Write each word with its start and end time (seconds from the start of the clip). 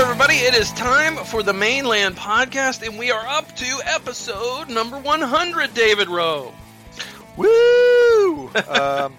everybody. 0.00 0.36
It 0.36 0.54
is 0.54 0.72
time 0.72 1.14
for 1.26 1.42
the 1.42 1.52
Mane 1.52 1.84
Land 1.84 2.16
PawedCast, 2.16 2.88
and 2.88 2.98
we 2.98 3.10
are 3.10 3.26
up 3.26 3.54
to 3.56 3.80
episode 3.84 4.70
number 4.70 4.98
100, 4.98 5.74
David 5.74 6.08
Rohe. 6.08 6.54
Woo! 7.36 8.48
um, 8.70 9.14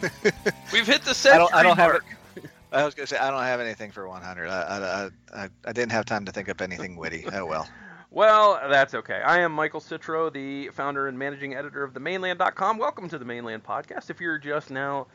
We've 0.72 0.88
hit 0.88 1.04
the 1.04 1.14
century 1.14 1.34
I 1.34 1.38
don't, 1.38 1.54
I 1.54 1.62
don't 1.62 1.76
have 1.76 1.94
it. 1.94 2.48
I 2.72 2.84
was 2.84 2.96
gonna 2.96 3.06
say 3.06 3.16
I 3.16 3.30
don't 3.30 3.44
have 3.44 3.60
anything 3.60 3.92
for 3.92 4.08
100. 4.08 4.48
I, 4.48 4.50
I, 4.50 5.10
I, 5.44 5.48
I 5.64 5.72
didn't 5.72 5.92
have 5.92 6.04
time 6.04 6.24
to 6.24 6.32
think 6.32 6.48
up 6.48 6.60
anything 6.60 6.96
witty. 6.96 7.24
Oh 7.32 7.46
well. 7.46 7.68
Well, 8.14 8.60
that's 8.68 8.92
okay. 8.92 9.22
I 9.24 9.40
am 9.40 9.52
Michael 9.52 9.80
Citro, 9.80 10.30
the 10.30 10.68
founder 10.68 11.08
and 11.08 11.18
managing 11.18 11.54
editor 11.54 11.82
of 11.82 11.94
the 11.94 12.00
themaneland.com. 12.00 12.76
Welcome 12.76 13.08
to 13.08 13.16
the 13.16 13.24
Mane 13.24 13.42
Land 13.44 13.64
PawedCast. 13.64 14.10
If 14.10 14.20
you're 14.20 14.36
just 14.36 14.70
now 14.70 15.06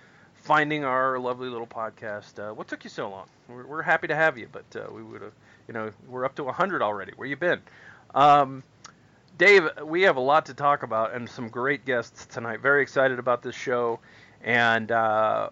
finding 0.48 0.86
our 0.86 1.20
lovely 1.20 1.50
little 1.50 1.68
podcast, 1.68 2.40
uh, 2.40 2.54
what 2.54 2.70
took 2.70 2.86
you 2.86 2.90
so 2.90 3.10
long? 3.10 3.28
We're, 3.50 3.68
we're 3.68 3.82
happy 3.82 4.08
to 4.08 4.16
have 4.16 4.38
you, 4.38 4.48
but 4.50 4.64
uh, 4.78 4.88
we 4.90 5.04
would 5.04 5.22
have, 5.22 5.34
you 5.68 5.74
know, 5.74 5.92
we're 6.08 6.24
up 6.24 6.36
to 6.36 6.46
100 6.46 6.82
already. 6.82 7.12
Where 7.18 7.28
you 7.28 7.36
been? 7.36 7.62
Um, 8.16 8.64
Dave, 9.38 9.68
we 9.84 10.04
have 10.04 10.16
a 10.16 10.22
lot 10.22 10.46
to 10.46 10.54
talk 10.54 10.84
about 10.84 11.14
and 11.14 11.30
some 11.30 11.50
great 11.50 11.84
guests 11.84 12.26
tonight. 12.28 12.62
Very 12.62 12.82
excited 12.82 13.20
about 13.20 13.44
this 13.44 13.56
show, 13.56 14.00
and 14.42 14.90
uh, 14.90 15.50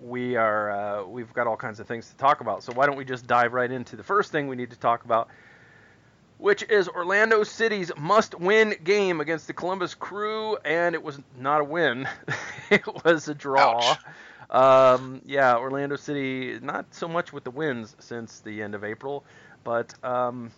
we 0.00 0.36
are 0.36 0.70
uh, 0.70 1.04
we've 1.04 1.32
got 1.32 1.48
all 1.48 1.56
kinds 1.56 1.80
of 1.80 1.88
things 1.88 2.08
to 2.10 2.16
talk 2.16 2.40
about. 2.40 2.62
So 2.62 2.72
why 2.72 2.86
don't 2.86 2.96
we 2.96 3.04
just 3.04 3.26
dive 3.26 3.52
right 3.52 3.70
into 3.70 3.96
the 3.96 4.04
first 4.04 4.30
thing 4.30 4.46
we 4.46 4.54
need 4.54 4.70
to 4.70 4.78
talk 4.78 5.04
about, 5.04 5.28
which 6.38 6.62
is 6.62 6.88
Orlando 6.88 7.42
City's 7.42 7.90
must-win 7.98 8.76
game 8.84 9.20
against 9.20 9.48
the 9.48 9.52
Columbus 9.52 9.96
Crew, 9.96 10.56
and 10.64 10.94
it 10.94 11.02
was 11.02 11.18
not 11.36 11.62
a 11.62 11.64
win; 11.64 12.08
it 12.70 12.86
was 13.04 13.26
a 13.26 13.34
draw. 13.34 13.80
Ouch. 13.80 13.98
Um, 14.50 15.20
yeah, 15.24 15.56
Orlando 15.56 15.96
City 15.96 16.58
not 16.62 16.94
so 16.94 17.08
much 17.08 17.32
with 17.32 17.44
the 17.44 17.50
wins 17.50 17.96
since 17.98 18.40
the 18.40 18.62
end 18.62 18.74
of 18.74 18.84
April, 18.84 19.24
but 19.64 19.92
um, 20.04 20.50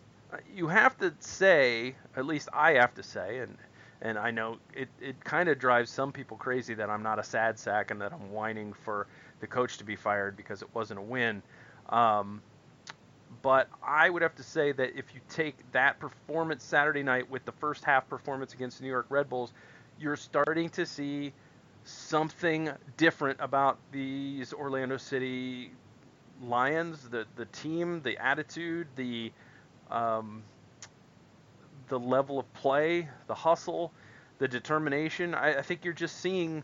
you 0.55 0.69
have 0.69 0.98
to 0.98 1.14
say, 1.20 1.94
at 2.16 2.27
least 2.27 2.48
I 2.53 2.72
have 2.72 2.94
to 2.94 3.03
say, 3.03 3.39
and 3.39 3.56
and 4.00 4.16
I 4.16 4.31
know 4.31 4.59
it, 4.75 4.89
it 5.00 5.22
kind 5.25 5.48
of 5.48 5.59
drives 5.59 5.91
some 5.91 6.12
people 6.12 6.36
crazy 6.36 6.75
that 6.75 6.89
I'm 6.89 7.03
not 7.03 7.19
a 7.19 7.25
sad 7.25 7.59
sack 7.59 7.91
and 7.91 8.00
that 8.00 8.12
I'm 8.12 8.31
whining 8.31 8.72
for 8.72 9.09
the 9.41 9.47
coach 9.47 9.78
to 9.78 9.84
be 9.84 9.97
fired 9.97 10.36
because 10.36 10.62
it 10.62 10.69
wasn't 10.72 11.00
a 11.00 11.03
win. 11.03 11.42
Um, 11.89 12.41
but 13.42 13.69
I 13.83 14.09
would 14.09 14.22
have 14.22 14.36
to 14.36 14.42
say 14.42 14.72
that 14.72 14.97
if 14.97 15.14
you 15.14 15.20
take 15.28 15.56
that 15.72 15.98
performance 15.98 16.62
Saturday 16.62 17.03
night 17.03 17.28
with 17.28 17.44
the 17.44 17.53
first 17.53 17.84
half 17.84 18.09
performance 18.09 18.55
against 18.55 18.78
the 18.78 18.84
New 18.84 18.91
York 18.91 19.06
Red 19.09 19.28
Bulls, 19.28 19.53
you're 19.98 20.16
starting 20.16 20.69
to 20.70 20.86
see 20.86 21.33
something 21.89 22.70
different 22.97 23.39
about 23.41 23.78
these 23.92 24.53
Orlando 24.53 24.97
City 24.97 25.72
Lions, 26.42 27.08
the 27.08 27.27
the 27.36 27.47
team, 27.47 28.03
the 28.03 28.17
attitude, 28.19 28.86
the 28.97 29.33
um, 29.91 30.42
the 31.89 31.98
level 31.98 32.39
of 32.39 32.53
play, 32.55 33.09
the 33.27 33.34
hustle, 33.34 33.92
the 34.39 34.47
determination. 34.47 35.34
I, 35.34 35.59
I 35.59 35.62
think 35.62 35.84
you're 35.84 35.94
just 35.94 36.20
seeing 36.20 36.62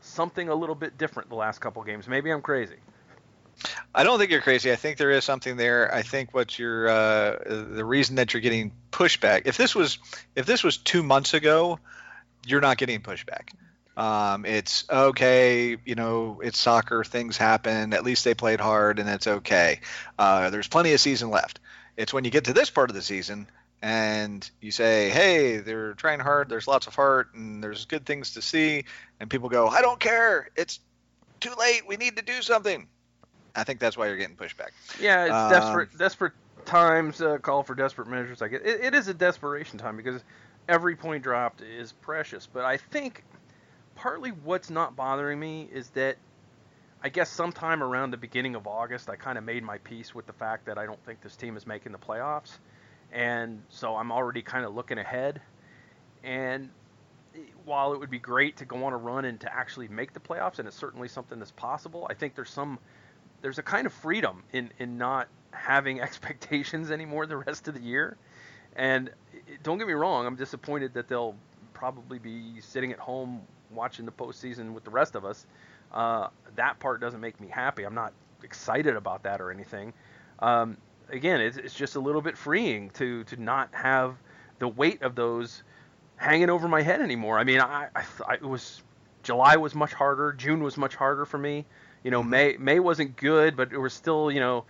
something 0.00 0.48
a 0.48 0.54
little 0.54 0.74
bit 0.74 0.98
different 0.98 1.28
the 1.28 1.36
last 1.36 1.60
couple 1.60 1.82
games. 1.84 2.08
Maybe 2.08 2.30
I'm 2.30 2.42
crazy. 2.42 2.76
I 3.94 4.02
don't 4.02 4.18
think 4.18 4.30
you're 4.30 4.40
crazy. 4.40 4.72
I 4.72 4.76
think 4.76 4.96
there 4.96 5.10
is 5.10 5.24
something 5.24 5.56
there. 5.56 5.94
I 5.94 6.02
think 6.02 6.34
what 6.34 6.58
you're 6.58 6.88
uh, 6.88 7.36
the 7.46 7.84
reason 7.84 8.16
that 8.16 8.32
you're 8.32 8.40
getting 8.40 8.72
pushback. 8.90 9.42
If 9.44 9.56
this 9.56 9.74
was 9.74 9.98
if 10.34 10.46
this 10.46 10.64
was 10.64 10.78
two 10.78 11.02
months 11.02 11.34
ago, 11.34 11.78
you're 12.46 12.62
not 12.62 12.78
getting 12.78 13.00
pushback. 13.00 13.50
Um, 13.96 14.46
it's 14.46 14.84
okay, 14.90 15.76
you 15.84 15.94
know, 15.94 16.40
it's 16.42 16.58
soccer. 16.58 17.04
Things 17.04 17.36
happen. 17.36 17.92
At 17.92 18.04
least 18.04 18.24
they 18.24 18.34
played 18.34 18.60
hard, 18.60 18.98
and 18.98 19.08
it's 19.08 19.26
okay. 19.26 19.80
Uh, 20.18 20.50
there's 20.50 20.68
plenty 20.68 20.92
of 20.94 21.00
season 21.00 21.30
left. 21.30 21.60
It's 21.96 22.12
when 22.12 22.24
you 22.24 22.30
get 22.30 22.44
to 22.44 22.54
this 22.54 22.70
part 22.70 22.88
of 22.88 22.96
the 22.96 23.02
season 23.02 23.48
and 23.82 24.48
you 24.60 24.70
say, 24.70 25.10
"Hey, 25.10 25.58
they're 25.58 25.92
trying 25.94 26.20
hard. 26.20 26.48
There's 26.48 26.68
lots 26.68 26.86
of 26.86 26.94
heart, 26.94 27.34
and 27.34 27.62
there's 27.62 27.84
good 27.84 28.06
things 28.06 28.34
to 28.34 28.42
see," 28.42 28.84
and 29.20 29.28
people 29.28 29.48
go, 29.48 29.68
"I 29.68 29.82
don't 29.82 30.00
care. 30.00 30.48
It's 30.56 30.80
too 31.40 31.52
late. 31.58 31.86
We 31.86 31.96
need 31.96 32.16
to 32.16 32.22
do 32.22 32.40
something." 32.40 32.88
I 33.54 33.64
think 33.64 33.80
that's 33.80 33.96
why 33.96 34.06
you're 34.06 34.16
getting 34.16 34.36
pushback. 34.36 34.70
Yeah, 34.98 35.24
it's 35.24 35.34
Um, 35.34 35.50
desperate. 35.50 35.98
Desperate 35.98 36.32
times 36.64 37.20
uh, 37.20 37.38
call 37.38 37.62
for 37.62 37.74
desperate 37.74 38.08
measures. 38.08 38.40
I 38.40 38.46
it, 38.46 38.64
it 38.64 38.94
is 38.94 39.08
a 39.08 39.14
desperation 39.14 39.78
time 39.78 39.96
because 39.96 40.22
every 40.68 40.96
point 40.96 41.22
dropped 41.22 41.60
is 41.60 41.92
precious. 41.92 42.46
But 42.46 42.64
I 42.64 42.76
think 42.78 43.24
partly 44.02 44.30
what's 44.30 44.68
not 44.68 44.96
bothering 44.96 45.38
me 45.38 45.68
is 45.72 45.88
that 45.90 46.16
I 47.04 47.08
guess 47.08 47.30
sometime 47.30 47.84
around 47.84 48.10
the 48.10 48.16
beginning 48.16 48.56
of 48.56 48.66
August, 48.66 49.08
I 49.08 49.14
kind 49.14 49.38
of 49.38 49.44
made 49.44 49.62
my 49.62 49.78
peace 49.78 50.12
with 50.12 50.26
the 50.26 50.32
fact 50.32 50.66
that 50.66 50.76
I 50.76 50.86
don't 50.86 51.02
think 51.06 51.20
this 51.20 51.36
team 51.36 51.56
is 51.56 51.68
making 51.68 51.92
the 51.92 51.98
playoffs, 51.98 52.58
and 53.12 53.62
so 53.68 53.94
I'm 53.94 54.10
already 54.10 54.42
kind 54.42 54.64
of 54.64 54.74
looking 54.74 54.98
ahead. 54.98 55.40
And 56.24 56.70
while 57.64 57.92
it 57.92 58.00
would 58.00 58.10
be 58.10 58.18
great 58.18 58.56
to 58.56 58.64
go 58.64 58.84
on 58.84 58.92
a 58.92 58.96
run 58.96 59.24
and 59.24 59.40
to 59.40 59.54
actually 59.54 59.86
make 59.86 60.12
the 60.12 60.20
playoffs, 60.20 60.58
and 60.58 60.66
it's 60.66 60.76
certainly 60.76 61.06
something 61.06 61.38
that's 61.38 61.52
possible, 61.52 62.04
I 62.10 62.14
think 62.14 62.34
there's 62.34 62.50
some 62.50 62.80
there's 63.40 63.58
a 63.58 63.62
kind 63.62 63.86
of 63.86 63.92
freedom 63.92 64.42
in 64.52 64.72
in 64.80 64.98
not 64.98 65.28
having 65.52 66.00
expectations 66.06 66.90
anymore 66.90 67.26
the 67.26 67.36
rest 67.36 67.68
of 67.68 67.74
the 67.74 67.82
year. 67.82 68.16
And 68.74 69.10
eh, 69.32 69.58
don't 69.62 69.78
get 69.78 69.86
me 69.86 69.94
wrong, 69.94 70.26
I'm 70.26 70.36
disappointed 70.36 70.94
that 70.94 71.06
they'll 71.06 71.36
probably 71.72 72.18
be 72.18 72.60
sitting 72.60 72.92
at 72.92 72.98
home 72.98 73.42
watching 73.74 74.04
the 74.06 74.12
postseason 74.12 74.72
with 74.72 74.84
the 74.84 74.90
rest 74.90 75.14
of 75.14 75.24
us. 75.24 75.46
Uh, 75.92 76.28
that 76.56 76.78
part 76.80 77.00
doesn't 77.00 77.20
make 77.20 77.40
me 77.40 77.48
happy. 77.48 77.84
I'm 77.84 77.94
not 77.94 78.12
excited 78.42 78.96
about 78.96 79.22
that 79.24 79.40
or 79.40 79.50
anything. 79.50 79.92
Um, 80.38 80.76
again, 81.10 81.40
it's, 81.40 81.56
it's 81.56 81.74
just 81.74 81.96
a 81.96 82.00
little 82.00 82.22
bit 82.22 82.36
freeing 82.36 82.90
to 82.90 83.24
to 83.24 83.36
not 83.40 83.68
have 83.72 84.16
the 84.58 84.68
weight 84.68 85.02
of 85.02 85.14
those 85.14 85.62
hanging 86.16 86.50
over 86.50 86.68
my 86.68 86.82
head 86.82 87.00
anymore. 87.00 87.38
I 87.38 87.44
mean, 87.44 87.60
I, 87.60 87.88
I, 87.94 88.02
I 88.26 88.34
it 88.34 88.42
was 88.42 88.82
July 89.22 89.56
was 89.56 89.74
much 89.74 89.92
harder. 89.92 90.32
June 90.32 90.62
was 90.62 90.76
much 90.76 90.94
harder 90.94 91.24
for 91.24 91.38
me. 91.38 91.64
You 92.02 92.10
know, 92.10 92.22
Mhm. 92.22 92.28
May 92.28 92.56
May 92.58 92.80
wasn't 92.80 93.16
good, 93.16 93.56
but 93.56 93.72
it 93.72 93.78
was 93.78 93.92
still 93.92 94.30
you 94.30 94.40
know 94.40 94.64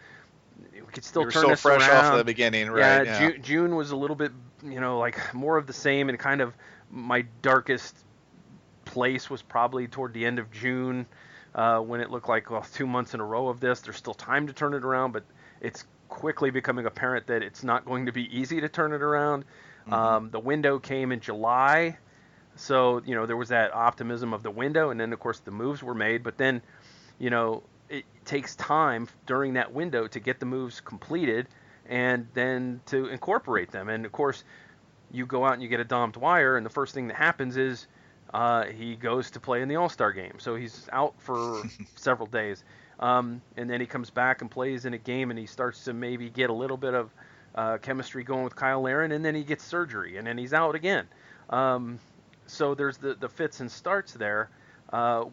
we 0.74 0.92
could 0.92 1.04
still 1.04 1.24
turn 1.24 1.42
so 1.42 1.48
this 1.48 1.62
fresh 1.62 1.88
around. 1.88 2.06
off 2.06 2.18
the 2.18 2.24
beginning, 2.24 2.70
right? 2.70 3.06
Yeah, 3.06 3.30
June, 3.30 3.42
June 3.42 3.76
was 3.76 3.90
a 3.90 3.96
little 3.96 4.16
bit, 4.16 4.32
you 4.62 4.80
know, 4.80 4.98
like 4.98 5.32
more 5.34 5.56
of 5.56 5.66
the 5.66 5.72
same, 5.72 6.08
and 6.08 6.18
kind 6.18 6.40
of 6.40 6.54
my 6.90 7.22
darkest 7.40 7.96
place 8.84 9.30
was 9.30 9.42
probably 9.42 9.86
toward 9.88 10.12
the 10.12 10.24
end 10.24 10.38
of 10.38 10.50
June, 10.50 11.06
uh, 11.54 11.80
when 11.80 12.00
it 12.00 12.10
looked 12.10 12.28
like 12.28 12.50
well, 12.50 12.66
two 12.72 12.86
months 12.86 13.14
in 13.14 13.20
a 13.20 13.24
row 13.24 13.48
of 13.48 13.60
this. 13.60 13.80
There's 13.80 13.96
still 13.96 14.14
time 14.14 14.46
to 14.46 14.52
turn 14.52 14.74
it 14.74 14.84
around, 14.84 15.12
but 15.12 15.24
it's 15.60 15.84
quickly 16.08 16.50
becoming 16.50 16.86
apparent 16.86 17.26
that 17.28 17.42
it's 17.42 17.64
not 17.64 17.84
going 17.84 18.06
to 18.06 18.12
be 18.12 18.24
easy 18.36 18.60
to 18.60 18.68
turn 18.68 18.92
it 18.92 19.02
around. 19.02 19.44
Mhm. 19.88 19.92
Um, 19.92 20.30
the 20.30 20.40
window 20.40 20.78
came 20.78 21.12
in 21.12 21.20
July, 21.20 21.98
so 22.56 23.00
you 23.04 23.14
know 23.14 23.26
there 23.26 23.36
was 23.36 23.48
that 23.48 23.74
optimism 23.74 24.32
of 24.32 24.42
the 24.42 24.50
window, 24.50 24.90
and 24.90 25.00
then 25.00 25.12
of 25.12 25.20
course 25.20 25.40
the 25.40 25.50
moves 25.50 25.82
were 25.82 25.94
made, 25.94 26.22
but 26.22 26.36
then, 26.36 26.62
you 27.18 27.30
know, 27.30 27.62
it 27.88 28.04
takes 28.24 28.56
time 28.56 29.08
during 29.26 29.54
that 29.54 29.72
window 29.72 30.06
to 30.06 30.20
get 30.20 30.40
the 30.40 30.46
moves 30.46 30.80
completed 30.80 31.46
and 31.86 32.26
then 32.32 32.80
to 32.86 33.06
incorporate 33.06 33.70
them. 33.70 33.88
And 33.88 34.06
of 34.06 34.12
course, 34.12 34.44
you 35.10 35.26
go 35.26 35.44
out 35.44 35.54
and 35.54 35.62
you 35.62 35.68
get 35.68 35.80
a 35.80 35.84
Dom 35.84 36.10
Dwyer, 36.10 36.56
and 36.56 36.64
the 36.64 36.70
first 36.70 36.94
thing 36.94 37.08
that 37.08 37.16
happens 37.16 37.56
is 37.56 37.86
uh, 38.32 38.64
he 38.64 38.96
goes 38.96 39.30
to 39.32 39.40
play 39.40 39.62
in 39.62 39.68
the 39.68 39.76
All 39.76 39.88
Star 39.88 40.12
game. 40.12 40.34
So 40.38 40.56
he's 40.56 40.88
out 40.92 41.14
for 41.18 41.62
several 41.96 42.26
days. 42.26 42.64
Um, 43.00 43.42
and 43.56 43.68
then 43.68 43.80
he 43.80 43.86
comes 43.86 44.10
back 44.10 44.42
and 44.42 44.50
plays 44.50 44.84
in 44.84 44.94
a 44.94 44.98
game, 44.98 45.30
and 45.30 45.38
he 45.38 45.46
starts 45.46 45.84
to 45.84 45.92
maybe 45.92 46.30
get 46.30 46.50
a 46.50 46.52
little 46.52 46.76
bit 46.76 46.94
of 46.94 47.10
uh, 47.54 47.78
chemistry 47.78 48.22
going 48.22 48.44
with 48.44 48.54
Kyle 48.54 48.80
Larin, 48.80 49.12
and 49.12 49.24
then 49.24 49.34
he 49.34 49.42
gets 49.42 49.64
surgery, 49.64 50.16
and 50.16 50.26
then 50.26 50.38
he's 50.38 50.54
out 50.54 50.74
again. 50.74 51.08
Um, 51.50 51.98
so 52.46 52.74
there's 52.74 52.98
the, 52.98 53.14
the 53.14 53.28
fits 53.28 53.60
and 53.60 53.70
starts 53.70 54.12
there. 54.12 54.50
Uh, 54.92 55.24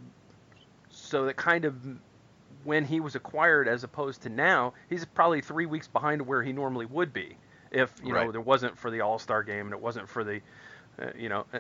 so 0.90 1.26
that 1.26 1.36
kind 1.36 1.66
of 1.66 1.76
when 2.64 2.86
he 2.86 3.00
was 3.00 3.16
acquired 3.16 3.68
as 3.68 3.84
opposed 3.84 4.24
to 4.24 4.30
now, 4.30 4.74
he's 4.90 5.06
probably 5.06 5.42
three 5.42 5.66
weeks 5.66 5.88
behind 5.88 6.26
where 6.26 6.42
he 6.42 6.52
normally 6.52 6.86
would 6.88 7.14
be 7.14 7.38
if 7.72 7.94
you 8.04 8.14
know 8.14 8.32
there 8.32 8.42
wasn't 8.42 8.78
for 8.78 8.90
the 8.92 9.02
All 9.02 9.20
Star 9.20 9.44
game 9.44 9.66
and 9.66 9.74
it 9.74 9.82
wasn't 9.82 10.10
for 10.10 10.24
the 10.24 10.42
uh, 11.00 11.12
you 11.18 11.30
know 11.30 11.46
uh, 11.54 11.60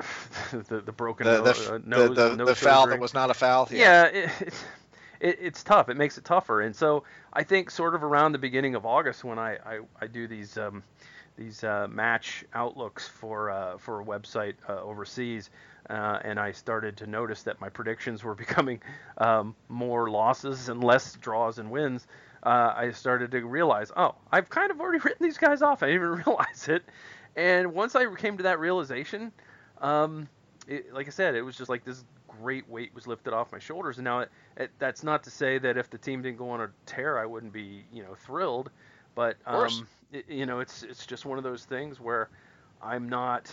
the 0.50 0.80
the 0.80 0.92
broken 0.92 1.26
the, 1.26 1.38
no- 1.38 1.44
the, 1.44 1.50
uh, 1.50 1.78
the, 1.78 1.78
nose, 1.86 2.16
the, 2.16 2.36
nose 2.36 2.48
the 2.48 2.54
foul 2.54 2.86
that 2.86 3.00
was 3.00 3.14
not 3.14 3.30
a 3.30 3.34
foul. 3.34 3.68
Yeah, 3.70 4.04
it, 4.06 4.30
it's 4.40 4.64
it, 5.20 5.38
it's 5.40 5.62
tough. 5.62 5.88
It 5.88 5.96
makes 5.96 6.18
it 6.18 6.24
tougher. 6.24 6.62
And 6.62 6.74
so 6.74 7.04
I 7.32 7.42
think 7.42 7.70
sort 7.70 7.94
of 7.94 8.02
around 8.02 8.32
the 8.32 8.38
beginning 8.38 8.74
of 8.74 8.86
August 8.86 9.24
when 9.24 9.38
I 9.38 9.56
I, 9.64 9.80
I 10.00 10.06
do 10.06 10.26
these 10.26 10.56
um, 10.58 10.82
these 11.36 11.62
uh, 11.64 11.86
match 11.90 12.44
outlooks 12.54 13.06
for 13.06 13.50
uh, 13.50 13.78
for 13.78 14.00
a 14.00 14.04
website 14.04 14.54
uh, 14.68 14.80
overseas. 14.82 15.50
Uh, 15.88 16.20
and 16.22 16.38
I 16.38 16.52
started 16.52 16.96
to 16.98 17.06
notice 17.06 17.42
that 17.42 17.60
my 17.60 17.68
predictions 17.68 18.22
were 18.22 18.34
becoming 18.46 18.80
um, 19.18 19.54
more 19.68 20.08
losses 20.10 20.68
and 20.68 20.82
less 20.84 21.14
draws 21.14 21.58
and 21.58 21.70
wins. 21.70 22.06
Uh, 22.42 22.72
I 22.74 22.90
started 22.92 23.32
to 23.32 23.44
realize, 23.44 23.92
oh, 23.96 24.14
I've 24.32 24.48
kind 24.48 24.70
of 24.70 24.80
already 24.80 24.98
written 25.04 25.24
these 25.24 25.38
guys 25.38 25.62
off. 25.62 25.82
I 25.82 25.86
didn't 25.86 26.02
even 26.02 26.24
realize 26.26 26.68
it. 26.68 26.84
And 27.36 27.74
once 27.74 27.94
I 27.94 28.12
came 28.14 28.36
to 28.38 28.42
that 28.44 28.60
realization, 28.60 29.32
um, 29.80 30.28
it, 30.66 30.92
like 30.92 31.06
I 31.06 31.10
said, 31.10 31.34
it 31.34 31.42
was 31.42 31.56
just 31.56 31.68
like 31.68 31.84
this 31.84 32.04
great 32.28 32.68
weight 32.68 32.94
was 32.94 33.06
lifted 33.06 33.32
off 33.32 33.52
my 33.52 33.58
shoulders. 33.58 33.98
And 33.98 34.04
now 34.04 34.20
it, 34.20 34.30
it, 34.56 34.70
that's 34.78 35.02
not 35.02 35.22
to 35.24 35.30
say 35.30 35.58
that 35.58 35.76
if 35.76 35.90
the 35.90 35.98
team 35.98 36.22
didn't 36.22 36.38
go 36.38 36.50
on 36.50 36.60
a 36.60 36.70
tear, 36.86 37.18
I 37.18 37.26
wouldn't 37.26 37.52
be 37.52 37.84
you 37.92 38.02
know 38.02 38.14
thrilled. 38.14 38.70
But 39.14 39.36
um, 39.46 39.88
you 40.28 40.46
know, 40.46 40.60
it's 40.60 40.82
it's 40.82 41.06
just 41.06 41.24
one 41.24 41.38
of 41.38 41.44
those 41.44 41.64
things 41.64 42.00
where 42.00 42.28
I'm 42.82 43.08
not 43.08 43.50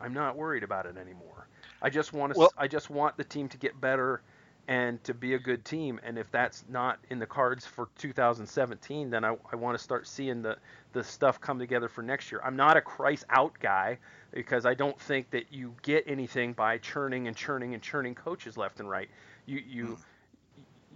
I'm 0.00 0.12
not 0.12 0.36
worried 0.36 0.62
about 0.62 0.86
it 0.86 0.96
anymore. 0.96 1.48
I 1.82 1.90
just 1.90 2.12
want 2.12 2.32
to 2.32 2.38
Well- 2.38 2.52
I 2.56 2.68
just 2.68 2.90
want 2.90 3.16
the 3.16 3.24
team 3.24 3.48
to 3.48 3.58
get 3.58 3.80
better 3.80 4.22
and 4.68 5.02
to 5.04 5.14
be 5.14 5.34
a 5.34 5.38
good 5.38 5.64
team. 5.64 6.00
And 6.02 6.18
if 6.18 6.30
that's 6.30 6.64
not 6.68 6.98
in 7.10 7.18
the 7.18 7.26
cards 7.26 7.64
for 7.64 7.88
2017, 7.98 9.10
then 9.10 9.24
I, 9.24 9.36
I 9.52 9.56
want 9.56 9.76
to 9.78 9.82
start 9.82 10.06
seeing 10.06 10.42
the 10.42 10.56
the 10.92 11.04
stuff 11.04 11.40
come 11.40 11.58
together 11.58 11.88
for 11.88 12.02
next 12.02 12.32
year. 12.32 12.40
I'm 12.42 12.56
not 12.56 12.76
a 12.76 12.80
Kreis 12.80 13.22
out 13.28 13.52
guy 13.60 13.98
because 14.32 14.64
I 14.64 14.74
don't 14.74 14.98
think 14.98 15.30
that 15.30 15.52
you 15.52 15.74
get 15.82 16.04
anything 16.06 16.52
by 16.52 16.78
churning 16.78 17.28
and 17.28 17.36
churning 17.36 17.74
and 17.74 17.82
churning 17.82 18.14
coaches 18.14 18.56
left 18.56 18.80
and 18.80 18.88
right. 18.88 19.08
You 19.46 19.62
you 19.66 19.84
hmm. 19.86 19.94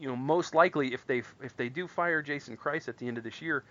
you 0.00 0.08
know 0.08 0.16
most 0.16 0.54
likely 0.54 0.92
if 0.92 1.06
they 1.06 1.22
if 1.42 1.56
they 1.56 1.68
do 1.68 1.86
fire 1.86 2.22
Jason 2.22 2.56
Kreis 2.56 2.88
at 2.88 2.96
the 2.98 3.06
end 3.06 3.18
of 3.18 3.24
this 3.24 3.40
year, 3.40 3.64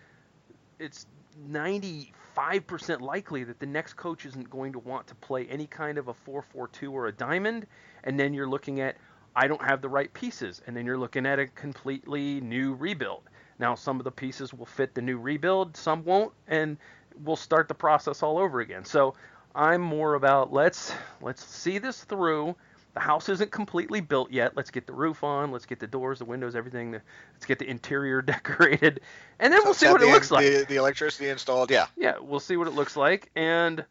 it's 0.79 1.07
95% 1.49 3.01
likely 3.01 3.43
that 3.43 3.59
the 3.59 3.65
next 3.65 3.93
coach 3.93 4.25
isn't 4.25 4.49
going 4.49 4.71
to 4.73 4.79
want 4.79 5.07
to 5.07 5.15
play 5.15 5.45
any 5.47 5.67
kind 5.67 5.97
of 5.97 6.07
a 6.07 6.13
4-4-2 6.13 6.91
or 6.91 7.07
a 7.07 7.11
diamond 7.11 7.65
and 8.03 8.19
then 8.19 8.33
you're 8.33 8.47
looking 8.47 8.81
at 8.81 8.97
I 9.35 9.47
don't 9.47 9.63
have 9.63 9.81
the 9.81 9.89
right 9.89 10.13
pieces 10.13 10.61
and 10.67 10.75
then 10.75 10.85
you're 10.85 10.97
looking 10.97 11.25
at 11.25 11.39
a 11.39 11.47
completely 11.47 12.41
new 12.41 12.73
rebuild. 12.73 13.23
Now 13.59 13.75
some 13.75 13.99
of 13.99 14.03
the 14.03 14.11
pieces 14.11 14.53
will 14.53 14.65
fit 14.65 14.95
the 14.95 15.01
new 15.01 15.17
rebuild, 15.17 15.75
some 15.77 16.03
won't 16.03 16.33
and 16.47 16.77
we'll 17.23 17.35
start 17.35 17.67
the 17.67 17.73
process 17.73 18.23
all 18.23 18.37
over 18.37 18.59
again. 18.61 18.85
So 18.85 19.15
I'm 19.55 19.81
more 19.81 20.15
about 20.15 20.53
let's 20.53 20.93
let's 21.21 21.43
see 21.43 21.77
this 21.77 22.03
through. 22.03 22.55
The 22.95 22.99
house 22.99 23.29
isn't 23.29 23.51
completely 23.51 24.01
built 24.01 24.31
yet. 24.31 24.57
Let's 24.57 24.71
get 24.71 24.87
the 24.87 24.93
roof 24.93 25.23
on. 25.23 25.51
Let's 25.51 25.65
get 25.65 25.79
the 25.79 25.87
doors, 25.87 26.19
the 26.19 26.25
windows, 26.25 26.55
everything. 26.55 26.91
Let's 26.91 27.45
get 27.45 27.59
the 27.59 27.69
interior 27.69 28.21
decorated, 28.23 29.01
and 29.39 29.53
then 29.53 29.61
we'll 29.63 29.75
see 29.75 29.87
what 29.87 30.01
it 30.01 30.07
looks 30.07 30.31
like. 30.31 30.45
The, 30.45 30.65
the 30.67 30.75
electricity 30.77 31.29
installed. 31.29 31.69
Yeah. 31.69 31.85
Yeah, 31.95 32.15
we'll 32.19 32.39
see 32.39 32.57
what 32.57 32.67
it 32.67 32.73
looks 32.73 32.95
like 32.95 33.29
and 33.35 33.85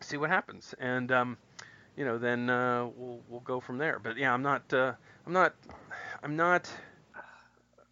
see 0.00 0.16
what 0.16 0.30
happens. 0.30 0.74
And 0.78 1.12
um, 1.12 1.36
you 1.98 2.04
know, 2.04 2.16
then 2.16 2.48
uh, 2.48 2.86
we'll 2.96 3.18
we'll 3.28 3.40
go 3.40 3.58
from 3.58 3.76
there. 3.76 3.98
But 3.98 4.16
yeah, 4.16 4.32
I'm 4.32 4.42
not 4.42 4.72
uh, 4.72 4.92
I'm 5.26 5.32
not 5.32 5.52
I'm 6.22 6.36
not 6.36 6.70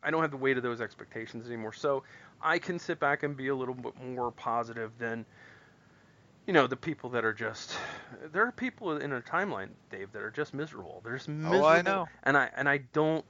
I 0.00 0.12
don't 0.12 0.22
have 0.22 0.30
the 0.30 0.36
weight 0.36 0.56
of 0.56 0.62
those 0.62 0.80
expectations 0.80 1.48
anymore. 1.48 1.72
So 1.72 2.04
I 2.40 2.60
can 2.60 2.78
sit 2.78 3.00
back 3.00 3.24
and 3.24 3.36
be 3.36 3.48
a 3.48 3.54
little 3.54 3.74
bit 3.74 3.94
more 4.00 4.30
positive 4.30 4.92
than 4.98 5.26
you 6.46 6.52
know 6.52 6.68
the 6.68 6.76
people 6.76 7.10
that 7.10 7.24
are 7.24 7.32
just 7.32 7.76
there 8.32 8.46
are 8.46 8.52
people 8.52 8.96
in 8.96 9.12
a 9.12 9.20
timeline 9.20 9.70
Dave 9.90 10.12
that 10.12 10.22
are 10.22 10.30
just 10.30 10.54
miserable. 10.54 11.00
They're 11.04 11.16
just 11.16 11.28
miserable. 11.28 11.64
Oh, 11.64 11.68
I 11.68 11.82
know. 11.82 12.06
And 12.22 12.36
I 12.36 12.48
and 12.56 12.68
I 12.68 12.78
don't 12.92 13.24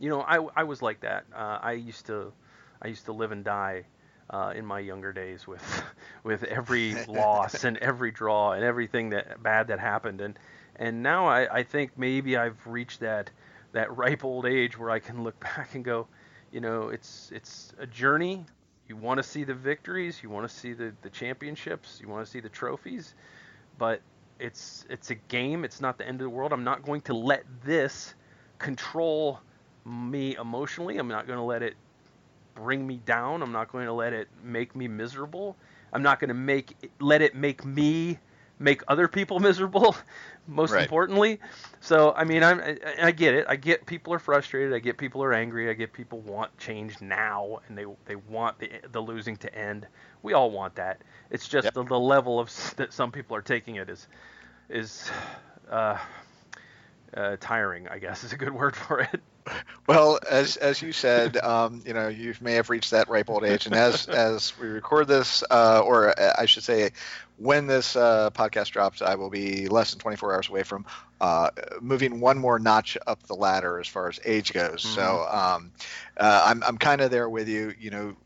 you 0.00 0.08
know 0.08 0.22
I 0.22 0.38
I 0.56 0.64
was 0.64 0.80
like 0.80 1.00
that. 1.00 1.26
Uh, 1.34 1.58
I 1.60 1.72
used 1.72 2.06
to 2.06 2.32
I 2.80 2.88
used 2.88 3.04
to 3.04 3.12
live 3.12 3.32
and 3.32 3.44
die 3.44 3.84
uh, 4.30 4.52
in 4.54 4.66
my 4.66 4.78
younger 4.78 5.12
days 5.12 5.46
with 5.46 5.62
with 6.24 6.42
every 6.44 6.94
loss 7.08 7.64
and 7.64 7.76
every 7.78 8.10
draw 8.10 8.52
and 8.52 8.64
everything 8.64 9.10
that 9.10 9.42
bad 9.42 9.68
that 9.68 9.78
happened 9.78 10.20
and 10.20 10.38
and 10.78 11.02
now 11.02 11.26
I, 11.26 11.58
I 11.58 11.62
think 11.62 11.92
maybe 11.96 12.36
I've 12.36 12.66
reached 12.66 13.00
that 13.00 13.30
that 13.72 13.94
ripe 13.96 14.24
old 14.24 14.46
age 14.46 14.78
where 14.78 14.90
I 14.90 14.98
can 14.98 15.22
look 15.22 15.38
back 15.56 15.74
and 15.74 15.84
go, 15.84 16.06
you 16.52 16.60
know, 16.60 16.88
it's 16.88 17.30
it's 17.34 17.72
a 17.78 17.86
journey. 17.86 18.44
You 18.88 18.96
want 18.96 19.18
to 19.18 19.22
see 19.22 19.42
the 19.42 19.54
victories, 19.54 20.22
you 20.22 20.30
want 20.30 20.48
to 20.48 20.54
see 20.54 20.72
the, 20.72 20.92
the 21.02 21.10
championships, 21.10 21.98
you 22.00 22.08
want 22.08 22.24
to 22.24 22.30
see 22.30 22.38
the 22.38 22.48
trophies, 22.48 23.14
but 23.78 24.00
it's 24.38 24.86
it's 24.88 25.10
a 25.10 25.14
game. 25.14 25.64
It's 25.64 25.80
not 25.80 25.98
the 25.98 26.06
end 26.06 26.20
of 26.20 26.24
the 26.24 26.30
world. 26.30 26.52
I'm 26.52 26.64
not 26.64 26.84
going 26.84 27.00
to 27.02 27.14
let 27.14 27.44
this 27.64 28.14
control 28.58 29.40
me 29.84 30.36
emotionally. 30.36 30.98
I'm 30.98 31.08
not 31.08 31.26
going 31.26 31.38
to 31.38 31.44
let 31.44 31.62
it 31.62 31.74
bring 32.56 32.86
me 32.86 32.98
down. 33.06 33.42
I'm 33.42 33.52
not 33.52 33.72
going 33.72 33.86
to 33.86 33.94
let 33.94 34.14
it 34.14 34.28
make 34.44 34.76
me 34.76 34.88
miserable. 34.88 35.56
I'm 35.92 36.02
not 36.02 36.20
going 36.20 36.28
to 36.28 36.34
make 36.34 36.76
let 37.00 37.22
it 37.22 37.36
make 37.36 37.64
me 37.64 38.18
make 38.58 38.82
other 38.88 39.08
people 39.08 39.40
miserable. 39.50 39.96
Most 40.48 40.76
Right. 40.76 40.80
importantly, 40.80 41.40
so 41.80 42.12
I 42.16 42.24
mean, 42.24 42.42
I'm 42.44 42.60
I, 42.60 42.78
I 43.04 43.12
get 43.12 43.34
it. 43.34 43.46
I 43.48 43.56
get 43.56 43.86
people 43.86 44.14
are 44.14 44.18
frustrated. 44.20 44.74
I 44.74 44.80
get 44.80 44.98
people 44.98 45.22
are 45.24 45.32
angry. 45.34 45.70
I 45.70 45.74
get 45.74 45.92
people 45.92 46.20
want 46.20 46.56
change 46.58 47.00
now, 47.00 47.60
and 47.68 47.78
they 47.78 47.86
they 48.06 48.16
want 48.16 48.58
the 48.58 48.70
the 48.92 49.00
losing 49.00 49.36
to 49.38 49.54
end. 49.54 49.86
We 50.22 50.34
all 50.34 50.50
want 50.50 50.76
that. 50.76 51.02
It's 51.30 51.48
just 51.48 51.72
Yep. 51.72 51.74
the, 51.74 51.84
the 51.84 51.98
level 51.98 52.38
of 52.40 52.50
that 52.76 52.92
some 52.92 53.12
people 53.12 53.36
are 53.36 53.42
taking 53.42 53.76
it 53.76 53.88
is 53.90 54.08
is 54.70 55.10
uh, 55.70 55.98
uh, 57.16 57.36
tiring. 57.40 57.88
I 57.88 57.98
guess 57.98 58.24
is 58.24 58.32
a 58.32 58.36
good 58.38 58.52
word 58.52 58.76
for 58.86 59.00
it. 59.00 59.20
Well, 59.86 60.18
as 60.28 60.56
as 60.56 60.82
you 60.82 60.92
said, 60.92 61.36
um, 61.36 61.82
you 61.86 61.94
know, 61.94 62.08
you 62.08 62.34
may 62.40 62.54
have 62.54 62.70
reached 62.70 62.90
that 62.90 63.08
ripe 63.08 63.30
old 63.30 63.44
age, 63.44 63.66
and 63.66 63.74
as 63.74 64.08
as 64.08 64.58
we 64.58 64.66
record 64.66 65.06
this, 65.06 65.44
uh, 65.48 65.80
or 65.84 66.18
uh, 66.18 66.34
I 66.36 66.46
should 66.46 66.64
say, 66.64 66.90
when 67.36 67.66
this 67.66 67.94
uh, 67.94 68.30
podcast 68.30 68.70
drops, 68.70 69.00
I 69.00 69.14
will 69.14 69.30
be 69.30 69.68
less 69.68 69.92
than 69.92 70.00
24 70.00 70.34
hours 70.34 70.48
away 70.48 70.64
from 70.64 70.86
uh, 71.20 71.50
moving 71.80 72.20
one 72.20 72.38
more 72.38 72.58
notch 72.58 72.98
up 73.06 73.22
the 73.24 73.34
ladder 73.34 73.78
as 73.78 73.86
far 73.86 74.08
as 74.08 74.18
age 74.24 74.52
goes. 74.52 74.82
So 74.82 75.26
um, 75.30 75.72
uh, 76.16 76.42
I'm 76.46 76.62
I'm 76.64 76.78
kind 76.78 77.00
of 77.00 77.10
there 77.10 77.28
with 77.28 77.48
you. 77.48 77.72
You 77.78 77.90
know. 77.90 78.16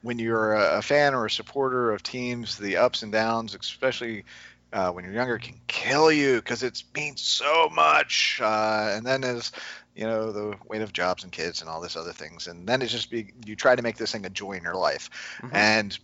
When 0.00 0.18
you're 0.18 0.52
a 0.52 0.82
fan 0.82 1.14
or 1.14 1.24
a 1.24 1.30
supporter 1.30 1.90
of 1.90 2.02
teams, 2.02 2.58
the 2.58 2.76
ups 2.76 3.02
and 3.02 3.10
downs, 3.10 3.54
especially 3.54 4.24
uh, 4.74 4.90
when 4.90 5.04
you're 5.04 5.14
younger, 5.14 5.38
can 5.38 5.58
kill 5.68 6.10
you 6.10 6.36
because 6.36 6.62
it 6.62 6.82
means 6.94 7.22
so 7.22 7.70
much. 7.70 8.40
Uh, 8.42 8.90
and 8.92 9.06
then 9.06 9.22
as 9.22 9.52
you 9.94 10.04
know, 10.04 10.32
the 10.32 10.56
weight 10.68 10.82
of 10.82 10.92
jobs 10.92 11.22
and 11.22 11.32
kids 11.32 11.60
and 11.60 11.70
all 11.70 11.80
this 11.80 11.96
other 11.96 12.12
things, 12.12 12.48
and 12.48 12.66
then 12.68 12.82
it's 12.82 12.90
just 12.90 13.08
be 13.10 13.32
you 13.46 13.54
try 13.54 13.76
to 13.76 13.82
make 13.82 13.96
this 13.96 14.10
thing 14.12 14.26
a 14.26 14.30
joy 14.30 14.52
in 14.52 14.62
your 14.64 14.74
life. 14.74 15.08
Mhm. 15.40 15.54
And 15.54 15.98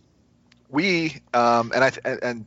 we, 0.69 1.17
um, 1.33 1.73
and 1.75 1.83
I 1.83 1.91
and 2.23 2.45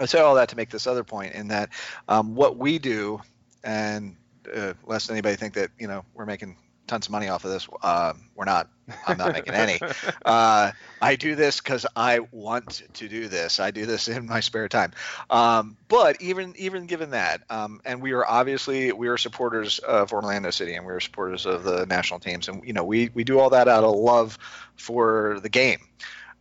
I 0.00 0.06
say 0.06 0.18
all 0.18 0.34
that 0.34 0.48
to 0.48 0.56
make 0.56 0.70
this 0.70 0.88
other 0.88 1.04
point 1.04 1.34
in 1.34 1.48
that 1.48 1.70
um, 2.08 2.34
what 2.34 2.56
we 2.56 2.80
do, 2.80 3.22
and 3.62 4.16
uh, 4.52 4.74
lest 4.84 5.08
anybody 5.08 5.36
think 5.36 5.54
that 5.54 5.70
you 5.78 5.86
know 5.86 6.04
we're 6.14 6.26
making 6.26 6.56
tons 6.86 7.06
of 7.06 7.12
money 7.12 7.28
off 7.28 7.44
of 7.44 7.50
this, 7.50 7.68
uh, 7.82 8.12
we're 8.34 8.44
not. 8.44 8.68
I'm 9.06 9.16
not 9.16 9.32
making 9.32 9.54
any. 9.54 9.80
Uh, 10.24 10.72
I 11.00 11.16
do 11.16 11.34
this 11.34 11.60
because 11.60 11.86
I 11.96 12.20
want 12.30 12.82
to 12.94 13.08
do 13.08 13.28
this. 13.28 13.60
I 13.60 13.70
do 13.70 13.86
this 13.86 14.08
in 14.08 14.26
my 14.26 14.40
spare 14.40 14.68
time. 14.68 14.92
Um, 15.30 15.76
but 15.88 16.20
even 16.20 16.54
even 16.56 16.86
given 16.86 17.10
that, 17.10 17.42
um, 17.50 17.80
and 17.84 18.02
we 18.02 18.12
are 18.12 18.26
obviously 18.26 18.92
we 18.92 19.08
are 19.08 19.16
supporters 19.16 19.78
of 19.80 20.12
Orlando 20.12 20.50
City 20.50 20.74
and 20.74 20.86
we 20.86 20.92
are 20.92 21.00
supporters 21.00 21.46
of 21.46 21.64
the 21.64 21.86
national 21.86 22.20
teams, 22.20 22.48
and 22.48 22.64
you 22.66 22.72
know 22.72 22.84
we 22.84 23.10
we 23.14 23.24
do 23.24 23.38
all 23.38 23.50
that 23.50 23.68
out 23.68 23.84
of 23.84 23.94
love 23.94 24.38
for 24.76 25.40
the 25.42 25.48
game. 25.48 25.80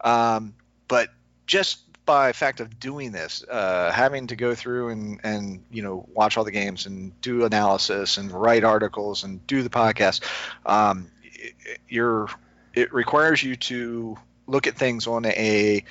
Um, 0.02 0.54
but 0.88 1.10
just 1.48 1.80
by 2.06 2.34
fact 2.34 2.60
of 2.60 2.80
doing 2.80 3.12
this, 3.12 3.44
uh, 3.50 3.92
having 3.92 4.28
to 4.28 4.36
go 4.36 4.56
through 4.56 4.90
and 4.90 5.20
and 5.24 5.64
you 5.72 5.82
know 5.82 6.06
watch 6.14 6.38
all 6.38 6.44
the 6.44 6.52
games 6.52 6.86
and 6.86 7.20
do 7.22 7.46
analysis 7.46 8.18
and 8.18 8.32
write 8.32 8.64
articles 8.64 9.24
and 9.24 9.46
do 9.48 9.64
the 9.64 9.70
podcast, 9.70 10.22
um, 10.66 11.10
it- 11.24 11.80
you're 11.88 12.28
it 12.74 12.94
requires 12.94 13.44
you 13.44 13.56
to 13.56 14.18
look 14.48 14.68
at 14.68 14.76
things 14.76 15.08
on 15.08 15.26
a 15.26 15.84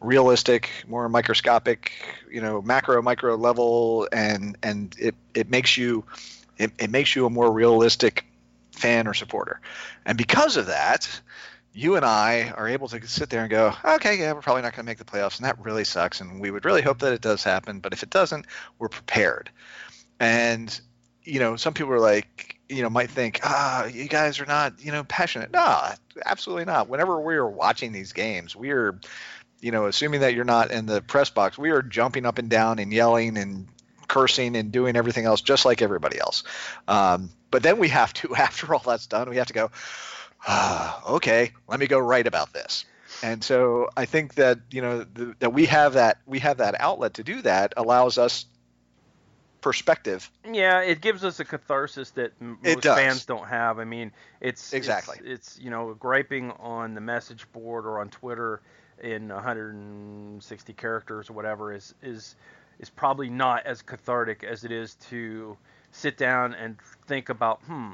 realistic, 0.00 0.70
more 0.86 1.08
microscopic, 1.08 1.92
you 2.30 2.40
know, 2.40 2.60
macro 2.62 3.00
micro 3.02 3.36
level, 3.36 4.08
and 4.12 4.56
and 4.62 4.94
it 4.98 5.14
it 5.34 5.48
makes 5.50 5.76
you 5.76 6.04
it, 6.58 6.72
it 6.78 6.90
makes 6.90 7.14
you 7.16 7.26
a 7.26 7.30
more 7.30 7.50
realistic 7.52 8.24
fan 8.72 9.06
or 9.06 9.14
supporter, 9.14 9.60
and 10.04 10.18
because 10.18 10.56
of 10.56 10.66
that. 10.66 11.08
You 11.74 11.96
and 11.96 12.04
I 12.04 12.50
are 12.50 12.68
able 12.68 12.88
to 12.88 13.06
sit 13.06 13.28
there 13.30 13.42
and 13.42 13.50
go, 13.50 13.74
okay, 13.84 14.16
yeah, 14.18 14.32
we're 14.32 14.40
probably 14.40 14.62
not 14.62 14.72
going 14.72 14.84
to 14.84 14.90
make 14.90 14.98
the 14.98 15.04
playoffs, 15.04 15.38
and 15.38 15.46
that 15.46 15.62
really 15.62 15.84
sucks. 15.84 16.20
And 16.20 16.40
we 16.40 16.50
would 16.50 16.64
really 16.64 16.82
hope 16.82 17.00
that 17.00 17.12
it 17.12 17.20
does 17.20 17.42
happen, 17.42 17.80
but 17.80 17.92
if 17.92 18.02
it 18.02 18.10
doesn't, 18.10 18.46
we're 18.78 18.88
prepared. 18.88 19.50
And 20.20 20.80
you 21.24 21.40
know, 21.40 21.56
some 21.56 21.74
people 21.74 21.92
are 21.92 22.00
like, 22.00 22.58
you 22.68 22.82
know, 22.82 22.90
might 22.90 23.10
think, 23.10 23.40
ah, 23.42 23.86
you 23.86 24.08
guys 24.08 24.40
are 24.40 24.46
not, 24.46 24.84
you 24.84 24.92
know, 24.92 25.04
passionate. 25.04 25.50
No, 25.50 25.88
absolutely 26.24 26.66
not. 26.66 26.88
Whenever 26.88 27.20
we 27.20 27.34
are 27.34 27.48
watching 27.48 27.92
these 27.92 28.12
games, 28.12 28.54
we 28.54 28.70
are, 28.70 28.98
you 29.60 29.70
know, 29.70 29.86
assuming 29.86 30.20
that 30.20 30.34
you're 30.34 30.44
not 30.44 30.70
in 30.70 30.86
the 30.86 31.00
press 31.00 31.30
box, 31.30 31.56
we 31.56 31.70
are 31.70 31.82
jumping 31.82 32.26
up 32.26 32.38
and 32.38 32.50
down 32.50 32.78
and 32.78 32.92
yelling 32.92 33.38
and 33.38 33.66
cursing 34.06 34.54
and 34.56 34.70
doing 34.70 34.96
everything 34.96 35.24
else 35.24 35.40
just 35.40 35.64
like 35.64 35.80
everybody 35.80 36.18
else. 36.18 36.44
Um, 36.86 37.30
but 37.50 37.62
then 37.62 37.78
we 37.78 37.88
have 37.88 38.12
to, 38.14 38.34
after 38.36 38.74
all 38.74 38.82
that's 38.84 39.06
done, 39.06 39.30
we 39.30 39.36
have 39.36 39.46
to 39.46 39.54
go, 39.54 39.70
ah, 40.46 41.02
okay, 41.14 41.52
let 41.68 41.80
me 41.80 41.86
go 41.86 41.98
write 41.98 42.26
about 42.26 42.52
this. 42.52 42.84
And 43.22 43.42
so 43.42 43.88
I 43.96 44.04
think 44.06 44.34
that 44.34 44.58
you 44.70 44.82
know 44.82 45.04
the, 45.04 45.34
that 45.38 45.52
we 45.52 45.66
have 45.66 45.94
that 45.94 46.18
we 46.26 46.40
have 46.40 46.58
that 46.58 46.80
outlet 46.80 47.14
to 47.14 47.24
do 47.24 47.42
that 47.42 47.74
allows 47.76 48.18
us 48.18 48.46
perspective 49.60 50.30
Yeah, 50.52 50.80
it 50.80 51.00
gives 51.00 51.24
us 51.24 51.40
a 51.40 51.44
catharsis 51.44 52.10
that 52.10 52.32
most 52.38 52.84
fans 52.84 53.24
don't 53.24 53.48
have. 53.48 53.78
I 53.78 53.84
mean, 53.84 54.12
it's 54.42 54.74
Exactly. 54.74 55.16
It's, 55.20 55.54
it's 55.54 55.60
you 55.62 55.70
know 55.70 55.94
griping 55.94 56.50
on 56.52 56.94
the 56.94 57.00
message 57.00 57.50
board 57.52 57.86
or 57.86 58.00
on 58.00 58.10
Twitter 58.10 58.60
in 59.02 59.28
160 59.28 60.72
characters 60.74 61.30
or 61.30 61.32
whatever 61.32 61.72
is 61.72 61.94
is 62.02 62.36
is 62.78 62.90
probably 62.90 63.30
not 63.30 63.64
as 63.66 63.82
cathartic 63.82 64.44
as 64.44 64.64
it 64.64 64.72
is 64.72 64.94
to 64.96 65.56
sit 65.92 66.16
down 66.16 66.54
and 66.54 66.76
think 67.06 67.28
about, 67.28 67.60
hmm, 67.62 67.92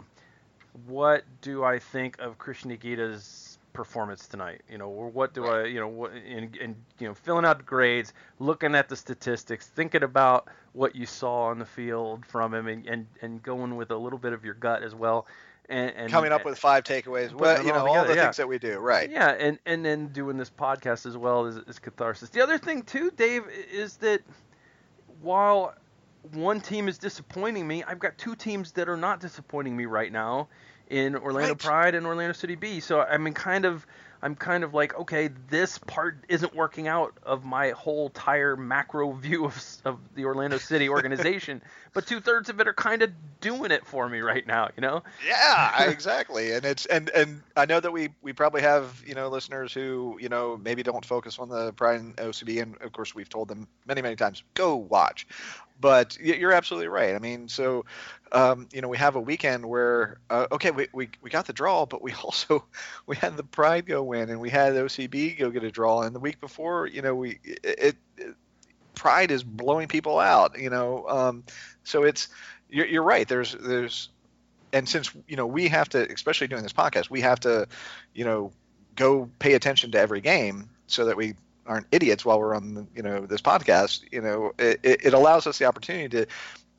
what 0.87 1.25
do 1.41 1.65
I 1.65 1.79
think 1.79 2.19
of 2.21 2.39
Cristian 2.39 2.71
Higuita's 2.71 3.59
performance 3.73 4.27
tonight? 4.27 4.63
You 4.71 4.79
know, 4.79 4.89
or 4.89 5.09
what 5.09 5.35
do 5.35 5.47
I, 5.47 5.65
you 5.65 5.81
know, 5.81 5.89
what, 5.89 6.13
and, 6.13 6.57
and 6.57 6.77
you 6.99 7.09
know, 7.09 7.15
filling 7.15 7.45
out 7.45 7.59
the 7.59 7.65
grades, 7.65 8.13
looking 8.39 8.75
at 8.75 8.89
the 8.89 8.97
statistics, 8.97 9.67
thinking 9.67 10.03
about 10.03 10.49
what 10.73 10.95
you 10.95 11.07
saw 11.07 11.45
on 11.47 11.59
the 11.59 11.67
field 11.67 12.25
from 12.27 12.55
him, 12.55 12.67
and, 12.69 12.87
and, 12.87 13.07
and 13.23 13.43
going 13.43 13.77
with 13.77 13.91
a 13.91 13.97
little 13.97 14.19
bit 14.19 14.33
of 14.33 14.45
your 14.45 14.55
gut 14.55 14.83
as 14.83 14.95
well. 14.95 15.27
And, 15.69 15.93
and 15.95 16.11
coming 16.11 16.33
up 16.33 16.45
with 16.45 16.59
five 16.59 16.83
takeaways, 16.83 17.33
well, 17.33 17.65
you 17.65 17.73
know, 17.73 17.87
all, 17.87 17.99
all 17.99 18.05
the 18.05 18.17
yeah. 18.17 18.25
things 18.25 18.39
that 18.39 18.49
we 18.49 18.59
do, 18.59 18.81
right? 18.81 19.09
Yeah, 19.09 19.31
and 19.39 19.57
and 19.67 19.85
then 19.85 20.09
doing 20.09 20.37
this 20.37 20.51
podcast 20.51 21.07
as 21.07 21.17
well 21.17 21.47
is, 21.47 21.59
is 21.69 21.79
catharsis. 21.79 22.29
The 22.31 22.43
other 22.43 22.59
thing 22.59 22.83
too, 22.83 23.13
Dave, 23.13 23.45
is 23.73 23.97
that 23.99 24.21
while 25.23 25.75
one 26.33 26.61
team 26.61 26.89
is 26.89 26.99
disappointing 26.99 27.67
me, 27.67 27.83
I've 27.83 27.99
got 27.99 28.19
two 28.19 28.35
teams 28.37 28.73
that 28.73 28.89
are 28.89 28.97
not 28.97 29.21
disappointing 29.21 29.77
me 29.77 29.87
right 29.87 30.13
now 30.13 30.49
in 30.89 31.17
Orlando 31.17 31.51
right. 31.51 31.59
Pride 31.59 31.95
and 31.95 32.07
Orlando 32.07 32.33
City 32.33 32.57
B. 32.57 32.81
So 32.81 33.01
I 33.01 33.17
mean, 33.17 33.33
kind 33.33 33.65
of, 33.65 33.87
I'm 34.23 34.35
kind 34.35 34.65
of 34.65 34.75
like, 34.75 34.99
okay, 34.99 35.31
this 35.49 35.79
part 35.79 36.25
isn't 36.29 36.55
working 36.55 36.89
out 36.89 37.17
of 37.23 37.45
my 37.45 37.71
whole 37.71 38.07
entire 38.07 38.57
macro 38.57 39.13
view 39.13 39.47
of, 39.47 39.65
of 39.85 39.99
the 40.15 40.25
Orlando 40.25 40.59
City 40.59 40.89
organization, 40.91 41.63
but 41.95 42.07
two 42.07 42.21
thirds 42.21 42.49
of 42.49 42.61
it 42.61 42.69
are 42.69 42.75
kind 42.75 43.03
of 43.03 43.11
doing 43.41 43.71
it 43.71 43.87
for 43.87 44.09
me 44.09 44.21
right 44.21 44.47
now, 44.47 44.69
you 44.77 44.83
know? 44.83 45.03
Yeah, 45.27 45.85
exactly. 45.91 46.53
and 46.53 46.65
it's 46.67 46.87
and 46.87 47.09
and 47.11 47.43
I 47.57 47.67
know 47.67 47.81
that 47.81 47.93
we 47.93 48.11
we 48.21 48.33
probably 48.33 48.63
have 48.63 49.03
you 49.07 49.15
know 49.15 49.29
listeners 49.29 49.73
who 49.73 50.19
you 50.21 50.29
know 50.29 50.61
maybe 50.63 50.83
don't 50.83 51.07
focus 51.07 51.39
on 51.39 51.49
the 51.49 51.73
Pride 51.73 52.01
and 52.01 52.17
OCB, 52.17 52.61
and 52.61 52.77
of 52.83 52.93
course 52.93 53.15
we've 53.15 53.29
told 53.29 53.49
them 53.49 53.69
many 53.87 54.03
many 54.03 54.17
times 54.17 54.43
go 54.55 54.77
watch 54.77 55.27
but 55.81 56.19
you're 56.21 56.53
absolutely 56.53 56.89
right. 56.89 57.15
I 57.15 57.19
mean, 57.19 57.49
so 57.49 57.85
um, 58.33 58.69
you 58.73 58.81
know, 58.81 58.89
we 58.89 58.99
have 58.99 59.17
a 59.17 59.21
weekend 59.21 59.65
where 59.67 60.19
uh, 60.29 60.47
okay, 60.53 60.71
we, 60.71 60.89
we 60.93 61.11
we 61.23 61.31
got 61.31 61.47
the 61.47 61.53
draw, 61.53 61.87
but 61.87 62.03
we 62.03 62.13
also 62.25 62.65
we 63.07 63.17
had 63.17 63.37
the 63.37 63.43
Pride 63.43 63.87
go 63.87 64.03
win, 64.03 64.31
and 64.31 64.41
we 64.41 64.51
had 64.51 64.75
OCB 64.75 65.39
go 65.39 65.51
get 65.51 65.65
a 65.65 65.71
draw, 65.71 66.03
and 66.03 66.15
the 66.15 66.21
week 66.21 66.41
before, 66.41 66.87
you 66.87 67.03
know, 67.03 67.15
we 67.15 67.39
it, 67.45 67.97
it 68.19 68.35
Pride 68.95 69.31
is 69.31 69.43
blowing 69.43 69.89
people 69.89 70.19
out, 70.19 70.59
you 70.59 70.69
know, 70.69 71.07
um, 71.09 71.45
so 71.85 72.03
it's 72.03 72.29
you're, 72.69 72.87
you're 72.87 73.03
right. 73.03 73.27
There's 73.27 73.53
there's 73.55 74.11
and 74.73 74.89
since 74.89 75.11
you 75.27 75.37
know 75.37 75.47
we 75.47 75.69
have 75.69 75.89
to, 75.91 76.11
especially 76.13 76.49
doing 76.49 76.63
this 76.63 76.73
podcast, 76.73 77.11
we 77.11 77.21
have 77.23 77.41
to, 77.41 77.67
you 78.15 78.25
know, 78.25 78.53
go 78.97 79.31
pay 79.39 79.55
attention 79.55 79.91
to 79.93 79.99
every 79.99 80.21
game 80.21 80.69
so 80.87 81.07
that 81.07 81.17
we 81.17 81.35
aren't 81.71 81.87
idiots 81.93 82.25
while 82.25 82.39
we're 82.39 82.55
on 82.55 82.89
you 82.95 83.03
know 83.03 83.25
this 83.25 83.41
podcast 83.41 84.03
you 84.13 84.21
know 84.21 84.53
it, 84.59 84.81
it 84.83 85.15
allows 85.15 85.47
us 85.47 85.59
the 85.59 85.65
opportunity 85.65 86.09
to 86.09 86.27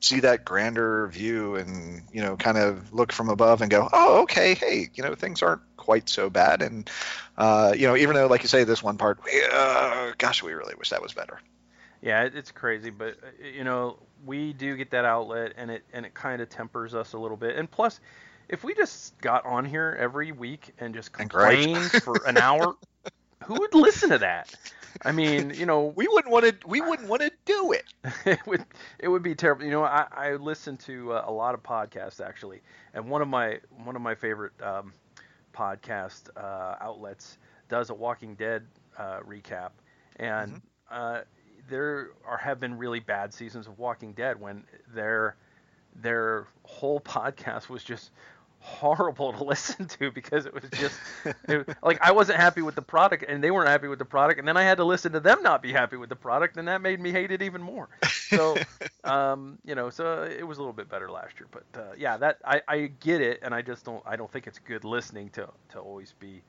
see 0.00 0.20
that 0.20 0.44
grander 0.44 1.06
view 1.08 1.54
and 1.54 2.02
you 2.12 2.20
know 2.20 2.36
kind 2.36 2.58
of 2.58 2.92
look 2.92 3.12
from 3.12 3.28
above 3.28 3.62
and 3.62 3.70
go 3.70 3.88
oh 3.92 4.22
okay 4.22 4.54
hey 4.54 4.88
you 4.94 5.02
know 5.02 5.14
things 5.14 5.42
aren't 5.42 5.62
quite 5.82 6.08
so 6.08 6.30
bad. 6.30 6.62
And 6.62 6.88
uh, 7.36 7.74
you 7.76 7.86
know 7.86 7.96
even 7.96 8.14
though 8.14 8.26
like 8.26 8.42
you 8.42 8.48
say 8.48 8.64
this 8.64 8.82
one 8.82 8.96
part 8.96 9.20
uh, 9.52 10.12
gosh 10.18 10.42
we 10.42 10.52
really 10.52 10.74
wish 10.76 10.90
that 10.90 11.02
was 11.02 11.12
better. 11.12 11.40
Yeah 12.00 12.28
it's 12.32 12.50
crazy 12.50 12.90
but 12.90 13.16
uh, 13.22 13.46
you 13.46 13.64
know 13.64 13.98
we 14.24 14.52
do 14.52 14.76
get 14.76 14.90
that 14.90 15.04
outlet 15.04 15.54
and 15.56 15.70
it 15.70 15.84
and 15.92 16.06
it 16.06 16.14
kind 16.14 16.40
of 16.40 16.48
tempers 16.48 16.94
us 16.94 17.12
a 17.12 17.18
little 17.18 17.36
bit. 17.36 17.56
And 17.56 17.70
plus 17.70 18.00
if 18.48 18.64
we 18.64 18.74
just 18.74 19.18
got 19.20 19.44
on 19.46 19.64
here 19.64 19.96
every 19.98 20.32
week 20.32 20.74
and 20.78 20.94
just 20.94 21.12
complained 21.12 21.90
for 22.02 22.16
an 22.26 22.38
hour 22.38 22.76
who 23.44 23.54
would 23.54 23.74
listen 23.74 24.10
to 24.10 24.18
that 24.18 24.54
I 25.04 25.12
mean, 25.12 25.50
you 25.54 25.66
know, 25.66 25.92
we 25.96 26.06
wouldn't 26.08 26.32
want 26.32 26.44
to. 26.44 26.68
We 26.68 26.80
wouldn't 26.80 27.08
want 27.08 27.22
to 27.22 27.30
do 27.44 27.72
it. 27.72 27.84
it 28.26 28.40
would. 28.46 28.64
It 28.98 29.08
would 29.08 29.22
be 29.22 29.34
terrible. 29.34 29.64
You 29.64 29.70
know, 29.70 29.84
I, 29.84 30.06
I 30.12 30.32
listen 30.34 30.76
to 30.78 31.12
uh, 31.12 31.24
a 31.26 31.32
lot 31.32 31.54
of 31.54 31.62
podcasts 31.62 32.24
actually, 32.24 32.60
and 32.94 33.08
one 33.08 33.22
of 33.22 33.28
my 33.28 33.58
one 33.84 33.96
of 33.96 34.02
my 34.02 34.14
favorite 34.14 34.52
um, 34.62 34.92
podcast 35.54 36.28
uh, 36.36 36.76
outlets 36.80 37.38
does 37.68 37.90
a 37.90 37.94
Walking 37.94 38.34
Dead 38.34 38.66
uh, 38.98 39.20
recap, 39.20 39.70
and 40.16 40.52
mm-hmm. 40.52 40.66
Uh, 40.92 41.22
there 41.68 42.10
are 42.26 42.36
have 42.36 42.60
been 42.60 42.76
really 42.76 43.00
bad 43.00 43.32
seasons 43.32 43.66
of 43.66 43.78
Walking 43.78 44.12
Dead 44.12 44.38
when 44.38 44.64
their 44.94 45.36
their 45.96 46.46
whole 46.64 47.00
podcast 47.16 47.68
was 47.68 47.82
just 47.82 48.10
horrible 48.62 49.32
to 49.32 49.44
listen 49.52 49.86
to 49.86 50.10
because 50.12 50.46
it 50.46 50.54
was 50.54 50.64
just 50.72 50.98
it, 51.48 51.68
like 51.82 52.00
I 52.00 52.12
wasn't 52.12 52.38
happy 52.38 52.62
with 52.62 52.74
the 52.74 52.82
product 52.82 53.24
and 53.28 53.42
they 53.42 53.50
weren't 53.50 53.68
happy 53.68 53.88
with 53.88 53.98
the 53.98 54.04
product 54.04 54.38
and 54.38 54.46
then 54.46 54.56
I 54.56 54.62
had 54.62 54.78
to 54.78 54.84
listen 54.84 55.12
to 55.12 55.20
them 55.20 55.42
not 55.42 55.62
be 55.62 55.72
happy 55.72 55.96
with 55.96 56.08
the 56.08 56.16
product 56.16 56.56
and 56.56 56.68
that 56.68 56.80
made 56.80 57.00
me 57.00 57.10
hate 57.10 57.30
it 57.30 57.42
even 57.42 57.60
more. 57.60 57.88
So 58.08 58.56
um, 59.04 59.58
you 59.64 59.74
know, 59.74 59.90
so 59.90 60.22
it 60.22 60.46
was 60.46 60.58
a 60.58 60.60
little 60.60 60.72
bit 60.72 60.88
better 60.88 61.10
last 61.10 61.34
year, 61.38 61.48
but 61.50 61.64
uh, 61.78 61.92
yeah, 61.98 62.16
that 62.18 62.38
I, 62.44 62.62
I 62.68 62.78
get 63.00 63.20
it 63.20 63.40
and 63.42 63.54
I 63.54 63.62
just 63.62 63.84
don't 63.84 64.02
I 64.06 64.16
don't 64.16 64.30
think 64.30 64.46
it's 64.46 64.58
good 64.58 64.84
listening 64.84 65.30
to 65.30 65.48
to 65.70 65.78
always 65.78 66.14
be 66.18 66.42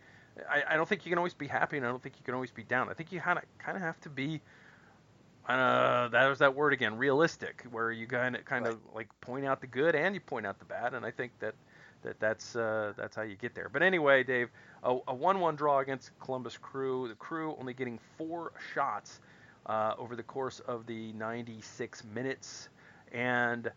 I, 0.50 0.63
I 0.70 0.75
don't 0.75 0.88
think 0.88 1.05
you 1.05 1.10
can 1.10 1.17
always 1.17 1.34
be 1.34 1.48
happy 1.48 1.77
and 1.77 1.86
I 1.86 1.89
don't 1.89 2.01
think 2.01 2.15
you 2.17 2.24
can 2.24 2.36
always 2.36 2.51
be 2.51 2.63
down. 2.63 2.89
I 2.89 2.93
think 2.93 3.12
you 3.12 3.20
kind 3.20 3.39
of 3.39 3.46
kind 3.58 3.75
of 3.75 3.82
have 3.82 4.00
to 4.01 4.10
be 4.10 4.41
uh, 5.48 6.08
that 6.08 6.27
was 6.27 6.39
that 6.39 6.55
word 6.55 6.72
again, 6.72 6.98
realistic, 6.98 7.65
where 7.72 7.91
you 7.91 8.08
kind 8.08 8.36
of 8.36 8.46
kind 8.46 8.65
of 8.65 8.75
right. 8.75 8.96
like 8.96 9.22
point 9.22 9.46
out 9.46 9.60
the 9.60 9.67
good 9.67 9.93
and 9.93 10.15
you 10.15 10.22
point 10.22 10.46
out 10.46 10.58
the 10.60 10.65
bad, 10.65 10.93
and 10.93 11.05
I 11.05 11.12
think 11.12 11.32
that 11.39 11.55
that 12.03 12.19
that's 12.19 12.55
uh, 12.55 12.93
that's 12.95 13.15
how 13.15 13.24
you 13.24 13.36
get 13.36 13.55
there. 13.55 13.69
But 13.69 13.81
anyway, 13.81 14.24
Dave, 14.24 14.50
a, 14.83 14.95
a 15.07 15.15
1-1 15.15 15.55
draw 15.55 15.79
against 15.79 16.12
Columbus 16.19 16.57
Crew. 16.57 17.07
The 17.07 17.15
Crew 17.15 17.55
only 17.60 17.74
getting 17.74 18.00
four 18.17 18.51
shots 18.74 19.19
uh, 19.65 19.93
over 19.98 20.15
the 20.15 20.24
course 20.24 20.60
of 20.62 20.86
the 20.86 21.13
96 21.13 22.03
minutes, 22.13 22.69
and 23.12 23.72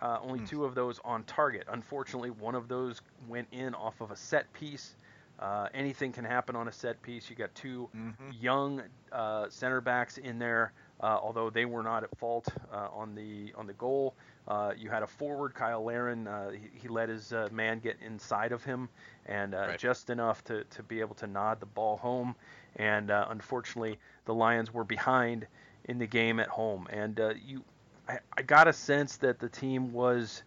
uh, 0.00 0.18
only 0.22 0.40
mm. 0.40 0.48
two 0.48 0.64
of 0.64 0.74
those 0.74 1.00
on 1.04 1.24
target. 1.24 1.64
Unfortunately, 1.70 2.30
one 2.30 2.54
of 2.54 2.68
those 2.68 3.00
went 3.28 3.48
in 3.52 3.74
off 3.74 4.00
of 4.00 4.10
a 4.10 4.16
set 4.16 4.52
piece. 4.52 4.96
Uh, 5.38 5.68
anything 5.74 6.12
can 6.12 6.24
happen 6.24 6.54
on 6.54 6.68
a 6.68 6.72
set 6.72 7.00
piece. 7.02 7.28
You 7.28 7.36
got 7.36 7.54
2 7.54 7.88
mm-hmm. 7.94 8.30
young 8.40 8.82
uh, 9.12 9.46
center 9.48 9.80
backs 9.80 10.18
in 10.18 10.38
there, 10.38 10.72
although 11.06 11.50
they 11.50 11.64
were 11.64 11.82
not 11.82 12.04
at 12.04 12.16
fault 12.18 12.48
on 12.72 13.14
the 13.14 13.52
on 13.56 13.66
the 13.66 13.72
goal. 13.74 14.14
Uh, 14.46 14.72
you 14.76 14.90
had 14.90 15.02
a 15.02 15.06
forward, 15.06 15.54
Kyle 15.54 15.82
Larin. 15.82 16.28
Uh, 16.28 16.50
he, 16.50 16.68
he, 16.74 16.88
let 16.88 17.08
his 17.08 17.32
uh, 17.32 17.48
man 17.50 17.78
get 17.78 17.96
inside 18.04 18.52
of 18.52 18.62
him, 18.62 18.88
and 19.26 19.54
uh, 19.54 19.68
right. 19.68 19.78
just 19.78 20.10
enough 20.10 20.44
to, 20.44 20.64
to 20.64 20.82
be 20.82 21.00
able 21.00 21.14
to 21.14 21.26
nod 21.26 21.60
the 21.60 21.66
ball 21.66 21.96
home. 21.96 22.34
And 22.76 23.10
uh, 23.10 23.26
unfortunately, 23.30 23.98
the 24.26 24.34
Lions 24.34 24.74
were 24.74 24.84
behind 24.84 25.46
in 25.86 25.98
the 25.98 26.06
game 26.06 26.40
at 26.40 26.48
home. 26.48 26.86
And 26.90 27.18
uh, 27.18 27.34
you, 27.42 27.62
I, 28.06 28.18
I, 28.36 28.42
got 28.42 28.68
a 28.68 28.72
sense 28.72 29.16
that 29.18 29.38
the 29.38 29.48
team 29.48 29.92
was 29.92 30.42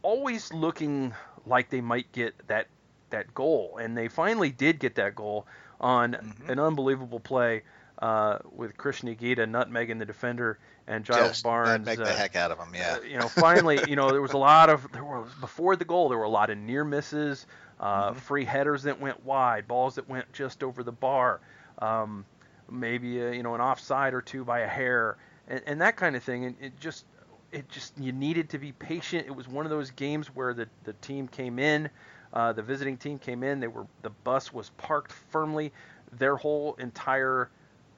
always 0.00 0.50
looking 0.52 1.12
like 1.44 1.68
they 1.68 1.82
might 1.82 2.10
get 2.12 2.34
that 2.46 2.68
that 3.10 3.34
goal, 3.34 3.78
and 3.80 3.96
they 3.96 4.08
finally 4.08 4.50
did 4.50 4.78
get 4.78 4.94
that 4.94 5.14
goal 5.14 5.46
on 5.78 6.12
mm-hmm. 6.12 6.50
an 6.50 6.58
unbelievable 6.58 7.20
play 7.20 7.62
with 8.00 8.76
Cristian 8.76 9.16
Higuita 9.16 9.48
nutmegging 9.48 9.98
the 9.98 10.04
defender 10.04 10.58
and 10.86 11.04
Giles 11.04 11.28
Just 11.28 11.44
Barnes 11.44 11.84
make 11.84 11.98
the 11.98 12.04
uh, 12.04 12.16
heck 12.16 12.36
out 12.36 12.50
of 12.50 12.58
him. 12.58 12.74
Yeah. 12.74 12.98
Uh, 12.98 13.02
you 13.02 13.18
know, 13.18 13.28
finally, 13.28 13.80
you 13.88 13.96
know, 13.96 14.10
there 14.10 14.22
was 14.22 14.32
a 14.32 14.38
lot 14.50 14.70
of 14.70 14.90
there 14.92 15.04
was 15.04 15.28
before 15.40 15.76
the 15.76 15.84
goal 15.84 16.08
there 16.08 16.18
were 16.18 16.24
a 16.24 16.28
lot 16.28 16.50
of 16.50 16.58
near 16.58 16.84
misses, 16.84 17.46
uh, 17.80 18.10
mm-hmm. 18.10 18.18
free 18.18 18.44
headers 18.44 18.84
that 18.84 19.00
went 19.00 19.24
wide, 19.24 19.66
balls 19.66 19.96
that 19.96 20.08
went 20.08 20.32
just 20.32 20.62
over 20.62 20.82
the 20.82 20.92
bar, 20.92 21.40
um, 21.80 22.24
maybe 22.70 23.20
a, 23.20 23.28
uh, 23.28 23.32
you 23.32 23.42
know 23.42 23.54
an 23.54 23.60
offside 23.60 24.14
or 24.14 24.22
two 24.22 24.44
by 24.44 24.60
a 24.60 24.68
hair, 24.68 25.16
and, 25.48 25.62
and 25.66 25.80
that 25.80 25.96
kind 25.96 26.14
of 26.14 26.22
thing. 26.22 26.44
And 26.44 26.56
it 26.60 26.78
just 26.78 27.04
it 27.52 27.68
just 27.68 27.98
you 27.98 28.12
needed 28.12 28.50
to 28.50 28.58
be 28.58 28.72
patient. 28.72 29.26
It 29.26 29.34
was 29.34 29.48
one 29.48 29.66
of 29.66 29.70
those 29.70 29.90
games 29.90 30.28
where 30.28 30.54
the 30.54 30.68
the 30.84 30.92
team 30.94 31.26
came 31.26 31.58
in, 31.58 31.90
uh, 32.32 32.52
the 32.52 32.62
visiting 32.62 32.96
team 32.96 33.18
came 33.18 33.42
in. 33.42 33.58
They 33.58 33.68
were 33.68 33.86
the 34.02 34.10
bus 34.10 34.52
was 34.52 34.70
parked 34.76 35.12
firmly. 35.12 35.72
Their 36.12 36.36
whole 36.36 36.76
entire 36.78 37.50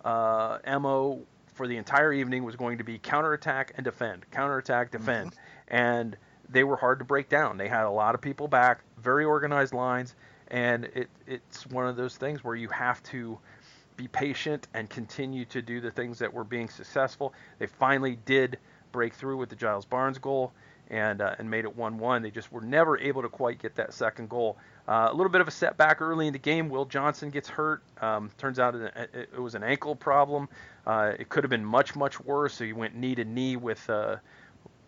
uh, 0.05 0.59
mo 0.81 1.21
for 1.55 1.67
the 1.67 1.76
entire 1.76 2.12
evening 2.12 2.45
was 2.45 2.57
going 2.57 2.78
to 2.78 2.85
be 2.85 2.99
counterattack 2.99 3.73
and 3.76 3.85
defend, 3.85 4.31
counterattack, 4.31 4.88
mm-hmm. 4.88 4.99
defend. 4.99 5.33
Mm-hmm. 5.33 5.76
And 5.76 6.17
they 6.49 6.64
were 6.64 6.76
hard 6.76 6.99
to 7.00 7.05
break 7.05 7.28
down. 7.28 7.59
They 7.59 7.69
had 7.69 7.85
a 7.85 7.90
lot 7.90 8.14
of 8.14 8.21
people 8.21 8.49
back, 8.49 8.81
very 9.02 9.25
organized 9.25 9.75
lines, 9.75 10.14
and 10.49 10.85
it, 10.95 11.09
it's 11.26 11.67
one 11.67 11.87
of 11.87 11.97
those 11.97 12.17
things 12.17 12.43
where 12.43 12.55
you 12.55 12.69
have 12.69 13.02
to 13.05 13.38
be 13.97 14.09
patient 14.09 14.69
and 14.75 14.88
continue 14.88 15.45
to 15.47 15.61
do 15.61 15.81
the 15.81 15.90
things 15.90 16.19
that 16.21 16.33
were 16.33 16.45
being 16.45 16.69
successful. 16.69 17.35
They 17.59 17.67
finally 17.67 18.17
did 18.25 18.59
break 18.93 19.12
through 19.12 19.37
with 19.37 19.50
the 19.50 19.57
Giles 19.57 19.85
Barnes 19.85 20.19
goal 20.19 20.52
and 20.90 21.21
uh, 21.21 21.35
and 21.38 21.50
made 21.50 21.64
it 21.64 21.76
1-1. 21.76 22.23
They 22.23 22.31
just 22.31 22.50
were 22.50 22.61
never 22.61 22.99
able 22.99 23.23
to 23.23 23.28
quite 23.28 23.61
get 23.61 23.75
that 23.75 23.93
second 23.93 24.31
goal. 24.31 24.57
Uh, 24.88 25.09
a 25.11 25.14
little 25.14 25.30
bit 25.30 25.42
of 25.42 25.49
a 25.49 25.50
setback 25.50 26.00
early 26.00 26.28
in 26.28 26.33
the 26.33 26.38
game. 26.38 26.71
Will 26.71 26.87
Johnson 26.87 27.28
gets 27.28 27.47
hurt. 27.47 27.83
Um, 28.00 28.30
turns 28.38 28.59
out 28.59 28.75
it, 28.75 29.28
it, 29.35 29.38
was 29.38 29.54
an 29.54 29.62
ankle 29.62 29.95
problem. 29.95 30.49
Uh, 30.87 31.12
it 31.18 31.28
could 31.28 31.45
have 31.45 31.50
been 31.50 31.64
much 31.64 31.95
much 31.95 32.18
worse. 32.21 32.54
So 32.54 32.64
he 32.64 32.73
went 32.73 32.97
knee 32.97 33.14
to 33.14 33.25
knee 33.26 33.57
with 33.57 33.88
uh, 33.90 34.16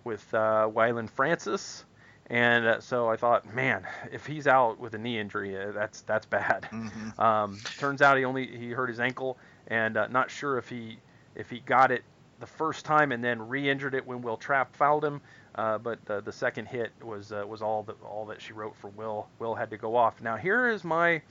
with 0.04 0.26
uh, 0.32 0.70
Waylon 0.72 1.10
Francis, 1.10 1.84
and 2.30 2.64
uh, 2.64 2.80
so 2.80 3.10
I 3.10 3.16
thought, 3.16 3.54
man, 3.54 3.86
if 4.10 4.24
he's 4.24 4.46
out 4.46 4.80
with 4.80 4.94
a 4.94 4.98
knee 4.98 5.18
injury, 5.18 5.58
uh, 5.58 5.72
that's 5.72 6.00
that's 6.02 6.24
bad. 6.24 6.66
Mm-hmm. 6.72 7.10
Um, 7.20 7.58
turns 7.78 8.00
out 8.00 8.16
he 8.16 8.24
only 8.24 8.46
he 8.46 8.70
hurt 8.70 8.88
his 8.88 9.00
ankle, 9.00 9.36
and 9.66 9.98
uh, 9.98 10.06
not 10.06 10.30
sure 10.30 10.56
if 10.56 10.70
he 10.70 10.96
if 11.34 11.50
he 11.50 11.60
got 11.60 11.92
it 11.92 12.02
the 12.38 12.46
first 12.46 12.86
time 12.86 13.12
and 13.12 13.22
then 13.22 13.48
re-injured 13.48 13.94
it 13.94 14.06
when 14.06 14.22
Will 14.22 14.38
Trapp 14.38 14.74
fouled 14.74 15.04
him. 15.04 15.20
Uh, 15.54 15.78
but 15.78 16.04
the, 16.04 16.20
the 16.20 16.32
second 16.32 16.66
hit 16.66 16.92
was 17.02 17.32
uh, 17.32 17.44
was 17.46 17.60
all 17.60 17.82
that 17.82 18.00
all 18.02 18.24
that 18.26 18.40
she 18.40 18.52
wrote 18.52 18.76
for 18.76 18.88
Will. 18.88 19.26
Will 19.38 19.54
had 19.54 19.70
to 19.70 19.76
go 19.76 19.96
off. 19.96 20.22
Now 20.22 20.36
here 20.36 20.68
is 20.68 20.84
my 20.84 21.22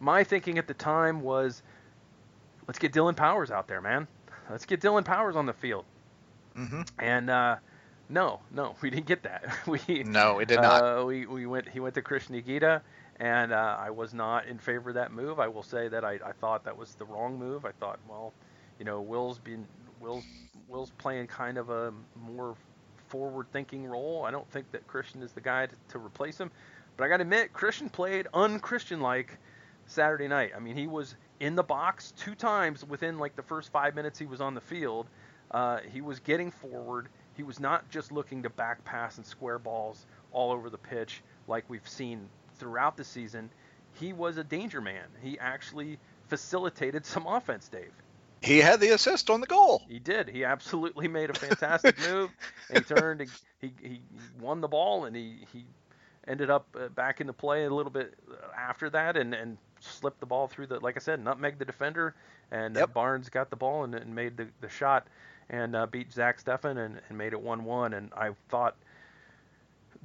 my 0.00 0.24
thinking 0.24 0.58
at 0.58 0.66
the 0.66 0.74
time 0.74 1.20
was, 1.20 1.62
let's 2.66 2.78
get 2.78 2.92
Dillon 2.92 3.14
Powers 3.14 3.50
out 3.50 3.66
there, 3.68 3.80
man. 3.80 4.06
Let's 4.50 4.64
get 4.64 4.80
Dillon 4.80 5.04
Powers 5.04 5.36
on 5.36 5.46
the 5.46 5.52
field. 5.52 5.84
Mm-hmm. 6.56 6.82
And 6.98 7.30
uh, 7.30 7.56
no, 8.08 8.40
no, 8.52 8.74
we 8.82 8.90
didn't 8.90 9.06
get 9.06 9.22
that. 9.24 9.44
we 9.66 10.02
no, 10.04 10.34
we 10.34 10.44
did 10.44 10.60
not. 10.60 10.82
Uh, 10.82 11.04
we 11.04 11.26
we 11.26 11.46
went. 11.46 11.68
He 11.68 11.80
went 11.80 11.94
to 11.94 12.02
Cristian 12.02 12.42
Higuita, 12.42 12.80
and 13.20 13.52
uh, 13.52 13.76
I 13.78 13.90
was 13.90 14.14
not 14.14 14.46
in 14.46 14.58
favor 14.58 14.90
of 14.90 14.94
that 14.94 15.12
move. 15.12 15.40
I 15.40 15.48
will 15.48 15.62
say 15.62 15.88
that 15.88 16.04
I, 16.04 16.18
I 16.24 16.32
thought 16.40 16.64
that 16.64 16.76
was 16.76 16.94
the 16.94 17.04
wrong 17.04 17.38
move. 17.38 17.64
I 17.64 17.72
thought, 17.72 17.98
well, 18.08 18.32
you 18.78 18.84
know, 18.84 19.00
Will's 19.00 19.38
been 19.38 19.66
Will's 20.00 20.24
Will's 20.68 20.90
playing 20.98 21.26
kind 21.26 21.58
of 21.58 21.70
a 21.70 21.92
more 22.14 22.56
forward-thinking 23.08 23.84
role. 23.86 24.24
I 24.26 24.30
don't 24.30 24.48
think 24.50 24.70
that 24.72 24.86
Christian 24.86 25.22
is 25.22 25.32
the 25.32 25.40
guy 25.40 25.66
to, 25.66 25.74
to 25.90 25.98
replace 25.98 26.38
him. 26.38 26.50
But 26.96 27.04
I 27.04 27.08
got 27.08 27.18
to 27.18 27.22
admit, 27.22 27.52
Christian 27.52 27.88
played 27.88 28.26
un-Christian-like 28.34 29.38
Saturday 29.86 30.28
night. 30.28 30.52
I 30.56 30.60
mean, 30.60 30.76
he 30.76 30.86
was 30.86 31.14
in 31.40 31.54
the 31.54 31.62
box 31.62 32.12
two 32.16 32.34
times 32.34 32.84
within 32.84 33.18
like 33.18 33.36
the 33.36 33.42
first 33.42 33.70
five 33.72 33.94
minutes 33.94 34.18
he 34.18 34.26
was 34.26 34.40
on 34.40 34.54
the 34.54 34.60
field. 34.60 35.08
Uh, 35.50 35.78
he 35.90 36.00
was 36.00 36.20
getting 36.20 36.50
forward. 36.50 37.08
He 37.36 37.42
was 37.42 37.60
not 37.60 37.88
just 37.90 38.12
looking 38.12 38.42
to 38.42 38.50
back 38.50 38.84
pass 38.84 39.16
and 39.16 39.24
square 39.24 39.58
balls 39.58 40.06
all 40.32 40.52
over 40.52 40.68
the 40.68 40.78
pitch 40.78 41.22
like 41.46 41.64
we've 41.68 41.88
seen 41.88 42.28
throughout 42.58 42.96
the 42.96 43.04
season. 43.04 43.48
He 43.94 44.12
was 44.12 44.36
a 44.36 44.44
danger 44.44 44.80
man. 44.80 45.06
He 45.22 45.38
actually 45.38 45.98
facilitated 46.28 47.06
some 47.06 47.26
offense, 47.28 47.68
Dave. 47.68 47.92
He 48.42 48.58
had 48.58 48.80
the 48.80 48.90
assist 48.90 49.30
on 49.30 49.40
the 49.40 49.46
goal. 49.46 49.88
He 49.88 49.98
did. 49.98 50.28
He 50.28 50.44
absolutely 50.44 51.08
made 51.08 51.30
a 51.30 51.34
fantastic 51.34 51.98
move. 51.98 52.30
And 52.68 52.78
he 52.78 52.84
turned. 52.84 53.20
And 53.20 53.30
he 53.58 53.72
he 53.82 54.02
won 54.38 54.60
the 54.60 54.68
ball, 54.68 55.04
and 55.04 55.14
he 55.16 55.46
he 55.52 55.66
ended 56.26 56.50
up 56.50 56.66
uh, 56.78 56.88
back 56.88 57.20
into 57.20 57.32
play 57.32 57.64
a 57.64 57.70
little 57.70 57.90
bit 57.90 58.14
after 58.56 58.90
that, 58.90 59.16
and 59.16 59.34
and 59.34 59.58
slipped 59.80 60.20
the 60.20 60.26
ball 60.26 60.48
through 60.48 60.66
the 60.66 60.80
like 60.80 60.96
I 60.96 61.00
said, 61.00 61.22
nutmeg 61.22 61.58
the 61.58 61.64
defender, 61.64 62.14
and 62.50 62.76
uh, 62.76 62.80
Yep. 62.80 62.84
uh, 62.84 62.86
Barnes 62.86 63.28
got 63.30 63.50
the 63.50 63.56
ball 63.56 63.84
and, 63.84 63.94
and 63.94 64.14
made 64.14 64.36
the 64.36 64.48
the 64.60 64.68
shot, 64.68 65.06
and 65.48 65.74
uh, 65.76 65.86
beat 65.86 66.12
Zach 66.12 66.42
Steffen 66.42 66.76
and, 66.78 67.00
and 67.08 67.18
made 67.18 67.32
it 67.32 67.40
one 67.40 67.64
one. 67.64 67.94
And 67.94 68.12
I 68.14 68.30
thought 68.48 68.76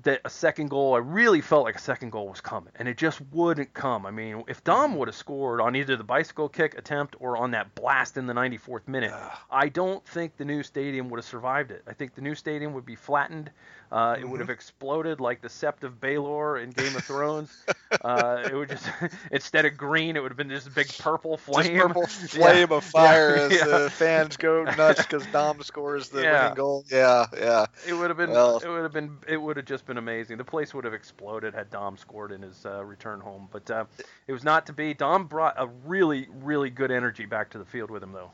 that 0.03 0.21
a 0.25 0.29
second 0.29 0.69
goal, 0.69 0.95
I 0.95 0.99
really 0.99 1.41
felt 1.41 1.63
like 1.63 1.75
a 1.75 1.79
second 1.79 2.11
goal 2.11 2.27
was 2.27 2.41
coming, 2.41 2.71
and 2.75 2.87
it 2.87 2.97
just 2.97 3.19
wouldn't 3.31 3.73
come. 3.73 4.05
I 4.05 4.11
mean, 4.11 4.43
if 4.47 4.63
Dom 4.63 4.95
would 4.97 5.07
have 5.07 5.15
scored 5.15 5.61
on 5.61 5.75
either 5.75 5.95
the 5.95 6.03
bicycle 6.03 6.49
kick 6.49 6.77
attempt 6.77 7.15
or 7.19 7.37
on 7.37 7.51
that 7.51 7.73
blast 7.75 8.17
in 8.17 8.27
the 8.27 8.33
94th 8.33 8.87
minute, 8.87 9.13
I 9.51 9.69
don't 9.69 10.05
think 10.05 10.37
the 10.37 10.45
new 10.45 10.63
stadium 10.63 11.09
would 11.09 11.17
have 11.17 11.25
survived 11.25 11.71
it. 11.71 11.83
I 11.87 11.93
think 11.93 12.15
the 12.15 12.21
new 12.21 12.35
stadium 12.35 12.73
would 12.73 12.85
be 12.85 12.95
flattened. 12.95 13.49
Uh, 13.91 14.15
It 14.19 14.27
would 14.27 14.39
have 14.39 14.49
exploded 14.49 15.19
like 15.19 15.41
the 15.41 15.49
Sept 15.49 15.83
of 15.83 15.99
Baelor 16.01 16.61
in 16.63 16.71
Game 16.71 16.95
of 16.95 17.03
Thrones. 17.03 17.55
uh, 18.03 18.41
it 18.49 18.55
would 18.55 18.69
just 18.69 18.87
instead 19.31 19.65
of 19.65 19.77
green, 19.77 20.17
it 20.17 20.21
would 20.23 20.31
have 20.31 20.37
been 20.37 20.49
just 20.49 20.65
a 20.67 20.71
big 20.71 20.87
purple 20.97 21.37
flame. 21.37 21.75
Just 21.75 21.87
purple 21.87 22.01
Yeah. 22.33 22.51
flame 22.53 22.71
of 22.71 22.83
fire 22.83 23.35
Yeah, 23.37 23.43
as 23.43 23.51
yeah. 23.51 23.65
the 23.77 23.89
fans 23.91 24.35
go 24.37 24.63
nuts 24.63 25.03
because 25.03 25.25
Dom 25.27 25.61
scores 25.61 26.09
the 26.09 26.23
Yeah. 26.23 26.41
winning 26.41 26.55
goal. 26.55 26.85
Yeah, 26.89 27.27
yeah. 27.37 27.65
It 27.87 27.93
would 27.93 28.09
have 28.09 28.17
been. 28.17 28.31
Well- 28.31 28.57
it 28.57 28.67
would 28.67 28.81
have 28.81 28.93
been. 28.93 29.17
It 29.27 29.37
would 29.37 29.57
have 29.57 29.65
just 29.67 29.85
been 29.85 29.92
amazing. 29.97 30.37
The 30.37 30.43
place 30.43 30.73
would 30.73 30.85
have 30.85 30.93
exploded 30.93 31.53
had 31.53 31.69
Dom 31.69 31.97
scored 31.97 32.31
in 32.31 32.41
his 32.41 32.65
uh, 32.65 32.83
return 32.83 33.19
home. 33.19 33.47
But 33.51 33.69
uh, 33.69 33.85
it 34.27 34.33
was 34.33 34.43
not 34.43 34.65
to 34.67 34.73
be. 34.73 34.93
Dom 34.93 35.25
brought 35.25 35.55
a 35.57 35.67
really, 35.85 36.27
really 36.29 36.69
good 36.69 36.91
energy 36.91 37.25
back 37.25 37.49
to 37.51 37.57
the 37.57 37.65
field 37.65 37.91
with 37.91 38.03
him, 38.03 38.11
though. 38.11 38.31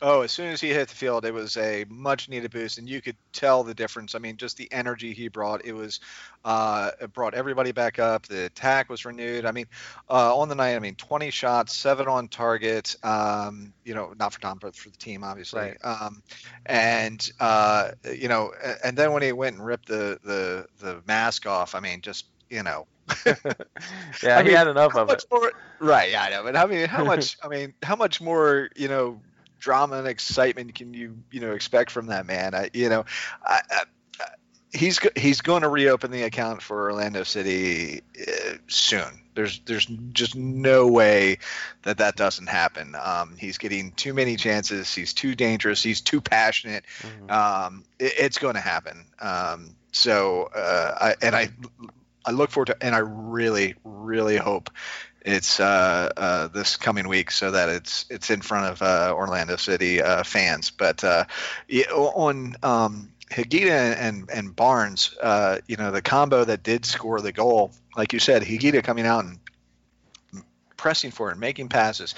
Oh, 0.00 0.20
as 0.20 0.30
soon 0.30 0.52
as 0.52 0.60
he 0.60 0.68
hit 0.68 0.88
the 0.88 0.94
field, 0.94 1.24
it 1.24 1.34
was 1.34 1.56
a 1.56 1.84
much 1.88 2.28
needed 2.28 2.52
boost, 2.52 2.78
and 2.78 2.88
you 2.88 3.00
could 3.02 3.16
tell 3.32 3.64
the 3.64 3.74
difference. 3.74 4.14
I 4.14 4.20
mean, 4.20 4.36
just 4.36 4.56
the 4.56 4.70
energy 4.70 5.12
he 5.12 5.26
brought. 5.26 5.64
It 5.64 5.72
was, 5.72 5.98
uh, 6.44 6.92
it 7.00 7.12
brought 7.12 7.34
everybody 7.34 7.72
back 7.72 7.98
up. 7.98 8.24
The 8.26 8.44
attack 8.44 8.88
was 8.90 9.04
renewed. 9.04 9.44
I 9.44 9.50
mean, 9.50 9.66
uh, 10.08 10.36
on 10.38 10.48
the 10.48 10.54
night, 10.54 10.76
I 10.76 10.78
mean, 10.78 10.94
20 10.94 11.30
shots, 11.30 11.74
seven 11.74 12.06
on 12.06 12.28
target. 12.28 12.94
Um, 13.02 13.72
you 13.84 13.92
know, 13.92 14.14
not 14.20 14.32
for 14.32 14.40
Tom, 14.40 14.58
but 14.60 14.76
for 14.76 14.88
the 14.88 14.96
team, 14.98 15.24
obviously. 15.24 15.62
Right. 15.62 15.76
Um, 15.82 16.22
and 16.66 17.28
uh, 17.40 17.90
you 18.04 18.28
know, 18.28 18.52
and 18.84 18.96
then 18.96 19.12
when 19.12 19.22
he 19.22 19.32
went 19.32 19.56
and 19.56 19.66
ripped 19.66 19.88
the 19.88 20.20
the 20.22 20.66
the 20.78 21.02
mask 21.08 21.44
off, 21.46 21.74
I 21.74 21.80
mean, 21.80 22.02
just 22.02 22.26
you 22.50 22.62
know, 22.62 22.86
Yeah, 24.22 24.38
I 24.38 24.42
he 24.42 24.50
mean, 24.50 24.56
had 24.56 24.68
enough 24.68 24.94
of 24.96 25.10
it. 25.10 25.24
more, 25.30 25.52
right? 25.80 26.10
Yeah, 26.10 26.22
I 26.24 26.30
know. 26.30 26.42
But 26.44 26.56
I 26.56 26.66
mean, 26.66 26.88
how 26.88 27.04
much? 27.04 27.36
I 27.42 27.48
mean, 27.48 27.74
how 27.82 27.96
much 27.96 28.20
more? 28.20 28.68
You 28.76 28.88
know, 28.88 29.22
drama 29.58 29.98
and 29.98 30.08
excitement 30.08 30.74
can 30.74 30.94
you 30.94 31.18
you 31.30 31.40
know 31.40 31.52
expect 31.52 31.90
from 31.90 32.06
that 32.06 32.26
man? 32.26 32.54
I, 32.54 32.70
you 32.72 32.88
know, 32.88 33.04
I, 33.44 33.60
I, 33.70 33.82
he's 34.72 34.98
he's 35.16 35.40
going 35.40 35.62
to 35.62 35.68
reopen 35.68 36.10
the 36.10 36.22
account 36.22 36.62
for 36.62 36.90
Orlando 36.90 37.22
City 37.22 38.02
uh, 38.20 38.54
soon. 38.66 39.22
There's 39.34 39.60
there's 39.60 39.86
just 40.12 40.34
no 40.34 40.88
way 40.88 41.38
that 41.82 41.98
that 41.98 42.16
doesn't 42.16 42.48
happen. 42.48 42.96
Um, 43.00 43.36
he's 43.38 43.58
getting 43.58 43.92
too 43.92 44.12
many 44.12 44.36
chances. 44.36 44.92
He's 44.92 45.12
too 45.12 45.34
dangerous. 45.34 45.82
He's 45.82 46.00
too 46.00 46.20
passionate. 46.20 46.84
Mhm. 47.00 47.30
Um, 47.30 47.84
it, 47.98 48.12
it's 48.18 48.38
going 48.38 48.54
to 48.54 48.60
happen. 48.60 49.06
Um, 49.20 49.76
so 49.92 50.50
uh, 50.54 50.96
I 51.00 51.14
and 51.24 51.36
I 51.36 51.50
I 52.24 52.32
look 52.32 52.50
forward 52.50 52.66
to 52.66 52.76
and 52.82 52.94
I 52.94 52.98
really 52.98 53.74
really 53.84 54.36
hope 54.36 54.70
it's 55.28 55.60
uh, 55.60 56.10
uh, 56.16 56.48
this 56.48 56.76
coming 56.76 57.06
week 57.06 57.30
so 57.30 57.50
that 57.50 57.68
it's 57.68 58.06
it's 58.08 58.30
in 58.30 58.40
front 58.40 58.72
of 58.72 58.82
uh, 58.82 59.12
Orlando 59.14 59.56
City 59.56 60.00
uh, 60.00 60.22
fans. 60.24 60.70
But 60.70 61.04
uh, 61.04 61.24
on 61.92 62.56
um, 62.62 63.12
Higuita 63.30 63.96
and 63.98 64.28
and 64.32 64.56
Barnes, 64.56 65.14
uh, 65.22 65.58
you 65.66 65.76
know 65.76 65.90
the 65.90 66.00
combo 66.00 66.44
that 66.44 66.62
did 66.62 66.86
score 66.86 67.20
the 67.20 67.32
goal, 67.32 67.72
like 67.96 68.14
you 68.14 68.18
said, 68.18 68.42
Higuita 68.42 68.82
coming 68.82 69.06
out 69.06 69.24
and 69.24 69.38
pressing 70.78 71.10
for 71.10 71.30
it, 71.30 71.36
making 71.36 71.68
passes, 71.68 72.14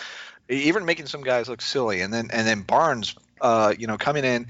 even 0.48 0.84
making 0.84 1.06
some 1.06 1.22
guys 1.22 1.48
look 1.48 1.62
silly, 1.62 2.02
and 2.02 2.14
then 2.14 2.30
and 2.32 2.46
then 2.46 2.62
Barnes. 2.62 3.14
You 3.42 3.86
know, 3.86 3.96
coming 3.96 4.24
in, 4.24 4.46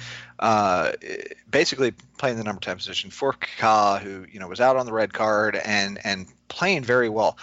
basically 1.49 1.93
playing 2.19 2.37
the 2.39 2.45
number 2.45 2.61
ten 2.61 2.77
position 2.77 3.11
for 3.11 3.33
Kaká, 3.33 4.01
who 4.01 4.27
you 4.31 4.41
know 4.41 4.49
was 4.49 4.61
out 4.61 4.77
on 4.77 4.85
the 4.85 4.93
red 4.93 5.13
card 5.13 5.55
and 5.55 5.99
and 6.05 6.27
playing 6.51 6.83
very 6.83 7.09
well. 7.09 7.39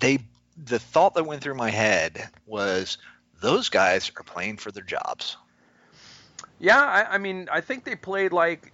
They 0.00 0.18
the 0.64 0.78
thought 0.78 1.14
that 1.14 1.24
went 1.24 1.42
through 1.42 1.54
my 1.54 1.70
head 1.70 2.28
was 2.46 2.98
those 3.40 3.68
guys 3.68 4.10
are 4.16 4.22
playing 4.22 4.56
for 4.56 4.70
their 4.72 4.82
jobs. 4.82 5.36
Yeah, 6.58 6.82
I, 6.82 7.14
I 7.14 7.18
mean, 7.18 7.48
I 7.52 7.60
think 7.60 7.84
they 7.84 7.94
played 7.94 8.32
like 8.32 8.72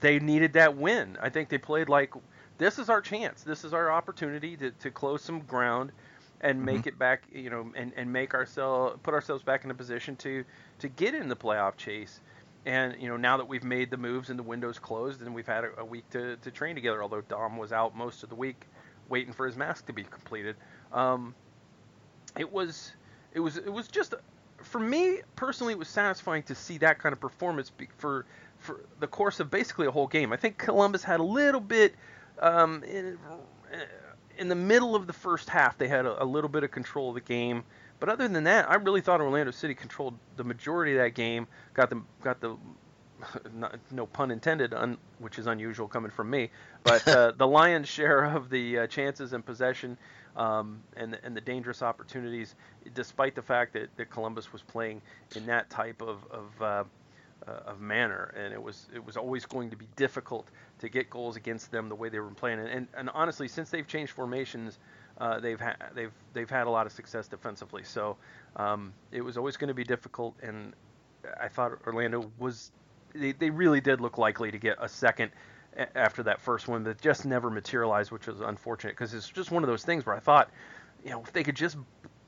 they 0.00 0.18
needed 0.18 0.54
that 0.54 0.76
win. 0.76 1.18
I 1.20 1.28
think 1.28 1.48
they 1.48 1.58
played 1.58 1.88
like 1.88 2.12
this 2.58 2.78
is 2.78 2.88
our 2.88 3.00
chance. 3.00 3.42
This 3.42 3.64
is 3.64 3.74
our 3.74 3.90
opportunity 3.90 4.56
to, 4.56 4.70
to 4.70 4.90
close 4.90 5.22
some 5.22 5.40
ground 5.40 5.92
and 6.40 6.56
mm-hmm. 6.56 6.64
make 6.64 6.86
it 6.86 6.98
back, 6.98 7.24
you 7.32 7.50
know, 7.50 7.70
and, 7.74 7.92
and 7.96 8.12
make 8.12 8.34
ourselves 8.34 8.98
put 9.02 9.14
ourselves 9.14 9.42
back 9.42 9.64
in 9.64 9.70
a 9.70 9.74
position 9.74 10.16
to 10.16 10.44
to 10.78 10.88
get 10.88 11.14
in 11.14 11.28
the 11.28 11.36
playoff 11.36 11.76
chase. 11.76 12.20
And 12.64 13.00
you 13.00 13.08
know, 13.08 13.16
now 13.16 13.36
that 13.36 13.48
we've 13.48 13.64
made 13.64 13.90
the 13.90 13.96
moves 13.96 14.30
and 14.30 14.38
the 14.38 14.42
window's 14.42 14.78
closed, 14.78 15.20
and 15.20 15.34
we've 15.34 15.46
had 15.46 15.64
a, 15.64 15.80
a 15.80 15.84
week 15.84 16.08
to, 16.10 16.36
to 16.36 16.50
train 16.50 16.74
together, 16.74 17.02
although 17.02 17.20
Dom 17.22 17.56
was 17.56 17.72
out 17.72 17.96
most 17.96 18.22
of 18.22 18.28
the 18.28 18.34
week 18.34 18.66
waiting 19.12 19.34
for 19.34 19.46
his 19.46 19.56
mask 19.56 19.86
to 19.86 19.92
be 19.92 20.02
completed. 20.02 20.56
Um, 20.90 21.34
it 22.36 22.50
was 22.50 22.92
it 23.34 23.40
was 23.40 23.58
it 23.58 23.72
was 23.72 23.86
just 23.86 24.14
for 24.56 24.80
me 24.80 25.20
personally 25.36 25.74
it 25.74 25.78
was 25.78 25.88
satisfying 25.88 26.42
to 26.44 26.54
see 26.54 26.78
that 26.78 26.98
kind 26.98 27.12
of 27.12 27.20
performance 27.20 27.68
be, 27.68 27.88
for 27.98 28.24
for 28.58 28.80
the 29.00 29.06
course 29.06 29.38
of 29.38 29.50
basically 29.50 29.86
a 29.86 29.90
whole 29.90 30.06
game. 30.06 30.32
I 30.32 30.36
think 30.36 30.56
Columbus 30.56 31.04
had 31.04 31.20
a 31.20 31.24
little 31.24 31.60
bit 31.60 31.94
um, 32.40 32.82
in, 32.84 33.18
in 34.38 34.48
the 34.48 34.54
middle 34.54 34.96
of 34.96 35.06
the 35.06 35.12
first 35.12 35.50
half 35.50 35.76
they 35.76 35.88
had 35.88 36.06
a, 36.06 36.22
a 36.22 36.24
little 36.24 36.48
bit 36.48 36.64
of 36.64 36.70
control 36.70 37.10
of 37.10 37.14
the 37.16 37.20
game, 37.20 37.64
but 38.00 38.08
other 38.08 38.28
than 38.28 38.44
that, 38.44 38.70
I 38.70 38.76
really 38.76 39.02
thought 39.02 39.20
Orlando 39.20 39.52
City 39.52 39.74
controlled 39.74 40.14
the 40.36 40.44
majority 40.44 40.92
of 40.92 40.98
that 40.98 41.14
game. 41.14 41.46
Got 41.74 41.90
the 41.90 42.00
got 42.22 42.40
the 42.40 42.56
not, 43.54 43.78
no 43.90 44.06
pun 44.06 44.30
intended, 44.30 44.74
un, 44.74 44.96
which 45.18 45.38
is 45.38 45.46
unusual 45.46 45.88
coming 45.88 46.10
from 46.10 46.30
me, 46.30 46.50
but 46.84 47.06
uh, 47.08 47.32
the 47.36 47.46
lion's 47.46 47.88
share 47.88 48.24
of 48.24 48.50
the 48.50 48.80
uh, 48.80 48.86
chances 48.86 49.32
and 49.32 49.44
possession 49.44 49.96
um, 50.36 50.80
and 50.96 51.18
and 51.22 51.36
the 51.36 51.40
dangerous 51.40 51.82
opportunities, 51.82 52.54
despite 52.94 53.34
the 53.34 53.42
fact 53.42 53.74
that, 53.74 53.94
that 53.96 54.10
Columbus 54.10 54.52
was 54.52 54.62
playing 54.62 55.02
in 55.36 55.46
that 55.46 55.68
type 55.70 56.00
of 56.02 56.24
of, 56.30 56.62
uh, 56.62 56.84
uh, 57.46 57.50
of 57.66 57.80
manner, 57.80 58.32
and 58.36 58.52
it 58.52 58.62
was 58.62 58.88
it 58.94 59.04
was 59.04 59.16
always 59.16 59.44
going 59.44 59.70
to 59.70 59.76
be 59.76 59.86
difficult 59.96 60.48
to 60.78 60.88
get 60.88 61.10
goals 61.10 61.36
against 61.36 61.70
them 61.70 61.88
the 61.88 61.94
way 61.94 62.08
they 62.08 62.20
were 62.20 62.30
playing. 62.30 62.60
And 62.60 62.68
and, 62.68 62.86
and 62.96 63.10
honestly, 63.10 63.48
since 63.48 63.70
they've 63.70 63.86
changed 63.86 64.12
formations, 64.12 64.78
uh, 65.18 65.38
they've 65.40 65.60
ha- 65.60 65.76
they've 65.94 66.12
they've 66.32 66.50
had 66.50 66.66
a 66.66 66.70
lot 66.70 66.86
of 66.86 66.92
success 66.92 67.28
defensively. 67.28 67.82
So 67.84 68.16
um, 68.56 68.92
it 69.10 69.20
was 69.20 69.36
always 69.36 69.56
going 69.56 69.68
to 69.68 69.74
be 69.74 69.84
difficult, 69.84 70.34
and 70.42 70.72
I 71.40 71.48
thought 71.48 71.72
Orlando 71.86 72.30
was 72.38 72.70
they, 73.14 73.32
they 73.32 73.50
really 73.50 73.80
did 73.80 74.00
look 74.00 74.18
likely 74.18 74.50
to 74.50 74.58
get 74.58 74.78
a 74.80 74.88
second 74.88 75.30
after 75.94 76.22
that 76.24 76.40
first 76.40 76.68
one, 76.68 76.84
but 76.84 77.00
just 77.00 77.24
never 77.24 77.50
materialized, 77.50 78.10
which 78.10 78.26
was 78.26 78.40
unfortunate 78.40 78.92
because 78.92 79.14
it's 79.14 79.28
just 79.28 79.50
one 79.50 79.62
of 79.62 79.68
those 79.68 79.84
things 79.84 80.04
where 80.04 80.14
I 80.14 80.20
thought, 80.20 80.50
you 81.04 81.10
know, 81.10 81.22
if 81.22 81.32
they 81.32 81.42
could 81.42 81.56
just 81.56 81.76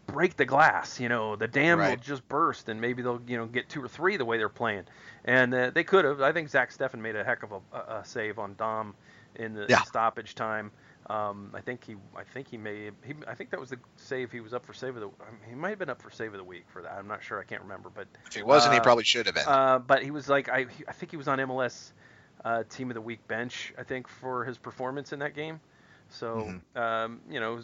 break 0.06 0.36
the 0.36 0.44
glass. 0.44 1.00
You 1.00 1.08
know, 1.08 1.36
the 1.36 1.48
dam 1.48 1.78
will 1.78 1.96
just 1.96 2.26
burst, 2.28 2.68
and 2.68 2.80
maybe 2.80 3.02
they'll 3.02 3.20
you 3.26 3.36
know 3.36 3.46
get 3.46 3.68
two 3.68 3.82
or 3.82 3.88
three 3.88 4.16
the 4.16 4.24
way 4.24 4.38
they're 4.38 4.48
playing. 4.48 4.84
And 5.24 5.52
uh, 5.54 5.70
they 5.70 5.84
could 5.84 6.04
have. 6.04 6.20
I 6.20 6.32
think 6.32 6.48
Zach 6.48 6.72
Steffen 6.72 7.00
made 7.00 7.16
a 7.16 7.24
heck 7.24 7.42
of 7.42 7.52
a, 7.52 7.60
a, 7.72 7.78
a 8.00 8.04
save 8.04 8.38
on 8.38 8.54
Dom 8.56 8.94
in 9.34 9.54
the 9.54 9.68
Yeah. 9.68 9.82
stoppage 9.82 10.34
time. 10.34 10.70
Um, 11.10 11.50
I 11.52 11.60
think 11.60 11.84
he, 11.84 11.96
I 12.16 12.22
think 12.24 12.48
he 12.48 12.56
may, 12.56 12.90
he, 13.04 13.14
I 13.28 13.34
think 13.34 13.50
that 13.50 13.60
was 13.60 13.70
the 13.70 13.78
save 13.96 14.32
he 14.32 14.40
was 14.40 14.54
up 14.54 14.64
for 14.64 14.72
save 14.72 14.96
of 14.96 15.02
the. 15.02 15.08
I 15.08 15.30
mean, 15.30 15.40
he 15.50 15.54
might 15.54 15.70
have 15.70 15.78
been 15.78 15.90
up 15.90 16.00
for 16.00 16.10
save 16.10 16.32
of 16.32 16.38
the 16.38 16.44
week 16.44 16.64
for 16.72 16.80
that. 16.82 16.92
I'm 16.92 17.06
not 17.06 17.22
sure. 17.22 17.38
I 17.38 17.44
can't 17.44 17.60
remember, 17.62 17.90
but 17.94 18.06
If 18.26 18.34
he 18.34 18.42
wasn't, 18.42 18.72
he 18.74 18.80
Uh, 18.80 18.82
probably 18.82 19.04
should 19.04 19.26
have 19.26 19.34
been. 19.34 19.46
uh, 19.46 19.78
but 19.80 20.02
he 20.02 20.10
was 20.10 20.28
like, 20.28 20.48
I, 20.48 20.66
I 20.88 20.92
think 20.92 21.10
he 21.10 21.16
was 21.18 21.28
on 21.28 21.38
MLS 21.40 21.92
uh, 22.44 22.62
Team 22.70 22.90
of 22.90 22.94
the 22.94 23.00
Week 23.02 23.26
bench. 23.28 23.74
I 23.78 23.82
think 23.82 24.08
for 24.08 24.44
his 24.44 24.56
performance 24.56 25.12
in 25.12 25.18
that 25.18 25.34
game. 25.34 25.60
So 26.08 26.60
um, 26.76 27.20
you 27.30 27.40
know, 27.40 27.60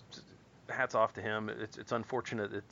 hats 0.68 0.94
off 0.94 1.14
to 1.14 1.22
him. 1.22 1.48
It's 1.48 1.78
it's 1.78 1.92
unfortunate 1.92 2.50
that 2.52 2.64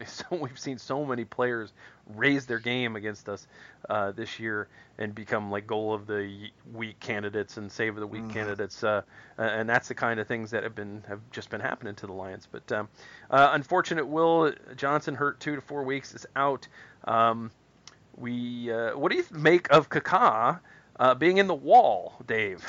so 0.06 0.24
we've 0.30 0.58
seen 0.58 0.78
so 0.78 1.04
many 1.04 1.24
players 1.24 1.72
raise 2.16 2.46
their 2.46 2.58
game 2.58 2.96
against 2.96 3.28
us 3.28 3.46
uh, 3.88 4.12
this 4.12 4.38
year 4.40 4.68
and 4.98 5.14
become 5.14 5.50
like 5.50 5.66
goal 5.66 5.94
of 5.94 6.06
the 6.06 6.50
week 6.74 6.98
candidates 7.00 7.56
and 7.56 7.70
save 7.70 7.94
of 7.94 8.00
the 8.00 8.06
week 8.06 8.28
Mhm. 8.28 8.32
candidates. 8.32 8.82
Uh, 8.82 9.02
uh, 9.38 9.42
and 9.42 9.68
that's 9.68 9.88
the 9.88 9.94
kind 9.94 10.20
of 10.20 10.26
things 10.26 10.50
that 10.50 10.62
have 10.64 10.74
been 10.74 11.02
have 11.08 11.20
just 11.30 11.50
been 11.50 11.60
happening 11.60 11.94
to 11.96 12.06
the 12.06 12.12
Lions. 12.12 12.48
But 12.50 12.70
um, 12.72 12.88
uh, 13.30 13.50
unfortunate, 13.52 14.06
Will 14.06 14.52
Johnson 14.76 15.14
hurt 15.14 15.40
two 15.40 15.54
to 15.56 15.60
four 15.60 15.82
weeks 15.84 16.14
is 16.14 16.26
out. 16.36 16.66
Um, 17.04 17.50
we 18.16 18.72
uh, 18.72 18.96
what 18.96 19.10
do 19.12 19.18
you 19.18 19.24
make 19.30 19.70
of 19.72 19.88
Kaká 19.88 20.60
uh, 20.98 21.14
being 21.14 21.38
in 21.38 21.46
the 21.46 21.54
wall, 21.54 22.14
Dave? 22.26 22.64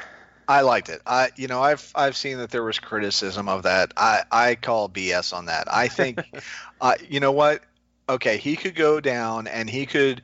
I 0.52 0.62
liked 0.62 0.90
it. 0.90 1.02
I, 1.06 1.30
you 1.38 1.48
know, 1.48 1.62
I've 1.62 1.90
I've 1.96 2.18
seen 2.18 2.38
that 2.40 2.52
there 2.52 2.64
was 2.64 2.78
criticism 2.78 3.48
of 3.48 3.64
that. 3.64 3.94
I 3.96 4.24
I 4.34 4.56
call 4.56 4.90
BS 4.90 5.34
on 5.34 5.46
that. 5.46 5.74
I 5.74 5.88
think, 5.88 6.22
uh, 6.82 6.96
you 7.08 7.22
know 7.22 7.32
what? 7.32 7.62
Okay, 8.10 8.36
he 8.36 8.58
could 8.58 8.76
go 8.76 9.00
down 9.00 9.48
and 9.48 9.70
he 9.70 9.86
could 9.86 10.22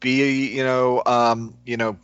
be, 0.00 0.48
you 0.48 0.62
know, 0.62 1.02
um, 1.06 1.54
you 1.64 1.78
know, 1.78 1.96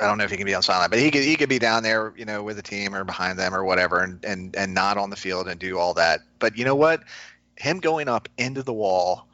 I 0.00 0.06
don't 0.06 0.18
know 0.18 0.24
if 0.24 0.30
he 0.30 0.36
can 0.36 0.46
be 0.46 0.54
on 0.54 0.62
sideline, 0.62 0.90
but 0.90 1.00
he 1.00 1.10
could 1.10 1.24
he 1.24 1.34
could 1.34 1.48
be 1.48 1.58
down 1.58 1.82
there, 1.82 2.12
you 2.16 2.24
know, 2.24 2.44
with 2.44 2.54
the 2.54 2.62
team 2.62 2.94
or 2.94 3.02
behind 3.02 3.36
them 3.36 3.52
or 3.52 3.64
whatever, 3.64 4.00
and 4.00 4.24
and 4.24 4.54
and 4.54 4.72
not 4.72 4.98
on 4.98 5.10
the 5.10 5.16
field 5.16 5.48
and 5.48 5.58
do 5.58 5.78
all 5.78 5.94
that. 5.94 6.20
But 6.38 6.56
you 6.56 6.64
know 6.64 6.76
what? 6.76 7.02
Him 7.56 7.80
going 7.80 8.08
up 8.08 8.28
into 8.38 8.62
the 8.62 8.72
wall, 8.72 9.26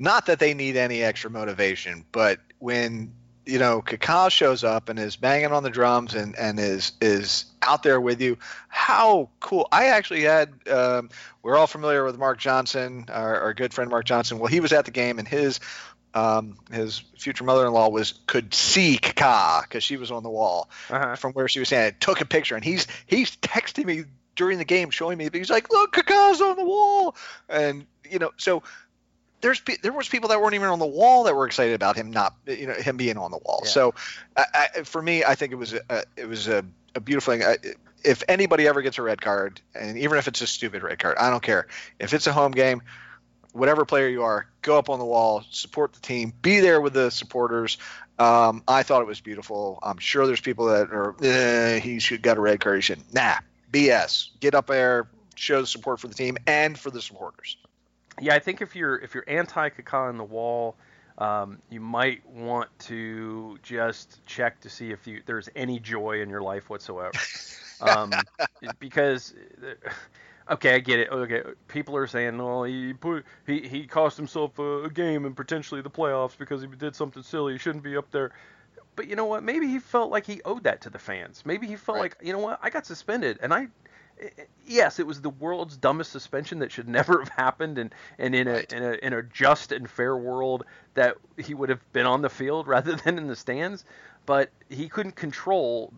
not 0.00 0.26
that 0.26 0.40
they 0.40 0.52
need 0.52 0.76
any 0.76 1.00
extra 1.04 1.30
motivation, 1.30 2.04
but 2.10 2.40
when 2.58 3.12
you 3.46 3.58
know 3.58 3.82
Kaká 3.82 4.30
shows 4.30 4.64
up 4.64 4.88
and 4.88 4.98
is 4.98 5.16
banging 5.16 5.52
on 5.52 5.62
the 5.62 5.70
drums 5.70 6.14
and 6.14 6.36
and 6.36 6.58
is 6.58 6.92
is 7.00 7.46
out 7.62 7.82
there 7.82 8.00
with 8.00 8.20
you, 8.20 8.38
how 8.68 9.28
cool! 9.40 9.68
I 9.72 9.86
actually 9.86 10.22
had. 10.22 10.52
Um, 10.70 11.10
we're 11.42 11.56
all 11.56 11.66
familiar 11.66 12.04
with 12.04 12.16
Mark 12.18 12.38
Johnson, 12.38 13.06
our, 13.10 13.40
our 13.40 13.54
good 13.54 13.74
friend 13.74 13.90
Mark 13.90 14.04
Johnson. 14.06 14.38
Well, 14.38 14.48
he 14.48 14.60
was 14.60 14.72
at 14.72 14.84
the 14.86 14.90
game 14.90 15.18
and 15.18 15.28
his 15.28 15.60
um, 16.14 16.56
his 16.72 17.02
future 17.18 17.44
mother-in-law 17.44 17.88
was 17.88 18.14
could 18.26 18.54
see 18.54 18.98
Kaká 18.98 19.62
because 19.62 19.82
she 19.84 19.96
was 19.96 20.10
on 20.10 20.22
the 20.22 20.30
wall 20.30 20.70
Uh-huh. 20.90 21.16
from 21.16 21.32
where 21.32 21.48
she 21.48 21.58
was 21.58 21.68
standing. 21.68 21.96
Took 22.00 22.20
a 22.20 22.24
picture, 22.24 22.54
and 22.54 22.64
he's 22.64 22.86
he's 23.06 23.36
texting 23.38 23.84
me 23.84 24.04
during 24.36 24.58
the 24.58 24.64
game, 24.64 24.90
showing 24.90 25.18
me. 25.18 25.28
He's 25.32 25.50
like, 25.50 25.70
"Look, 25.72 25.92
Kaká's 25.94 26.40
on 26.40 26.56
the 26.56 26.64
wall," 26.64 27.16
and 27.48 27.86
you 28.10 28.18
know, 28.18 28.30
so 28.36 28.62
there's 29.44 29.60
there 29.82 29.92
was 29.92 30.08
people 30.08 30.30
that 30.30 30.40
weren't 30.40 30.54
even 30.54 30.68
on 30.68 30.78
the 30.78 30.86
wall 30.86 31.24
that 31.24 31.36
were 31.36 31.46
excited 31.46 31.74
about 31.74 31.96
him 31.96 32.10
not, 32.10 32.34
you 32.46 32.66
know, 32.66 32.72
him 32.72 32.96
being 32.96 33.18
on 33.18 33.30
the 33.30 33.36
wall. 33.36 33.60
Yeah. 33.64 33.70
So, 33.70 33.94
I, 34.38 34.44
I, 34.54 34.82
for 34.84 35.02
me, 35.02 35.22
I 35.22 35.34
think 35.34 35.52
it 35.52 35.56
was 35.56 35.74
a, 35.74 36.04
it 36.16 36.26
was 36.26 36.48
a, 36.48 36.64
a 36.94 37.00
beautiful 37.00 37.34
thing. 37.34 37.42
I, 37.44 37.58
if 38.02 38.22
anybody 38.26 38.66
ever 38.66 38.80
gets 38.80 38.96
a 38.96 39.02
red 39.02 39.20
card, 39.20 39.60
and 39.74 39.98
even 39.98 40.16
if 40.16 40.28
it's 40.28 40.40
a 40.40 40.46
stupid 40.46 40.82
red 40.82 40.98
card, 40.98 41.18
I 41.18 41.28
don't 41.28 41.42
care. 41.42 41.66
If 42.00 42.14
it's 42.14 42.26
a 42.26 42.32
home 42.32 42.52
game, 42.52 42.80
whatever 43.52 43.84
player 43.84 44.08
you 44.08 44.22
are, 44.22 44.46
go 44.62 44.78
up 44.78 44.88
on 44.88 44.98
the 44.98 45.04
wall, 45.04 45.44
support 45.50 45.92
the 45.92 46.00
team, 46.00 46.32
be 46.40 46.60
there 46.60 46.80
with 46.80 46.94
the 46.94 47.10
supporters. 47.10 47.76
Um, 48.18 48.62
I 48.66 48.82
thought 48.82 49.02
it 49.02 49.06
was 49.06 49.20
beautiful. 49.20 49.78
I'm 49.82 49.98
sure 49.98 50.26
there's 50.26 50.40
people 50.40 50.66
that 50.66 50.90
are, 50.90 51.14
eh, 51.22 51.80
he 51.80 51.98
should 51.98 52.22
got 52.22 52.38
a 52.38 52.40
red 52.40 52.60
card. 52.60 52.76
He 52.76 52.82
should. 52.82 53.00
Nah, 53.12 53.36
BS. 53.70 54.28
Get 54.40 54.54
up 54.54 54.68
there, 54.68 55.06
show 55.34 55.60
the 55.60 55.66
support 55.66 56.00
for 56.00 56.08
the 56.08 56.14
team 56.14 56.38
and 56.46 56.78
for 56.78 56.90
the 56.90 57.02
supporters. 57.02 57.58
Yeah, 58.20 58.34
I 58.34 58.38
think 58.38 58.60
if 58.62 58.76
you're 58.76 58.96
if 58.98 59.14
you're 59.14 59.24
anti 59.28 59.70
Kaká 59.70 60.08
on 60.08 60.16
the 60.18 60.24
wall, 60.24 60.76
um, 61.18 61.60
you 61.68 61.80
might 61.80 62.24
want 62.26 62.70
to 62.80 63.58
just 63.62 64.24
check 64.26 64.60
to 64.60 64.68
see 64.70 64.90
if 64.90 65.06
you 65.06 65.22
there's 65.26 65.48
any 65.56 65.78
joy 65.80 66.20
in 66.20 66.28
your 66.30 66.42
life 66.42 66.70
whatsoever. 66.70 67.28
um, 67.80 68.26
because 68.78 69.34
okay, 70.50 70.74
I 70.74 70.78
get 70.78 71.00
it. 71.00 71.10
Okay, 71.10 71.42
people 71.68 71.96
are 71.96 72.06
saying, 72.06 72.38
well, 72.38 72.64
he 72.64 72.92
put 72.94 73.24
he 73.46 73.66
he 73.68 73.86
cost 73.86 74.16
himself 74.16 74.58
a, 74.58 74.84
a 74.84 74.90
game 74.90 75.24
and 75.24 75.36
potentially 75.36 75.80
the 75.82 75.90
playoffs 75.90 76.36
because 76.36 76.60
he 76.62 76.68
did 76.68 76.94
something 76.94 77.22
silly. 77.22 77.54
He 77.54 77.58
shouldn't 77.58 77.84
be 77.84 77.96
up 77.96 78.10
there. 78.10 78.32
But 78.96 79.08
you 79.08 79.16
know 79.16 79.24
what? 79.26 79.42
Maybe 79.42 79.66
he 79.68 79.78
felt 79.78 80.10
like 80.10 80.26
he 80.26 80.40
owed 80.44 80.64
that 80.64 80.82
to 80.82 80.90
the 80.90 80.98
fans. 80.98 81.42
Maybe 81.44 81.66
he 81.66 81.76
felt 81.76 81.98
Right. 81.98 82.00
like, 82.00 82.16
you 82.22 82.32
know 82.32 82.38
what? 82.38 82.58
I 82.62 82.70
got 82.70 82.86
suspended, 82.86 83.38
and 83.42 83.52
I 83.52 83.68
yes, 84.66 84.98
it 84.98 85.06
was 85.06 85.20
the 85.20 85.30
world's 85.30 85.76
dumbest 85.76 86.12
suspension 86.12 86.58
that 86.60 86.72
should 86.72 86.88
never 87.00 87.20
have 87.20 87.28
happened, 87.28 87.78
and, 87.78 87.94
and 88.18 88.34
in 88.34 88.48
a 88.48 88.64
in 88.72 88.82
a 88.82 88.92
in 89.02 89.12
a 89.12 89.22
just 89.22 89.72
and 89.72 89.88
fair 89.88 90.16
world 90.16 90.64
that 90.94 91.16
he 91.38 91.54
would 91.54 91.68
have 91.68 91.80
been 91.92 92.06
on 92.06 92.22
the 92.22 92.30
field 92.30 92.66
rather 92.68 92.94
than 92.96 93.18
in 93.18 93.26
the 93.26 93.36
stands, 93.36 93.84
but 94.26 94.50
he 94.68 94.88
couldn't 94.88 95.16
control 95.16 95.92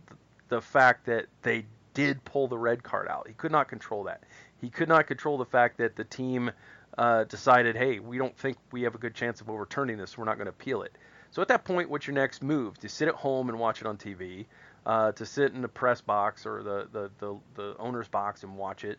the 0.48 0.60
fact 0.60 1.06
that 1.06 1.26
they 1.42 1.64
did 1.94 2.24
pull 2.24 2.46
the 2.46 2.58
red 2.58 2.82
card 2.82 3.08
out. 3.08 3.26
He 3.26 3.34
could 3.34 3.52
not 3.52 3.68
control 3.68 4.04
that. 4.04 4.22
He 4.60 4.70
could 4.70 4.88
not 4.88 5.06
control 5.06 5.38
the 5.38 5.46
fact 5.46 5.78
that 5.78 5.96
the 5.96 6.04
team 6.04 6.50
uh, 6.98 7.24
decided, 7.24 7.76
hey, 7.76 7.98
we 7.98 8.18
don't 8.18 8.36
think 8.36 8.56
we 8.70 8.82
have 8.82 8.94
a 8.94 8.98
good 8.98 9.14
chance 9.14 9.40
of 9.40 9.50
overturning 9.50 9.96
this. 9.96 10.16
We're 10.16 10.24
not 10.24 10.36
going 10.36 10.46
to 10.46 10.50
appeal 10.50 10.82
it. 10.82 10.92
So 11.30 11.42
at 11.42 11.48
that 11.48 11.64
point, 11.64 11.90
what's 11.90 12.06
your 12.06 12.14
next 12.14 12.42
move? 12.42 12.78
To 12.78 12.88
sit 12.88 13.08
at 13.08 13.14
home 13.14 13.48
and 13.48 13.58
watch 13.58 13.80
it 13.80 13.86
on 13.86 13.96
TV, 13.96 14.46
uh, 14.86 15.12
to 15.12 15.26
sit 15.26 15.52
in 15.52 15.60
the 15.60 15.68
press 15.68 16.00
box 16.00 16.46
or 16.46 16.62
the, 16.62 16.88
the, 16.92 17.10
the, 17.18 17.36
the 17.56 17.76
owner's 17.78 18.08
box 18.08 18.44
and 18.44 18.56
watch 18.56 18.84
it, 18.84 18.98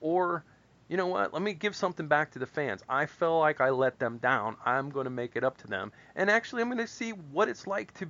or 0.00 0.44
you 0.88 0.96
know 0.96 1.08
what? 1.08 1.32
Let 1.32 1.42
me 1.42 1.54
give 1.54 1.74
something 1.74 2.06
back 2.06 2.30
to 2.32 2.38
the 2.38 2.46
fans. 2.46 2.82
I 2.88 3.06
feel 3.06 3.38
like 3.40 3.60
I 3.60 3.70
let 3.70 3.98
them 3.98 4.18
down. 4.18 4.56
I'm 4.64 4.90
going 4.90 5.04
to 5.04 5.10
make 5.10 5.34
it 5.34 5.42
up 5.42 5.58
to 5.58 5.66
them, 5.66 5.92
and 6.14 6.30
actually, 6.30 6.62
I'm 6.62 6.68
going 6.68 6.78
to 6.78 6.86
see 6.86 7.10
what 7.10 7.48
it's 7.48 7.66
like 7.66 7.92
to 7.94 8.06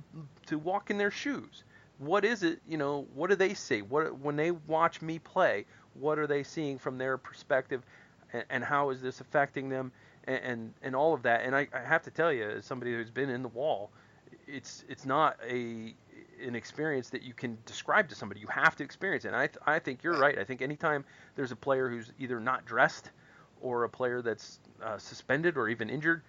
to 0.47 0.59
walk 0.59 0.91
in 0.91 0.97
their 0.97 1.11
shoes. 1.11 1.63
What 1.97 2.25
is 2.25 2.43
it? 2.43 2.59
You 2.67 2.77
know, 2.77 3.07
what 3.15 3.29
do 3.29 3.35
they 3.35 3.53
see? 3.53 3.81
What 3.81 4.19
when 4.19 4.35
they 4.35 4.51
watch 4.51 5.01
me 5.01 5.19
play? 5.19 5.65
What 5.93 6.19
are 6.19 6.27
they 6.27 6.43
seeing 6.43 6.77
from 6.77 6.97
their 6.97 7.17
perspective, 7.17 7.81
and, 8.33 8.43
and 8.49 8.63
how 8.63 8.89
is 8.91 9.01
this 9.01 9.21
affecting 9.21 9.69
them, 9.69 9.91
and, 10.25 10.43
and 10.43 10.73
and 10.83 10.95
all 10.95 11.13
of 11.13 11.23
that? 11.23 11.41
And 11.43 11.55
I, 11.55 11.67
I 11.73 11.79
have 11.79 12.03
to 12.03 12.11
tell 12.11 12.31
you, 12.31 12.43
as 12.49 12.65
somebody 12.65 12.93
who's 12.93 13.09
been 13.09 13.29
in 13.29 13.41
the 13.41 13.49
wall, 13.49 13.89
it's 14.47 14.83
it's 14.89 15.05
not 15.05 15.37
a 15.49 15.95
an 16.45 16.55
experience 16.55 17.09
that 17.09 17.21
you 17.23 17.33
can 17.33 17.57
describe 17.65 18.09
to 18.09 18.15
somebody. 18.15 18.39
You 18.41 18.47
have 18.47 18.75
to 18.77 18.83
experience 18.83 19.25
it. 19.25 19.29
And 19.29 19.37
I 19.37 19.47
th- 19.47 19.57
I 19.65 19.79
think 19.79 20.03
you're 20.03 20.17
right. 20.17 20.37
I 20.37 20.43
think 20.43 20.61
anytime 20.61 21.05
there's 21.35 21.51
a 21.51 21.55
player 21.55 21.89
who's 21.89 22.11
either 22.19 22.39
not 22.39 22.65
dressed 22.65 23.11
or 23.61 23.83
a 23.83 23.89
player 23.89 24.21
that's 24.21 24.59
uh, 24.83 24.97
suspended 24.97 25.57
or 25.57 25.69
even 25.69 25.89
injured, 25.89 26.21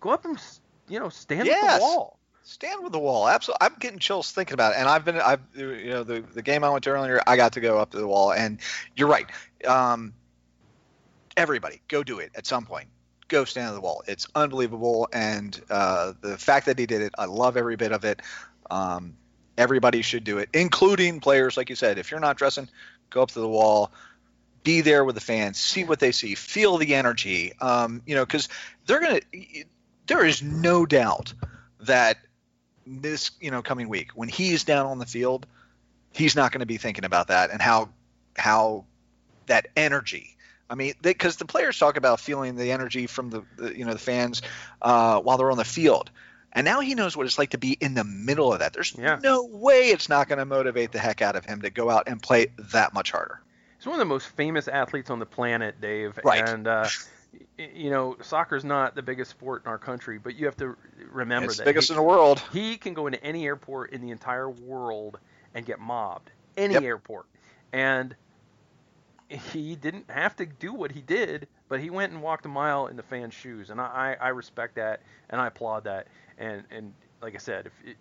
go 0.00 0.10
up 0.10 0.24
and 0.24 0.40
you 0.88 0.98
know 0.98 1.08
stand 1.08 1.46
Yes. 1.46 1.78
the 1.80 1.82
wall. 1.82 2.16
Stand 2.42 2.82
with 2.82 2.92
the 2.92 2.98
wall. 2.98 3.28
Absolutely. 3.28 3.66
I'm 3.66 3.74
getting 3.78 3.98
chills 3.98 4.32
thinking 4.32 4.54
about 4.54 4.72
it. 4.72 4.78
And 4.78 4.88
I've 4.88 5.04
been, 5.04 5.20
I've, 5.20 5.40
you 5.54 5.90
know, 5.90 6.02
the, 6.02 6.20
the 6.20 6.42
game 6.42 6.64
I 6.64 6.70
went 6.70 6.82
to 6.84 6.90
earlier, 6.90 7.20
I 7.26 7.36
got 7.36 7.52
to 7.52 7.60
go 7.60 7.78
up 7.78 7.90
to 7.90 7.98
the 7.98 8.06
wall. 8.06 8.32
And 8.32 8.58
you're 8.96 9.08
right. 9.08 9.26
Um, 9.66 10.14
everybody, 11.36 11.82
go 11.88 12.02
do 12.02 12.18
it 12.18 12.32
at 12.34 12.46
some 12.46 12.64
point. 12.64 12.88
Go 13.28 13.44
stand 13.44 13.68
at 13.68 13.74
the 13.74 13.80
wall. 13.80 14.02
It's 14.08 14.26
unbelievable. 14.34 15.06
And 15.12 15.60
uh, 15.70 16.14
the 16.22 16.38
fact 16.38 16.66
that 16.66 16.78
he 16.78 16.86
did 16.86 17.02
it, 17.02 17.12
I 17.18 17.26
love 17.26 17.56
every 17.58 17.76
bit 17.76 17.92
of 17.92 18.04
it. 18.04 18.22
Um, 18.70 19.16
everybody 19.60 20.02
should 20.02 20.24
do 20.24 20.38
it, 20.38 20.48
including 20.54 21.20
players, 21.20 21.56
like 21.56 21.68
you 21.68 21.76
said. 21.76 21.98
If 21.98 22.10
you're 22.10 22.20
not 22.20 22.36
dressing, 22.36 22.68
go 23.10 23.22
up 23.22 23.30
to 23.32 23.40
the 23.40 23.48
wall. 23.48 23.92
Be 24.62 24.80
there 24.80 25.04
with 25.04 25.14
the 25.14 25.20
fans. 25.20 25.58
See 25.58 25.84
what 25.84 26.00
they 26.00 26.12
see. 26.12 26.34
Feel 26.34 26.76
the 26.78 26.94
energy. 26.94 27.52
Um, 27.60 28.02
you 28.06 28.14
know, 28.14 28.24
because 28.24 28.48
they're 28.86 29.00
gonna. 29.00 29.20
There 30.06 30.24
is 30.24 30.42
no 30.42 30.84
doubt 30.86 31.32
that 31.80 32.18
this 32.86 33.30
you 33.40 33.50
know 33.50 33.62
coming 33.62 33.88
week 33.88 34.10
when 34.14 34.28
he's 34.28 34.64
down 34.64 34.86
on 34.86 34.98
the 34.98 35.06
field 35.06 35.46
he's 36.12 36.34
not 36.34 36.50
going 36.50 36.60
to 36.60 36.66
be 36.66 36.76
thinking 36.76 37.04
about 37.04 37.28
that 37.28 37.50
and 37.50 37.62
how 37.62 37.88
how 38.36 38.84
that 39.46 39.68
energy 39.76 40.36
i 40.68 40.74
mean 40.74 40.94
because 41.02 41.36
the 41.36 41.44
players 41.44 41.78
talk 41.78 41.96
about 41.96 42.18
feeling 42.18 42.56
the 42.56 42.72
energy 42.72 43.06
from 43.06 43.30
the, 43.30 43.42
the 43.56 43.76
you 43.76 43.84
know 43.84 43.92
the 43.92 43.98
fans 43.98 44.42
uh, 44.82 45.20
while 45.20 45.36
they're 45.38 45.50
on 45.50 45.56
the 45.58 45.64
field 45.64 46.10
and 46.52 46.64
now 46.64 46.80
he 46.80 46.94
knows 46.94 47.16
what 47.16 47.26
it's 47.26 47.38
like 47.38 47.50
to 47.50 47.58
be 47.58 47.72
in 47.80 47.94
the 47.94 48.04
middle 48.04 48.52
of 48.52 48.58
that 48.60 48.72
there's 48.72 48.94
Yeah. 48.98 49.18
no 49.22 49.44
way 49.44 49.88
it's 49.90 50.08
not 50.08 50.28
going 50.28 50.38
to 50.38 50.44
motivate 50.44 50.92
the 50.92 50.98
heck 50.98 51.22
out 51.22 51.36
of 51.36 51.44
him 51.44 51.62
to 51.62 51.70
go 51.70 51.88
out 51.90 52.04
and 52.08 52.20
play 52.22 52.48
that 52.72 52.92
much 52.94 53.10
harder 53.12 53.40
He's 53.78 53.86
one 53.86 53.94
of 53.94 53.98
the 54.00 54.04
most 54.04 54.26
famous 54.36 54.68
athletes 54.68 55.08
on 55.08 55.20
the 55.20 55.24
planet, 55.24 55.80
Dave. 55.80 56.18
Right. 56.22 56.46
And 56.46 56.68
uh, 56.68 56.86
you 57.56 57.88
know, 57.88 58.18
soccer's 58.20 58.62
not 58.62 58.94
the 58.94 59.00
biggest 59.00 59.30
sport 59.30 59.62
in 59.64 59.70
our 59.70 59.78
country, 59.78 60.18
but 60.18 60.34
you 60.34 60.44
have 60.44 60.56
to 60.58 60.76
remember 61.10 61.46
it's 61.46 61.56
that 61.56 61.64
biggest 61.64 61.88
he- 61.88 61.94
in 61.94 61.96
the 61.96 62.02
world 62.02 62.42
He 62.52 62.76
can 62.76 62.92
go 62.92 63.06
into 63.06 63.24
any 63.24 63.46
airport 63.46 63.92
in 63.92 64.02
the 64.02 64.10
entire 64.10 64.50
world 64.50 65.18
and 65.54 65.64
get 65.64 65.78
mobbed. 65.78 66.30
Any 66.58 66.74
Yep. 66.74 66.82
airport. 66.82 67.24
And 67.72 68.14
he 69.28 69.76
didn't 69.76 70.10
have 70.10 70.36
to 70.36 70.44
do 70.44 70.74
what 70.74 70.90
he 70.92 71.00
did 71.00 71.46
but 71.70 71.78
he 71.80 71.88
went 71.88 72.12
and 72.12 72.20
walked 72.20 72.44
a 72.44 72.48
mile 72.48 72.88
in 72.88 72.96
the 72.96 73.02
fans' 73.04 73.32
shoes, 73.32 73.70
and 73.70 73.80
I, 73.80 74.16
I 74.20 74.28
respect 74.30 74.74
that 74.74 75.00
and 75.28 75.40
I 75.40 75.46
applaud 75.46 75.84
that. 75.84 76.08
And 76.40 76.64
and 76.70 76.92
like 77.22 77.34
I 77.34 77.38
said, 77.38 77.66
if 77.66 77.72
it, 77.86 77.96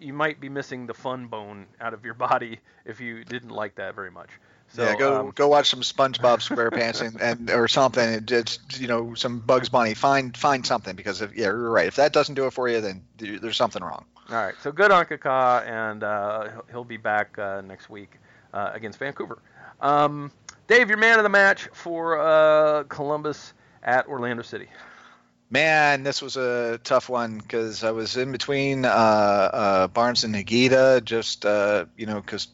you 0.00 0.12
might 0.12 0.40
be 0.40 0.48
missing 0.48 0.86
the 0.86 0.94
fun 0.94 1.26
bone 1.26 1.66
out 1.80 1.92
of 1.94 2.04
your 2.04 2.14
body 2.14 2.60
if 2.84 3.00
you 3.00 3.24
didn't 3.24 3.50
like 3.50 3.74
that 3.76 3.94
very 3.94 4.10
much. 4.10 4.30
So, 4.72 4.84
yeah, 4.84 4.96
go 4.96 5.16
um, 5.16 5.32
go 5.34 5.48
watch 5.48 5.68
some 5.68 5.80
SpongeBob 5.80 6.38
SquarePants 6.38 7.00
and, 7.02 7.20
and 7.20 7.50
or 7.50 7.66
something. 7.66 8.14
And 8.14 8.30
It's 8.30 8.60
you 8.80 8.86
know 8.86 9.14
some 9.14 9.40
Bugs 9.40 9.68
Bunny. 9.68 9.94
Find 9.94 10.36
find 10.36 10.64
something 10.64 10.94
because 10.94 11.20
if, 11.22 11.34
yeah, 11.34 11.46
you're 11.46 11.70
right. 11.70 11.86
If 11.88 11.96
that 11.96 12.12
doesn't 12.12 12.36
do 12.36 12.46
it 12.46 12.52
for 12.52 12.68
you, 12.68 12.80
then 12.80 13.02
there's 13.18 13.56
something 13.56 13.82
wrong. 13.82 14.04
All 14.28 14.36
right, 14.36 14.54
so 14.62 14.70
good 14.70 14.92
on 14.92 15.06
Kaká, 15.06 15.66
and 15.66 16.04
uh, 16.04 16.50
he'll- 16.50 16.64
he'll 16.70 16.84
be 16.84 16.98
back 16.98 17.36
uh, 17.36 17.62
next 17.62 17.90
week 17.90 18.18
uh, 18.54 18.70
against 18.72 19.00
Vancouver. 19.00 19.40
Um, 19.80 20.30
Dave, 20.68 20.88
your 20.88 20.98
man 20.98 21.18
of 21.18 21.24
the 21.24 21.28
match 21.28 21.68
for 21.72 22.20
uh, 22.20 22.84
Columbus 22.84 23.54
at 23.82 24.06
Orlando 24.06 24.42
City. 24.44 24.68
Man, 25.52 26.04
this 26.04 26.22
was 26.22 26.36
a 26.36 26.78
tough 26.84 27.08
one 27.08 27.38
because 27.38 27.82
I 27.82 27.90
was 27.90 28.16
in 28.16 28.30
between 28.30 28.84
uh, 28.84 28.88
uh, 28.88 29.86
Barnes 29.88 30.22
and 30.22 30.32
Higuita, 30.32 31.04
just 31.04 31.44
uh, 31.44 31.86
you 31.96 32.06
know, 32.06 32.20
because 32.20 32.46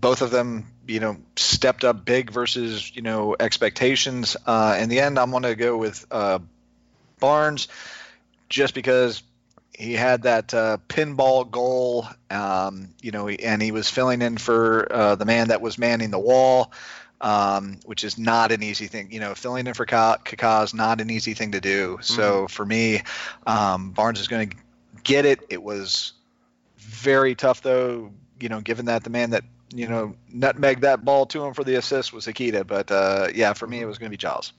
both 0.00 0.20
of 0.20 0.32
them, 0.32 0.66
you 0.88 0.98
know, 0.98 1.16
stepped 1.36 1.84
up 1.84 2.04
big 2.04 2.30
versus 2.30 2.94
you 2.94 3.02
know 3.02 3.36
expectations. 3.38 4.36
Uh, 4.44 4.76
in 4.80 4.88
the 4.88 4.98
end, 4.98 5.16
I'm 5.16 5.30
going 5.30 5.44
to 5.44 5.54
go 5.54 5.76
with 5.76 6.04
uh, 6.10 6.40
Barnes, 7.20 7.68
just 8.48 8.74
because 8.74 9.22
he 9.72 9.92
had 9.92 10.22
that 10.22 10.52
uh, 10.52 10.78
pinball 10.88 11.48
goal, 11.48 12.08
um, 12.30 12.88
you 13.00 13.12
know, 13.12 13.28
and 13.28 13.62
he 13.62 13.70
was 13.70 13.88
filling 13.88 14.22
in 14.22 14.38
for 14.38 14.92
uh, 14.92 15.14
the 15.14 15.24
man 15.24 15.48
that 15.48 15.60
was 15.60 15.78
manning 15.78 16.10
the 16.10 16.18
wall 16.18 16.72
um, 17.20 17.78
which 17.84 18.04
is 18.04 18.18
not 18.18 18.52
an 18.52 18.62
easy 18.62 18.86
thing. 18.86 19.10
You 19.10 19.20
know, 19.20 19.34
filling 19.34 19.66
in 19.66 19.74
for 19.74 19.86
Kaká 19.86 20.64
is 20.64 20.74
not 20.74 21.00
an 21.00 21.10
easy 21.10 21.34
thing 21.34 21.52
to 21.52 21.60
do. 21.60 21.98
So 22.02 22.48
for 22.48 22.64
me, 22.64 23.02
um, 23.46 23.90
Barnes 23.90 24.20
is 24.20 24.28
going 24.28 24.50
to 24.50 24.56
get 25.02 25.24
it. 25.24 25.40
It 25.48 25.62
was 25.62 26.12
very 26.78 27.34
tough, 27.34 27.62
though. 27.62 28.12
You 28.40 28.48
know, 28.48 28.60
given 28.60 28.86
that 28.86 29.04
the 29.04 29.10
man 29.10 29.30
that 29.30 29.44
you 29.74 29.88
know 29.88 30.14
nutmegged 30.32 30.80
that 30.80 31.04
ball 31.04 31.26
to 31.26 31.44
him 31.44 31.54
for 31.54 31.64
the 31.64 31.76
assist 31.76 32.12
was 32.12 32.26
Higuita. 32.26 32.66
But 32.66 32.90
uh, 32.90 33.28
yeah, 33.34 33.52
for 33.52 33.66
me, 33.66 33.80
it 33.80 33.86
was 33.86 33.98
going 33.98 34.08
to 34.08 34.10
be 34.10 34.18
Giles. 34.18 34.52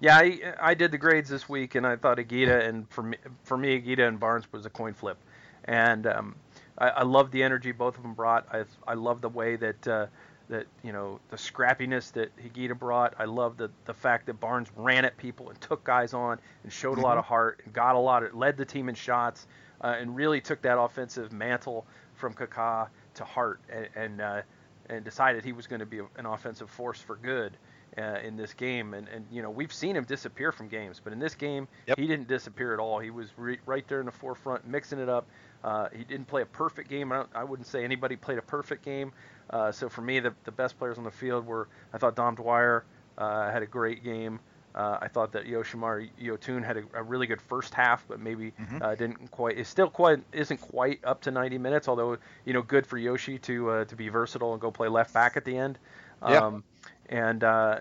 Yeah, 0.00 0.16
I, 0.16 0.54
I 0.58 0.74
did 0.74 0.92
the 0.92 0.98
grades 0.98 1.28
this 1.28 1.46
week, 1.48 1.74
and 1.74 1.86
I 1.86 1.96
thought 1.96 2.16
Higuita 2.16 2.66
and 2.66 2.88
for 2.90 3.02
me, 3.02 3.18
for 3.44 3.56
me, 3.56 3.80
Higuita 3.80 4.08
and 4.08 4.18
Barnes 4.18 4.50
was 4.50 4.64
a 4.64 4.70
coin 4.70 4.94
flip, 4.94 5.18
and 5.64 6.06
um, 6.06 6.34
I, 6.78 6.88
I 6.88 7.02
love 7.02 7.30
the 7.30 7.42
energy 7.42 7.72
both 7.72 7.96
of 7.96 8.02
them 8.02 8.14
brought. 8.14 8.46
I 8.52 8.64
I 8.86 8.94
love 8.94 9.20
the 9.20 9.28
way 9.28 9.56
that 9.56 9.88
uh, 9.88 10.06
that 10.50 10.66
you 10.82 10.92
know 10.92 11.18
the 11.30 11.36
scrappiness 11.36 12.12
that 12.12 12.30
Higuita 12.36 12.78
brought. 12.78 13.14
I 13.18 13.24
love 13.24 13.56
the 13.56 13.70
the 13.86 13.94
fact 13.94 14.26
that 14.26 14.40
Barnes 14.40 14.68
ran 14.76 15.04
at 15.04 15.16
people 15.16 15.48
and 15.48 15.60
took 15.60 15.82
guys 15.84 16.12
on 16.12 16.38
and 16.64 16.72
showed 16.72 16.98
a 16.98 17.00
lot 17.00 17.16
of 17.16 17.24
heart 17.24 17.62
and 17.64 17.72
got 17.72 17.94
a 17.94 17.98
lot 17.98 18.22
of 18.22 18.34
led 18.34 18.56
the 18.56 18.64
team 18.64 18.88
in 18.88 18.94
shots 18.94 19.46
uh, 19.80 19.94
and 19.98 20.14
really 20.14 20.40
took 20.40 20.60
that 20.62 20.78
offensive 20.78 21.32
mantle 21.32 21.86
from 22.14 22.34
Kaká 22.34 22.88
to 23.14 23.24
heart 23.24 23.60
and 23.72 23.88
and, 23.94 24.20
uh, 24.20 24.42
and 24.88 25.04
decided 25.04 25.44
he 25.44 25.52
was 25.52 25.66
going 25.66 25.80
to 25.80 25.86
be 25.86 26.00
an 26.16 26.26
offensive 26.26 26.68
force 26.68 27.00
for 27.00 27.16
good. 27.16 27.56
Uh, 27.98 28.18
in 28.22 28.36
this 28.36 28.54
game, 28.54 28.94
and, 28.94 29.08
and 29.08 29.26
you 29.32 29.42
know 29.42 29.50
we've 29.50 29.72
seen 29.72 29.96
him 29.96 30.04
disappear 30.04 30.52
from 30.52 30.68
games, 30.68 31.00
but 31.02 31.12
in 31.12 31.18
this 31.18 31.34
game 31.34 31.66
Yep. 31.88 31.98
he 31.98 32.06
didn't 32.06 32.28
disappear 32.28 32.72
at 32.72 32.78
all. 32.78 33.00
He 33.00 33.10
was 33.10 33.30
re- 33.36 33.58
right 33.66 33.84
there 33.88 33.98
in 33.98 34.06
the 34.06 34.12
forefront, 34.12 34.64
mixing 34.64 35.00
it 35.00 35.08
up. 35.08 35.26
Uh, 35.62 35.88
he 35.94 36.04
didn't 36.04 36.26
play 36.26 36.42
a 36.42 36.46
perfect 36.46 36.88
game. 36.88 37.12
I, 37.12 37.16
don't, 37.16 37.28
I 37.34 37.44
wouldn't 37.44 37.66
say 37.66 37.84
anybody 37.84 38.16
played 38.16 38.38
a 38.38 38.42
perfect 38.42 38.84
game, 38.84 39.12
uh, 39.50 39.72
so 39.72 39.88
for 39.88 40.00
me, 40.00 40.20
the, 40.20 40.32
the 40.44 40.52
best 40.52 40.78
players 40.78 40.96
on 40.98 41.04
the 41.04 41.10
field 41.10 41.46
were 41.46 41.68
I 41.92 41.98
thought 41.98 42.16
Dom 42.16 42.34
Dwyer 42.34 42.84
uh, 43.18 43.50
had 43.50 43.62
a 43.62 43.66
great 43.66 44.02
game. 44.02 44.40
Uh, 44.72 44.98
I 45.02 45.08
thought 45.08 45.32
that 45.32 45.46
Yoshimar 45.46 46.08
Yotun 46.22 46.64
had 46.64 46.76
a, 46.76 46.84
a 46.94 47.02
really 47.02 47.26
good 47.26 47.42
first 47.42 47.74
half, 47.74 48.06
but 48.06 48.20
maybe 48.20 48.52
Mhm. 48.52 48.80
uh, 48.80 48.94
didn't 48.94 49.30
quite. 49.32 49.58
Is 49.58 49.66
still 49.66 49.90
quite 49.90 50.20
isn't 50.32 50.58
quite 50.60 51.00
up 51.04 51.22
to 51.22 51.32
90 51.32 51.58
minutes. 51.58 51.88
Although 51.88 52.18
you 52.44 52.52
know, 52.52 52.62
good 52.62 52.86
for 52.86 52.96
Yoshi 52.96 53.38
to 53.40 53.70
uh, 53.70 53.84
to 53.86 53.96
be 53.96 54.08
versatile 54.08 54.52
and 54.52 54.60
go 54.60 54.70
play 54.70 54.86
left 54.88 55.12
back 55.12 55.36
at 55.36 55.44
the 55.44 55.56
end. 55.56 55.76
Yeah. 56.22 56.46
Um, 56.46 56.62
and 57.08 57.42
uh, 57.42 57.80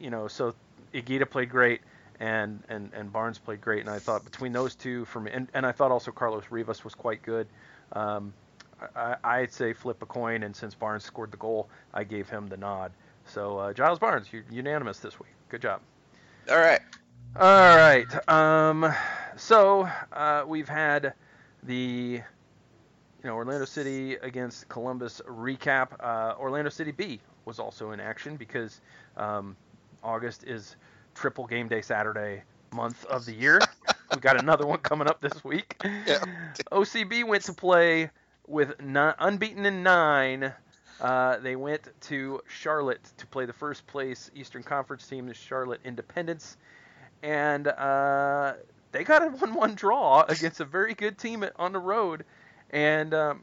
you 0.00 0.10
know, 0.10 0.26
so 0.26 0.54
Higuita 0.92 1.30
played 1.30 1.50
great. 1.50 1.80
And, 2.20 2.62
and, 2.68 2.90
and 2.94 3.12
Barnes 3.12 3.38
played 3.38 3.60
great, 3.60 3.80
and 3.80 3.90
I 3.90 3.98
thought 3.98 4.24
between 4.24 4.52
those 4.52 4.74
two, 4.76 5.04
for 5.06 5.20
me, 5.20 5.32
and, 5.32 5.48
and 5.52 5.66
I 5.66 5.72
thought 5.72 5.90
also 5.90 6.12
Carlos 6.12 6.44
Rivas 6.48 6.84
was 6.84 6.94
quite 6.94 7.22
good. 7.22 7.48
Um, 7.92 8.32
I, 8.94 9.16
I'd 9.24 9.52
say 9.52 9.72
flip 9.72 10.02
a 10.02 10.06
coin, 10.06 10.42
and 10.42 10.54
since 10.54 10.74
Barnes 10.74 11.04
scored 11.04 11.30
the 11.30 11.36
goal, 11.36 11.68
I 11.92 12.04
gave 12.04 12.28
him 12.28 12.46
the 12.46 12.56
nod. 12.56 12.92
So 13.26 13.58
uh, 13.58 13.72
Giles 13.72 13.98
Barnes, 13.98 14.32
you 14.32 14.44
unanimous 14.50 14.98
this 14.98 15.18
week. 15.18 15.30
Good 15.48 15.62
job. 15.62 15.80
All 16.50 16.58
right. 16.58 16.80
All 17.36 17.76
right. 17.76 18.28
Um, 18.28 18.92
so 19.36 19.88
uh, 20.12 20.44
we've 20.46 20.68
had 20.68 21.14
the 21.62 22.20
you 23.22 23.30
know 23.30 23.34
Orlando 23.34 23.64
City 23.64 24.14
against 24.16 24.68
Columbus 24.68 25.20
recap. 25.26 25.88
Uh, 26.00 26.34
Orlando 26.38 26.70
City 26.70 26.92
B 26.92 27.20
was 27.44 27.58
also 27.58 27.92
in 27.92 28.00
action 28.00 28.36
because 28.36 28.80
um, 29.16 29.56
August 30.02 30.44
is 30.44 30.76
triple 31.14 31.46
game 31.46 31.68
day 31.68 31.80
Saturday 31.80 32.42
month 32.74 33.04
of 33.06 33.24
the 33.24 33.32
year. 33.32 33.60
we 34.12 34.20
got 34.20 34.40
another 34.40 34.66
one 34.66 34.78
coming 34.78 35.08
up 35.08 35.20
this 35.20 35.44
week. 35.44 35.80
Yeah. 36.06 36.22
OCB 36.70 37.24
went 37.24 37.44
to 37.44 37.52
play 37.52 38.10
with 38.46 38.80
non, 38.80 39.14
unbeaten 39.18 39.64
in 39.64 39.82
nine. 39.82 40.52
Uh, 41.00 41.38
they 41.38 41.56
went 41.56 41.88
to 42.02 42.40
Charlotte 42.46 43.00
to 43.16 43.26
play 43.26 43.46
the 43.46 43.52
first 43.52 43.86
place 43.86 44.30
Eastern 44.34 44.62
Conference 44.62 45.06
team, 45.06 45.26
the 45.26 45.34
Charlotte 45.34 45.80
Independence, 45.84 46.56
and 47.22 47.68
uh, 47.68 48.54
they 48.92 49.02
got 49.02 49.22
a 49.22 49.30
1-1 49.30 49.74
draw 49.76 50.22
against 50.28 50.60
a 50.60 50.64
very 50.64 50.94
good 50.94 51.18
team 51.18 51.44
on 51.56 51.72
the 51.72 51.78
road. 51.78 52.24
And 52.70 53.14
um, 53.14 53.42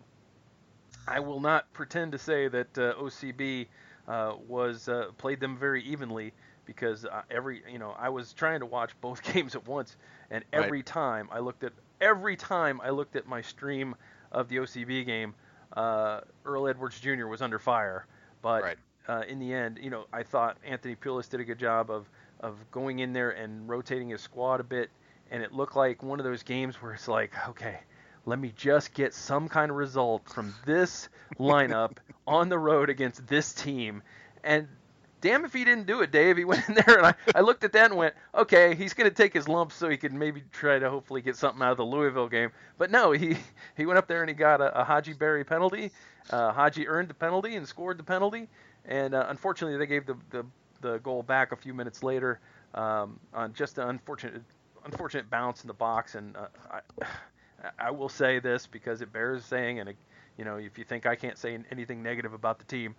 I 1.08 1.20
will 1.20 1.40
not 1.40 1.72
pretend 1.74 2.12
to 2.12 2.18
say 2.18 2.48
that 2.48 2.78
uh, 2.78 2.94
OCB 2.96 3.68
uh, 4.08 4.36
was 4.48 4.88
uh, 4.88 5.12
played 5.18 5.40
them 5.40 5.58
very 5.58 5.84
evenly 5.84 6.34
because 6.76 7.06
uh, 7.06 7.22
every 7.30 7.62
you 7.72 7.80
know 7.80 7.96
I 7.98 8.10
was 8.10 8.34
trying 8.34 8.60
to 8.62 8.66
watch 8.66 8.92
both 9.02 9.22
games 9.34 9.56
at 9.56 9.68
once, 9.68 9.96
and 10.30 10.44
Right. 10.54 10.64
every 10.64 10.84
time 10.84 11.30
I 11.32 11.40
looked 11.40 11.64
at 11.64 11.74
every 12.00 12.36
time 12.36 12.82
I 12.82 12.90
looked 12.90 13.16
at 13.16 13.28
my 13.28 13.42
stream 13.42 13.96
of 14.32 14.48
the 14.50 14.58
OCB 14.58 15.06
game, 15.06 15.34
uh, 15.76 16.22
Earl 16.46 16.68
Edwards 16.68 17.00
Jr. 17.00 17.28
was 17.28 17.42
under 17.42 17.60
fire. 17.60 18.06
But 18.42 18.64
Right. 18.64 18.78
uh, 19.08 19.24
in 19.28 19.40
the 19.40 19.54
end, 19.54 19.80
you 19.82 19.90
know, 19.90 20.06
I 20.12 20.24
thought 20.24 20.58
Anthony 20.66 20.96
Pulis 20.96 21.30
did 21.30 21.40
a 21.40 21.44
good 21.46 21.60
job 21.60 21.90
of 21.92 22.10
of 22.40 22.56
going 22.72 23.00
in 23.00 23.14
there 23.14 23.32
and 23.32 23.70
rotating 23.70 24.10
his 24.10 24.22
squad 24.22 24.60
a 24.60 24.64
bit, 24.64 24.90
and 25.30 25.44
it 25.44 25.54
looked 25.54 25.76
like 25.76 26.02
one 26.04 26.20
of 26.20 26.26
those 26.26 26.44
games 26.44 26.82
where 26.82 26.94
it's 26.94 27.08
like, 27.08 27.32
okay, 27.50 27.80
let 28.26 28.40
me 28.40 28.52
just 28.56 28.94
get 28.94 29.14
some 29.14 29.48
kind 29.48 29.70
of 29.72 29.78
result 29.78 30.28
from 30.30 30.56
this 30.66 31.10
lineup 31.40 31.98
on 32.28 32.50
the 32.50 32.58
road 32.58 32.90
against 32.90 33.28
this 33.28 33.54
team, 33.54 34.02
and 34.44 34.68
damn 35.22 35.46
if 35.46 35.54
he 35.54 35.64
didn't 35.64 35.88
do 35.88 36.02
it, 36.02 36.12
Dave. 36.12 36.38
He 36.38 36.46
went 36.52 36.68
in 36.68 36.76
there 36.76 36.98
and 36.98 37.08
I, 37.08 37.14
I 37.36 37.42
looked 37.42 37.64
at 37.64 37.72
that 37.74 37.86
and 37.86 37.96
went, 37.98 38.16
okay, 38.36 38.76
he's 38.76 38.94
going 38.94 39.10
to 39.10 39.16
take 39.16 39.34
his 39.34 39.48
lumps 39.48 39.76
so 39.76 39.90
he 39.90 39.98
could 39.98 40.14
maybe 40.14 40.44
try 40.52 40.80
to 40.80 40.90
hopefully 40.90 41.22
get 41.22 41.36
something 41.36 41.62
out 41.62 41.72
of 41.72 41.78
the 41.78 41.86
Louisville 41.86 42.28
game. 42.28 42.52
But 42.78 42.92
no, 42.92 43.12
he, 43.12 43.38
he 43.78 43.86
went 43.86 43.98
up 43.98 44.08
there 44.08 44.22
and 44.22 44.30
he 44.30 44.36
got 44.36 44.62
a, 44.62 44.82
a 44.82 44.84
Hadji 44.84 45.14
Barry 45.14 45.44
penalty. 45.44 45.92
Uh, 46.30 46.52
Hadji 46.52 46.88
earned 46.88 47.10
the 47.10 47.14
penalty 47.14 47.56
and 47.56 47.68
scored 47.68 47.98
the 47.98 48.04
penalty. 48.04 48.48
And 48.86 49.14
uh, 49.14 49.28
unfortunately, 49.30 49.78
they 49.78 49.86
gave 49.86 50.06
the, 50.06 50.18
the, 50.32 50.46
the 50.82 50.98
goal 51.00 51.24
back 51.24 51.52
a 51.52 51.56
few 51.56 51.74
minutes 51.74 52.04
later 52.04 52.40
um, 52.74 53.20
on 53.34 53.54
just 53.54 53.78
an 53.78 53.90
unfortunate 53.90 54.42
unfortunate 54.86 55.30
bounce 55.30 55.62
in 55.64 55.68
the 55.68 55.74
box. 55.74 56.16
And 56.16 56.36
uh, 56.36 56.48
I, 56.72 57.06
I 57.80 57.92
will 57.92 58.10
say 58.10 58.40
this 58.40 58.66
because 58.66 59.02
it 59.02 59.14
bears 59.14 59.46
saying, 59.46 59.80
and 59.80 59.90
uh, 59.90 59.94
you 60.38 60.46
know, 60.46 60.58
if 60.58 60.78
you 60.78 60.84
think 60.84 61.06
I 61.06 61.16
can't 61.16 61.38
say 61.38 61.60
anything 61.72 62.02
negative 62.02 62.34
about 62.34 62.58
the 62.58 62.66
team, 62.66 62.96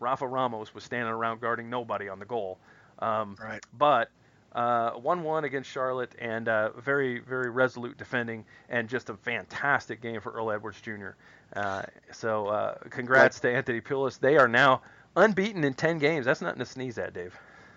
Rafa 0.00 0.26
Ramos 0.26 0.74
was 0.74 0.84
standing 0.84 1.08
around 1.12 1.40
guarding 1.40 1.70
nobody 1.70 2.08
on 2.08 2.18
the 2.18 2.24
goal. 2.24 2.58
Um, 2.98 3.36
Right. 3.40 3.62
but 3.76 4.10
uh, 4.52 4.92
1-1 4.92 5.44
against 5.44 5.70
Charlotte 5.70 6.14
and 6.18 6.48
uh, 6.48 6.70
very, 6.78 7.18
very 7.20 7.50
resolute 7.50 7.96
defending 7.98 8.44
and 8.68 8.88
just 8.88 9.10
a 9.10 9.14
fantastic 9.16 10.00
game 10.00 10.20
for 10.20 10.30
Earl 10.32 10.52
Edwards 10.52 10.80
Jr. 10.80 11.10
Uh, 11.54 11.82
so 12.12 12.46
uh, 12.46 12.74
congrats 12.90 13.40
to 13.40 13.50
Anthony 13.52 13.80
Pulis. 13.80 14.18
They 14.18 14.36
are 14.36 14.48
now 14.48 14.82
unbeaten 15.16 15.64
in 15.64 15.74
10 15.74 15.98
games. 15.98 16.24
That's 16.26 16.40
nothing 16.40 16.60
to 16.60 16.64
sneeze 16.66 16.98
at, 16.98 17.12
Dave. 17.14 17.36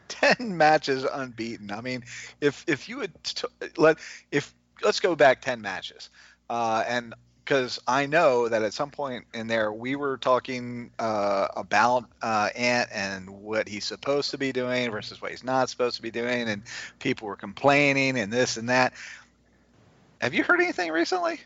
10 0.09 0.55
matches 0.57 1.03
unbeaten. 1.03 1.71
I 1.71 1.81
mean, 1.81 2.03
if 2.39 2.63
if 2.67 2.87
you 2.87 2.97
would 2.97 3.11
t- 3.23 3.47
let 3.77 3.97
if 4.31 4.53
let's 4.81 4.99
go 4.99 5.15
back 5.15 5.41
10 5.41 5.61
matches. 5.61 6.09
Uh, 6.49 6.83
and 6.87 7.13
because 7.47 7.79
I 7.87 8.07
know 8.07 8.49
that 8.49 8.61
at 8.63 8.73
some 8.73 8.91
point 8.91 9.25
in 9.33 9.47
there 9.47 9.71
we 9.71 9.95
were 9.95 10.17
talking 10.17 10.91
uh, 10.99 11.47
about 11.55 12.03
uh, 12.21 12.49
Ant 12.55 12.89
and 12.93 13.29
what 13.29 13.69
he's 13.69 13.85
supposed 13.85 14.31
to 14.31 14.37
be 14.37 14.51
doing 14.51 14.91
versus 14.91 15.21
what 15.21 15.31
he's 15.31 15.45
not 15.45 15.69
supposed 15.69 15.95
to 15.95 16.01
be 16.01 16.11
doing, 16.11 16.49
and 16.49 16.63
people 16.99 17.27
were 17.27 17.37
complaining 17.37 18.19
and 18.19 18.33
this 18.33 18.57
and 18.57 18.69
that. 18.69 18.93
Have 20.19 20.33
you 20.33 20.43
heard 20.43 20.59
anything 20.59 20.91
recently? 20.91 21.39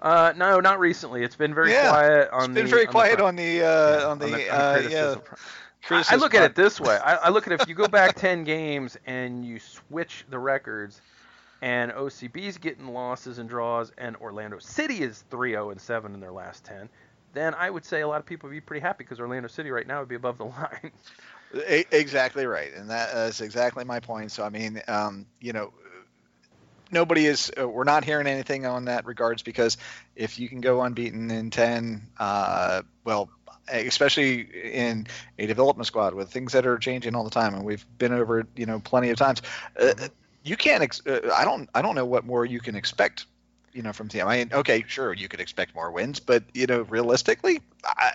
Uh, 0.00 0.34
no, 0.36 0.60
not 0.60 0.80
recently. 0.80 1.22
It's 1.24 1.36
been 1.36 1.54
very 1.54 1.72
Yeah, 1.72 1.90
quiet 1.90 2.30
on 2.30 2.40
It's 2.40 2.54
been 2.54 2.66
the. 2.66 2.70
very 2.70 2.86
on 2.86 2.92
quiet 2.92 3.10
front. 3.10 3.24
on 3.28 3.36
the 3.36 3.62
uh, 3.62 3.66
Yeah, 3.86 4.06
on 4.10 4.18
the, 4.18 4.26
on 4.26 4.30
the 4.32 4.50
uh, 4.50 4.78
yeah 4.80 5.14
criticism. 5.14 5.22
I, 5.90 6.04
I 6.10 6.16
look 6.16 6.34
at 6.34 6.42
it 6.44 6.54
this 6.54 6.80
way. 6.80 6.96
I, 6.96 7.16
I 7.16 7.28
look 7.30 7.46
at 7.46 7.52
if 7.52 7.68
you 7.68 7.74
go 7.74 7.88
back 7.88 8.14
10 8.16 8.44
games 8.44 8.96
and 9.06 9.44
you 9.44 9.58
switch 9.60 10.24
the 10.28 10.38
records, 10.38 11.00
and 11.64 11.92
OCB's 11.92 12.58
getting 12.58 12.88
losses 12.88 13.38
and 13.38 13.48
draws, 13.48 13.90
and 13.96 14.16
Orlando 14.16 14.58
City 14.58 15.00
is 15.00 15.24
3-0 15.30 15.72
and 15.72 15.80
7 15.80 16.12
in 16.12 16.20
their 16.20 16.30
last 16.30 16.62
10, 16.66 16.90
then 17.32 17.54
I 17.54 17.70
would 17.70 17.86
say 17.86 18.02
a 18.02 18.06
lot 18.06 18.20
of 18.20 18.26
people 18.26 18.50
would 18.50 18.54
be 18.54 18.60
pretty 18.60 18.82
happy 18.82 19.02
because 19.02 19.18
Orlando 19.18 19.48
City 19.48 19.70
right 19.70 19.86
now 19.86 20.00
would 20.00 20.08
be 20.10 20.14
above 20.14 20.36
the 20.36 20.44
line. 20.44 20.92
Exactly 21.90 22.44
right, 22.44 22.70
and 22.74 22.90
that 22.90 23.16
is 23.16 23.40
exactly 23.40 23.82
my 23.84 24.00
point. 24.00 24.30
So 24.30 24.44
I 24.44 24.50
mean, 24.50 24.82
um, 24.88 25.24
you 25.40 25.54
know, 25.54 25.72
nobody 26.90 27.24
is. 27.24 27.50
Uh, 27.58 27.66
we're 27.66 27.84
not 27.84 28.04
hearing 28.04 28.26
anything 28.26 28.66
on 28.66 28.84
that 28.84 29.06
regards 29.06 29.42
because 29.42 29.78
if 30.16 30.38
you 30.38 30.50
can 30.50 30.60
go 30.60 30.82
unbeaten 30.82 31.30
in 31.30 31.48
ten, 31.48 32.08
uh, 32.18 32.82
well, 33.04 33.30
especially 33.68 34.40
in 34.40 35.06
a 35.38 35.46
development 35.46 35.86
squad 35.86 36.12
with 36.12 36.30
things 36.30 36.52
that 36.52 36.66
are 36.66 36.76
changing 36.76 37.14
all 37.14 37.24
the 37.24 37.30
time, 37.30 37.54
and 37.54 37.64
we've 37.64 37.86
been 37.96 38.12
over 38.12 38.40
it, 38.40 38.48
you 38.54 38.66
know, 38.66 38.80
plenty 38.80 39.08
of 39.10 39.16
times. 39.16 39.40
Uh, 39.80 39.94
you 40.44 40.56
can't. 40.56 40.82
Ex- 40.82 41.04
uh, 41.06 41.30
I 41.34 41.44
don't. 41.44 41.68
I 41.74 41.82
don't 41.82 41.94
know 41.94 42.04
what 42.04 42.24
more 42.24 42.44
you 42.44 42.60
can 42.60 42.76
expect. 42.76 43.26
You 43.72 43.82
know, 43.82 43.92
from 43.92 44.08
team. 44.08 44.28
I 44.28 44.36
mean, 44.38 44.50
okay, 44.52 44.84
sure, 44.86 45.12
you 45.12 45.26
could 45.26 45.40
expect 45.40 45.74
more 45.74 45.90
wins, 45.90 46.20
but 46.20 46.44
you 46.54 46.66
know, 46.66 46.82
realistically, 46.82 47.60
I, 47.84 48.12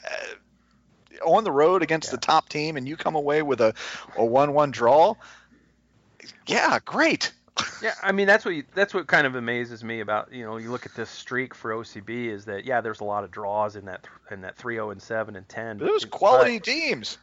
on 1.26 1.44
the 1.44 1.52
road 1.52 1.84
against 1.84 2.08
yeah. 2.08 2.12
the 2.12 2.18
top 2.20 2.48
team, 2.48 2.78
and 2.78 2.88
you 2.88 2.96
come 2.96 3.16
away 3.16 3.42
with 3.42 3.60
a 3.60 3.74
a 4.16 4.24
one-one 4.24 4.72
draw. 4.72 5.16
Yeah, 6.48 6.80
great. 6.86 7.34
yeah, 7.84 7.94
I 8.02 8.12
mean 8.12 8.28
that's 8.28 8.46
what 8.46 8.56
you, 8.56 8.64
that's 8.74 8.94
what 8.94 9.08
kind 9.08 9.28
of 9.28 9.36
amazes 9.36 9.84
me 9.84 10.00
about 10.00 10.32
you 10.32 10.46
know 10.46 10.58
you 10.58 10.72
look 10.72 10.86
at 10.86 10.94
this 10.96 11.10
streak 11.10 11.54
for 11.54 11.72
OCB 11.72 12.28
is 12.28 12.46
that 12.46 12.64
yeah 12.64 12.80
there's 12.80 13.02
a 13.02 13.04
lot 13.04 13.24
of 13.24 13.32
draws 13.32 13.76
in 13.76 13.84
that 13.86 14.08
in 14.32 14.42
that 14.42 14.58
3-0 14.58 14.94
and 14.94 15.02
7 15.02 15.36
and 15.36 15.50
10. 15.50 15.78
Those 15.80 16.06
quality 16.06 16.60
teams. 16.60 17.18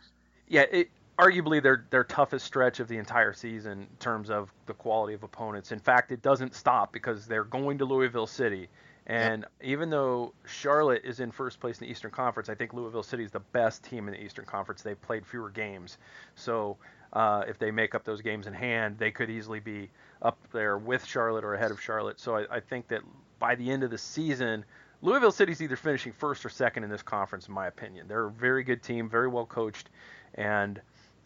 Yeah, 0.49 0.64
it, 0.71 0.90
arguably 1.18 1.62
their 1.62 1.87
their 1.90 2.05
toughest 2.05 2.44
stretch 2.44 2.81
of 2.81 2.88
the 2.88 2.98
entire 2.98 3.33
season 3.33 3.81
in 3.83 3.87
terms 3.98 4.31
of 4.31 4.52
the 4.66 4.74
quality 4.74 5.14
of 5.14 5.22
opponents. 5.22 5.72
In 5.72 5.79
fact, 5.79 6.12
it 6.12 6.22
doesn't 6.22 6.55
stop 6.55 6.92
because 6.92 7.26
they're 7.26 7.44
going 7.44 7.79
to 7.79 7.85
Louisville 7.85 8.26
City. 8.26 8.68
And 9.09 9.42
yep. 9.42 9.50
even 9.62 9.90
though 9.90 10.33
Charlotte 10.46 11.02
is 11.05 11.20
in 11.20 11.31
first 11.31 11.61
place 11.61 11.81
in 11.81 11.87
the 11.87 11.90
Eastern 11.90 12.11
Conference, 12.11 12.48
I 12.48 12.57
think 12.57 12.74
Louisville 12.74 13.05
City 13.05 13.22
is 13.22 13.31
the 13.31 13.40
best 13.40 13.85
team 13.85 14.09
in 14.09 14.14
the 14.14 14.20
Eastern 14.20 14.44
Conference. 14.44 14.83
They've 14.83 15.00
played 15.00 15.24
fewer 15.24 15.48
games. 15.48 15.98
So 16.35 16.76
uh, 17.12 17.44
if 17.46 17.57
they 17.57 17.70
make 17.70 17.94
up 17.94 18.05
those 18.05 18.20
games 18.20 18.48
in 18.48 18.52
hand, 18.52 18.98
they 18.98 19.12
could 19.12 19.31
easily 19.31 19.61
be 19.61 19.90
up 20.22 20.37
there 20.52 20.76
with 20.76 21.05
Charlotte 21.05 21.44
or 21.44 21.55
ahead 21.55 21.70
of 21.70 21.81
Charlotte. 21.81 22.18
So 22.18 22.37
I, 22.37 22.57
I 22.57 22.61
think 22.61 22.88
that 22.88 23.02
by 23.38 23.55
the 23.55 23.70
end 23.70 23.85
of 23.85 23.92
the 23.92 23.98
season, 23.98 24.64
Louisville 25.02 25.31
City's 25.31 25.62
either 25.62 25.76
finishing 25.76 26.12
first 26.12 26.44
or 26.44 26.48
second 26.48 26.83
in 26.83 26.90
this 26.90 27.02
conference, 27.02 27.46
in 27.46 27.55
my 27.55 27.68
opinion. 27.68 28.09
They're 28.09 28.26
a 28.26 28.31
very 28.31 28.64
good 28.64 28.83
team, 28.83 29.09
very 29.09 29.29
well 29.29 29.46
coached, 29.46 29.88
and 30.35 30.81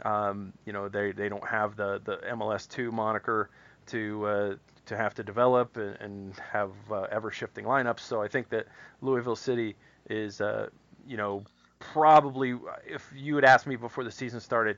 um, 0.04 0.52
you 0.64 0.72
know 0.72 0.88
they 0.88 1.12
they 1.12 1.28
don't 1.28 1.46
have 1.46 1.76
the 1.76 2.00
the 2.04 2.16
MLS 2.32 2.68
two 2.68 2.92
moniker 2.92 3.50
to 3.86 4.26
uh, 4.26 4.54
to 4.86 4.96
have 4.96 5.14
to 5.14 5.22
develop 5.22 5.76
and, 5.76 5.96
and 6.00 6.34
have 6.38 6.72
uh, 6.90 7.06
ever 7.10 7.30
shifting 7.30 7.64
lineups. 7.64 8.00
So 8.00 8.22
I 8.22 8.28
think 8.28 8.48
that 8.50 8.66
Louisville 9.02 9.36
City 9.36 9.76
is 10.08 10.40
uh, 10.40 10.68
you 11.06 11.16
know 11.16 11.44
probably 11.78 12.58
if 12.86 13.10
you 13.14 13.34
had 13.36 13.44
asked 13.44 13.66
me 13.66 13.76
before 13.76 14.04
the 14.04 14.10
season 14.10 14.40
started, 14.40 14.76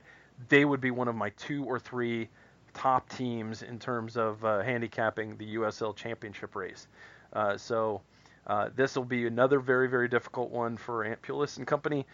they 0.49 0.65
would 0.65 0.81
be 0.81 0.91
one 0.91 1.07
of 1.07 1.15
my 1.15 1.29
two 1.31 1.63
or 1.65 1.79
three 1.79 2.29
top 2.73 3.07
teams 3.09 3.61
in 3.61 3.77
terms 3.77 4.17
of 4.17 4.43
uh, 4.43 4.61
handicapping 4.61 5.37
the 5.37 5.55
USL 5.55 5.95
Championship 5.95 6.55
race. 6.55 6.87
Uh, 7.33 7.55
so 7.57 8.01
uh, 8.47 8.69
this 8.75 8.95
will 8.95 9.05
be 9.05 9.27
another 9.27 9.59
very, 9.59 9.87
very 9.87 10.07
difficult 10.07 10.49
one 10.49 10.75
for 10.75 11.03
Ant 11.03 11.21
Pulis 11.21 11.57
and 11.57 11.67
company 11.67 12.05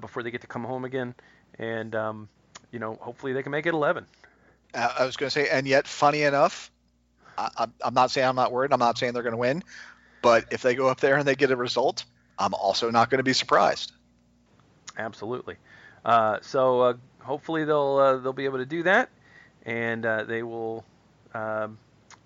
before 0.00 0.22
they 0.22 0.30
get 0.30 0.40
to 0.40 0.46
come 0.46 0.64
home 0.64 0.84
again. 0.84 1.14
And, 1.58 1.94
um, 1.94 2.28
you 2.70 2.78
know, 2.78 2.98
hopefully 3.00 3.32
they 3.32 3.42
can 3.42 3.52
make 3.52 3.66
it 3.66 3.74
11. 3.74 4.06
Uh, 4.74 4.92
I 4.98 5.04
was 5.04 5.16
going 5.16 5.28
to 5.28 5.30
say, 5.30 5.48
and 5.48 5.66
yet, 5.66 5.86
funny 5.86 6.22
enough, 6.22 6.70
I, 7.36 7.66
am 7.84 7.94
not 7.94 8.10
saying 8.10 8.26
I'm 8.26 8.36
not 8.36 8.52
worried. 8.52 8.72
I'm 8.72 8.78
not 8.80 8.98
saying 8.98 9.12
they're 9.12 9.22
going 9.22 9.32
to 9.32 9.38
win. 9.38 9.62
But 10.22 10.46
if 10.50 10.62
they 10.62 10.74
go 10.74 10.88
up 10.88 11.00
there 11.00 11.16
and 11.16 11.26
they 11.26 11.36
get 11.36 11.50
a 11.50 11.56
result, 11.56 12.04
I'm 12.38 12.54
also 12.54 12.90
not 12.90 13.10
going 13.10 13.18
to 13.18 13.24
be 13.24 13.32
surprised. 13.32 13.92
Absolutely. 14.96 15.56
Uh, 16.04 16.38
so 16.42 16.98
hopefully 17.20 17.64
they'll 17.64 18.20
they'll 18.20 18.32
be 18.32 18.46
able 18.46 18.58
to 18.58 18.66
do 18.66 18.82
that 18.82 19.10
and 19.68 20.06
uh, 20.06 20.24
they 20.24 20.42
will, 20.42 20.84
um, 21.34 21.78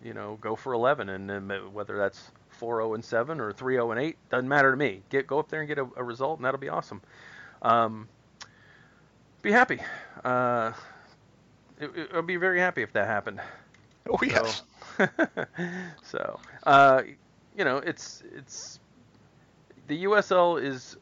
you 0.03 0.15
know, 0.15 0.39
go 0.41 0.55
for 0.55 0.73
11, 0.73 1.09
and, 1.09 1.31
and 1.31 1.75
whether 1.75 1.97
that's 1.97 2.31
4-0 2.61 2.95
and 2.95 3.05
7 3.05 3.41
or 3.41 3.53
3-0 3.53 3.91
and 3.91 4.01
8 4.01 4.17
doesn't 4.31 4.49
matter 4.49 4.71
to 4.71 4.77
me. 4.77 5.03
Get 5.11 5.27
go 5.27 5.41
up 5.41 5.49
there 5.49 5.61
and 5.61 5.69
get 5.69 5.79
a, 5.79 5.89
a 5.97 6.05
result, 6.05 6.39
and 6.39 6.47
that'll 6.47 6.61
be 6.61 6.69
awesome. 6.69 7.03
Um, 7.61 8.09
be 9.43 9.51
happy. 9.51 9.81
Uh, 10.25 10.73
it, 11.81 12.11
I'll 12.15 12.23
be 12.23 12.37
very 12.37 12.61
happy 12.61 12.83
if 12.83 12.93
that 12.93 13.07
happened. 13.07 13.41
Oh 14.09 14.19
yes. 14.23 14.63
So, 14.99 15.09
so 16.03 16.41
uh, 16.65 17.03
you 17.57 17.65
know, 17.65 17.79
it's 17.79 18.23
it's 18.37 18.81
the 19.89 20.05
USL 20.05 20.63
is 20.63 20.97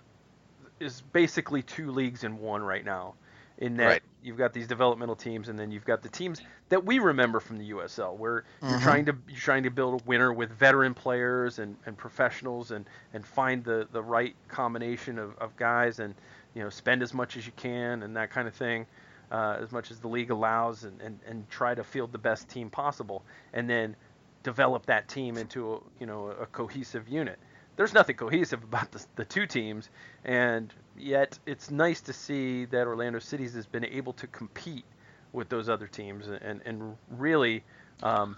is 0.81 1.03
basically 1.13 1.63
two 1.63 1.91
leagues 1.91 2.25
in 2.25 2.39
one 2.39 2.63
right 2.63 2.85
now 2.85 3.15
in 3.59 3.77
that 3.77 3.87
right. 3.87 4.03
you've 4.23 4.39
got 4.39 4.53
these 4.53 4.67
developmental 4.67 5.15
teams 5.15 5.49
and 5.49 5.59
then 5.59 5.71
you've 5.71 5.85
got 5.85 6.03
the 6.03 6.09
teams 6.09 6.41
that 6.71 6.85
we 6.85 6.99
remember 6.99 7.41
from 7.41 7.59
the 7.59 7.71
USL 7.71 8.17
where 8.17 8.45
mm-hmm. 8.63 8.71
you're 8.71 8.81
trying 8.81 9.05
to 9.05 9.15
you're 9.29 9.39
trying 9.39 9.63
to 9.63 9.71
build 9.71 10.01
a 10.01 10.05
winner 10.05 10.33
with 10.33 10.51
veteran 10.51 10.95
players 10.95 11.59
and, 11.59 11.77
and 11.85 11.97
professionals 11.97 12.71
and, 12.71 12.87
and 13.13 13.25
find 13.25 13.63
the, 13.63 13.87
the 13.93 14.03
right 14.03 14.35
combination 14.49 15.19
of, 15.19 15.37
of 15.39 15.55
guys 15.57 16.01
and 16.01 16.15
you 16.55 16.63
know 16.63 16.71
spend 16.71 17.03
as 17.03 17.13
much 17.13 17.37
as 17.37 17.47
you 17.47 17.53
can 17.57 18.03
and 18.03 18.17
that 18.17 18.31
kind 18.31 18.49
of 18.49 18.55
thing 18.55 18.87
uh, 19.31 19.57
as 19.61 19.73
much 19.73 19.91
as 19.91 20.01
the 20.01 20.09
league 20.09 20.31
allows 20.31 20.85
and, 20.85 21.01
and, 21.01 21.19
and 21.27 21.49
try 21.51 21.75
to 21.75 21.85
field 21.85 22.13
the 22.13 22.19
best 22.19 22.49
team 22.49 22.71
possible 22.71 23.23
and 23.53 23.69
then 23.69 23.95
develop 24.43 24.87
that 24.87 25.09
team 25.09 25.37
into 25.37 25.75
a, 25.75 25.79
you 25.99 26.07
know 26.07 26.29
a 26.41 26.47
cohesive 26.47 27.09
unit 27.09 27.39
there's 27.81 27.95
nothing 27.95 28.17
cohesive 28.17 28.63
about 28.63 28.93
the, 28.93 29.03
the 29.17 29.25
two 29.25 29.47
teams, 29.47 29.89
and 30.27 30.71
yet 30.99 31.39
it's 31.47 31.71
nice 31.71 32.03
to 32.03 32.13
see 32.13 32.67
that 32.67 32.87
Orlando 32.87 33.19
Cities 33.19 33.55
has 33.55 33.65
been 33.65 33.87
able 33.87 34.13
to 34.15 34.27
compete 34.27 34.85
with 35.33 35.49
those 35.49 35.71
other 35.71 35.87
teams 35.87 36.29
and, 36.29 36.97
really 37.11 37.63
um, 38.03 38.37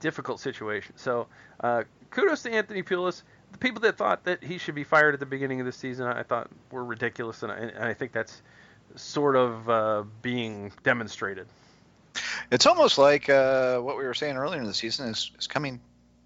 difficult 0.00 0.40
situations. 0.40 0.98
So 1.02 1.26
uh, 1.60 1.82
kudos 2.10 2.42
to 2.44 2.50
Anthony 2.50 2.82
Pulis. 2.82 3.22
The 3.52 3.58
people 3.58 3.80
that 3.82 3.98
thought 3.98 4.24
that 4.24 4.42
he 4.42 4.56
should 4.56 4.74
be 4.74 4.84
fired 4.84 5.12
at 5.12 5.20
the 5.20 5.26
beginning 5.26 5.60
of 5.60 5.66
the 5.66 5.72
season, 5.72 6.06
I 6.06 6.22
thought 6.22 6.48
were 6.70 6.84
ridiculous, 6.84 7.42
and 7.42 7.52
I, 7.52 7.56
and 7.56 7.84
I 7.84 7.92
think 7.92 8.12
that's 8.12 8.40
sort 8.96 9.36
of 9.36 9.68
uh, 9.68 10.04
being 10.22 10.72
demonstrated. 10.82 11.46
It's 12.50 12.66
almost 12.66 12.98
like 12.98 13.28
uh, 13.28 13.78
what 13.78 13.96
we 13.96 14.04
were 14.04 14.14
saying 14.14 14.36
earlier 14.36 14.60
in 14.60 14.66
the 14.66 14.74
season 14.74 15.08
is, 15.08 15.30
is 15.38 15.46
coming 15.46 15.80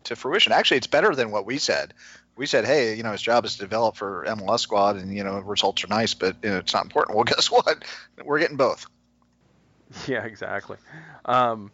to 0.05 0.17
fruition. 0.17 0.53
Actually, 0.53 0.79
it's 0.79 0.87
better 0.87 1.15
than 1.15 1.31
what 1.31 1.47
we 1.47 1.59
said. 1.59 1.95
We 2.37 2.47
said, 2.47 2.65
hey, 2.65 2.95
you 2.95 3.03
know, 3.03 3.13
his 3.13 3.21
job 3.21 3.45
is 3.45 3.55
to 3.57 3.61
develop 3.61 3.97
for 3.97 4.25
MLS 4.27 4.61
squad, 4.61 4.97
and 4.97 5.15
you 5.15 5.23
know, 5.23 5.39
results 5.41 5.85
are 5.85 5.89
nice, 5.89 6.15
but 6.15 6.37
you 6.43 6.51
know, 6.51 6.59
it's 6.59 6.73
not 6.73 6.85
important. 6.85 7.17
Well, 7.17 7.25
guess 7.25 7.51
what? 7.51 7.85
We're 8.25 8.39
getting 8.39 8.57
both. 8.57 8.87
Yeah, 10.09 10.25
exactly. 10.25 10.79
Um, 11.27 11.71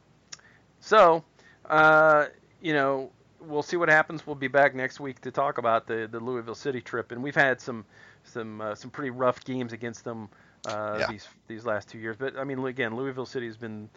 so, 0.81 1.23
uh, 1.71 2.27
you 2.61 2.73
know, 2.73 3.13
we'll 3.41 3.63
see 3.63 3.77
what 3.77 3.89
happens. 3.89 4.27
We'll 4.27 4.35
be 4.35 4.49
back 4.49 4.75
next 4.75 4.99
week 4.99 5.21
to 5.21 5.31
talk 5.31 5.59
about 5.59 5.87
the, 5.87 6.09
the 6.11 6.19
Louisville 6.19 6.57
City 6.57 6.81
trip, 6.81 7.13
and 7.13 7.23
we've 7.23 7.37
had 7.37 7.61
some 7.61 7.85
some 8.25 8.61
uh, 8.61 8.75
some 8.75 8.91
pretty 8.91 9.11
rough 9.11 9.45
games 9.45 9.73
against 9.73 10.05
them 10.05 10.29
uh, 10.69 10.97
yeah. 11.01 11.07
these 11.11 11.29
these 11.47 11.65
last 11.65 11.89
two 11.89 11.99
years. 11.99 12.17
But 12.17 12.37
I 12.37 12.45
mean, 12.45 12.65
again, 12.65 12.97
Louisville 12.97 13.27
City 13.27 13.47
has 13.47 13.57
been 13.57 13.89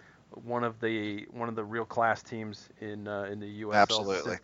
one 0.43 0.63
of 0.63 0.79
the 0.79 1.25
one 1.31 1.49
of 1.49 1.55
the 1.55 1.63
real 1.63 1.85
class 1.85 2.23
teams 2.23 2.69
in 2.79 3.07
uh, 3.07 3.23
in 3.23 3.39
the 3.39 3.47
U.S. 3.47 3.75
Absolutely. 3.75 4.37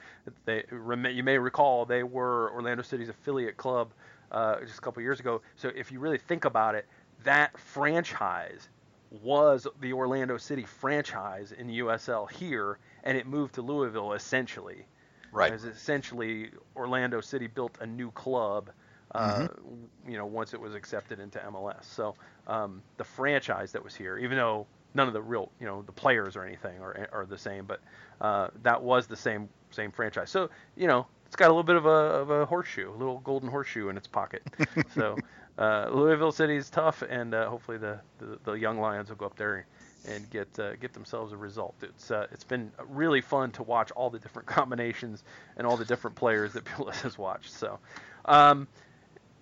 They 0.46 0.64
you 0.72 1.24
may 1.24 1.38
recall 1.38 1.86
they 1.86 2.04
were 2.04 2.52
Orlando 2.52 2.84
City's 2.84 3.10
affiliate 3.10 3.58
club 3.58 3.92
uh, 4.32 4.60
just 4.62 4.78
a 4.78 4.82
couple 4.82 5.02
years 5.02 5.20
ago. 5.20 5.42
So 5.56 5.70
if 5.76 5.92
you 5.92 6.00
really 6.00 6.18
think 6.18 6.46
about 6.46 6.76
it, 6.76 6.86
that 7.24 7.58
franchise 7.58 8.70
was 9.12 9.68
the 9.80 9.94
Orlando 9.94 10.38
City 10.38 10.64
franchise 10.64 11.54
in 11.54 11.68
the 11.68 11.80
USL 11.80 12.30
here, 12.30 12.80
and 13.04 13.18
it 13.18 13.26
moved 13.26 13.56
to 13.56 13.62
Louisville 13.62 14.14
essentially. 14.14 14.86
Right. 15.32 15.52
As 15.52 15.66
essentially 15.66 16.52
Orlando 16.76 17.22
City 17.22 17.48
built 17.48 17.78
a 17.82 17.86
new 17.86 18.12
club. 18.12 18.70
Uh, 19.14 19.40
mm-hmm. 19.40 20.12
you 20.12 20.18
know, 20.18 20.26
once 20.26 20.54
it 20.54 20.60
was 20.60 20.76
accepted 20.76 21.20
into 21.20 21.40
MLS. 21.40 21.86
So 21.86 22.16
um, 22.46 22.82
the 22.98 23.04
franchise 23.04 23.72
that 23.72 23.84
was 23.84 23.96
here, 23.96 24.18
even 24.18 24.38
though 24.38 24.68
none 24.94 25.08
of 25.08 25.14
the 25.14 25.22
real, 25.22 25.52
you 25.60 25.66
know, 25.66 25.82
the 25.84 25.92
players 25.92 26.36
or 26.36 26.44
anything 26.44 26.80
are, 26.82 27.08
are 27.14 27.26
the 27.26 27.38
same, 27.38 27.66
but 27.66 27.80
uh, 28.20 28.50
that 28.64 28.82
was 28.82 29.08
the 29.08 29.16
same 29.16 29.48
same 29.72 29.92
franchise. 29.92 30.30
So 30.30 30.50
you 30.76 30.88
know, 30.88 31.08
it's 31.26 31.36
got 31.36 31.48
a 31.48 31.54
little 31.54 31.64
bit 31.64 31.76
of 31.76 31.86
a, 31.86 31.90
of 31.90 32.30
a 32.30 32.46
horseshoe, 32.46 32.90
a 32.90 32.98
little 32.98 33.20
golden 33.20 33.50
horseshoe 33.50 33.90
in 33.90 33.98
its 33.98 34.08
pocket. 34.08 34.44
so 34.96 35.18
uh, 35.58 35.90
Louisville 35.92 36.32
City 36.32 36.56
is 36.56 36.70
tough, 36.70 37.04
and 37.08 37.34
uh, 37.34 37.50
hopefully 37.50 37.78
the, 37.78 38.00
the, 38.20 38.40
the 38.44 38.54
young 38.54 38.80
Lions 38.80 39.10
will 39.10 39.18
go 39.18 39.26
up 39.26 39.36
there 39.36 39.66
and 40.08 40.30
get 40.30 40.48
uh, 40.60 40.76
get 40.76 40.94
themselves 40.94 41.34
a 41.34 41.38
result. 41.38 41.76
It's 41.82 42.12
uh, 42.12 42.28
it's 42.32 42.44
been 42.44 42.72
really 42.90 43.22
fun 43.22 43.52
to 43.52 43.64
watch 43.64 43.92
all 43.92 44.10
the 44.10 44.20
different 44.20 44.48
combinations 44.58 45.24
and 45.58 45.68
all 45.68 45.78
the 45.78 45.86
different 45.86 46.16
players 46.16 46.54
that 46.54 46.66
Pulis 46.66 47.02
has 47.02 47.18
watched. 47.18 47.52
So. 47.52 47.80
Um, 48.26 48.68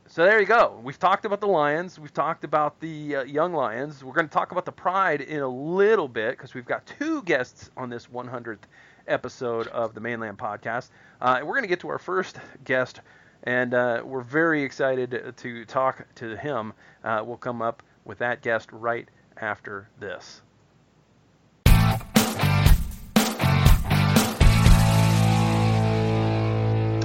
So 0.08 0.24
there 0.24 0.40
you 0.40 0.46
go. 0.46 0.80
We've 0.84 1.00
talked 1.00 1.26
about 1.26 1.42
the 1.42 1.48
Lions. 1.48 1.98
We've 1.98 2.14
talked 2.14 2.44
about 2.44 2.80
the 2.80 3.16
uh, 3.16 3.24
Young 3.24 3.54
Lions. 3.54 4.04
We're 4.04 4.14
going 4.14 4.28
to 4.28 4.34
talk 4.34 4.52
about 4.52 4.64
the 4.64 4.72
Pride 4.72 5.22
in 5.22 5.42
a 5.42 5.48
little 5.48 6.08
bit 6.08 6.38
because 6.38 6.54
we've 6.54 6.66
got 6.66 6.86
two 6.86 7.24
guests 7.24 7.72
on 7.76 7.90
this 7.90 8.06
100th 8.06 8.60
episode 9.08 9.66
of 9.68 9.96
the 9.96 10.00
Mane 10.00 10.20
Land 10.20 10.38
PawedCast. 10.38 10.90
Uh, 11.20 11.40
we're 11.42 11.54
going 11.54 11.64
to 11.64 11.68
get 11.68 11.80
to 11.80 11.90
our 11.90 11.98
first 11.98 12.38
guest, 12.64 13.02
and 13.44 13.74
uh, 13.74 14.04
we're 14.06 14.22
very 14.22 14.62
excited 14.62 15.34
to 15.38 15.66
talk 15.66 16.06
to 16.16 16.38
him. 16.38 16.74
Uh, 17.04 17.24
we'll 17.26 17.36
come 17.36 17.64
up 17.64 17.82
with 18.06 18.20
that 18.20 18.44
guest 18.44 18.70
right 18.72 19.10
after 19.38 19.90
this. 20.00 20.44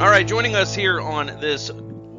All 0.00 0.08
right, 0.08 0.26
joining 0.26 0.54
us 0.54 0.74
here 0.74 1.00
on 1.00 1.26
this 1.40 1.70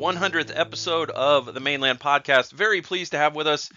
100th 0.01 0.51
episode 0.55 1.11
of 1.11 1.53
the 1.53 1.59
Mane 1.59 1.79
Land 1.79 1.99
PawedCast. 1.99 2.53
Very 2.53 2.81
pleased 2.81 3.11
to 3.11 3.19
have 3.19 3.35
with 3.35 3.45
us 3.45 3.69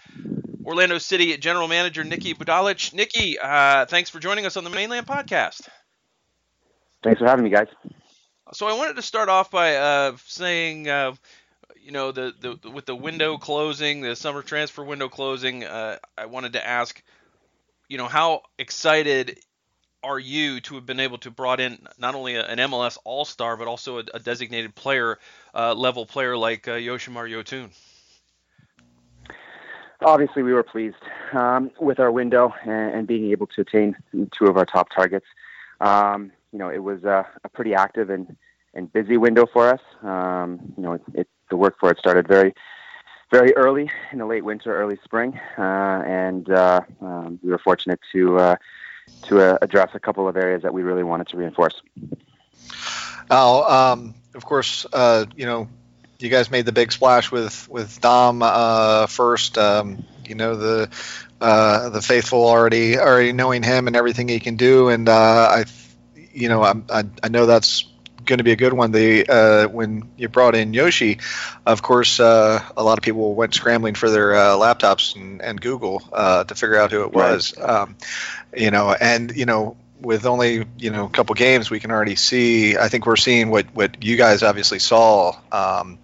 Orlando 0.65 0.97
City 0.97 1.37
General 1.37 1.67
Manager 1.67 2.03
Niki 2.03 2.35
Budalic. 2.35 2.95
Niki, 2.95 3.35
uh, 3.39 3.85
thanks 3.85 4.09
for 4.09 4.19
joining 4.19 4.47
us 4.47 4.57
on 4.57 4.63
the 4.63 4.71
Mane 4.71 4.89
Land 4.89 5.05
PawedCast. 5.05 5.69
Thanks 7.03 7.19
for 7.19 7.27
having 7.27 7.43
me, 7.43 7.51
guys. 7.51 7.67
So 8.53 8.65
I 8.65 8.73
wanted 8.73 8.95
to 8.95 9.03
start 9.03 9.29
off 9.29 9.51
by 9.51 9.75
uh, 9.75 10.17
saying, 10.25 10.89
uh, 10.89 11.13
you 11.79 11.91
know, 11.91 12.11
the, 12.11 12.33
the 12.39 12.71
with 12.71 12.87
the 12.87 12.95
window 12.95 13.37
closing, 13.37 14.01
the 14.01 14.15
summer 14.15 14.41
transfer 14.41 14.83
window 14.83 15.09
closing, 15.09 15.63
uh, 15.63 15.99
I 16.17 16.25
wanted 16.25 16.53
to 16.53 16.67
ask, 16.67 17.03
you 17.87 17.99
know, 17.99 18.07
how 18.07 18.41
excited 18.57 19.37
are 20.05 20.19
you 20.19 20.61
to 20.61 20.75
have 20.75 20.85
been 20.85 20.99
able 20.99 21.17
to 21.17 21.31
brought 21.31 21.59
in 21.59 21.79
not 21.97 22.13
only 22.13 22.35
an 22.35 22.59
MLS 22.59 22.97
All 23.03 23.25
Star 23.25 23.57
but 23.57 23.67
also 23.67 23.99
a, 23.99 24.03
a 24.13 24.19
designated 24.19 24.75
player 24.75 25.17
uh, 25.53 25.73
level 25.73 26.05
player 26.05 26.37
like 26.37 26.67
uh, 26.67 26.73
Yoshimar 26.73 27.29
Yotun? 27.29 27.71
Obviously, 30.01 30.43
we 30.43 30.53
were 30.53 30.63
pleased 30.63 30.95
um, 31.33 31.71
with 31.79 31.99
our 31.99 32.11
window 32.11 32.53
and, 32.63 32.93
and, 32.93 33.07
being 33.07 33.31
able 33.31 33.47
to 33.47 33.61
attain 33.61 33.95
two 34.37 34.45
of 34.45 34.57
our 34.57 34.65
top 34.65 34.89
targets. 34.93 35.25
Um, 35.81 36.31
you 36.51 36.59
know, 36.59 36.69
it 36.69 36.83
was 36.83 37.03
a, 37.05 37.25
a, 37.43 37.49
pretty 37.49 37.73
active 37.73 38.09
and, 38.09 38.35
and 38.73 38.91
busy 38.91 39.17
window 39.17 39.45
for 39.51 39.69
us. 39.69 39.79
Um, 40.03 40.73
you 40.77 40.83
know, 40.83 40.93
it, 40.93 41.01
it, 41.13 41.27
the 41.49 41.55
work 41.55 41.77
for 41.79 41.89
it 41.91 41.97
started 41.97 42.27
very, 42.27 42.53
very 43.31 43.55
early 43.55 43.89
in 44.11 44.19
the 44.19 44.25
late 44.25 44.43
winter, 44.43 44.77
early 44.77 44.99
spring, 45.03 45.39
uh, 45.57 46.03
and 46.05 46.49
uh, 46.51 46.81
um, 47.01 47.39
we 47.41 47.49
were 47.49 47.57
fortunate 47.57 47.99
to 48.11 48.37
uh, 48.37 48.55
to 49.23 49.41
uh, 49.41 49.57
address 49.61 49.89
a 49.93 49.99
couple 49.99 50.27
of 50.27 50.37
areas 50.37 50.63
that 50.63 50.73
we 50.73 50.83
really 50.83 51.03
wanted 51.03 51.27
to 51.27 51.37
reinforce. 51.37 51.81
Now, 53.29 53.63
um, 53.63 54.15
of 54.35 54.45
course, 54.45 54.85
uh, 54.91 55.25
you 55.35 55.45
know, 55.45 55.67
you 56.19 56.29
guys 56.29 56.49
made 56.51 56.65
the 56.65 56.71
big 56.71 56.91
splash 56.91 57.31
with 57.31 57.67
with 57.69 57.99
Dom 58.01 58.41
uh, 58.41 59.07
first. 59.07 59.57
Um, 59.57 60.05
you 60.27 60.35
know 60.35 60.55
the 60.55 60.89
uh, 61.41 61.89
the 61.89 62.01
faithful 62.01 62.45
already 62.45 62.97
already 62.97 63.31
knowing 63.31 63.63
him 63.63 63.87
and 63.87 63.95
everything 63.95 64.27
he 64.27 64.39
can 64.39 64.55
do, 64.55 64.89
and 64.89 65.07
uh, 65.09 65.47
I, 65.51 65.65
you 66.33 66.49
know, 66.49 66.63
I, 66.63 66.73
I, 66.89 67.03
I 67.23 67.27
know 67.29 67.45
that's 67.45 67.85
going 68.25 68.39
to 68.39 68.43
be 68.43 68.51
a 68.51 68.55
good 68.55 68.73
one. 68.73 68.91
The 68.91 69.25
uh, 69.27 69.67
when 69.67 70.09
you 70.17 70.27
brought 70.27 70.55
in 70.55 70.73
Yoshi, 70.73 71.19
of 71.65 71.81
course, 71.81 72.19
uh, 72.19 72.63
a 72.75 72.83
lot 72.83 72.97
of 72.97 73.03
people 73.03 73.35
went 73.35 73.53
scrambling 73.53 73.95
for 73.95 74.09
their 74.09 74.35
uh, 74.35 74.55
laptops 74.55 75.15
and, 75.15 75.41
and 75.41 75.59
Google 75.59 76.01
uh, 76.11 76.43
to 76.43 76.55
figure 76.55 76.77
out 76.77 76.91
who 76.91 77.03
it 77.03 77.13
was. 77.13 77.57
Right. 77.57 77.69
Um, 77.69 77.97
you 78.55 78.71
know, 78.71 78.93
and 78.93 79.35
you 79.35 79.45
know, 79.45 79.77
with 80.01 80.25
only 80.25 80.65
you 80.77 80.91
know 80.91 81.05
a 81.05 81.09
couple 81.09 81.35
games, 81.35 81.69
we 81.69 81.79
can 81.79 81.91
already 81.91 82.15
see. 82.15 82.77
I 82.77 82.89
think 82.89 83.05
we're 83.05 83.15
seeing 83.15 83.49
what 83.49 83.67
what 83.73 84.03
you 84.03 84.17
guys 84.17 84.43
obviously 84.43 84.79
saw 84.79 85.37
um, 85.51 85.99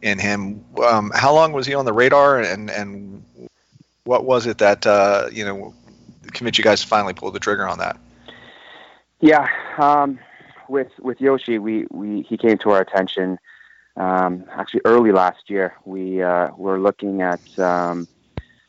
in 0.00 0.18
him. 0.18 0.64
Um, 0.82 1.12
how 1.14 1.34
long 1.34 1.52
was 1.52 1.66
he 1.66 1.74
on 1.74 1.84
the 1.84 1.92
radar, 1.92 2.40
and 2.40 2.70
and 2.70 3.24
what 4.04 4.24
was 4.24 4.46
it 4.46 4.58
that 4.58 4.86
uh, 4.86 5.28
you 5.32 5.44
know 5.44 5.74
convinced 6.32 6.58
you 6.58 6.64
guys 6.64 6.82
to 6.82 6.86
finally 6.86 7.14
pull 7.14 7.30
the 7.30 7.40
trigger 7.40 7.66
on 7.66 7.78
that? 7.78 7.98
Yeah. 9.20 9.48
Um, 9.78 10.18
with 10.72 10.98
with 10.98 11.20
Yoshi, 11.20 11.58
we, 11.58 11.86
we 11.90 12.22
he 12.22 12.36
came 12.36 12.58
to 12.58 12.70
our 12.70 12.80
attention 12.80 13.38
um, 13.96 14.44
actually 14.50 14.80
early 14.84 15.12
last 15.12 15.48
year. 15.48 15.74
We 15.84 16.22
uh, 16.22 16.48
were 16.56 16.80
looking 16.80 17.22
at 17.22 17.42
um, 17.58 18.08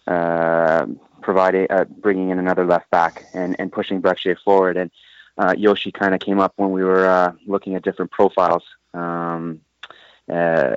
uh, 0.06 0.86
providing 1.22 1.68
uh, 1.72 1.86
bringing 1.86 2.30
in 2.30 2.38
another 2.38 2.66
left 2.66 2.92
back 2.92 3.26
and, 3.34 3.56
and 3.58 3.72
pushing 3.72 4.02
Brek 4.02 4.20
Shea 4.20 4.36
forward. 4.36 4.78
And 4.78 4.92
uh, 5.38 5.56
Yoshi 5.58 5.92
kind 5.92 6.14
of 6.14 6.20
came 6.20 6.40
up 6.40 6.54
when 6.58 6.72
we 6.72 6.84
were 6.84 7.08
uh, 7.08 7.32
looking 7.48 7.74
at 7.74 7.82
different 7.82 8.12
profiles 8.12 8.64
um, 8.94 9.62
uh, 10.32 10.76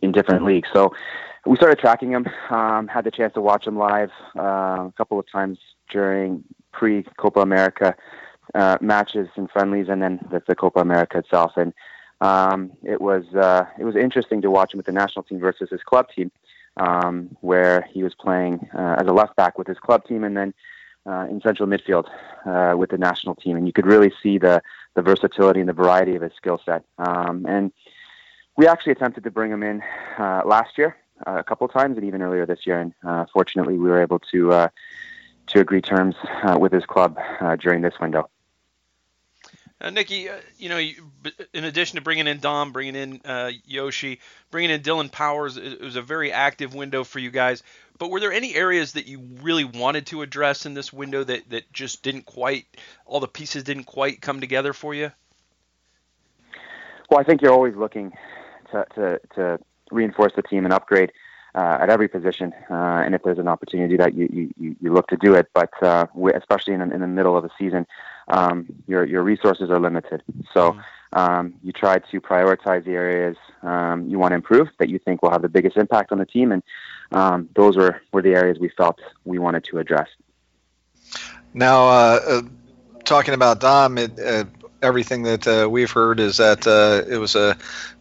in 0.00 0.12
different 0.12 0.44
leagues. 0.44 0.68
So 0.72 0.94
we 1.44 1.56
started 1.56 1.80
tracking 1.80 2.12
him. 2.12 2.26
Um, 2.48 2.86
had 2.86 3.04
the 3.04 3.10
chance 3.10 3.34
to 3.34 3.40
watch 3.42 3.66
him 3.66 3.76
live 3.76 4.12
a 4.36 4.92
couple 4.96 5.18
of 5.18 5.30
times 5.30 5.58
during 5.90 6.44
pre 6.72 7.02
Copa 7.18 7.40
America 7.40 7.96
uh, 8.54 8.78
matches 8.80 9.28
and 9.36 9.50
friendlies, 9.50 9.88
and 9.88 10.02
then 10.02 10.20
the, 10.30 10.42
the 10.46 10.54
Copa 10.54 10.80
America 10.80 11.18
itself. 11.18 11.52
And 11.56 11.72
um, 12.20 12.72
it 12.84 13.00
was 13.00 13.24
uh, 13.34 13.66
it 13.78 13.84
was 13.84 13.96
interesting 13.96 14.42
to 14.42 14.50
watch 14.50 14.72
him 14.72 14.78
with 14.78 14.86
the 14.86 14.92
national 14.92 15.24
team 15.24 15.40
versus 15.40 15.70
his 15.70 15.82
club 15.82 16.08
team, 16.14 16.30
um, 16.76 17.36
where 17.40 17.82
he 17.90 18.02
was 18.02 18.14
playing 18.14 18.68
uh, 18.74 18.96
as 19.00 19.06
a 19.06 19.12
left 19.12 19.36
back 19.36 19.58
with 19.58 19.66
his 19.66 19.78
club 19.78 20.06
team, 20.06 20.24
and 20.24 20.36
then 20.36 20.54
uh, 21.06 21.26
in 21.30 21.40
central 21.40 21.68
midfield 21.68 22.06
uh, 22.46 22.76
with 22.76 22.90
the 22.90 22.98
national 22.98 23.34
team. 23.34 23.56
And 23.56 23.66
you 23.66 23.72
could 23.72 23.86
really 23.86 24.12
see 24.22 24.38
the 24.38 24.62
the 24.94 25.02
versatility 25.02 25.60
and 25.60 25.68
the 25.68 25.72
variety 25.72 26.14
of 26.14 26.22
his 26.22 26.32
skill 26.34 26.60
set. 26.64 26.84
Um, 26.98 27.46
and 27.48 27.72
we 28.56 28.66
actually 28.66 28.92
attempted 28.92 29.24
to 29.24 29.30
bring 29.30 29.50
him 29.50 29.62
in 29.62 29.82
uh, 30.18 30.42
last 30.44 30.76
year 30.76 30.96
uh, 31.26 31.38
a 31.38 31.44
couple 31.44 31.66
times, 31.68 31.96
and 31.96 32.06
even 32.06 32.22
earlier 32.22 32.46
this 32.46 32.66
year. 32.66 32.80
And 32.80 32.92
uh, 33.04 33.24
fortunately, 33.32 33.78
we 33.78 33.88
were 33.88 34.02
able 34.02 34.18
to 34.30 34.52
uh, 34.52 34.68
to 35.52 35.60
agree 35.60 35.80
terms 35.80 36.14
uh, 36.44 36.58
with 36.58 36.72
his 36.72 36.84
club 36.84 37.18
uh, 37.40 37.56
during 37.56 37.82
this 37.82 37.94
window. 38.00 38.28
Uh, 39.80 39.90
Niki, 39.90 40.30
uh, 40.30 40.40
you 40.58 40.68
know, 40.68 40.78
in 41.52 41.64
addition 41.64 41.96
to 41.96 42.02
bringing 42.02 42.28
in 42.28 42.38
Dom, 42.38 42.70
bringing 42.70 42.94
in 42.94 43.20
uh, 43.24 43.50
Yoshi, 43.66 44.20
bringing 44.50 44.70
in 44.70 44.80
Dillon 44.80 45.08
Powers, 45.08 45.56
it 45.56 45.80
was 45.80 45.96
a 45.96 46.02
very 46.02 46.30
active 46.30 46.72
window 46.74 47.02
for 47.02 47.18
you 47.18 47.30
guys. 47.30 47.64
But 47.98 48.10
were 48.10 48.20
there 48.20 48.32
any 48.32 48.54
areas 48.54 48.92
that 48.92 49.06
you 49.06 49.20
really 49.42 49.64
wanted 49.64 50.06
to 50.06 50.22
address 50.22 50.66
in 50.66 50.74
this 50.74 50.92
window 50.92 51.24
that, 51.24 51.50
that 51.50 51.72
just 51.72 52.02
didn't 52.02 52.26
quite, 52.26 52.66
all 53.06 53.18
the 53.18 53.28
pieces 53.28 53.64
didn't 53.64 53.84
quite 53.84 54.20
come 54.20 54.40
together 54.40 54.72
for 54.72 54.94
you? 54.94 55.10
Well, 57.10 57.20
I 57.20 57.24
think 57.24 57.42
you're 57.42 57.52
always 57.52 57.74
looking 57.74 58.12
to, 58.70 58.86
to, 58.94 59.20
to 59.34 59.58
reinforce 59.90 60.32
the 60.36 60.42
team 60.42 60.64
and 60.64 60.72
upgrade 60.72 61.12
uh, 61.54 61.78
at 61.80 61.90
every 61.90 62.08
position. 62.08 62.52
Uh, 62.70 63.02
and 63.04 63.14
if 63.14 63.22
there's 63.22 63.38
an 63.38 63.48
opportunity 63.48 63.96
that 63.96 64.14
you, 64.14 64.52
you, 64.58 64.76
you 64.80 64.92
look 64.92 65.08
to 65.08 65.16
do 65.16 65.34
it, 65.34 65.48
but 65.54 65.70
uh, 65.82 66.06
especially 66.34 66.74
in, 66.74 66.80
in 66.80 67.00
the 67.00 67.06
middle 67.06 67.36
of 67.36 67.44
a 67.44 67.50
season, 67.58 67.86
um, 68.28 68.66
your 68.86 69.04
your 69.04 69.22
resources 69.22 69.70
are 69.70 69.80
limited. 69.80 70.22
So 70.54 70.72
mm-hmm. 70.72 71.18
um, 71.18 71.54
you 71.62 71.72
try 71.72 71.98
to 71.98 72.20
prioritize 72.20 72.84
the 72.84 72.92
areas 72.92 73.36
um, 73.62 74.08
you 74.08 74.18
want 74.18 74.32
to 74.32 74.36
improve 74.36 74.68
that 74.78 74.88
you 74.88 74.98
think 74.98 75.22
will 75.22 75.30
have 75.30 75.42
the 75.42 75.48
biggest 75.48 75.76
impact 75.76 76.12
on 76.12 76.18
the 76.18 76.26
team, 76.26 76.52
and 76.52 76.62
um, 77.12 77.48
those 77.54 77.76
were 77.76 78.00
were 78.12 78.22
the 78.22 78.34
areas 78.34 78.58
we 78.58 78.68
felt 78.68 78.98
we 79.24 79.38
wanted 79.38 79.64
to 79.64 79.78
address. 79.78 80.08
Now, 81.54 81.88
uh, 81.88 82.20
uh, 82.26 82.42
talking 83.04 83.34
about 83.34 83.60
Dom, 83.60 83.98
it, 83.98 84.18
uh, 84.18 84.44
everything 84.82 85.22
that 85.22 85.46
uh, 85.46 85.68
we've 85.70 85.90
heard 85.90 86.20
is 86.20 86.38
that 86.38 86.66
uh, 86.66 87.02
it 87.08 87.18
was 87.18 87.36
a 87.36 87.56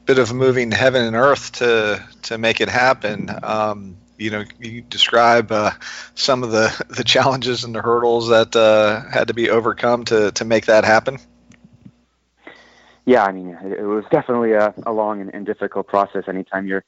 bit 0.06 0.20
of 0.20 0.34
moving 0.34 0.72
heaven 0.72 1.04
and 1.04 1.16
earth 1.16 1.54
to 1.54 2.04
to 2.24 2.38
make 2.38 2.62
it 2.62 2.70
happen. 2.70 3.30
Um, 3.44 3.98
you 4.22 4.30
know, 4.30 4.46
you 4.60 4.82
describe 4.82 5.52
uh, 5.52 5.72
some 6.14 6.44
of 6.44 6.52
the, 6.52 6.86
the 6.90 7.04
challenges 7.04 7.64
and 7.64 7.74
the 7.74 7.82
hurdles 7.82 8.30
that 8.30 8.56
uh, 8.56 9.02
had 9.10 9.28
to 9.28 9.34
be 9.34 9.50
overcome 9.50 10.06
to, 10.06 10.32
to 10.34 10.46
make 10.46 10.68
that 10.68 10.86
happen? 10.86 11.18
Yeah, 13.06 13.26
I 13.26 13.32
mean, 13.32 13.58
it 13.64 13.82
was 13.84 14.06
definitely 14.12 14.54
a, 14.54 14.74
a 14.86 14.94
long 14.94 15.22
and, 15.22 15.34
and 15.34 15.46
difficult 15.46 15.88
process. 15.88 16.26
Anytime 16.28 16.68
you're 16.68 16.84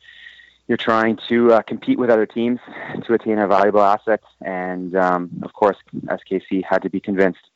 you're 0.68 0.78
trying 0.78 1.18
to 1.28 1.54
uh, 1.54 1.62
compete 1.64 2.00
with 2.00 2.10
other 2.10 2.26
teams 2.26 2.60
to 3.06 3.14
attain 3.14 3.38
a 3.38 3.48
valuable 3.48 3.82
asset, 3.82 4.22
and 4.40 4.96
um, 4.96 5.30
of 5.42 5.52
course, 5.52 5.76
SKC 6.06 6.64
had 6.64 6.84
to 6.84 6.90
be 6.90 7.02
convinced 7.02 7.50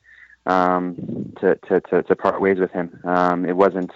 um, 0.48 1.32
to, 1.40 1.54
to, 1.68 1.80
to, 1.80 2.02
to, 2.02 2.16
part 2.16 2.40
ways 2.40 2.58
with 2.58 2.72
him. 2.72 2.98
Um, 3.04 3.44
it 3.44 3.56
wasn't 3.56 3.92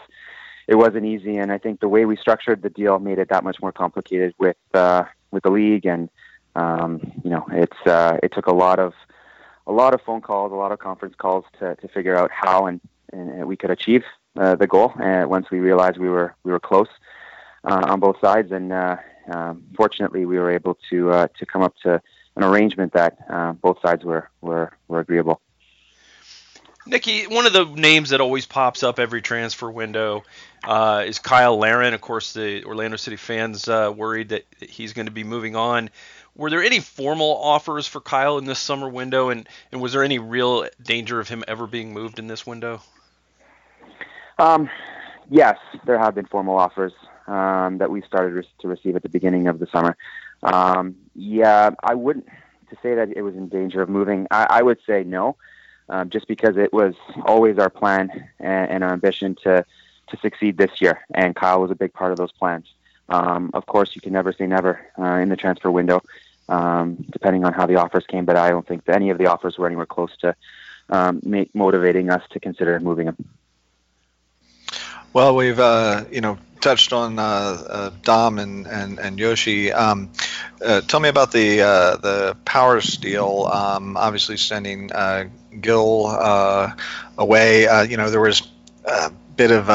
it 0.69 0.77
wasn't 0.77 1.07
easy, 1.07 1.39
and 1.39 1.51
I 1.51 1.59
think 1.59 1.81
the 1.81 1.89
way 1.89 2.05
we 2.05 2.17
structured 2.17 2.63
the 2.63 2.71
deal 2.71 2.99
made 3.01 3.19
it 3.19 3.31
that 3.31 3.43
much 3.43 3.61
more 3.61 3.73
complicated 3.73 4.35
with 4.39 4.57
uh, 4.75 5.05
with 5.33 5.43
the 5.43 5.51
league, 5.51 5.87
and 5.87 6.09
um, 6.55 7.01
you 7.25 7.31
know, 7.31 7.45
it's 7.51 7.87
uh, 7.87 8.19
it 8.23 8.33
took 8.33 8.47
a 8.47 8.53
lot 8.53 8.79
of 8.79 8.93
a 9.67 9.73
lot 9.73 9.95
of 9.95 10.03
phone 10.03 10.21
calls, 10.21 10.53
a 10.53 10.55
lot 10.55 10.71
of 10.71 10.79
conference 10.79 11.15
calls 11.17 11.45
to 11.59 11.75
to 11.77 11.89
figure 11.89 12.17
out 12.17 12.31
how 12.31 12.67
and, 12.67 12.81
and 13.13 13.47
we 13.47 13.57
could 13.57 13.71
achieve 13.71 14.05
uh, 14.39 14.55
the 14.55 14.67
goal. 14.67 14.93
And 15.01 15.29
once 15.31 15.51
we 15.51 15.59
realized 15.59 15.97
we 15.99 16.09
were 16.09 16.35
we 16.45 16.53
were 16.53 16.61
close 16.61 16.89
uh, 17.65 17.87
on 17.89 17.99
both 17.99 18.21
sides, 18.21 18.53
and 18.53 18.73
uh, 18.73 18.97
um, 19.33 19.65
fortunately, 19.75 20.27
we 20.27 20.39
were 20.39 20.51
able 20.51 20.79
to 20.91 21.11
uh, 21.11 21.27
to 21.39 21.47
come 21.47 21.63
up 21.63 21.75
to 21.83 22.01
an 22.37 22.45
arrangement 22.45 22.93
that 22.93 23.17
uh, 23.29 23.53
both 23.53 23.79
sides 23.85 24.05
were 24.05 24.31
were 24.43 24.73
were 24.89 25.01
agreeable. 25.01 25.41
Niki, 26.87 27.31
one 27.33 27.47
of 27.47 27.53
the 27.53 27.65
names 27.65 28.11
that 28.11 28.21
always 28.21 28.45
pops 28.45 28.83
up 28.83 28.99
every 28.99 29.23
transfer 29.23 29.71
window 29.71 30.25
uh, 30.65 31.05
is 31.07 31.19
Kyle 31.21 31.57
Larin. 31.57 31.95
Of 31.95 32.01
course, 32.01 32.33
the 32.33 32.65
Orlando 32.65 32.97
City 32.97 33.17
fans 33.17 33.69
uh, 33.69 33.93
worried 33.95 34.31
that 34.31 34.45
he's 34.61 34.93
going 34.93 35.07
to 35.07 35.13
be 35.13 35.23
moving 35.23 35.55
on. 35.55 35.91
Were 36.35 36.51
there 36.51 36.63
any 36.63 36.81
formal 36.81 37.37
offers 37.37 37.87
for 37.87 38.01
Kyle 38.01 38.39
in 38.39 38.47
this 38.47 38.59
summer 38.59 38.89
window, 38.89 39.29
and, 39.29 39.49
and 39.71 39.81
was 39.81 39.93
there 39.93 40.03
any 40.03 40.19
real 40.19 40.67
danger 40.83 41.21
of 41.21 41.29
him 41.29 41.45
ever 41.47 41.67
being 41.67 41.93
moved 41.93 42.19
in 42.19 42.27
this 42.27 42.47
window? 42.47 42.81
Um, 44.39 44.69
yes, 45.31 45.59
there 45.85 45.99
have 45.99 46.15
been 46.15 46.27
formal 46.27 46.59
offers 46.59 46.93
um, 47.29 47.79
that 47.79 47.91
we 47.91 48.03
started 48.03 48.45
to 48.61 48.69
receive 48.69 48.97
at 48.97 49.03
the 49.03 49.09
beginning 49.09 49.47
of 49.47 49.61
the 49.61 49.67
summer. 49.67 49.97
Um, 50.43 50.97
yeah, 51.15 51.71
I 51.83 51.95
wouldn't 51.95 52.27
to 52.71 52.77
say 52.83 52.95
that 52.95 53.11
it 53.15 53.23
was 53.23 53.37
in 53.37 53.49
danger 53.49 53.83
of 53.83 53.89
moving. 53.89 54.27
I, 54.31 54.47
I 54.51 54.63
would 54.63 54.79
say 54.87 55.05
no, 55.05 55.37
um, 55.93 56.09
just 56.09 56.27
because 56.27 56.57
it 56.57 56.73
was 56.73 56.95
always 57.27 57.59
our 57.59 57.69
plan 57.69 58.11
and, 58.41 58.71
and, 58.71 58.85
our 58.85 58.93
ambition 58.95 59.37
to 59.45 59.65
to 60.09 60.17
succeed 60.19 60.57
this 60.57 60.81
year, 60.81 61.01
and 61.15 61.37
Kyle 61.37 61.61
was 61.61 61.71
a 61.71 61.75
big 61.75 61.93
part 61.93 62.13
of 62.13 62.19
those 62.19 62.33
plans. 62.33 62.67
Um, 63.09 63.51
of 63.53 63.67
course, 63.67 63.95
you 63.95 64.01
can 64.01 64.13
never 64.13 64.33
say 64.33 64.47
never 64.47 64.81
uh, 64.99 65.17
in 65.23 65.29
the 65.29 65.37
transfer 65.37 65.71
window, 65.71 66.03
um, 66.49 66.97
depending 67.11 67.45
on 67.45 67.53
how 67.53 67.67
the 67.67 67.77
offers 67.77 68.07
came. 68.07 68.25
But 68.25 68.37
I 68.37 68.51
don't 68.51 68.67
think 68.67 68.89
any 68.89 69.11
of 69.11 69.19
the 69.19 69.27
offers 69.27 69.59
were 69.59 69.67
anywhere 69.67 69.87
close 69.87 70.17
to 70.19 70.35
um, 70.89 71.21
make, 71.25 71.55
motivating 71.55 72.11
us 72.11 72.23
to 72.31 72.41
consider 72.41 72.81
moving 72.81 73.09
him. 73.09 73.17
Well, 75.13 75.37
we've 75.37 75.61
uh, 75.61 76.05
you 76.11 76.23
know 76.23 76.39
touched 76.63 76.95
on 76.95 77.19
uh, 77.19 77.23
uh, 77.23 77.91
Dom 78.03 78.39
and 78.39 78.67
and, 78.67 78.99
and 78.99 79.19
Yoshi. 79.19 79.73
Um, 79.73 80.11
uh, 80.65 80.81
tell 80.81 81.01
me 81.01 81.11
about 81.11 81.33
the 81.33 81.61
uh, 81.61 81.97
the 81.97 82.37
Powers 82.47 82.97
deal. 82.97 83.49
Um, 83.53 83.99
obviously, 83.99 84.39
sending 84.39 84.91
uh, 85.55 85.59
Gil 85.61 86.75
away. 87.19 87.87
you 87.89 87.97
know, 87.97 88.11
there 88.11 88.21
was 88.21 88.49
a 88.85 89.11
bit 89.37 89.51
of 89.51 89.71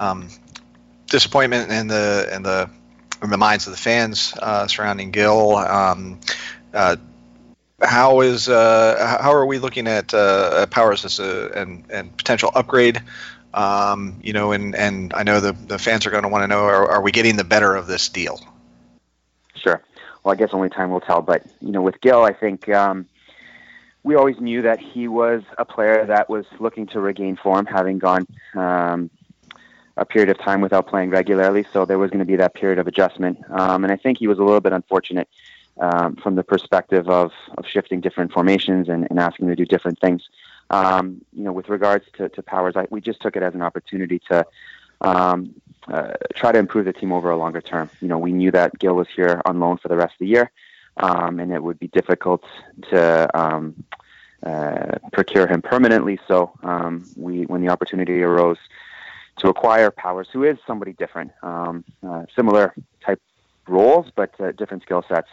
um, 0.00 0.28
disappointment 1.08 1.70
in 1.70 1.88
the 1.88 2.28
in 2.32 2.42
the 2.42 2.70
in 3.22 3.30
the 3.30 3.38
minds 3.38 3.66
of 3.66 3.72
the 3.72 3.78
fans 3.78 4.34
surrounding 4.68 5.10
Gil. 5.10 5.56
Um, 5.56 6.20
how 7.82 8.20
is 8.20 8.46
how 8.46 9.32
are 9.32 9.46
we 9.46 9.58
looking 9.58 9.86
at 9.86 10.08
Powers 10.70 11.04
as 11.04 11.18
a 11.18 11.50
and, 11.54 11.84
and 11.90 12.16
potential 12.16 12.50
upgrade? 12.54 13.02
Um, 13.54 14.20
you 14.22 14.32
know, 14.32 14.52
and, 14.52 14.74
and 14.74 15.12
I 15.12 15.24
know 15.24 15.40
the, 15.40 15.52
the 15.52 15.78
fans 15.78 16.06
are 16.06 16.10
going 16.10 16.22
to 16.22 16.28
want 16.28 16.42
to 16.42 16.48
know 16.48 16.60
are, 16.60 16.90
are 16.90 17.02
we 17.02 17.12
getting 17.12 17.36
the 17.36 17.44
better 17.44 17.74
of 17.74 17.86
this 17.86 18.08
deal? 18.08 18.40
Sure. 19.54 19.82
Well, 20.24 20.32
I 20.32 20.36
guess 20.36 20.50
only 20.52 20.70
time 20.70 20.90
will 20.90 21.00
tell. 21.00 21.20
But, 21.20 21.44
you 21.60 21.70
know, 21.70 21.82
with 21.82 22.00
Gil, 22.00 22.22
I 22.22 22.32
think 22.32 22.68
um, 22.70 23.06
we 24.04 24.16
always 24.16 24.40
knew 24.40 24.62
that 24.62 24.80
he 24.80 25.08
was 25.08 25.42
a 25.58 25.64
player 25.64 26.04
that 26.06 26.28
was 26.28 26.44
looking 26.58 26.86
to 26.88 27.00
regain 27.00 27.36
form, 27.36 27.66
having 27.66 27.98
gone 27.98 28.26
um, 28.54 29.10
a 29.96 30.04
period 30.04 30.30
of 30.30 30.38
time 30.38 30.60
without 30.60 30.88
playing 30.88 31.10
regularly. 31.10 31.64
So 31.72 31.84
there 31.84 31.98
was 31.98 32.10
going 32.10 32.20
to 32.20 32.24
be 32.24 32.36
that 32.36 32.54
period 32.54 32.78
of 32.78 32.86
adjustment. 32.86 33.38
Um, 33.50 33.84
and 33.84 33.92
I 33.92 33.96
think 33.96 34.18
he 34.18 34.26
was 34.26 34.38
a 34.38 34.42
little 34.42 34.60
bit 34.60 34.72
unfortunate 34.72 35.28
um, 35.78 36.16
from 36.16 36.34
the 36.34 36.42
perspective 36.42 37.08
of, 37.08 37.32
of 37.56 37.66
shifting 37.66 38.00
different 38.00 38.32
formations 38.32 38.88
and, 38.88 39.06
and 39.08 39.18
asking 39.18 39.48
to 39.48 39.56
do 39.56 39.64
different 39.64 39.98
things. 40.00 40.28
Um, 40.70 41.22
you 41.32 41.44
know, 41.44 41.52
with 41.52 41.68
regards 41.68 42.06
to, 42.16 42.28
to 42.30 42.42
Powers, 42.42 42.76
I, 42.76 42.86
we 42.90 43.00
just 43.00 43.20
took 43.20 43.36
it 43.36 43.42
as 43.42 43.54
an 43.54 43.62
opportunity 43.62 44.20
to 44.30 44.46
um, 45.00 45.54
uh, 45.88 46.12
try 46.34 46.52
to 46.52 46.58
improve 46.58 46.86
the 46.86 46.92
team 46.92 47.12
over 47.12 47.30
a 47.30 47.36
longer 47.36 47.60
term. 47.60 47.90
You 48.00 48.08
know, 48.08 48.18
we 48.18 48.32
knew 48.32 48.50
that 48.52 48.78
Gil 48.78 48.94
was 48.94 49.08
here 49.14 49.42
on 49.44 49.60
loan 49.60 49.76
for 49.76 49.88
the 49.88 49.96
rest 49.96 50.14
of 50.14 50.18
the 50.20 50.28
year, 50.28 50.50
um, 50.96 51.40
and 51.40 51.52
it 51.52 51.62
would 51.62 51.78
be 51.78 51.88
difficult 51.88 52.44
to 52.90 53.38
um, 53.38 53.84
uh, 54.42 54.98
procure 55.12 55.46
him 55.46 55.62
permanently. 55.62 56.18
So 56.28 56.52
um, 56.62 57.08
we, 57.16 57.44
when 57.44 57.62
the 57.62 57.68
opportunity 57.68 58.22
arose 58.22 58.58
to 59.38 59.48
acquire 59.48 59.90
Powers, 59.90 60.28
who 60.32 60.44
is 60.44 60.58
somebody 60.66 60.92
different, 60.92 61.32
um, 61.42 61.84
uh, 62.06 62.26
similar 62.34 62.74
type 63.04 63.20
roles 63.66 64.10
but 64.14 64.38
uh, 64.40 64.52
different 64.52 64.82
skill 64.82 65.04
sets, 65.08 65.28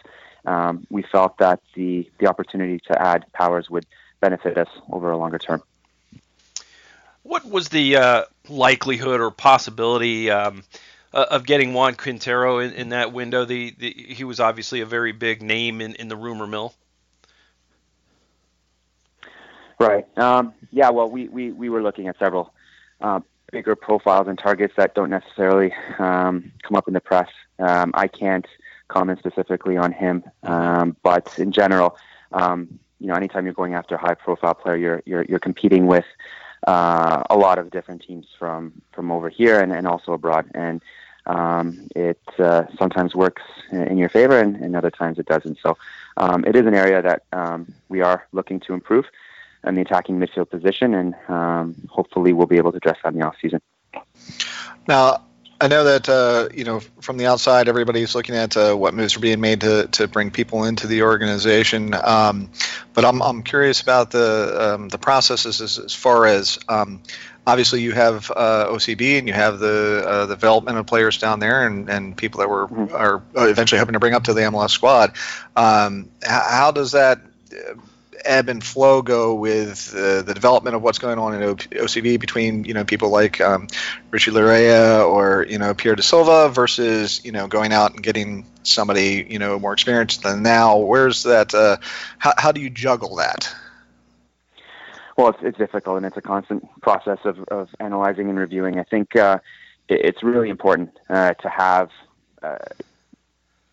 um, 0.46 0.86
we 0.90 1.02
felt 1.02 1.38
that 1.38 1.60
the 1.76 2.10
the 2.20 2.28
opportunity 2.28 2.80
to 2.88 3.02
add 3.02 3.26
Powers 3.34 3.70
would 3.70 3.86
benefit 4.22 4.58
us 4.58 4.70
over 4.92 5.12
a 5.12 5.18
longer 5.18 5.38
term. 5.38 5.62
What 7.24 7.46
was 7.46 7.70
the 7.70 7.98
uh, 7.98 8.24
likelihood 8.48 9.20
or 9.20 9.32
possibility 9.32 10.32
um, 10.32 10.64
uh, 11.14 11.26
of 11.30 11.46
getting 11.46 11.74
Juan 11.74 11.96
Quintero 11.96 12.60
in, 12.60 12.74
in 12.74 12.90
that 12.90 13.14
window? 13.14 13.46
The, 13.46 13.76
the, 13.78 13.92
he 13.92 14.24
was 14.24 14.40
obviously 14.40 14.82
a 14.82 14.86
very 14.86 15.12
big 15.12 15.42
name 15.42 15.82
in, 15.82 15.96
in 15.96 16.08
the 16.08 16.16
rumor 16.16 16.48
mill. 16.48 16.74
Right. 19.80 20.06
Um, 20.18 20.54
yeah. 20.72 20.90
Well, 20.90 21.10
we, 21.10 21.30
we, 21.30 21.52
we 21.52 21.70
were 21.70 21.82
looking 21.82 22.08
at 22.08 22.20
several 22.20 22.54
uh, 23.00 23.22
bigger 23.52 23.76
profiles 23.76 24.28
and 24.28 24.38
targets 24.38 24.74
that 24.78 24.94
don't 24.94 25.10
necessarily 25.10 25.74
um, 25.98 26.52
come 26.64 26.76
up 26.76 26.88
in 26.88 26.94
the 26.94 27.00
press. 27.00 27.30
Um, 27.60 27.92
I 27.94 28.08
can't 28.08 28.46
comment 28.90 29.20
specifically 29.20 29.78
on 29.78 29.92
him, 29.92 30.24
um, 30.44 30.98
but 31.04 31.38
in 31.40 31.52
general, 31.52 31.98
um, 32.32 32.80
you 33.00 33.08
know, 33.08 33.14
anytime 33.14 33.46
you're 33.46 33.54
going 33.54 33.74
after 33.74 33.96
a 33.96 33.98
high 33.98 34.16
profile 34.16 34.54
player, 34.54 34.76
you're 34.76 35.04
you're 35.06 35.24
you're 35.24 35.40
competing 35.40 35.88
with 35.88 36.06
uh, 36.70 37.24
a 37.36 37.38
lot 37.46 37.58
of 37.62 37.66
different 37.72 38.02
teams 38.08 38.28
from 38.40 38.62
from 38.94 39.12
over 39.16 39.30
here 39.40 39.60
and, 39.62 39.72
and 39.78 39.86
also 39.88 40.10
abroad, 40.14 40.46
and 40.54 40.82
um, 41.26 41.66
it 41.96 42.22
uh, 42.38 42.64
sometimes 42.78 43.16
works 43.16 43.46
in 43.72 43.98
your 43.98 44.10
favor, 44.10 44.38
and, 44.40 44.56
and 44.64 44.76
other 44.76 44.92
times 45.02 45.18
it 45.18 45.26
doesn't. 45.26 45.58
So 45.66 45.78
um, 46.18 46.40
it 46.46 46.56
is 46.56 46.66
an 46.72 46.76
area 46.84 47.02
that 47.02 47.20
um, 47.34 47.62
we 47.94 48.02
are 48.02 48.20
looking 48.38 48.60
to 48.62 48.74
improve 48.74 49.06
in 49.68 49.76
the 49.76 49.82
attacking 49.82 50.20
midfield 50.20 50.50
position, 50.50 50.94
and 50.94 51.16
um, 51.28 51.76
hopefully 51.90 52.32
we'll 52.34 52.52
be 52.56 52.58
able 52.58 52.72
to 52.72 52.78
address 52.78 52.98
that 53.04 53.14
in 53.14 53.20
the 53.20 53.26
off 53.26 53.38
season. 53.42 53.62
Now, 54.88 55.06
I 55.62 55.68
know 55.68 55.84
that 55.84 56.08
uh, 56.08 56.50
you 56.54 56.64
know 56.64 56.80
from 57.02 57.18
the 57.18 57.26
outside, 57.26 57.68
everybody's 57.68 58.16
looking 58.16 58.36
at 58.36 58.56
uh, 58.56 58.74
what 58.76 58.94
moves 58.94 59.18
are 59.18 59.20
being 59.20 59.42
made 59.42 59.62
to, 59.62 59.88
to 59.88 60.08
bring 60.08 60.32
people 60.32 60.64
into 60.64 60.88
the 60.88 61.04
organization. 61.04 61.94
Um, 61.94 62.50
but 62.94 63.04
I'm, 63.04 63.22
I'm 63.22 63.44
curious 63.44 63.82
about 63.82 64.12
the 64.12 64.76
um, 64.76 64.90
the 64.90 64.98
processes 64.98 65.60
as, 65.60 65.78
as 65.78 65.94
far 65.94 66.26
as 66.26 66.60
um, 66.70 67.02
obviously 67.46 67.82
you 67.82 67.92
have 67.92 68.32
uh, 68.34 68.68
OCB 68.70 69.18
and 69.20 69.28
you 69.28 69.34
have 69.34 69.60
the 69.60 70.04
uh, 70.06 70.26
the 70.28 70.36
development 70.36 70.78
of 70.78 70.86
players 70.86 71.18
down 71.18 71.40
there 71.40 71.68
and, 71.68 71.90
and 71.90 72.16
people 72.16 72.40
that 72.40 72.50
were 72.50 72.68
mm-hmm. 72.68 72.96
are 72.96 73.22
eventually 73.36 73.80
hoping 73.80 73.94
to 73.94 74.00
bring 74.00 74.14
up 74.14 74.26
to 74.26 74.34
the 74.34 74.42
MLS 74.42 74.70
squad. 74.70 75.14
Um, 75.58 76.10
how, 76.24 76.46
how 76.50 76.72
does 76.72 76.94
that 76.94 77.20
ebb 78.30 78.48
and 78.48 78.64
flow 78.64 79.02
go 79.02 79.34
with 79.34 79.94
uh, 79.96 80.22
the 80.22 80.34
development 80.34 80.76
of 80.76 80.82
what's 80.82 81.00
going 81.00 81.18
on 81.18 81.34
in 81.34 81.42
OCB 81.42 82.20
between 82.20 82.64
you 82.64 82.74
know 82.74 82.86
people 82.86 83.10
like 83.10 83.42
um, 83.42 83.68
Richie 84.12 84.32
Laryea 84.32 85.06
or 85.06 85.46
you 85.50 85.58
know 85.58 85.74
Pierre 85.74 85.96
Da 85.96 86.04
Silva 86.04 86.50
versus 86.50 87.26
you 87.26 87.32
know 87.32 87.48
going 87.48 87.74
out 87.74 87.94
and 87.94 88.04
getting 88.04 88.46
somebody 88.64 89.26
you 89.30 89.40
know 89.40 89.60
more 89.60 89.74
experienced 89.74 90.24
than 90.24 90.44
now. 90.44 90.78
Where's 90.78 91.24
that? 91.24 91.54
Uh, 91.54 91.78
how, 92.20 92.34
how 92.38 92.52
do 92.52 92.62
you 92.62 92.70
juggle 92.70 93.16
that? 93.16 93.54
Well, 95.18 95.30
it's, 95.30 95.40
it's 95.42 95.58
difficult 95.58 95.98
and 95.98 96.06
it's 96.06 96.16
a 96.16 96.22
constant 96.22 96.66
process 96.82 97.20
of, 97.26 97.44
of 97.50 97.70
analyzing 97.82 98.30
and 98.30 98.40
reviewing. 98.40 98.80
I 98.80 98.84
think 98.84 99.18
uh, 99.18 99.40
it, 99.90 100.06
it's 100.06 100.24
really 100.24 100.50
important 100.50 100.98
uh, 101.10 101.34
to 101.34 101.50
have 101.50 101.90
uh, 102.42 102.58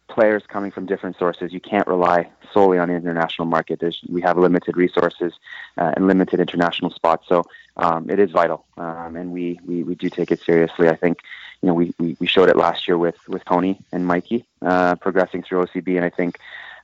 players 0.09 0.43
coming 0.49 0.73
from 0.73 0.87
different 0.87 1.19
sources. 1.19 1.53
You 1.53 1.61
can't 1.61 1.87
rely 1.87 2.31
solely 2.57 2.79
on 2.79 2.89
the 2.89 2.95
international 2.95 3.47
market. 3.47 3.81
There's, 3.81 4.01
we 4.09 4.23
have 4.23 4.39
limited 4.39 4.79
resources 4.79 5.35
uh, 5.77 5.93
and 5.95 6.07
limited 6.07 6.41
international 6.41 6.91
spots, 6.91 7.29
so 7.29 7.45
um, 7.77 8.09
it 8.09 8.19
is 8.19 8.31
vital, 8.31 8.65
um, 8.79 9.15
and 9.15 9.31
we, 9.31 9.61
we, 9.67 9.83
we 9.83 9.95
do 9.95 10.09
take 10.09 10.31
it 10.31 10.41
seriously. 10.41 10.89
I 10.89 10.97
think 10.97 11.19
you 11.61 11.67
know 11.69 11.75
we, 11.75 11.93
we, 11.99 12.17
we 12.19 12.27
showed 12.27 12.49
it 12.49 12.57
last 12.57 12.89
year 12.89 12.97
with 12.97 13.19
with 13.29 13.45
Tony 13.45 13.79
and 13.93 14.07
Mikey 14.07 14.47
uh, 14.63 14.95
progressing 14.95 15.43
through 15.43 15.67
OCB, 15.67 15.97
and 15.97 16.05
I 16.05 16.11
think. 16.11 16.39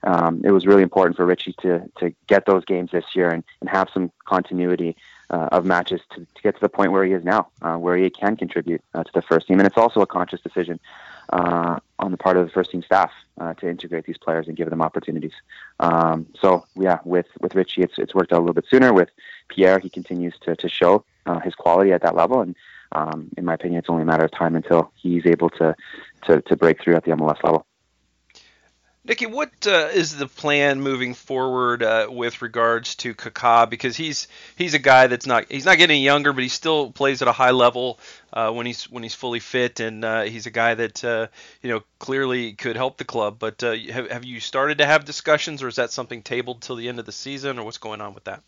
Um, 0.05 0.41
it 0.43 0.51
was 0.51 0.65
really 0.65 0.83
important 0.83 1.15
for 1.15 1.25
Richie 1.25 1.55
to 1.61 1.89
to 1.99 2.13
get 2.27 2.45
those 2.45 2.65
games 2.65 2.91
this 2.91 3.05
year 3.15 3.29
and, 3.29 3.41
and 3.61 3.69
have 3.69 3.87
some 3.93 4.11
continuity 4.25 4.97
uh, 5.29 5.47
of 5.53 5.63
matches 5.63 6.01
to, 6.11 6.19
to 6.35 6.41
get 6.43 6.55
to 6.55 6.59
the 6.59 6.67
point 6.67 6.91
where 6.91 7.05
he 7.05 7.13
is 7.13 7.23
now, 7.23 7.47
uh, 7.61 7.77
where 7.77 7.95
he 7.95 8.09
can 8.09 8.35
contribute 8.35 8.81
uh, 8.93 9.03
to 9.05 9.11
the 9.13 9.21
first 9.21 9.47
team. 9.47 9.59
And 9.61 9.65
it's 9.65 9.77
also 9.77 10.01
a 10.01 10.05
conscious 10.05 10.41
decision 10.41 10.77
uh, 11.29 11.79
on 11.99 12.11
the 12.11 12.17
part 12.17 12.37
of 12.37 12.45
the 12.45 12.51
first 12.51 12.71
team 12.71 12.83
staff 12.83 13.11
uh, 13.39 13.53
to 13.55 13.69
integrate 13.69 14.05
these 14.05 14.17
players 14.17 14.47
and 14.47 14.57
give 14.57 14.69
them 14.69 14.81
opportunities. 14.81 15.33
Um, 15.79 16.27
so 16.39 16.65
yeah, 16.75 16.99
with 17.05 17.27
with 17.39 17.55
Richie, 17.55 17.81
it's 17.81 17.97
it's 17.97 18.13
worked 18.13 18.33
out 18.33 18.39
a 18.39 18.41
little 18.41 18.53
bit 18.53 18.65
sooner. 18.69 18.93
With 18.93 19.09
Pierre, 19.47 19.79
he 19.79 19.89
continues 19.89 20.35
to 20.41 20.55
to 20.55 20.69
show 20.69 21.05
uh, 21.25 21.39
his 21.39 21.55
quality 21.55 21.91
at 21.91 22.01
that 22.01 22.15
level, 22.15 22.41
and 22.41 22.55
um, 22.91 23.29
in 23.37 23.45
my 23.45 23.53
opinion, 23.53 23.79
it's 23.79 23.89
only 23.89 24.03
a 24.03 24.05
matter 24.05 24.25
of 24.25 24.31
time 24.31 24.55
until 24.55 24.91
he's 24.95 25.25
able 25.25 25.49
to 25.51 25.75
to, 26.25 26.41
to 26.41 26.55
break 26.55 26.81
through 26.81 26.95
at 26.95 27.03
the 27.03 27.11
MLS 27.11 27.43
level. 27.43 27.65
Niki, 29.05 29.29
what 29.29 29.51
uh, 29.67 29.89
is 29.93 30.15
the 30.15 30.27
plan 30.27 30.79
moving 30.79 31.13
forward 31.13 31.83
uh, 31.83 32.07
with 32.09 32.41
regards 32.41 32.95
to 32.95 33.13
Kaká? 33.13 33.69
Because 33.69 33.97
he's 33.97 34.29
he's 34.55 34.75
a 34.75 34.79
guy 34.79 35.07
that's 35.07 35.25
not 35.25 35.51
he's 35.51 35.65
not 35.65 35.77
getting 35.77 36.01
younger, 36.01 36.31
but 36.31 36.41
he 36.41 36.47
still 36.47 36.89
plays 36.89 37.21
at 37.21 37.27
a 37.27 37.33
high 37.33 37.51
level 37.51 37.99
uh, 38.31 38.49
when 38.51 38.65
he's 38.65 38.89
when 38.89 39.03
he's 39.03 39.13
fully 39.13 39.41
fit, 39.41 39.81
and 39.81 40.05
uh, 40.05 40.21
he's 40.21 40.45
a 40.45 40.51
guy 40.51 40.75
that 40.75 41.03
uh, 41.03 41.27
you 41.61 41.69
know 41.69 41.83
clearly 41.99 42.53
could 42.53 42.77
help 42.77 42.97
the 42.97 43.03
club. 43.03 43.39
But 43.39 43.61
uh, 43.61 43.75
have, 43.75 44.09
have 44.09 44.23
you 44.23 44.39
started 44.39 44.77
to 44.77 44.85
have 44.85 45.03
discussions, 45.03 45.61
or 45.61 45.67
is 45.67 45.75
that 45.75 45.91
something 45.91 46.21
tabled 46.21 46.61
till 46.61 46.77
the 46.77 46.87
end 46.87 46.97
of 46.97 47.05
the 47.05 47.11
season, 47.11 47.59
or 47.59 47.65
what's 47.65 47.79
going 47.79 47.99
on 47.99 48.13
with 48.13 48.23
that? 48.23 48.41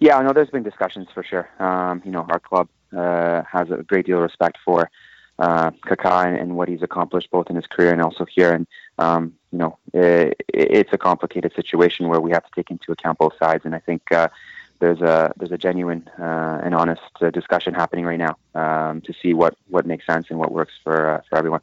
Yeah, 0.00 0.18
I 0.18 0.22
know 0.22 0.34
there's 0.34 0.50
been 0.50 0.64
discussions 0.64 1.08
for 1.14 1.24
sure. 1.24 1.48
Um, 1.58 2.02
you 2.04 2.10
know, 2.10 2.26
our 2.28 2.40
club 2.40 2.68
has 2.92 3.70
a 3.70 3.82
great 3.84 4.04
deal 4.04 4.18
of 4.18 4.24
respect 4.24 4.58
for 4.66 4.90
uh, 5.38 5.70
Kaká 5.86 6.26
and, 6.26 6.36
and, 6.36 6.56
what 6.56 6.68
he's 6.68 6.82
accomplished 6.82 7.30
both 7.30 7.48
in 7.48 7.56
his 7.56 7.66
career 7.66 7.92
and 7.92 8.02
also 8.02 8.24
here. 8.24 8.52
And 8.52 8.66
um, 8.98 9.34
you 9.52 9.58
know, 9.58 9.78
it, 9.92 10.42
it's 10.48 10.92
a 10.92 10.98
complicated 10.98 11.54
situation 11.54 12.08
where 12.08 12.20
we 12.20 12.30
have 12.32 12.44
to 12.44 12.50
take 12.54 12.70
into 12.70 12.92
account 12.92 13.18
both 13.18 13.36
sides. 13.38 13.64
And 13.64 13.74
I 13.74 13.78
think 13.78 14.10
uh, 14.12 14.28
there's 14.78 15.00
a 15.00 15.32
there's 15.36 15.52
a 15.52 15.58
genuine 15.58 16.08
uh, 16.18 16.60
and 16.62 16.74
honest 16.74 17.02
uh, 17.20 17.30
discussion 17.30 17.74
happening 17.74 18.04
right 18.04 18.18
now 18.18 18.36
um, 18.54 19.00
to 19.02 19.12
see 19.12 19.34
what 19.34 19.56
what 19.68 19.86
makes 19.86 20.06
sense 20.06 20.26
and 20.30 20.38
what 20.38 20.52
works 20.52 20.72
for 20.82 21.14
uh, 21.14 21.20
for 21.28 21.38
everyone. 21.38 21.60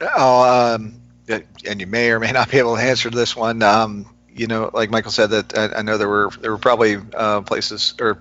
Oh, 0.00 0.74
um, 0.76 0.94
and 1.28 1.80
you 1.80 1.86
may 1.86 2.10
or 2.10 2.18
may 2.20 2.32
not 2.32 2.50
be 2.50 2.58
able 2.58 2.76
to 2.76 2.82
answer 2.82 3.10
this 3.10 3.36
one. 3.36 3.62
Um, 3.62 4.06
you 4.32 4.46
know, 4.46 4.70
like 4.72 4.90
Michael 4.90 5.10
said, 5.10 5.30
that 5.30 5.58
I, 5.58 5.78
I 5.78 5.82
know 5.82 5.98
there 5.98 6.08
were 6.08 6.30
there 6.40 6.50
were 6.50 6.58
probably 6.58 6.96
uh, 7.14 7.42
places 7.42 7.94
or 8.00 8.18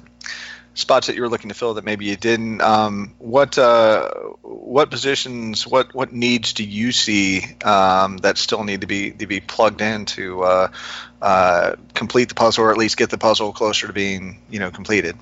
spots 0.73 1.07
that 1.07 1.15
you 1.15 1.21
were 1.21 1.29
looking 1.29 1.49
to 1.49 1.55
fill 1.55 1.73
that 1.75 1.83
maybe 1.83 2.05
you 2.05 2.15
didn't. 2.15 2.61
Um, 2.61 3.15
what 3.17 3.57
uh, 3.57 4.09
what 4.41 4.89
positions, 4.89 5.67
what 5.67 5.93
what 5.93 6.11
needs 6.13 6.53
do 6.53 6.63
you 6.63 6.91
see 6.91 7.43
um, 7.63 8.17
that 8.17 8.37
still 8.37 8.63
need 8.63 8.81
to 8.81 8.87
be 8.87 9.11
to 9.11 9.27
be 9.27 9.39
plugged 9.39 9.81
in 9.81 10.05
to 10.05 10.43
uh, 10.43 10.67
uh, 11.21 11.75
complete 11.93 12.29
the 12.29 12.35
puzzle, 12.35 12.65
or 12.65 12.71
at 12.71 12.77
least 12.77 12.97
get 12.97 13.09
the 13.09 13.17
puzzle 13.17 13.51
closer 13.51 13.87
to 13.87 13.93
being 13.93 14.41
you 14.49 14.59
know 14.59 14.71
completed? 14.71 15.15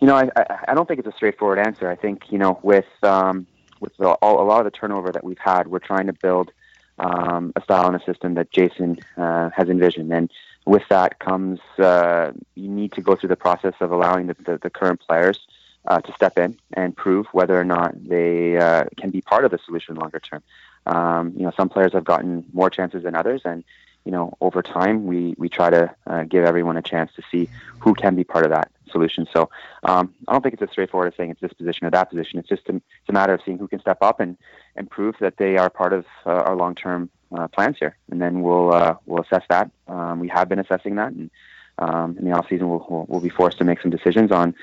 You 0.00 0.08
know, 0.08 0.16
I, 0.16 0.30
I 0.66 0.74
don't 0.74 0.88
think 0.88 0.98
it's 0.98 1.08
a 1.08 1.16
straightforward 1.16 1.60
answer. 1.60 1.88
I 1.88 1.96
think 1.96 2.30
you 2.30 2.38
know 2.38 2.58
with 2.62 2.86
um, 3.02 3.46
with 3.80 3.96
the, 3.98 4.08
all, 4.08 4.40
a 4.40 4.46
lot 4.46 4.58
of 4.58 4.64
the 4.64 4.76
turnover 4.76 5.12
that 5.12 5.24
we've 5.24 5.38
had, 5.38 5.68
we're 5.68 5.78
trying 5.78 6.06
to 6.06 6.12
build 6.12 6.52
um, 6.98 7.52
a 7.56 7.62
style 7.62 7.86
and 7.86 7.96
a 7.96 8.04
system 8.04 8.34
that 8.34 8.50
Jason 8.50 8.98
uh, 9.16 9.50
has 9.50 9.68
envisioned, 9.68 10.12
and 10.12 10.30
with 10.64 10.82
that 10.88 11.18
comes 11.18 11.60
uh, 11.78 12.32
you 12.54 12.68
need 12.68 12.92
to 12.92 13.00
go 13.00 13.16
through 13.16 13.28
the 13.28 13.36
process 13.36 13.74
of 13.80 13.90
allowing 13.90 14.26
the, 14.28 14.34
the, 14.34 14.58
the 14.58 14.70
current 14.70 15.00
players 15.00 15.40
uh, 15.86 16.00
to 16.00 16.12
step 16.14 16.38
in 16.38 16.56
and 16.74 16.96
prove 16.96 17.26
whether 17.32 17.58
or 17.58 17.64
not 17.64 17.92
they 18.04 18.56
uh, 18.56 18.84
can 18.96 19.10
be 19.10 19.20
part 19.20 19.44
of 19.44 19.50
the 19.50 19.58
solution 19.64 19.96
longer 19.96 20.20
term. 20.20 20.42
Um, 20.86 21.32
you 21.36 21.42
know, 21.42 21.52
some 21.56 21.68
players 21.68 21.92
have 21.92 22.04
gotten 22.04 22.44
more 22.52 22.70
chances 22.70 23.02
than 23.04 23.14
others, 23.14 23.42
and 23.44 23.64
you 24.04 24.10
know, 24.10 24.36
over 24.40 24.62
time, 24.62 25.06
we 25.06 25.34
we 25.38 25.48
try 25.48 25.70
to 25.70 25.94
uh, 26.06 26.24
give 26.24 26.44
everyone 26.44 26.76
a 26.76 26.82
chance 26.82 27.12
to 27.14 27.22
see 27.30 27.48
who 27.78 27.94
can 27.94 28.16
be 28.16 28.24
part 28.24 28.44
of 28.44 28.50
that 28.50 28.70
solution. 28.90 29.26
So 29.32 29.48
um, 29.84 30.12
I 30.26 30.32
don't 30.32 30.42
think 30.42 30.54
it's 30.54 30.62
as 30.62 30.70
straightforward 30.70 31.12
as 31.12 31.16
saying 31.16 31.30
it's 31.30 31.40
this 31.40 31.52
position 31.52 31.86
or 31.86 31.90
that 31.90 32.10
position. 32.10 32.38
It's 32.38 32.48
just 32.48 32.68
a, 32.68 32.76
it's 32.76 33.08
a 33.08 33.12
matter 33.12 33.32
of 33.32 33.40
seeing 33.44 33.58
who 33.58 33.68
can 33.68 33.80
step 33.80 33.98
up 34.02 34.18
and 34.20 34.36
and 34.76 34.90
prove 34.90 35.14
that 35.20 35.36
they 35.36 35.56
are 35.56 35.70
part 35.70 35.92
of 35.92 36.04
uh, 36.26 36.30
our 36.30 36.56
long 36.56 36.74
term 36.74 37.10
uh, 37.34 37.48
plans 37.48 37.76
here, 37.78 37.96
and 38.10 38.20
then 38.20 38.42
we'll 38.42 38.72
uh, 38.72 38.96
we'll 39.06 39.22
assess 39.22 39.44
that. 39.48 39.70
Um, 39.88 40.20
we 40.20 40.28
have 40.28 40.48
been 40.48 40.58
assessing 40.58 40.96
that, 40.96 41.12
and 41.12 41.30
um, 41.78 42.16
in 42.18 42.24
the 42.24 42.32
off 42.32 42.48
season, 42.48 42.68
we'll, 42.68 42.86
we'll, 42.88 43.06
we'll 43.08 43.20
be 43.20 43.28
forced 43.28 43.58
to 43.58 43.64
make 43.64 43.80
some 43.80 43.90
decisions 43.90 44.30
on 44.30 44.54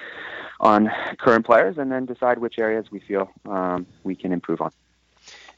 on 0.60 0.92
current 1.18 1.46
players, 1.46 1.78
and 1.78 1.92
then 1.92 2.06
decide 2.06 2.38
which 2.38 2.60
areas 2.60 2.92
we 2.92 3.00
feel 3.00 3.30
um, 3.48 3.86
we 4.04 4.16
can 4.16 4.32
improve 4.32 4.62
on. 4.62 4.72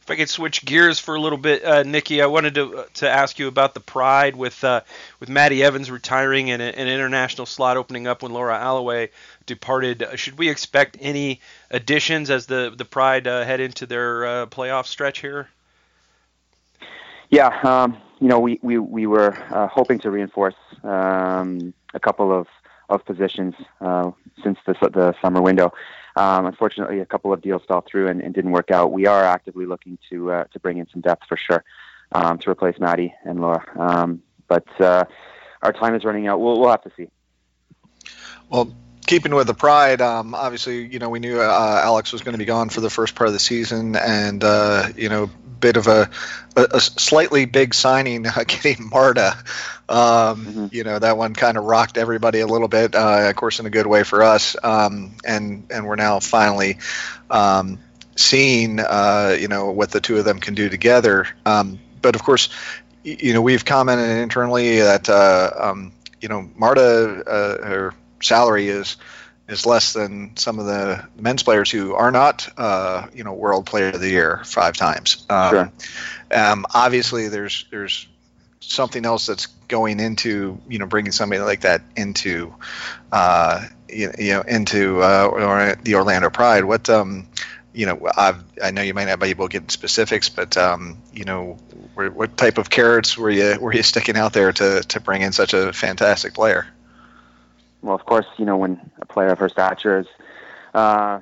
If 0.02 0.10
I 0.10 0.16
could 0.16 0.30
switch 0.30 0.66
gears 0.66 0.98
for 0.98 1.14
a 1.14 1.22
little 1.22 1.38
bit, 1.38 1.64
uh, 1.64 1.84
Niki, 1.84 2.24
I 2.24 2.26
wanted 2.26 2.56
to 2.56 2.78
uh, 2.80 2.86
to 2.96 3.10
ask 3.10 3.38
you 3.38 3.48
about 3.48 3.76
the 3.76 3.80
Pride 3.80 4.36
with 4.36 4.64
uh, 4.64 4.82
with 5.20 5.30
Maddie 5.30 5.64
Evans 5.64 5.92
retiring 5.92 6.50
and 6.50 6.60
an 6.60 6.88
international 6.88 7.46
slot 7.46 7.78
opening 7.78 8.08
up 8.08 8.24
when 8.24 8.32
Laura 8.32 8.58
Alleway 8.58 9.10
departed. 9.46 10.04
Should 10.16 10.40
we 10.40 10.50
expect 10.50 10.98
any 11.00 11.40
additions 11.70 12.32
as 12.32 12.48
the 12.48 12.74
the 12.76 12.86
Pride 12.86 13.28
uh, 13.28 13.44
head 13.44 13.60
into 13.60 13.86
their 13.86 14.26
uh, 14.26 14.46
playoff 14.48 14.88
stretch 14.88 15.20
here? 15.20 15.48
Yeah, 17.32 17.58
um, 17.64 17.98
you 18.20 18.28
know, 18.28 18.40
we 18.40 18.60
we 18.62 18.78
we 18.78 19.08
were 19.08 19.34
uh, 19.50 19.68
hoping 19.68 20.00
to 20.00 20.12
reinforce 20.12 20.56
um, 20.84 21.74
a 21.94 22.00
couple 22.00 22.32
of 22.32 22.48
of 22.90 23.06
positions 23.06 23.56
uh, 23.80 24.12
since 24.44 24.60
the 24.68 24.74
the 24.74 25.16
summer 25.22 25.42
window. 25.42 25.74
Um, 26.18 26.46
unfortunately, 26.46 27.00
a 27.00 27.06
couple 27.06 27.32
of 27.32 27.42
deals 27.42 27.62
fell 27.66 27.86
through 27.90 28.10
and, 28.10 28.22
and, 28.22 28.34
didn't 28.34 28.52
work 28.52 28.70
out. 28.70 28.92
We 28.92 29.06
are 29.06 29.24
actively 29.24 29.66
looking 29.66 29.98
to 30.10 30.32
uh, 30.32 30.44
to 30.52 30.60
bring 30.60 30.78
in 30.78 30.88
some 30.92 31.00
depth 31.00 31.24
for 31.30 31.38
sure 31.38 31.64
um, 32.12 32.38
to 32.40 32.50
replace 32.50 32.78
Maddie 32.80 33.14
and 33.24 33.40
Laura. 33.40 33.64
Um, 33.80 34.22
but 34.50 34.68
uh, 34.82 35.06
our 35.62 35.72
time 35.72 35.96
is 35.96 36.04
running 36.04 36.28
out. 36.28 36.42
We'll 36.42 36.60
we'll 36.60 36.70
have 36.70 36.84
to 36.84 36.92
see. 36.98 37.08
Well, 38.50 38.76
keeping 39.12 39.36
with 39.36 39.46
the 39.46 39.54
pride, 39.54 40.00
um, 40.00 40.34
obviously, 40.34 40.86
you 40.86 40.98
know, 40.98 41.10
we 41.10 41.20
knew 41.20 41.42
uh, 41.42 41.82
Alex 41.84 42.14
was 42.14 42.22
going 42.22 42.32
to 42.32 42.38
be 42.38 42.46
gone 42.46 42.70
for 42.70 42.80
the 42.80 42.90
first 42.90 43.14
part 43.14 43.28
of 43.28 43.34
the 43.34 43.40
season, 43.40 43.98
and 43.98 44.42
uh, 44.42 44.88
you 44.96 45.10
know, 45.10 45.30
bit 45.60 45.76
of 45.76 45.88
a, 45.88 46.10
a, 46.56 46.68
a 46.76 46.80
slightly 46.80 47.44
big 47.44 47.74
signing, 47.74 48.26
uh, 48.26 48.32
getting 48.48 48.90
Marta. 48.90 49.38
Um, 49.90 50.46
mm-hmm. 50.46 50.68
You 50.72 50.86
know, 50.86 50.98
that 50.98 51.18
one 51.18 51.34
kind 51.34 51.58
of 51.58 51.66
rocked 51.66 51.98
everybody 51.98 52.40
a 52.40 52.48
little 52.48 52.70
bit, 52.70 52.96
uh, 52.96 53.28
of 53.30 53.36
course, 53.36 53.60
in 53.60 53.66
a 53.66 53.70
good 53.70 53.86
way 53.86 54.04
for 54.04 54.24
us. 54.24 54.56
Um, 54.64 55.18
and 55.26 55.68
and 55.70 55.86
we're 55.86 55.98
now 55.98 56.22
finally 56.22 56.78
um, 57.30 57.80
seeing, 58.16 58.80
uh, 58.80 59.36
you 59.38 59.50
know, 59.50 59.72
what 59.72 59.92
the 59.92 60.00
two 60.00 60.20
of 60.20 60.24
them 60.24 60.40
can 60.40 60.56
do 60.56 60.70
together. 60.70 61.28
Um, 61.46 61.80
but 62.02 62.16
of 62.16 62.24
course, 62.24 62.48
you 63.04 63.34
know, 63.34 63.42
we've 63.42 63.66
commented 63.66 64.20
internally 64.20 64.80
that, 64.80 65.10
uh, 65.10 65.52
um, 65.60 65.92
you 66.22 66.30
know, 66.30 66.50
Marta, 66.56 67.24
uh, 67.28 67.68
her 67.68 67.94
salary 68.22 68.70
is 68.70 68.98
is 69.48 69.66
less 69.66 69.94
than 69.94 70.38
some 70.38 70.60
of 70.60 70.66
the 70.66 71.06
men's 71.20 71.44
players 71.44 71.70
who 71.70 71.94
are 71.94 72.12
not, 72.12 72.48
uh, 72.58 73.08
you 73.14 73.24
know, 73.24 73.34
World 73.34 73.66
Player 73.66 73.90
of 73.90 74.00
the 74.00 74.10
Year 74.10 74.42
five 74.46 74.78
times. 74.78 75.26
Um, 75.30 75.50
sure. 75.50 75.72
Um, 76.34 76.66
obviously, 76.74 77.28
there's 77.28 77.66
there's 77.70 78.08
something 78.62 79.06
else 79.06 79.26
that's 79.26 79.48
going 79.68 80.00
into 80.00 80.60
you 80.70 80.80
know 80.80 80.86
bringing 80.86 81.12
somebody 81.12 81.42
like 81.42 81.62
that 81.62 81.82
into 81.96 82.54
uh, 83.12 83.66
you, 83.90 84.12
you 84.18 84.34
know 84.34 84.42
into 84.42 85.02
uh, 85.02 85.26
or 85.26 85.76
the 85.84 85.96
Orlando 85.96 86.30
Pride. 86.30 86.64
What 86.64 86.90
um, 86.90 87.28
you 87.74 87.86
know, 87.86 88.10
I've, 88.18 88.44
I 88.62 88.72
know 88.72 88.82
you 88.82 88.94
might 88.94 89.06
not 89.06 89.20
be 89.20 89.28
able 89.28 89.48
to 89.48 89.60
get 89.60 89.72
specifics, 89.72 90.30
but 90.30 90.58
um, 90.58 90.98
you 91.14 91.24
know, 91.24 91.58
what 91.96 92.36
type 92.38 92.58
of 92.58 92.70
carrots 92.70 93.18
were 93.18 93.30
you 93.30 93.58
were 93.60 93.74
you 93.74 93.84
sticking 93.84 94.18
out 94.18 94.34
there 94.34 94.52
to 94.52 94.82
to 94.82 95.00
bring 95.00 95.22
in 95.22 95.32
such 95.32 95.54
a 95.54 95.72
fantastic 95.72 96.34
player? 96.34 96.68
Well, 97.82 97.96
of 97.96 98.06
course, 98.06 98.26
you 98.38 98.46
know, 98.46 98.58
when 98.58 98.92
a 99.02 99.06
player 99.06 99.30
of 99.30 99.40
her 99.40 99.50
stature 99.50 100.00
is, 100.00 100.08
uh, 100.74 101.20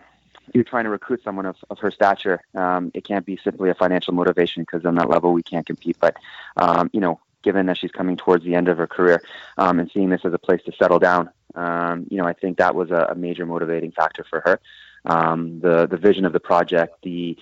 you're 0.53 0.63
trying 0.63 0.85
to 0.85 0.89
recruit 0.89 1.21
someone 1.23 1.45
of, 1.45 1.57
of 1.69 1.79
her 1.79 1.91
stature, 1.91 2.41
um, 2.55 2.91
it 2.93 3.03
can't 3.03 3.25
be 3.25 3.37
simply 3.43 3.69
a 3.69 3.75
financial 3.75 4.13
motivation 4.13 4.63
because 4.63 4.85
on 4.85 4.95
that 4.95 5.09
level 5.09 5.31
we 5.33 5.43
can't 5.43 5.65
compete. 5.65 5.97
But, 5.99 6.17
um, 6.57 6.89
you 6.93 6.99
know, 6.99 7.19
given 7.43 7.67
that 7.67 7.77
she's 7.77 7.91
coming 7.91 8.17
towards 8.17 8.43
the 8.43 8.55
end 8.55 8.67
of 8.67 8.77
her 8.77 8.87
career 8.87 9.21
um, 9.57 9.79
and 9.79 9.89
seeing 9.91 10.09
this 10.09 10.21
as 10.25 10.33
a 10.33 10.39
place 10.39 10.61
to 10.63 10.71
settle 10.73 10.99
down, 10.99 11.29
um, 11.55 12.07
you 12.09 12.17
know, 12.17 12.25
I 12.25 12.33
think 12.33 12.57
that 12.57 12.75
was 12.75 12.91
a, 12.91 13.07
a 13.11 13.15
major 13.15 13.45
motivating 13.45 13.91
factor 13.91 14.23
for 14.23 14.41
her. 14.41 14.59
Um, 15.05 15.61
the 15.61 15.87
the 15.87 15.95
vision 15.95 16.25
of 16.25 16.33
the 16.33 16.41
project, 16.41 17.01
the 17.03 17.37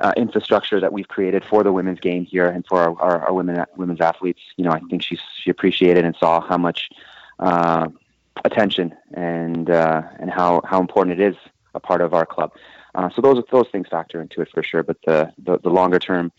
uh, 0.00 0.12
infrastructure 0.16 0.80
that 0.80 0.94
we've 0.94 1.08
created 1.08 1.44
for 1.44 1.62
the 1.62 1.70
women's 1.70 2.00
game 2.00 2.24
here 2.24 2.48
and 2.48 2.66
for 2.66 2.80
our, 2.80 3.00
our, 3.02 3.26
our 3.26 3.34
women 3.34 3.62
women's 3.76 4.00
athletes, 4.00 4.40
you 4.56 4.64
know, 4.64 4.70
I 4.70 4.80
think 4.88 5.02
she 5.02 5.18
she 5.36 5.50
appreciated 5.50 6.06
and 6.06 6.16
saw 6.16 6.40
how 6.40 6.56
much 6.56 6.88
uh, 7.38 7.88
attention 8.44 8.94
and 9.14 9.70
uh, 9.70 10.02
and 10.18 10.30
how 10.30 10.60
how 10.64 10.80
important 10.80 11.20
it 11.20 11.22
is 11.22 11.36
a 11.74 11.80
part 11.80 12.00
of 12.00 12.14
our 12.14 12.26
club. 12.26 12.52
Uh, 12.94 13.08
so 13.14 13.22
those 13.22 13.42
those 13.50 13.68
things 13.70 13.88
factor 13.88 14.20
into 14.20 14.40
it 14.40 14.48
for 14.52 14.62
sure. 14.62 14.82
But 14.82 14.98
the 15.06 15.32
the, 15.38 15.58
the 15.58 15.70
longer 15.70 15.98
term 15.98 16.32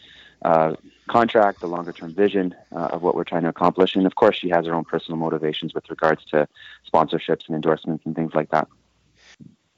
uh, 0.44 0.76
contract, 1.08 1.62
the 1.62 1.68
longer 1.68 1.92
term 1.92 2.14
vision 2.14 2.56
uh, 2.76 2.90
of 2.92 3.02
what 3.02 3.16
we're 3.16 3.24
trying 3.24 3.44
to 3.44 3.50
accomplish, 3.50 3.96
and 3.96 4.06
of 4.06 4.16
course 4.16 4.38
she 4.38 4.50
has 4.50 4.66
her 4.66 4.74
own 4.74 4.86
personal 4.86 5.18
motivations 5.18 5.74
with 5.74 5.90
regards 5.90 6.24
to 6.26 6.48
sponsorships 6.92 7.48
and 7.48 7.56
endorsements 7.56 8.06
and 8.06 8.16
things 8.16 8.34
like 8.34 8.50
that. 8.52 8.68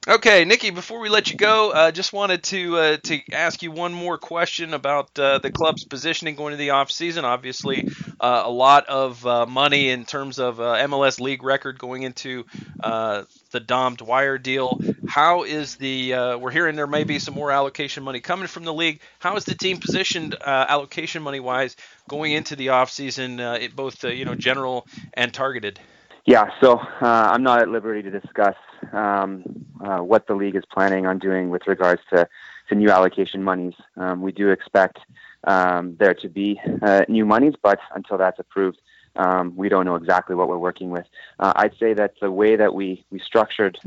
Okay, 0.08 0.46
Niki. 0.46 0.72
Before 0.72 1.00
we 1.00 1.10
let 1.10 1.32
you 1.32 1.36
go, 1.36 1.72
uh, 1.72 1.90
just 1.90 2.14
wanted 2.14 2.44
to 2.44 2.78
uh, 2.78 2.98
to 3.06 3.22
ask 3.34 3.64
you 3.64 3.72
one 3.72 3.92
more 3.92 4.20
question 4.20 4.76
about 4.76 5.18
uh, 5.18 5.40
the 5.40 5.50
club's 5.50 5.84
positioning 5.84 6.36
going 6.36 6.54
into 6.54 6.62
the 6.64 6.70
off 6.70 6.92
season. 6.92 7.26
Obviously, 7.26 7.88
uh, 8.20 8.44
a 8.46 8.52
lot 8.52 8.86
of 8.86 9.26
uh, 9.26 9.48
money 9.48 9.90
in 9.90 10.06
terms 10.06 10.38
of 10.38 10.60
uh, 10.60 10.76
MLS 10.86 11.20
league 11.20 11.42
record 11.42 11.80
going 11.80 12.04
into 12.04 12.46
the 12.84 13.60
Dom 13.66 13.96
Dwyer 13.96 14.38
deal. 14.38 14.80
How 15.08 15.42
is 15.42 15.76
the? 15.78 16.12
we're 16.40 16.52
hearing 16.52 16.76
there 16.76 16.86
may 16.86 17.04
be 17.04 17.18
some 17.18 17.34
more 17.34 17.52
allocation 17.52 18.04
money 18.04 18.20
coming 18.20 18.46
from 18.46 18.64
the 18.64 18.74
league. 18.74 19.00
How 19.18 19.36
is 19.38 19.46
the 19.46 19.56
team 19.56 19.80
positioned 19.80 20.36
allocation 20.46 21.24
money 21.24 21.40
wise 21.40 21.76
going 22.08 22.32
into 22.32 22.56
the 22.56 22.70
off 22.70 22.92
season, 22.92 23.38
both 23.76 24.04
you 24.04 24.26
know 24.26 24.36
general 24.36 24.86
and 25.16 25.34
targeted? 25.34 25.80
Yeah, 26.26 26.50
so 26.60 26.80
I'm 27.02 27.44
not 27.44 27.62
at 27.62 27.70
liberty 27.70 28.02
to 28.02 28.10
discuss 28.10 28.56
um, 28.92 29.44
uh, 29.80 30.00
what 30.00 30.26
the 30.26 30.34
league 30.34 30.56
is 30.56 30.64
planning 30.66 31.06
on 31.06 31.20
doing 31.20 31.52
with 31.52 31.68
regards 31.68 32.02
to, 32.10 32.28
to 32.68 32.76
new 32.76 32.90
allocation 32.90 33.44
monies. 33.44 33.76
Um, 33.96 34.24
we 34.24 34.32
do 34.32 34.50
expect 34.50 34.98
um, 35.44 35.96
there 36.00 36.16
to 36.16 36.28
be 36.28 36.60
uh, 36.82 37.06
new 37.08 37.26
monies, 37.26 37.54
but 37.62 37.80
until 37.94 38.18
that's 38.18 38.40
approved, 38.40 38.82
um, 39.18 39.56
we 39.56 39.70
don't 39.70 39.86
know 39.86 39.94
exactly 39.94 40.36
what 40.36 40.48
we're 40.48 40.58
working 40.58 40.90
with. 40.90 41.06
Uh, 41.40 41.54
I'd 41.58 41.78
say 41.78 41.94
that 41.94 42.16
the 42.20 42.32
way 42.32 42.56
that 42.56 42.74
we, 42.74 43.06
we 43.12 43.20
structured 43.20 43.78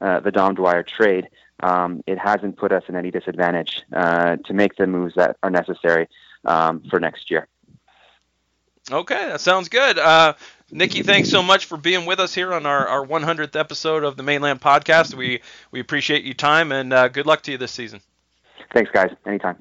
uh, 0.00 0.20
the 0.20 0.30
Dom 0.30 0.54
Dwyer 0.54 0.84
trade, 0.84 1.28
um, 1.64 2.04
it 2.06 2.18
hasn't 2.18 2.58
put 2.58 2.70
us 2.70 2.84
in 2.88 2.94
any 2.94 3.10
disadvantage 3.10 3.82
uh, 3.92 4.36
to 4.44 4.54
make 4.54 4.76
the 4.76 4.86
moves 4.86 5.16
that 5.16 5.36
are 5.42 5.50
necessary 5.50 6.08
um, 6.44 6.80
for 6.88 7.00
next 7.00 7.28
year. 7.28 7.48
Okay, 8.90 9.26
that 9.28 9.40
sounds 9.40 9.68
good. 9.68 9.98
Uh, 9.98 10.34
Niki, 10.72 11.04
thanks 11.04 11.28
so 11.28 11.42
much 11.42 11.66
for 11.66 11.76
being 11.76 12.06
with 12.06 12.20
us 12.20 12.34
here 12.34 12.54
on 12.54 12.64
our, 12.64 12.86
our 12.86 13.06
100th 13.06 13.54
episode 13.54 14.02
of 14.02 14.16
the 14.16 14.22
Mane 14.22 14.40
Land 14.40 14.60
PawedCast. 14.60 15.14
We 15.14 15.40
we 15.70 15.80
appreciate 15.80 16.24
your 16.24 16.34
time 16.34 16.72
and 16.72 16.92
uh, 16.92 17.08
good 17.08 17.26
luck 17.26 17.42
to 17.42 17.52
you 17.52 17.58
this 17.58 17.72
season. 17.72 18.00
Thanks, 18.72 18.90
guys. 18.90 19.10
Anytime. 19.26 19.56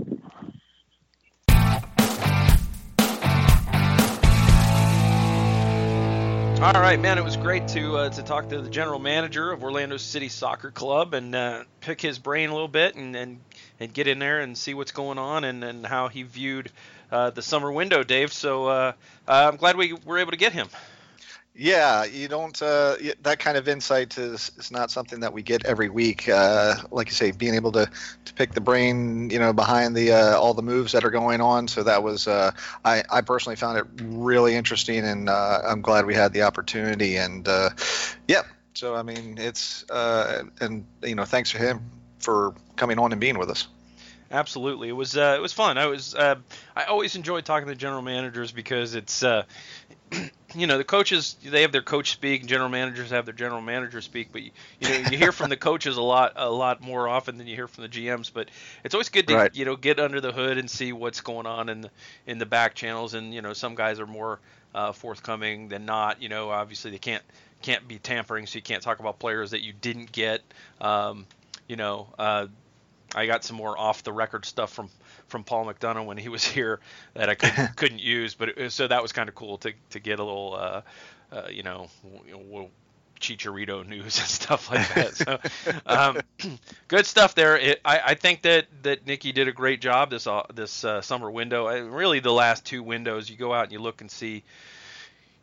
All 6.60 6.82
right, 6.82 7.00
man. 7.00 7.20
It 7.20 7.24
was 7.24 7.38
great 7.38 7.68
to 7.70 7.98
uh, 7.98 8.10
to 8.10 8.24
talk 8.24 8.50
to 8.50 8.62
the 8.62 8.70
general 8.70 9.00
manager 9.00 9.52
of 9.52 9.64
Orlando 9.64 9.98
City 9.98 10.28
Soccer 10.28 10.72
Club 10.72 11.14
and 11.14 11.36
uh, 11.36 11.64
pick 11.82 12.02
his 12.02 12.18
brain 12.18 12.50
a 12.50 12.52
little 12.54 12.68
bit 12.68 12.96
and, 12.96 13.16
and 13.16 13.40
and 13.80 13.94
get 13.94 14.08
in 14.08 14.20
there 14.20 14.40
and 14.40 14.58
see 14.58 14.74
what's 14.74 14.92
going 14.92 15.20
on 15.20 15.44
and, 15.44 15.64
and 15.64 15.86
how 15.86 16.08
he 16.08 16.24
viewed 16.24 16.72
uh, 17.12 17.30
the 17.32 17.42
summer 17.42 17.72
window, 17.72 18.04
Dave. 18.04 18.34
So 18.34 18.68
uh, 18.68 18.94
uh, 19.28 19.50
I'm 19.52 19.58
glad 19.58 19.78
we 19.78 19.94
were 19.94 20.18
able 20.18 20.32
to 20.32 20.38
get 20.38 20.54
him. 20.54 20.68
Yeah, 21.60 22.04
you 22.04 22.28
don't. 22.28 22.62
Uh, 22.62 22.98
that 23.24 23.40
kind 23.40 23.58
of 23.58 23.68
insight 23.68 24.16
is, 24.20 24.52
is 24.58 24.70
not 24.70 24.92
something 24.92 25.22
that 25.22 25.34
we 25.34 25.42
get 25.42 25.66
every 25.66 25.90
week. 25.90 26.30
Uh, 26.30 26.76
like 26.92 27.08
you 27.08 27.16
say, 27.16 27.32
being 27.32 27.56
able 27.56 27.72
to, 27.72 27.90
to 28.26 28.34
pick 28.36 28.54
the 28.54 28.62
brain, 28.62 29.32
you 29.32 29.40
know, 29.40 29.54
behind 29.54 29.96
the 29.96 30.12
uh, 30.12 30.38
all 30.38 30.54
the 30.54 30.62
moves 30.62 30.92
that 30.92 31.04
are 31.04 31.10
going 31.10 31.42
on. 31.42 31.68
So 31.68 31.82
that 31.82 32.04
was. 32.04 32.28
I 32.28 32.54
I 32.86 33.22
personally 33.22 33.56
found 33.56 33.80
it 33.80 33.86
really 34.04 34.54
interesting, 34.54 35.04
and 35.04 35.32
I'm 35.32 35.82
glad 35.82 36.06
we 36.06 36.14
had 36.14 36.32
the 36.32 36.44
opportunity. 36.44 37.18
And 37.18 37.48
yeah, 38.28 38.44
so 38.76 38.94
I 38.94 39.02
mean, 39.02 39.40
it's 39.40 39.84
and 39.90 40.86
you 41.02 41.16
know, 41.16 41.26
thanks 41.26 41.50
for 41.50 41.58
him 41.58 41.90
for 42.20 42.54
coming 42.76 43.00
on 43.00 43.12
and 43.14 43.20
being 43.20 43.40
with 43.40 43.50
us. 43.50 43.68
Absolutely, 44.30 44.90
it 44.90 44.94
was 44.94 45.16
uh, 45.16 45.36
it 45.38 45.42
was 45.42 45.54
fun. 45.54 45.78
I 45.78 45.86
was 45.86 46.14
uh, 46.14 46.36
I 46.76 46.86
always 46.86 47.16
enjoy 47.16 47.42
talking 47.42 47.68
to 47.70 47.76
general 47.76 48.02
managers 48.02 48.52
because 48.52 48.94
it's 48.94 49.24
uh, 49.24 49.44
you 50.56 50.68
know 50.68 50.78
the 50.78 50.84
coaches 50.84 51.38
they 51.44 51.62
have 51.62 51.72
their 51.72 51.82
coach 51.82 52.12
speak 52.12 52.42
and 52.42 52.50
general 52.50 52.70
managers 52.70 53.10
have 53.12 53.26
their 53.26 53.34
general 53.34 53.62
manager 53.62 54.02
speak 54.02 54.30
but 54.32 54.42
you, 54.42 54.52
you 54.80 54.90
know 54.90 55.10
you 55.10 55.18
hear 55.18 55.32
from 55.32 55.50
the 55.50 55.58
coaches 55.58 55.98
a 55.98 56.02
lot 56.02 56.34
a 56.36 56.50
lot 56.50 56.82
more 56.82 57.08
often 57.08 57.38
than 57.38 57.48
you 57.48 57.56
hear 57.56 57.68
from 57.68 57.84
the 57.84 57.90
GMs 57.90 58.32
but 58.34 58.50
it's 58.84 58.94
always 58.94 59.10
good 59.10 59.28
to 59.28 59.36
right. 59.36 59.56
you 59.56 59.66
know 59.66 59.76
get 59.76 60.00
under 60.00 60.20
the 60.20 60.32
hood 60.32 60.58
and 60.58 60.70
see 60.70 60.92
what's 60.94 61.22
going 61.22 61.46
on 61.46 61.70
in 61.70 61.82
the 61.82 61.90
in 62.26 62.38
the 62.38 62.46
back 62.46 62.74
channels 62.76 63.14
and 63.14 63.34
you 63.34 63.42
know 63.42 63.54
some 63.54 63.76
guys 63.76 64.00
are 64.00 64.08
more 64.08 64.40
uh, 64.74 64.92
forthcoming 64.92 65.70
than 65.70 65.86
not 65.86 66.22
you 66.22 66.30
know 66.30 66.50
obviously 66.50 66.92
they 66.92 66.98
can't 66.98 67.24
can't 67.62 67.88
be 67.88 67.98
tampering 67.98 68.46
so 68.46 68.58
you 68.58 68.62
can't 68.62 68.84
talk 68.84 69.00
about 69.00 69.20
players 69.20 69.52
that 69.52 69.62
you 69.62 69.74
didn't 69.74 70.12
get 70.12 70.42
um, 70.82 71.26
you 71.68 71.76
know 71.76 72.08
uh, 72.20 72.48
I 73.16 73.26
got 73.26 73.44
some 73.44 73.58
more 73.58 73.78
off 73.78 74.04
the 74.04 74.14
record 74.14 74.46
stuff 74.46 74.74
from 74.74 74.90
from 75.28 75.44
Paul 75.44 75.66
McDonough 75.66 76.06
when 76.06 76.18
he 76.18 76.30
was 76.30 76.44
here 76.46 76.80
that 77.14 77.30
I 77.30 77.36
couldn't, 77.36 77.76
couldn't 77.76 78.00
use, 78.00 78.34
but 78.34 78.50
it, 78.50 78.72
so 78.72 78.88
that 78.88 79.02
was 79.02 79.12
kind 79.12 79.30
of 79.30 79.36
cool 79.36 79.58
to 79.60 79.74
to 79.92 80.00
get 80.00 80.20
a 80.20 80.24
little 80.24 80.56
uh, 80.56 80.82
uh, 81.32 81.48
you 81.50 81.64
know, 81.64 81.90
Chicharito 83.20 83.86
news 83.88 84.20
and 84.20 84.28
stuff 84.28 84.72
like 84.72 84.94
that. 84.94 85.16
So, 85.16 85.40
um, 85.86 86.20
good 86.88 87.06
stuff 87.06 87.36
there. 87.36 87.58
It, 87.58 87.82
I, 87.84 88.00
I, 88.00 88.14
think 88.16 88.44
that 88.44 88.68
that 88.84 89.06
Niki 89.06 89.34
did 89.34 89.48
a 89.48 89.52
great 89.52 89.82
job 89.82 90.10
this 90.10 90.28
uh, 90.28 90.44
this 90.54 90.84
uh, 90.84 91.02
summer 91.02 91.30
window. 91.30 91.68
I, 91.68 91.80
really, 91.80 92.20
the 92.20 92.34
last 92.34 92.66
two 92.66 92.84
windows, 92.84 93.30
you 93.30 93.36
go 93.36 93.54
out 93.54 93.64
and 93.64 93.72
you 93.72 93.80
look 93.80 94.02
and 94.02 94.10
see 94.10 94.44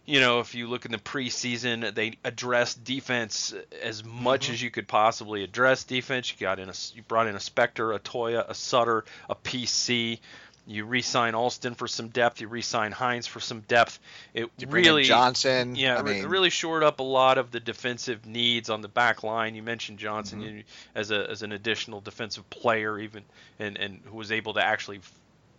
you 0.06 0.20
know, 0.20 0.40
if 0.40 0.54
you 0.54 0.66
look 0.66 0.84
in 0.84 0.92
the 0.92 0.98
preseason, 0.98 1.94
they 1.94 2.18
addressed 2.24 2.84
defense 2.84 3.54
as 3.82 4.04
much 4.04 4.44
mm-hmm. 4.44 4.54
as 4.54 4.62
you 4.62 4.70
could 4.70 4.86
possibly 4.86 5.42
address 5.42 5.84
defense. 5.84 6.30
You 6.30 6.36
got 6.38 6.58
in 6.58 6.68
a, 6.68 6.74
you 6.94 7.02
brought 7.02 7.26
in 7.26 7.34
a 7.34 7.38
Spector, 7.38 7.94
a 7.94 7.98
Toia, 7.98 8.48
a 8.48 8.54
Sutter, 8.54 9.04
a 9.30 9.34
PC. 9.34 10.18
You 10.66 10.86
re-sign 10.86 11.34
Alston 11.34 11.74
for 11.74 11.86
some 11.86 12.08
depth. 12.08 12.40
You 12.40 12.48
re-sign 12.48 12.92
Hines 12.92 13.26
for 13.26 13.38
some 13.40 13.60
depth. 13.60 13.98
It 14.32 14.50
really 14.66 15.04
Johnson. 15.04 15.76
Yeah, 15.76 15.98
I 15.98 16.02
mean, 16.02 16.16
it 16.16 16.28
really 16.28 16.48
shored 16.48 16.82
up 16.82 17.00
a 17.00 17.02
lot 17.02 17.36
of 17.36 17.50
the 17.50 17.60
defensive 17.60 18.24
needs 18.24 18.70
on 18.70 18.80
the 18.80 18.88
back 18.88 19.22
line. 19.22 19.54
You 19.54 19.62
mentioned 19.62 19.98
Johnson 19.98 20.40
mm-hmm. 20.40 20.60
as 20.94 21.10
a 21.10 21.30
as 21.30 21.42
an 21.42 21.52
additional 21.52 22.00
defensive 22.00 22.48
player, 22.48 22.98
even 22.98 23.24
and 23.58 23.76
and 23.76 24.00
who 24.06 24.16
was 24.16 24.32
able 24.32 24.54
to 24.54 24.64
actually 24.64 25.00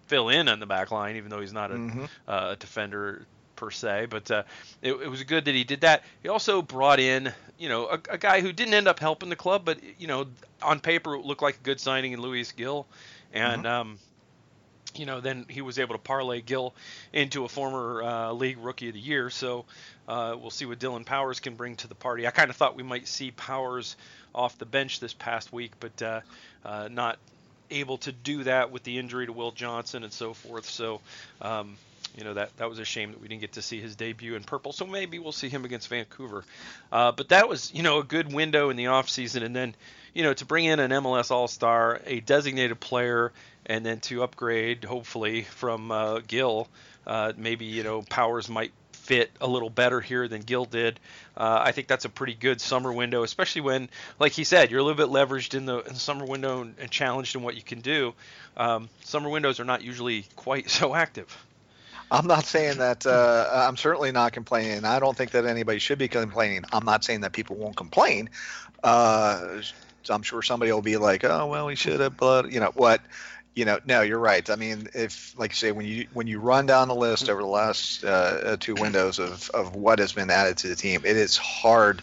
fill 0.08 0.30
in 0.30 0.50
on 0.50 0.60
the 0.60 0.66
back 0.66 0.90
line, 0.90 1.18
even 1.18 1.30
though 1.30 1.42
he's 1.42 1.54
not 1.54 1.72
a, 1.72 1.76
mm-hmm. 1.76 2.06
uh, 2.28 2.52
a 2.52 2.56
defender 2.56 3.28
per 3.56 3.72
se, 3.72 4.08
but 4.10 4.30
uh, 4.32 4.44
it, 4.82 4.94
it, 4.94 5.10
was 5.10 5.24
good 5.24 5.46
that 5.46 5.56
he 5.56 5.64
did 5.64 5.82
that. 5.82 6.04
He 6.22 6.30
also 6.30 6.62
brought 6.62 7.00
in, 7.00 7.32
you 7.58 7.70
know, 7.70 7.88
a, 7.88 8.00
a, 8.10 8.18
guy 8.18 8.42
who 8.42 8.52
didn't 8.52 8.74
end 8.74 8.88
up 8.88 9.00
helping 9.00 9.30
the 9.30 9.36
club, 9.36 9.64
but 9.66 9.80
you 10.00 10.08
know, 10.08 10.28
on 10.62 10.80
paper 10.80 11.16
it 11.16 11.26
looked 11.26 11.42
like 11.42 11.56
a 11.56 11.64
good 11.64 11.80
signing 11.80 12.12
in 12.12 12.22
Luis 12.22 12.52
Gil, 12.52 12.86
and 13.34 13.64
mm-hmm. 13.64 13.68
um, 13.68 14.00
you 14.98 15.06
know, 15.06 15.22
then 15.22 15.46
he 15.50 15.62
was 15.62 15.80
able 15.80 15.96
to 15.96 16.00
parlay 16.00 16.42
Gil 16.42 16.74
into 17.14 17.46
a 17.46 17.50
former 17.50 18.04
uh, 18.04 18.32
league 18.32 18.58
rookie 18.60 18.88
of 18.90 18.94
the 18.94 19.00
year. 19.00 19.30
So 19.30 19.66
uh, 20.08 20.36
we'll 20.40 20.52
see 20.52 20.66
what 20.66 20.80
Dillon 20.80 21.04
Powers 21.04 21.40
can 21.40 21.56
bring 21.56 21.76
to 21.78 21.88
the 21.88 21.96
party. 21.96 22.28
I 22.28 22.32
kind 22.32 22.50
of 22.50 22.56
thought 22.56 22.76
we 22.76 22.84
might 22.84 23.08
see 23.08 23.32
Powers 23.32 23.96
off 24.34 24.58
the 24.58 24.66
bench 24.66 25.00
this 25.00 25.14
past 25.14 25.52
week, 25.52 25.74
but 25.80 26.02
uh, 26.02 26.22
uh, 26.64 26.90
not 26.92 27.18
able 27.72 27.98
to 28.00 28.12
do 28.12 28.44
that 28.44 28.72
with 28.72 28.84
the 28.84 28.98
injury 28.98 29.26
to 29.26 29.34
Will 29.34 29.52
Johnson 29.52 30.04
and 30.04 30.14
so 30.14 30.34
forth. 30.34 30.70
So. 30.70 31.02
Um, 31.42 31.78
you 32.18 32.24
know 32.24 32.34
that 32.34 32.56
that 32.58 32.70
was 32.70 32.80
a 32.80 32.86
shame 32.86 33.12
that 33.12 33.22
we 33.22 33.28
didn't 33.28 33.42
get 33.42 33.54
to 33.54 33.62
see 33.62 33.82
his 33.82 33.96
debut 33.96 34.36
in 34.36 34.44
purple. 34.44 34.72
So 34.72 34.86
maybe 34.86 35.20
we'll 35.20 35.32
see 35.32 35.50
him 35.50 35.66
against 35.66 35.88
Vancouver. 35.88 36.44
Uh, 36.92 37.12
but 37.12 37.30
that 37.30 37.50
was 37.50 37.74
you 37.74 37.84
know 37.84 38.00
a 38.00 38.04
good 38.04 38.32
window 38.32 38.70
in 38.70 38.78
the 38.78 38.86
offseason, 38.86 39.44
and 39.44 39.56
then 39.56 39.76
you 40.14 40.24
know 40.24 40.34
to 40.34 40.46
bring 40.46 40.66
in 40.66 40.80
an 40.80 40.92
MLS 40.92 41.32
All 41.32 41.48
Star, 41.48 42.02
a 42.06 42.20
designated 42.22 42.80
player, 42.80 43.34
and 43.66 43.86
then 43.86 44.00
to 44.02 44.24
upgrade 44.24 44.84
hopefully 44.84 45.44
from 45.44 45.92
uh, 45.92 46.20
Gil. 46.20 46.68
Uh, 47.06 47.34
maybe 47.38 47.66
you 47.66 47.84
know 47.84 48.02
Powers 48.02 48.50
might 48.50 48.72
fit 49.06 49.30
a 49.40 49.48
little 49.48 49.70
better 49.70 50.02
here 50.02 50.28
than 50.28 50.42
Gil 50.42 50.66
did. 50.66 51.00
Uh, 51.38 51.62
I 51.64 51.74
think 51.74 51.88
that's 51.88 52.06
a 52.06 52.10
pretty 52.10 52.34
good 52.34 52.60
summer 52.60 52.92
window, 52.92 53.22
especially 53.22 53.62
when, 53.62 53.88
like 54.20 54.32
he 54.32 54.44
said, 54.44 54.72
you're 54.72 54.80
a 54.80 54.84
little 54.84 54.98
bit 54.98 55.14
leveraged 55.14 55.54
in 55.54 55.68
the, 55.68 55.80
in 55.82 55.94
the 55.94 56.00
summer 56.00 56.26
window 56.26 56.62
and, 56.62 56.74
and, 56.80 56.90
challenged 56.90 57.36
in 57.36 57.44
what 57.44 57.56
you 57.56 57.62
can 57.62 57.82
do. 57.82 58.16
Um, 58.58 58.90
summer 59.04 59.30
windows 59.30 59.60
are 59.60 59.66
not 59.66 59.84
usually 59.84 60.26
quite 60.36 60.70
so 60.80 60.96
active. 60.96 61.38
I'm 62.12 62.28
not 62.28 62.46
saying 62.46 62.78
that. 62.78 63.06
Uh, 63.06 63.50
I'm 63.52 63.78
certainly 63.78 64.12
not 64.12 64.34
complaining. 64.34 64.86
I 64.86 65.00
don't 65.00 65.18
think 65.18 65.32
that 65.32 65.46
anybody 65.46 65.80
should 65.80 65.98
be 65.98 66.08
complaining. 66.08 66.64
I'm 66.72 66.86
not 66.86 67.04
saying 67.04 67.22
that 67.22 67.34
people 67.34 67.56
won't 67.56 67.76
complain. 67.76 68.30
Uh, 68.84 69.62
I'm 70.10 70.22
sure 70.22 70.42
somebody 70.42 70.72
will 70.72 70.82
be 70.82 70.98
like, 70.98 71.24
"Oh, 71.24 71.48
well, 71.48 71.66
we 71.66 71.76
should 71.76 72.00
have," 72.00 72.18
but 72.18 72.52
you 72.52 72.60
know 72.60 72.72
what? 72.76 73.02
You 73.56 73.66
know, 73.66 73.80
no, 73.86 74.02
you're 74.02 74.20
right. 74.20 74.48
I 74.50 74.56
mean, 74.56 74.90
if 74.94 75.34
like 75.38 75.52
you 75.52 75.56
say, 75.56 75.72
when 75.72 75.86
you 75.86 76.08
when 76.14 76.28
you 76.28 76.40
run 76.40 76.66
down 76.66 76.88
the 76.88 76.96
list 76.96 77.30
over 77.30 77.42
the 77.42 77.48
last 77.48 78.04
uh, 78.04 78.08
uh 78.08 78.58
two 78.60 78.76
windows 78.76 79.18
of 79.18 79.50
of 79.52 79.76
what 79.76 80.00
has 80.00 80.14
been 80.14 80.30
added 80.30 80.58
to 80.58 80.68
the 80.68 80.76
team, 80.76 81.02
it 81.06 81.18
is 81.18 81.38
hard 81.38 82.02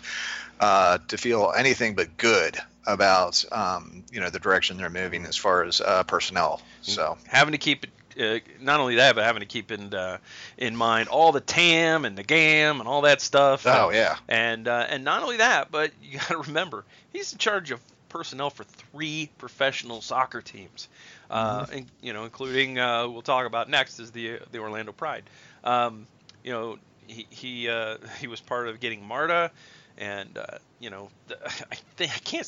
uh, 0.61 0.99
to 1.09 1.19
feel 1.19 1.53
anything 1.57 1.95
but 1.95 2.17
good 2.17 2.59
about 2.87 3.45
um, 3.53 4.03
you 4.11 4.21
know 4.21 4.31
the 4.31 4.41
direction 4.41 4.79
they're 4.79 4.91
moving 4.91 5.25
as 5.27 5.37
far 5.37 5.63
as 5.63 5.81
uh, 5.81 6.03
personnel. 6.05 6.61
So 6.81 7.17
having 7.29 7.53
to 7.53 7.59
keep 7.59 7.85
it 7.85 7.91
uh, 8.21 8.39
not 8.61 8.81
only 8.81 8.97
that, 8.97 9.15
but 9.15 9.25
having 9.25 9.41
to 9.41 9.47
keep 9.47 9.71
in 9.71 9.93
uh, 9.95 10.19
in 10.57 10.77
mind 10.77 11.09
all 11.09 11.33
the 11.33 11.41
TAM 11.41 12.05
and 12.05 12.17
the 12.17 12.23
GAM 12.23 12.81
and 12.81 12.89
all 12.89 13.03
that 13.03 13.21
stuff. 13.21 13.67
Oh 13.67 13.89
and, 13.89 13.97
yeah. 13.97 14.17
And 14.29 14.69
uh, 14.69 14.87
and 14.89 15.05
not 15.05 15.23
only 15.23 15.39
that, 15.39 15.71
but 15.71 15.93
you 16.03 16.19
got 16.19 16.29
to 16.29 16.39
remember 16.39 16.85
he's 17.13 17.33
in 17.33 17.39
charge 17.39 17.71
of 17.71 17.81
personnel 18.09 18.51
for 18.51 18.65
three 18.65 19.31
professional 19.39 20.03
soccer 20.03 20.43
teams, 20.43 20.89
uh, 21.31 21.63
mm-hmm. 21.63 21.79
and, 21.79 21.87
you 22.03 22.13
know, 22.13 22.25
including 22.25 22.79
uh, 22.79 23.09
we'll 23.09 23.23
talk 23.23 23.47
about 23.47 23.69
next 23.69 23.99
is 23.99 24.11
the 24.11 24.39
the 24.51 24.59
Orlando 24.59 24.93
Pride. 24.93 25.25
Um, 25.65 26.07
you 26.45 26.53
know, 26.53 26.79
he 27.07 27.27
he 27.31 27.69
uh, 27.69 27.99
he 28.21 28.27
was 28.27 28.41
part 28.41 28.69
of 28.69 28.81
getting 28.81 29.05
Marta, 29.07 29.51
and 29.99 30.39
you 30.81 30.91
know, 30.91 31.09
the, 31.29 31.39
I 31.47 31.77
think 31.97 32.15
I 32.15 32.19
can't 32.19 32.47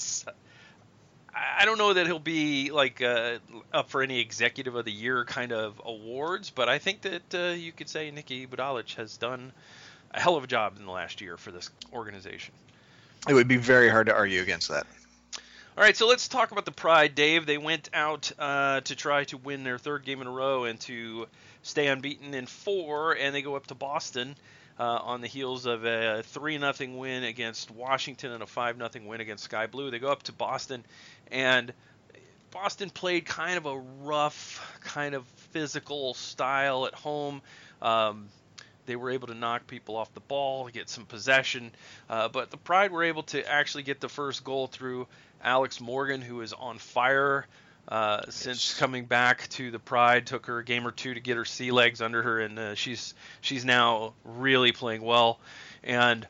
I 1.35 1.65
don't 1.65 1.79
know 1.79 1.93
that 1.93 2.07
he'll 2.07 2.19
be 2.19 2.71
like 2.71 3.03
uh, 3.03 3.39
up 3.73 3.91
for 3.91 4.03
any 4.03 4.21
executive 4.21 4.75
of 4.75 4.85
the 4.85 4.93
year 4.93 5.25
kind 5.25 5.53
of 5.53 5.81
awards, 5.85 6.51
but 6.51 6.69
I 6.69 6.79
think 6.79 7.03
that 7.03 7.35
uh, 7.35 7.53
you 7.53 7.73
could 7.73 7.89
say 7.89 8.11
Niki 8.11 8.49
Budalic 8.49 8.95
has 8.95 9.17
done 9.17 9.53
a 10.13 10.21
hell 10.21 10.37
of 10.37 10.45
a 10.45 10.47
job 10.47 10.77
in 10.79 10.85
the 10.87 10.93
last 10.93 11.21
year 11.21 11.37
for 11.37 11.51
this 11.51 11.71
organization. 11.93 12.55
It 13.29 13.35
would 13.35 13.49
be 13.49 13.57
very 13.57 13.89
hard 13.89 14.07
to 14.07 14.15
argue 14.15 14.43
against 14.43 14.69
that. 14.69 14.87
All 15.77 15.83
right, 15.83 15.97
so 15.97 16.07
let's 16.07 16.29
talk 16.29 16.53
about 16.53 16.67
the 16.67 16.73
Pride, 16.73 17.17
Dave. 17.17 17.47
They 17.47 17.59
went 17.59 17.91
out 17.93 18.31
uh, 18.39 18.83
to 18.83 18.95
try 18.95 19.25
to 19.25 19.37
win 19.37 19.65
their 19.65 19.79
third 19.79 20.05
game 20.05 20.21
in 20.21 20.29
a 20.29 20.31
row 20.31 20.65
and 20.65 20.79
to 20.83 21.27
stay 21.63 21.89
unbeaten 21.89 22.33
in 22.33 22.47
four, 22.47 23.15
and 23.15 23.35
they 23.35 23.43
go 23.43 23.57
up 23.57 23.67
to 23.67 23.75
Boston 23.75 24.37
uh, 24.79 24.83
on 24.83 25.21
the 25.21 25.27
heels 25.27 25.67
of 25.67 25.85
a 25.85 26.23
3 26.23 26.59
0 26.59 26.75
win 26.97 27.25
against 27.25 27.71
Washington 27.71 28.33
and 28.33 28.43
a 28.43 28.47
5 28.47 28.77
0 28.77 28.91
win 29.07 29.21
against 29.21 29.45
Sky 29.45 29.67
Blue. 29.67 29.91
They 29.91 29.99
go 29.99 30.11
up 30.11 30.25
to 30.25 30.33
Boston, 30.33 30.85
and 31.31 31.73
Boston 32.51 32.91
played 32.91 33.25
kind 33.25 33.57
of 33.57 33.67
a 33.67 33.77
rough, 33.77 34.79
kind 34.81 35.15
of 35.15 35.27
physical 35.53 36.15
style 36.15 36.87
at 36.87 36.95
home. 36.95 37.43
Um, 37.83 38.29
they 38.87 38.97
were 38.97 39.11
able 39.11 39.29
to 39.29 39.35
knock 39.35 39.67
people 39.67 39.97
off 39.97 40.13
the 40.15 40.21
ball, 40.21 40.69
get 40.69 40.89
some 40.89 41.07
possession, 41.07 41.73
uh, 42.11 42.29
but 42.29 42.51
the 42.51 42.57
Pride 42.57 42.93
were 42.93 43.05
able 43.05 43.23
to 43.25 43.51
actually 43.51 43.83
get 43.83 44.01
the 44.01 44.09
first 44.09 44.45
goal 44.45 44.67
through 44.67 45.07
Alex 45.43 45.81
Morgan, 45.81 46.21
who 46.21 46.43
is 46.43 46.53
on 46.53 46.79
fire 46.79 47.47
uh, 47.89 48.23
since 48.31 48.79
coming 48.79 49.05
back 49.05 49.49
to 49.51 49.71
the 49.71 49.79
Pride. 49.79 50.27
Took 50.27 50.47
her 50.47 50.59
a 50.59 50.65
game 50.65 50.87
or 50.87 50.91
two 50.91 51.15
to 51.15 51.21
get 51.21 51.37
her 51.37 51.45
sea 51.45 51.71
legs 51.71 52.01
under 52.01 52.23
her, 52.23 52.41
and 52.41 52.59
uh, 52.59 52.75
she's 52.75 53.15
she's 53.41 53.65
now 53.65 54.15
really 54.25 54.73
playing 54.73 55.03
well. 55.03 55.39
And 55.83 56.27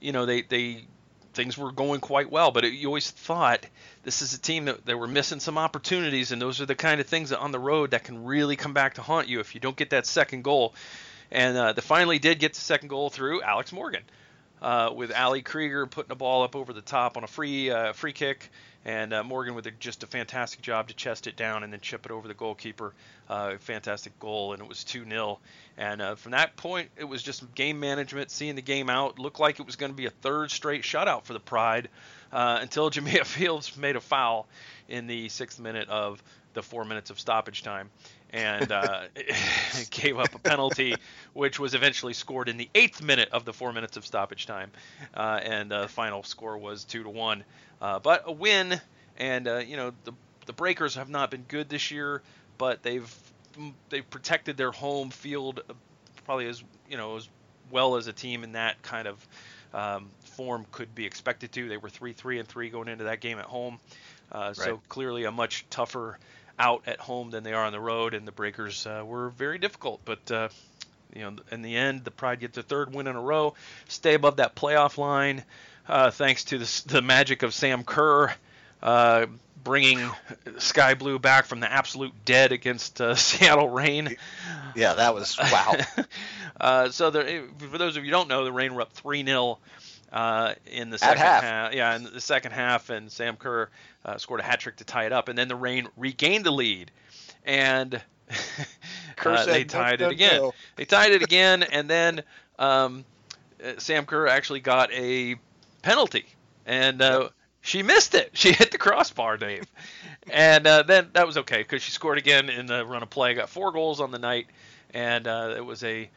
you 0.00 0.12
know 0.12 0.26
they 0.26 0.42
they 0.42 0.86
things 1.34 1.58
were 1.58 1.72
going 1.72 2.00
quite 2.00 2.30
well, 2.30 2.50
but 2.50 2.64
it, 2.64 2.72
you 2.72 2.86
always 2.88 3.10
thought 3.10 3.66
this 4.04 4.22
is 4.22 4.34
a 4.34 4.40
team 4.40 4.66
that 4.66 4.86
they 4.86 4.94
were 4.94 5.06
missing 5.06 5.40
some 5.40 5.58
opportunities, 5.58 6.32
and 6.32 6.40
those 6.40 6.60
are 6.60 6.66
the 6.66 6.74
kind 6.74 7.00
of 7.00 7.06
things 7.06 7.30
that 7.30 7.40
on 7.40 7.52
the 7.52 7.58
road 7.58 7.90
that 7.90 8.04
can 8.04 8.24
really 8.24 8.56
come 8.56 8.72
back 8.72 8.94
to 8.94 9.02
haunt 9.02 9.28
you 9.28 9.40
if 9.40 9.54
you 9.54 9.60
don't 9.60 9.76
get 9.76 9.90
that 9.90 10.06
second 10.06 10.42
goal. 10.42 10.74
And 11.30 11.56
uh, 11.56 11.72
they 11.72 11.80
finally 11.80 12.18
did 12.18 12.38
get 12.38 12.54
the 12.54 12.60
second 12.60 12.88
goal 12.88 13.10
through 13.10 13.42
Alex 13.42 13.72
Morgan, 13.72 14.02
uh, 14.62 14.90
with 14.94 15.12
Ali 15.14 15.42
Krieger 15.42 15.86
putting 15.86 16.08
the 16.08 16.14
ball 16.14 16.42
up 16.42 16.56
over 16.56 16.72
the 16.72 16.82
top 16.82 17.16
on 17.16 17.24
a 17.24 17.26
free 17.26 17.70
uh, 17.70 17.92
free 17.92 18.12
kick, 18.12 18.50
and 18.84 19.12
uh, 19.12 19.22
Morgan 19.24 19.54
with 19.54 19.66
a, 19.66 19.70
just 19.70 20.02
a 20.02 20.06
fantastic 20.06 20.62
job 20.62 20.88
to 20.88 20.94
chest 20.94 21.26
it 21.26 21.36
down 21.36 21.64
and 21.64 21.72
then 21.72 21.80
chip 21.80 22.06
it 22.06 22.12
over 22.12 22.28
the 22.28 22.34
goalkeeper. 22.34 22.92
Uh, 23.28 23.56
fantastic 23.58 24.18
goal, 24.20 24.52
and 24.52 24.62
it 24.62 24.68
was 24.68 24.84
2 24.84 25.08
0. 25.08 25.38
And 25.76 26.02
uh, 26.02 26.14
from 26.14 26.32
that 26.32 26.56
point, 26.56 26.90
it 26.96 27.04
was 27.04 27.22
just 27.22 27.54
game 27.54 27.80
management, 27.80 28.30
seeing 28.30 28.54
the 28.54 28.62
game 28.62 28.90
out. 28.90 29.18
Looked 29.18 29.40
like 29.40 29.60
it 29.60 29.66
was 29.66 29.76
going 29.76 29.92
to 29.92 29.96
be 29.96 30.06
a 30.06 30.10
third 30.10 30.50
straight 30.50 30.82
shutout 30.82 31.24
for 31.24 31.32
the 31.32 31.40
Pride 31.40 31.88
uh, 32.32 32.58
until 32.60 32.90
Jamia 32.92 33.24
Fields 33.24 33.76
made 33.76 33.96
a 33.96 34.00
foul 34.00 34.46
in 34.88 35.06
the 35.06 35.28
sixth 35.28 35.58
minute 35.58 35.88
of 35.88 36.22
the 36.52 36.62
four 36.62 36.84
minutes 36.84 37.10
of 37.10 37.18
stoppage 37.18 37.62
time 37.62 37.90
and 38.34 38.72
uh, 38.72 39.02
gave 39.90 40.18
up 40.18 40.34
a 40.34 40.38
penalty, 40.38 40.96
which 41.32 41.58
was 41.60 41.74
eventually 41.74 42.12
scored 42.12 42.48
in 42.48 42.56
the 42.56 42.68
eighth 42.74 43.00
minute 43.00 43.28
of 43.30 43.44
the 43.44 43.52
four 43.52 43.72
minutes 43.72 43.96
of 43.96 44.04
stoppage 44.04 44.46
time, 44.46 44.70
uh, 45.14 45.40
and 45.42 45.70
the 45.70 45.88
final 45.88 46.22
score 46.24 46.58
was 46.58 46.84
two 46.84 47.04
to 47.04 47.08
one. 47.08 47.44
Uh, 47.80 48.00
but 48.00 48.24
a 48.26 48.32
win, 48.32 48.80
and 49.16 49.48
uh, 49.48 49.58
you 49.58 49.76
know 49.76 49.92
the 50.04 50.12
the 50.46 50.52
Breakers 50.52 50.96
have 50.96 51.08
not 51.08 51.30
been 51.30 51.44
good 51.46 51.68
this 51.68 51.90
year, 51.90 52.22
but 52.58 52.82
they've 52.82 53.16
they've 53.88 54.08
protected 54.10 54.56
their 54.56 54.72
home 54.72 55.10
field 55.10 55.62
probably 56.24 56.48
as 56.48 56.62
you 56.90 56.96
know 56.96 57.16
as 57.16 57.28
well 57.70 57.96
as 57.96 58.08
a 58.08 58.12
team 58.12 58.42
in 58.42 58.52
that 58.52 58.82
kind 58.82 59.06
of 59.06 59.28
um, 59.72 60.08
form 60.24 60.66
could 60.72 60.92
be 60.94 61.06
expected 61.06 61.52
to. 61.52 61.68
They 61.68 61.76
were 61.76 61.88
three 61.88 62.12
three 62.12 62.40
and 62.40 62.48
three 62.48 62.68
going 62.68 62.88
into 62.88 63.04
that 63.04 63.20
game 63.20 63.38
at 63.38 63.44
home, 63.44 63.78
uh, 64.32 64.38
right. 64.38 64.56
so 64.56 64.80
clearly 64.88 65.24
a 65.24 65.30
much 65.30 65.66
tougher 65.70 66.18
out 66.58 66.82
at 66.86 67.00
home 67.00 67.30
than 67.30 67.42
they 67.42 67.52
are 67.52 67.64
on 67.64 67.72
the 67.72 67.80
road, 67.80 68.14
and 68.14 68.26
the 68.26 68.32
Breakers 68.32 68.86
uh, 68.86 69.02
were 69.04 69.30
very 69.30 69.58
difficult. 69.58 70.00
But 70.04 70.30
uh, 70.30 70.48
you 71.14 71.22
know, 71.22 71.36
in 71.50 71.62
the 71.62 71.76
end, 71.76 72.04
the 72.04 72.10
Pride 72.10 72.40
get 72.40 72.52
their 72.52 72.62
third 72.62 72.94
win 72.94 73.06
in 73.06 73.16
a 73.16 73.20
row, 73.20 73.54
stay 73.88 74.14
above 74.14 74.36
that 74.36 74.54
playoff 74.54 74.98
line, 74.98 75.44
uh, 75.88 76.10
thanks 76.10 76.44
to 76.44 76.58
the, 76.58 76.82
the, 76.86 77.02
magic 77.02 77.42
of 77.42 77.54
Sam 77.54 77.84
Kerr. 77.84 78.34
Uh, 78.82 79.26
bringing 79.62 80.10
Sky 80.58 80.92
Blue 80.92 81.18
back 81.18 81.46
from 81.46 81.60
the 81.60 81.72
absolute 81.72 82.12
dead 82.26 82.52
against 82.52 83.00
uh, 83.00 83.14
Seattle 83.16 83.70
Reign. 83.70 84.16
Yeah, 84.76 84.94
that 84.94 85.14
was 85.14 85.38
wow. 85.38 85.76
uh, 86.60 86.90
so, 86.90 87.10
there, 87.10 87.44
for 87.70 87.78
those 87.78 87.96
of 87.96 88.04
you 88.04 88.10
who 88.10 88.16
don't 88.16 88.28
know, 88.28 88.44
the 88.44 88.52
Reign 88.52 88.74
were 88.74 88.82
up 88.82 88.92
3 88.92 89.24
0 89.24 89.58
uh, 90.14 90.54
in 90.70 90.90
the 90.90 90.98
second 90.98 91.18
half. 91.18 91.42
half. 91.42 91.74
Yeah, 91.74 91.96
in 91.96 92.04
the 92.04 92.20
second 92.20 92.52
half, 92.52 92.88
and 92.88 93.10
Sam 93.10 93.36
Kerr 93.36 93.68
uh, 94.04 94.16
scored 94.16 94.40
a 94.40 94.44
hat 94.44 94.60
trick 94.60 94.76
to 94.76 94.84
tie 94.84 95.06
it 95.06 95.12
up, 95.12 95.28
and 95.28 95.36
then 95.36 95.48
the 95.48 95.56
Reign 95.56 95.88
regained 95.96 96.46
the 96.46 96.52
lead, 96.52 96.92
and 97.44 98.00
uh, 99.26 99.44
they 99.44 99.64
tied 99.64 100.00
it 100.00 100.12
again. 100.12 100.40
No. 100.40 100.54
They 100.76 100.84
tied 100.84 101.10
it 101.10 101.22
again, 101.22 101.64
and 101.64 101.90
then 101.90 102.22
um, 102.60 103.04
uh, 103.62 103.72
Sam 103.78 104.06
Kerr 104.06 104.28
actually 104.28 104.60
got 104.60 104.92
a 104.92 105.34
penalty, 105.82 106.26
and 106.64 107.02
uh, 107.02 107.30
she 107.60 107.82
missed 107.82 108.14
it. 108.14 108.30
She 108.34 108.52
hit 108.52 108.70
the 108.70 108.78
crossbar, 108.78 109.36
Dave, 109.36 109.66
and 110.30 110.64
uh, 110.64 110.84
then 110.84 111.08
that 111.14 111.26
was 111.26 111.38
okay 111.38 111.58
because 111.58 111.82
she 111.82 111.90
scored 111.90 112.18
again 112.18 112.50
in 112.50 112.66
the 112.66 112.86
run 112.86 113.02
of 113.02 113.10
play. 113.10 113.34
Got 113.34 113.48
four 113.48 113.72
goals 113.72 114.00
on 114.00 114.12
the 114.12 114.20
night, 114.20 114.46
and 114.92 115.26
it 115.26 115.64
was 115.64 115.82
a 115.82 116.08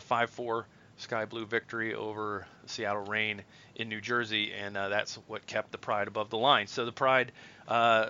five-four 0.00 0.66
sky 1.02 1.24
blue 1.24 1.44
victory 1.44 1.94
over 1.94 2.46
Seattle 2.66 3.04
Reign 3.04 3.42
in 3.74 3.88
New 3.88 4.00
Jersey, 4.00 4.52
and 4.52 4.76
uh, 4.76 4.88
that's 4.88 5.16
what 5.26 5.46
kept 5.46 5.72
the 5.72 5.78
Pride 5.78 6.08
above 6.08 6.30
the 6.30 6.38
line. 6.38 6.68
So 6.68 6.84
the 6.84 6.92
Pride 6.92 7.32
uh, 7.66 8.06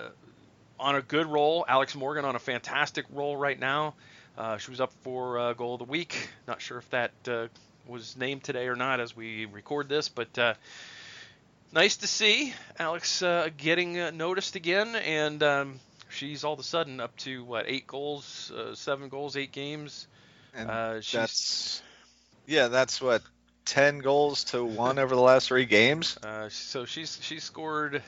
on 0.79 0.95
a 0.95 1.01
good 1.01 1.25
roll. 1.25 1.65
Alex 1.67 1.95
Morgan 1.95 2.23
on 2.23 2.35
a 2.35 2.39
fantastic 2.39 3.05
roll 3.11 3.35
right 3.35 3.59
now. 3.59 3.95
Uh, 4.37 4.57
she 4.57 4.71
was 4.71 4.79
up 4.79 4.91
for 5.01 5.39
uh, 5.39 5.53
goal 5.53 5.73
of 5.73 5.79
the 5.79 5.85
week. 5.85 6.29
Not 6.47 6.61
sure 6.61 6.77
if 6.77 6.89
that 6.91 7.11
uh, 7.27 7.47
was 7.87 8.15
named 8.15 8.43
today 8.43 8.67
or 8.67 8.75
not 8.75 8.99
as 8.99 9.15
we 9.15 9.45
record 9.45 9.89
this, 9.89 10.09
but 10.09 10.37
uh, 10.37 10.53
nice 11.71 11.97
to 11.97 12.07
see 12.07 12.53
Alex 12.77 13.23
getting 13.57 14.17
noticed 14.17 14.55
again, 14.55 14.95
and 14.95 15.41
um, 15.41 15.79
she's 16.09 16.43
all 16.43 16.53
of 16.53 16.59
a 16.59 16.63
sudden 16.63 16.99
up 16.99 17.15
to 17.17 17.43
what 17.43 17.65
eight 17.67 17.87
goals, 17.87 18.51
seven 18.75 19.09
goals, 19.09 19.35
eight 19.35 19.51
games. 19.51 20.07
And 20.55 20.69
that's 20.69 21.81
yeah, 22.45 22.67
that's 22.67 23.01
what 23.01 23.21
ten 23.65 23.99
goals 23.99 24.45
to 24.45 24.63
one 24.63 24.99
over 24.99 25.15
the 25.15 25.21
last 25.21 25.47
three 25.47 25.65
games. 25.65 26.17
Uh, 26.23 26.49
so 26.49 26.85
she's 26.85 27.19
she's 27.21 27.43
scored 27.43 28.01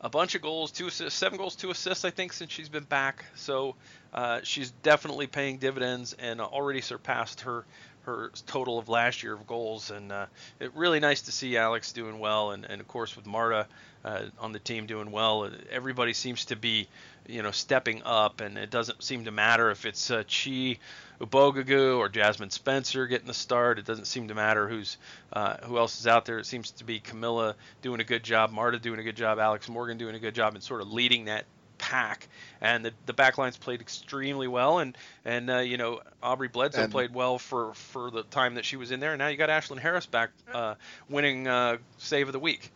a 0.00 0.08
bunch 0.08 0.34
of 0.34 0.42
goals, 0.42 0.72
two 0.72 0.86
assists, 0.86 1.18
seven 1.18 1.38
goals, 1.38 1.56
two 1.56 1.70
assists, 1.70 2.04
I 2.04 2.10
think, 2.10 2.32
since 2.32 2.50
she's 2.50 2.68
been 2.68 2.84
back. 2.84 3.24
So 3.34 3.76
uh, 4.14 4.40
she's 4.42 4.70
definitely 4.70 5.26
paying 5.26 5.58
dividends 5.58 6.14
and 6.18 6.40
already 6.40 6.80
surpassed 6.80 7.42
her 7.42 7.66
her 8.02 8.30
total 8.46 8.78
of 8.78 8.88
last 8.88 9.22
year 9.22 9.32
of 9.32 9.46
goals. 9.46 9.90
And 9.90 10.10
uh, 10.10 10.26
it 10.58 10.72
really 10.74 11.00
nice 11.00 11.22
to 11.22 11.32
see 11.32 11.56
Alex 11.56 11.92
doing 11.92 12.18
well, 12.18 12.52
and, 12.52 12.64
and 12.64 12.80
of 12.80 12.88
course 12.88 13.16
with 13.16 13.26
Marta 13.26 13.66
uh, 14.04 14.22
on 14.38 14.52
the 14.52 14.58
team 14.58 14.86
doing 14.86 15.10
well. 15.10 15.50
Everybody 15.70 16.12
seems 16.12 16.46
to 16.46 16.56
be, 16.56 16.88
you 17.26 17.42
know, 17.42 17.50
stepping 17.50 18.02
up, 18.04 18.40
and 18.40 18.56
it 18.56 18.70
doesn't 18.70 19.02
seem 19.02 19.24
to 19.24 19.30
matter 19.30 19.70
if 19.70 19.84
it's 19.84 20.10
uh, 20.10 20.22
Chi 20.22 20.78
Ubogagu 21.20 21.98
or 21.98 22.08
Jasmyne 22.08 22.50
Spencer 22.50 23.06
getting 23.06 23.26
the 23.26 23.34
start. 23.34 23.78
It 23.78 23.84
doesn't 23.84 24.06
seem 24.06 24.28
to 24.28 24.34
matter 24.34 24.68
who's 24.68 24.96
uh, 25.32 25.56
who 25.64 25.76
else 25.76 26.00
is 26.00 26.06
out 26.06 26.24
there. 26.24 26.38
It 26.38 26.46
seems 26.46 26.70
to 26.72 26.84
be 26.84 27.00
Camila 27.00 27.54
doing 27.82 28.00
a 28.00 28.04
good 28.04 28.24
job, 28.24 28.50
Marta 28.50 28.78
doing 28.78 29.00
a 29.00 29.02
good 29.02 29.16
job, 29.16 29.38
Alex 29.38 29.68
Morgan 29.68 29.98
doing 29.98 30.14
a 30.14 30.18
good 30.18 30.34
job, 30.34 30.54
and 30.54 30.62
sort 30.62 30.80
of 30.80 30.90
leading 30.90 31.26
that 31.26 31.44
pack. 31.80 32.28
And 32.60 32.84
the 32.84 32.92
the 33.06 33.14
backlines 33.14 33.58
played 33.58 33.80
extremely 33.80 34.46
well, 34.46 34.78
and 34.78 34.96
and 35.24 35.50
uh, 35.50 35.58
you 35.58 35.78
know 35.78 36.00
Aubrey 36.22 36.48
Bledsoe 36.48 36.82
and, 36.82 36.92
played 36.92 37.12
well 37.12 37.38
for 37.38 37.74
for 37.74 38.10
the 38.10 38.22
time 38.24 38.54
that 38.54 38.64
she 38.64 38.76
was 38.76 38.90
in 38.90 39.00
there. 39.00 39.12
And 39.12 39.18
now 39.18 39.28
you 39.28 39.36
got 39.36 39.48
Ashlyn 39.48 39.78
Harris 39.78 40.06
back, 40.06 40.30
uh, 40.52 40.74
winning 41.08 41.48
uh, 41.48 41.78
save 41.98 42.28
of 42.28 42.32
the 42.32 42.38
week. 42.38 42.70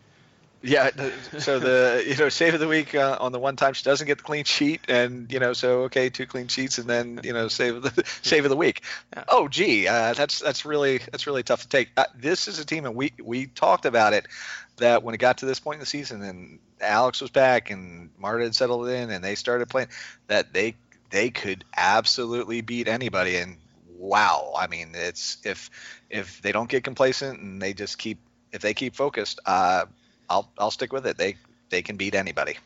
Yeah, 0.64 0.88
so 1.38 1.58
the 1.58 2.02
you 2.08 2.16
know 2.16 2.30
save 2.30 2.54
of 2.54 2.60
the 2.60 2.66
week 2.66 2.94
uh, 2.94 3.18
on 3.20 3.32
the 3.32 3.38
one 3.38 3.54
time 3.54 3.74
she 3.74 3.84
doesn't 3.84 4.06
get 4.06 4.16
the 4.16 4.24
clean 4.24 4.44
sheet, 4.44 4.80
and 4.88 5.30
you 5.30 5.38
know 5.38 5.52
so 5.52 5.82
okay 5.82 6.08
two 6.08 6.24
clean 6.24 6.48
sheets, 6.48 6.78
and 6.78 6.88
then 6.88 7.20
you 7.22 7.34
know 7.34 7.48
save 7.48 7.76
of 7.76 7.82
the 7.82 8.02
save 8.22 8.44
of 8.44 8.50
the 8.50 8.56
week. 8.56 8.82
Oh 9.28 9.46
gee, 9.46 9.86
uh, 9.86 10.14
that's 10.14 10.38
that's 10.38 10.64
really 10.64 10.98
that's 10.98 11.26
really 11.26 11.42
tough 11.42 11.62
to 11.62 11.68
take. 11.68 11.90
Uh, 11.98 12.06
this 12.16 12.48
is 12.48 12.58
a 12.58 12.64
team, 12.64 12.86
and 12.86 12.94
we 12.94 13.12
we 13.22 13.46
talked 13.46 13.84
about 13.84 14.14
it 14.14 14.26
that 14.78 15.02
when 15.02 15.14
it 15.14 15.18
got 15.18 15.38
to 15.38 15.46
this 15.46 15.60
point 15.60 15.76
in 15.76 15.80
the 15.80 15.86
season, 15.86 16.22
and 16.22 16.58
Alex 16.80 17.20
was 17.20 17.30
back, 17.30 17.70
and 17.70 18.08
Marta 18.18 18.44
had 18.44 18.54
settled 18.54 18.88
in, 18.88 19.10
and 19.10 19.22
they 19.22 19.34
started 19.34 19.68
playing, 19.68 19.88
that 20.28 20.54
they 20.54 20.76
they 21.10 21.28
could 21.28 21.62
absolutely 21.76 22.62
beat 22.62 22.88
anybody. 22.88 23.36
And 23.36 23.58
wow, 23.98 24.54
I 24.56 24.66
mean 24.68 24.92
it's 24.94 25.36
if 25.44 25.70
if 26.08 26.40
they 26.40 26.52
don't 26.52 26.70
get 26.70 26.84
complacent 26.84 27.38
and 27.40 27.60
they 27.60 27.74
just 27.74 27.98
keep 27.98 28.16
if 28.50 28.62
they 28.62 28.72
keep 28.72 28.96
focused. 28.96 29.40
Uh, 29.44 29.84
I'll 30.28 30.48
I'll 30.58 30.70
stick 30.70 30.92
with 30.92 31.06
it. 31.06 31.16
They 31.16 31.36
they 31.70 31.82
can 31.82 31.96
beat 31.96 32.14
anybody. 32.14 32.56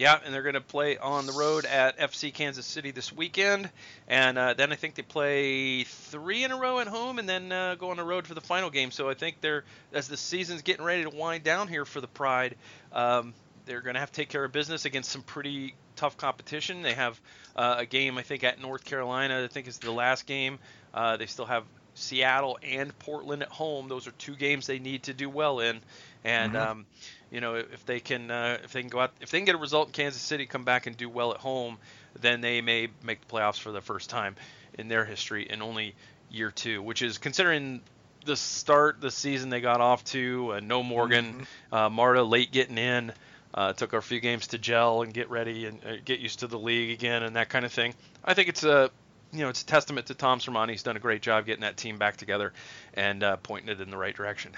Yeah, 0.00 0.18
and 0.24 0.32
they're 0.32 0.42
going 0.42 0.54
to 0.54 0.62
play 0.62 0.96
on 0.96 1.26
the 1.26 1.32
road 1.34 1.66
at 1.66 1.98
FC 1.98 2.32
Kansas 2.32 2.64
City 2.64 2.90
this 2.90 3.12
weekend, 3.12 3.68
and 4.08 4.38
uh, 4.38 4.54
then 4.54 4.72
I 4.72 4.76
think 4.76 4.94
they 4.94 5.02
play 5.02 5.84
three 5.84 6.42
in 6.42 6.52
a 6.52 6.56
row 6.56 6.78
at 6.78 6.86
home, 6.86 7.18
and 7.18 7.28
then 7.28 7.52
uh, 7.52 7.74
go 7.74 7.90
on 7.90 7.98
the 7.98 8.02
road 8.02 8.26
for 8.26 8.32
the 8.32 8.40
final 8.40 8.70
game. 8.70 8.92
So 8.92 9.10
I 9.10 9.14
think 9.14 9.42
they're 9.42 9.64
as 9.92 10.08
the 10.08 10.16
season's 10.16 10.62
getting 10.62 10.86
ready 10.86 11.02
to 11.02 11.10
wind 11.10 11.44
down 11.44 11.68
here 11.68 11.84
for 11.84 12.00
the 12.00 12.08
Pride, 12.08 12.56
um, 12.94 13.34
they're 13.66 13.82
going 13.82 13.92
to 13.92 14.00
have 14.00 14.10
to 14.10 14.16
take 14.16 14.30
care 14.30 14.42
of 14.42 14.52
business 14.52 14.86
against 14.86 15.10
some 15.10 15.20
pretty 15.20 15.74
tough 15.96 16.16
competition. 16.16 16.80
They 16.80 16.94
have 16.94 17.20
uh, 17.54 17.76
a 17.80 17.84
game 17.84 18.16
I 18.16 18.22
think 18.22 18.42
at 18.42 18.58
North 18.58 18.86
Carolina. 18.86 19.44
I 19.44 19.48
think 19.48 19.68
is 19.68 19.78
the 19.78 19.92
last 19.92 20.24
game. 20.24 20.58
Uh, 20.94 21.18
they 21.18 21.26
still 21.26 21.44
have 21.44 21.64
Seattle 21.94 22.58
and 22.62 22.98
Portland 22.98 23.42
at 23.42 23.50
home. 23.50 23.88
Those 23.88 24.06
are 24.06 24.12
two 24.12 24.34
games 24.34 24.66
they 24.66 24.78
need 24.78 25.04
to 25.04 25.14
do 25.14 25.28
well 25.28 25.60
in. 25.60 25.80
And 26.24 26.52
mm-hmm. 26.52 26.70
um, 26.70 26.86
you 27.30 27.40
know, 27.40 27.54
if 27.54 27.86
they 27.86 28.00
can 28.00 28.30
uh, 28.30 28.58
if 28.62 28.72
they 28.72 28.80
can 28.80 28.90
go 28.90 29.00
out 29.00 29.12
if 29.20 29.30
they 29.30 29.38
can 29.38 29.46
get 29.46 29.54
a 29.54 29.58
result 29.58 29.88
in 29.88 29.92
Kansas 29.92 30.20
City, 30.20 30.46
come 30.46 30.64
back 30.64 30.86
and 30.86 30.96
do 30.96 31.08
well 31.08 31.32
at 31.32 31.38
home, 31.38 31.78
then 32.20 32.40
they 32.40 32.60
may 32.60 32.88
make 33.02 33.20
the 33.20 33.34
playoffs 33.34 33.58
for 33.58 33.72
the 33.72 33.80
first 33.80 34.10
time 34.10 34.36
in 34.74 34.88
their 34.88 35.04
history 35.04 35.46
in 35.48 35.62
only 35.62 35.94
year 36.30 36.50
two, 36.50 36.82
which 36.82 37.02
is 37.02 37.18
considering 37.18 37.80
the 38.24 38.36
start 38.36 39.00
the 39.00 39.10
season 39.10 39.50
they 39.50 39.60
got 39.60 39.80
off 39.80 40.04
to. 40.04 40.54
Uh, 40.54 40.60
no 40.60 40.82
Morgan, 40.82 41.32
mm-hmm. 41.32 41.74
uh, 41.74 41.90
Marta 41.90 42.22
late 42.22 42.52
getting 42.52 42.78
in. 42.78 43.12
Uh, 43.52 43.72
took 43.72 43.92
a 43.92 44.00
few 44.00 44.20
games 44.20 44.46
to 44.48 44.58
gel 44.58 45.02
and 45.02 45.12
get 45.12 45.28
ready 45.28 45.66
and 45.66 45.84
uh, 45.84 45.96
get 46.04 46.20
used 46.20 46.38
to 46.38 46.46
the 46.46 46.58
league 46.58 46.92
again 46.92 47.24
and 47.24 47.34
that 47.34 47.48
kind 47.48 47.64
of 47.64 47.72
thing. 47.72 47.94
I 48.24 48.34
think 48.34 48.48
it's 48.48 48.62
a 48.62 48.90
you 49.32 49.40
know 49.40 49.48
it's 49.48 49.62
a 49.62 49.66
testament 49.66 50.06
to 50.06 50.14
Tom 50.14 50.38
Sermanni. 50.38 50.70
He's 50.70 50.84
done 50.84 50.96
a 50.96 51.00
great 51.00 51.22
job 51.22 51.46
getting 51.46 51.62
that 51.62 51.76
team 51.76 51.98
back 51.98 52.16
together 52.16 52.52
and 52.94 53.22
uh, 53.22 53.36
pointing 53.38 53.70
it 53.70 53.80
in 53.80 53.90
the 53.90 53.96
right 53.96 54.14
direction. 54.14 54.52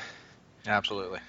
Absolutely. 0.66 1.20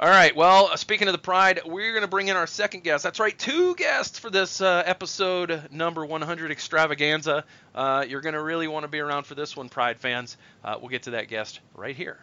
All 0.00 0.08
right. 0.08 0.36
Well, 0.36 0.76
speaking 0.76 1.08
of 1.08 1.12
the 1.12 1.18
Pride, 1.18 1.62
we're 1.66 1.90
going 1.90 2.02
to 2.02 2.08
bring 2.08 2.28
in 2.28 2.36
our 2.36 2.46
second 2.46 2.84
guest. 2.84 3.02
That's 3.02 3.18
right, 3.18 3.36
two 3.36 3.74
guests 3.74 4.16
for 4.16 4.30
this 4.30 4.60
uh, 4.60 4.84
episode 4.86 5.72
number 5.72 6.06
100 6.06 6.52
extravaganza. 6.52 7.44
Uh, 7.74 8.04
you're 8.08 8.20
going 8.20 8.36
to 8.36 8.40
really 8.40 8.68
want 8.68 8.84
to 8.84 8.88
be 8.88 9.00
around 9.00 9.24
for 9.24 9.34
this 9.34 9.56
one, 9.56 9.68
Pride 9.68 9.98
fans. 9.98 10.36
Uh, 10.62 10.76
we'll 10.78 10.90
get 10.90 11.02
to 11.04 11.10
that 11.10 11.26
guest 11.26 11.58
right 11.74 11.96
here. 11.96 12.18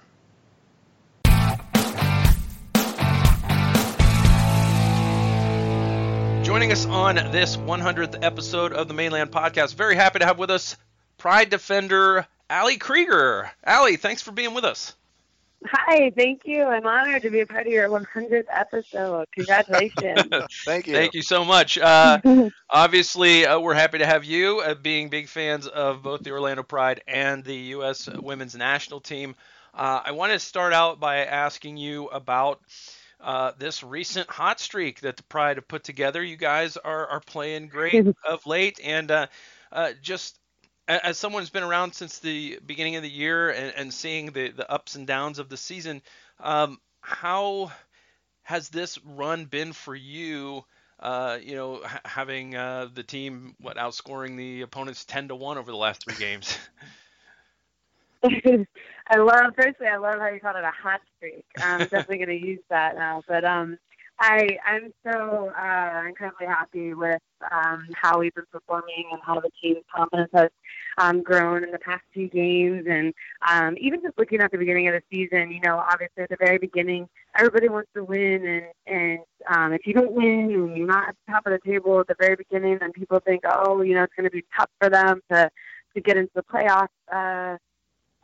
Joining 6.46 6.72
us 6.72 6.86
on 6.86 7.16
this 7.16 7.58
100th 7.58 8.24
episode 8.24 8.72
of 8.72 8.88
the 8.88 8.94
Mane 8.94 9.12
Land 9.12 9.32
PawedCast, 9.32 9.76
very 9.76 9.96
happy 9.96 10.20
to 10.20 10.26
have 10.26 10.40
with 10.40 10.50
us 10.50 10.78
Pride 11.18 11.50
defender 11.50 12.26
Ali 12.50 12.78
Krieger. 12.78 13.52
Ali, 13.68 13.98
thanks 13.98 14.22
for 14.22 14.32
being 14.32 14.54
with 14.54 14.64
us. 14.64 14.96
Hi, 15.68 16.12
thank 16.16 16.42
you. 16.46 16.64
I'm 16.64 16.86
honored 16.86 17.22
to 17.24 17.30
be 17.30 17.40
a 17.40 17.48
part 17.48 17.66
of 17.66 17.74
your 17.74 17.90
100th 17.90 18.46
episode. 18.50 19.26
Congratulations. 19.32 20.22
Thank 20.66 20.88
you. 20.88 20.94
Thank 20.94 21.14
you 21.14 21.22
so 21.22 21.44
much. 21.44 21.78
Uh, 21.78 22.50
obviously, 22.70 23.46
uh, 23.46 23.60
we're 23.60 23.74
happy 23.74 23.98
to 24.00 24.06
have 24.06 24.26
you, 24.26 24.60
uh, 24.60 24.76
being 24.76 25.10
big 25.10 25.28
fans 25.28 25.66
of 25.68 26.04
both 26.04 26.24
the 26.24 26.32
Orlando 26.32 26.62
Pride 26.62 27.02
and 27.08 27.44
the 27.44 27.56
U.S. 27.56 28.08
Women's 28.08 28.56
National 28.56 29.00
Team. 29.00 29.36
Uh, 29.74 30.02
I 30.06 30.12
want 30.12 30.34
to 30.34 30.40
start 30.40 30.74
out 30.74 31.00
by 31.00 31.26
asking 31.26 31.78
you 31.78 32.08
about 32.08 32.62
uh, 33.20 33.52
this 33.58 33.82
recent 33.82 34.30
hot 34.30 34.60
streak 34.60 35.02
that 35.02 35.18
the 35.18 35.24
Pride 35.24 35.58
have 35.58 35.68
put 35.68 35.84
together. 35.84 36.24
You 36.24 36.38
guys 36.38 36.78
are, 36.78 37.08
are 37.08 37.22
playing 37.22 37.70
great 37.70 38.06
of 38.28 38.46
late, 38.46 38.80
and 38.84 39.10
uh, 39.10 39.28
just 40.02 40.40
as 40.88 41.18
someone 41.18 41.42
who's 41.42 41.50
been 41.50 41.64
around 41.64 41.94
since 41.94 42.20
the 42.20 42.60
beginning 42.66 42.96
of 42.96 43.04
the 43.04 43.10
year 43.10 43.50
and, 43.50 43.74
and 43.76 43.94
seeing 43.94 44.28
the, 44.28 44.50
the 44.50 44.70
ups 44.72 44.96
and 44.96 45.08
downs 45.08 45.40
of 45.40 45.50
the 45.50 45.58
season, 45.58 46.02
um, 46.40 46.80
how 47.02 47.72
has 48.44 48.70
this 48.70 48.98
run 49.04 49.46
been 49.46 49.74
for 49.74 49.96
you? 49.96 50.64
Uh, 51.00 51.38
you 51.42 51.56
know, 51.56 51.82
ha- 51.84 52.02
having 52.06 52.56
uh, 52.56 52.88
the 52.94 53.04
team 53.04 53.56
what 53.60 53.78
outscoring 53.78 54.38
the 54.38 54.62
opponents 54.62 55.06
ten 55.06 55.28
to 55.28 55.36
one 55.36 55.58
over 55.58 55.72
the 55.72 55.78
last 55.78 56.04
three 56.06 56.16
games. 56.16 56.58
I 59.08 59.18
love. 59.18 59.54
Firstly, 59.56 59.88
I 59.88 59.98
love 59.98 60.20
how 60.20 60.30
you 60.30 60.40
called 60.40 60.56
it 60.56 60.64
a 60.64 60.72
hot 60.72 61.02
streak. 61.18 61.46
I'm 61.62 61.82
definitely 61.82 62.18
going 62.18 62.40
to 62.40 62.48
use 62.48 62.62
that 62.70 62.96
now. 62.96 63.22
But 63.28 63.44
um, 63.44 63.78
I 64.20 64.58
I'm 64.66 64.94
so 65.04 65.50
uh, 65.50 66.04
incredibly 66.08 66.48
happy 66.48 66.94
with 66.94 67.22
um, 67.52 67.88
how 67.96 68.20
we've 68.20 68.34
been 68.34 68.46
performing 68.52 69.10
and 69.12 69.22
how 69.22 69.40
the 69.40 69.50
team's 69.62 69.84
confidence 69.94 70.30
has 70.34 70.50
um, 70.98 71.22
grown 71.22 71.64
in 71.64 71.72
the 71.72 71.80
past 71.80 72.02
few 72.14 72.30
games. 72.30 72.86
And 72.90 73.14
um, 73.50 73.76
even 73.80 74.02
just 74.02 74.18
looking 74.18 74.42
at 74.42 74.52
the 74.52 74.58
beginning 74.58 74.88
of 74.88 74.94
the 74.94 75.02
season, 75.12 75.52
you 75.52 75.60
know, 75.62 75.78
obviously 75.78 76.24
at 76.24 76.30
the 76.30 76.38
very 76.40 76.58
beginning, 76.58 77.10
everybody 77.38 77.68
wants 77.68 77.90
to 77.96 78.04
win, 78.04 78.46
and 78.46 78.66
and 78.88 79.20
um, 79.50 79.74
if 79.74 79.86
you 79.86 79.94
don't 79.94 80.14
win 80.14 80.52
and 80.52 80.78
you're 80.78 80.88
not 80.88 81.10
at 81.10 81.16
the 81.26 81.34
top 81.34 81.46
of 81.46 81.52
the 81.52 81.70
table 81.70 82.00
at 82.00 82.08
the 82.08 82.16
very 82.18 82.36
beginning, 82.36 82.78
then 82.80 82.94
people 82.94 83.20
think, 83.20 83.44
oh, 83.46 83.82
you 83.82 83.96
know, 83.96 84.04
it's 84.04 84.14
going 84.16 84.30
to 84.30 84.32
be 84.32 84.46
tough 84.58 84.70
for 84.80 84.90
them 84.90 85.22
to 85.32 85.50
to 85.94 86.02
get 86.02 86.18
into 86.18 86.32
the 86.36 86.44
playoffs. 86.44 86.88
Uh, 87.12 87.58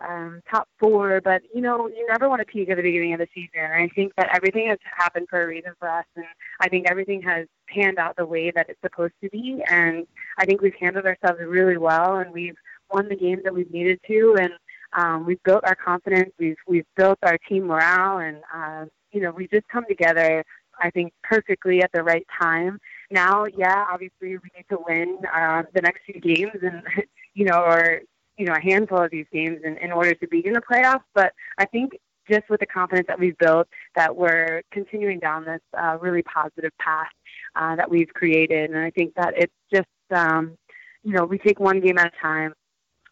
um, 0.08 0.42
top 0.50 0.68
four, 0.80 1.22
but 1.22 1.42
you 1.54 1.62
know, 1.62 1.88
you 1.88 2.06
never 2.08 2.30
want 2.30 2.40
to 2.40 2.46
peak 2.46 2.70
at 2.70 2.78
the 2.78 2.84
beginning 2.84 3.14
of 3.14 3.20
the 3.20 3.28
season. 3.34 3.60
I 3.60 3.90
think 3.96 4.14
that 4.18 4.30
everything 4.34 4.68
has 4.68 4.80
happened 4.84 5.28
for 5.30 5.44
a 5.44 5.48
reason 5.48 5.74
for 5.80 5.90
us, 5.90 6.06
and 6.16 6.26
I 6.60 6.70
think 6.70 6.90
everything 6.90 7.22
has 7.24 7.48
panned 7.68 7.98
out 7.98 8.16
the 8.16 8.26
way 8.26 8.52
that 8.52 8.70
it's 8.70 8.82
supposed 8.82 9.14
to 9.24 9.30
be. 9.30 9.62
And 9.70 10.06
I 10.38 10.46
think 10.46 10.62
we've 10.62 10.76
handled 10.80 11.06
ourselves 11.06 11.40
really 11.46 11.78
well, 11.78 12.18
and 12.18 12.32
we've 12.34 12.58
won 12.92 13.10
the 13.10 13.16
games 13.16 13.44
that 13.44 13.54
we've 13.54 13.72
needed 13.72 14.00
to, 14.08 14.36
and 14.40 14.54
um, 14.94 15.26
we've 15.26 15.42
built 15.44 15.64
our 15.66 15.76
confidence. 15.76 16.32
We've 16.40 16.58
we've 16.68 16.86
built 16.96 17.20
our 17.24 17.38
team 17.50 17.68
morale, 17.68 18.20
and 18.20 18.38
uh, 18.54 18.86
you 19.12 19.22
know, 19.22 19.32
we've 19.32 19.52
just 19.52 19.68
come 19.68 19.86
together. 19.88 20.44
I 20.80 20.90
think 20.90 21.14
perfectly 21.24 21.84
at 21.84 21.92
the 21.92 22.02
right 22.02 22.26
time. 22.40 22.80
Now, 23.12 23.46
yeah, 23.46 23.86
obviously 23.92 24.38
we 24.38 24.50
need 24.56 24.66
to 24.70 24.80
win 24.88 25.20
uh, 25.34 25.64
the 25.74 25.82
next 25.82 26.02
few 26.06 26.20
games, 26.20 26.58
and 26.62 26.82
you 27.34 27.46
know, 27.46 27.62
or 27.62 28.02
you 28.42 28.48
know 28.48 28.56
a 28.56 28.60
handful 28.60 28.98
of 28.98 29.12
these 29.12 29.28
games 29.32 29.60
in, 29.64 29.78
in 29.78 29.92
order 29.92 30.16
to 30.16 30.28
be 30.28 30.46
in 30.46 30.54
the 30.54 30.62
playoffs. 30.62 31.04
But 31.14 31.34
I 31.60 31.66
think 31.66 31.92
just 32.30 32.50
with 32.50 32.60
the 32.60 32.66
confidence 32.66 33.06
that 33.08 33.20
we've 33.20 33.38
built, 33.38 33.68
that 33.96 34.16
we're 34.16 34.64
continuing 34.72 35.20
down 35.20 35.46
this 35.46 35.62
uh, 35.78 35.98
really 36.02 36.24
positive 36.24 36.72
path 36.80 37.12
uh, 37.56 37.76
that 37.76 37.90
we've 37.90 38.10
created, 38.16 38.72
and 38.72 38.80
I 38.80 38.90
think 38.90 39.14
that 39.14 39.36
it's 39.38 39.54
just 39.72 39.88
um, 40.10 40.58
you 41.04 41.14
know 41.14 41.24
we 41.24 41.38
take 41.38 41.60
one 41.60 41.80
game 41.80 42.00
at 42.00 42.08
a 42.08 42.22
time, 42.22 42.54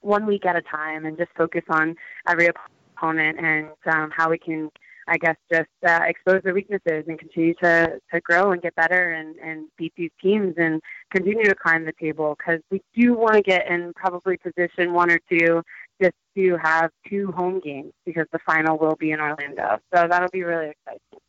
one 0.02 0.26
week 0.26 0.48
at 0.48 0.56
a 0.56 0.64
time, 0.64 1.06
and 1.06 1.16
just 1.16 1.30
focus 1.38 1.64
on 1.70 1.96
every 2.28 2.50
opponent 2.98 3.38
and 3.40 3.68
um, 3.86 4.12
how 4.16 4.32
we 4.32 4.40
can 4.40 4.72
I 5.10 5.18
guess 5.18 5.36
just 5.51 5.70
uh, 5.86 6.01
expose 6.03 6.41
their 6.43 6.53
weaknesses 6.53 7.05
and 7.07 7.18
continue 7.18 7.55
to, 7.55 7.99
to 8.14 8.22
grow 8.22 8.51
and 8.51 8.62
get 8.62 8.76
better 8.76 9.12
and, 9.12 9.36
and 9.38 9.68
beat 9.78 9.93
these 9.97 10.12
teams 10.22 10.53
and 10.57 10.82
continue 11.12 11.45
to 11.45 11.55
climb 11.55 11.86
the 11.86 11.93
table 11.99 12.38
because 12.38 12.62
we 12.70 12.82
do 12.95 13.16
want 13.16 13.34
to 13.34 13.41
get 13.41 13.68
in 13.68 13.91
probably 13.93 14.38
position 14.38 14.93
one 14.93 15.12
or 15.12 15.20
two 15.30 15.64
just 16.01 16.16
to 16.36 16.57
have 16.57 16.91
two 17.10 17.32
home 17.32 17.60
games 17.60 17.91
because 18.05 18.28
the 18.32 18.39
final 18.45 18.78
will 18.78 18.95
be 18.95 19.12
in 19.12 19.20
Orlando. 19.20 19.80
So 19.93 20.07
that'll 20.07 20.30
be 20.30 20.43
really 20.43 20.70
exciting. 20.70 21.20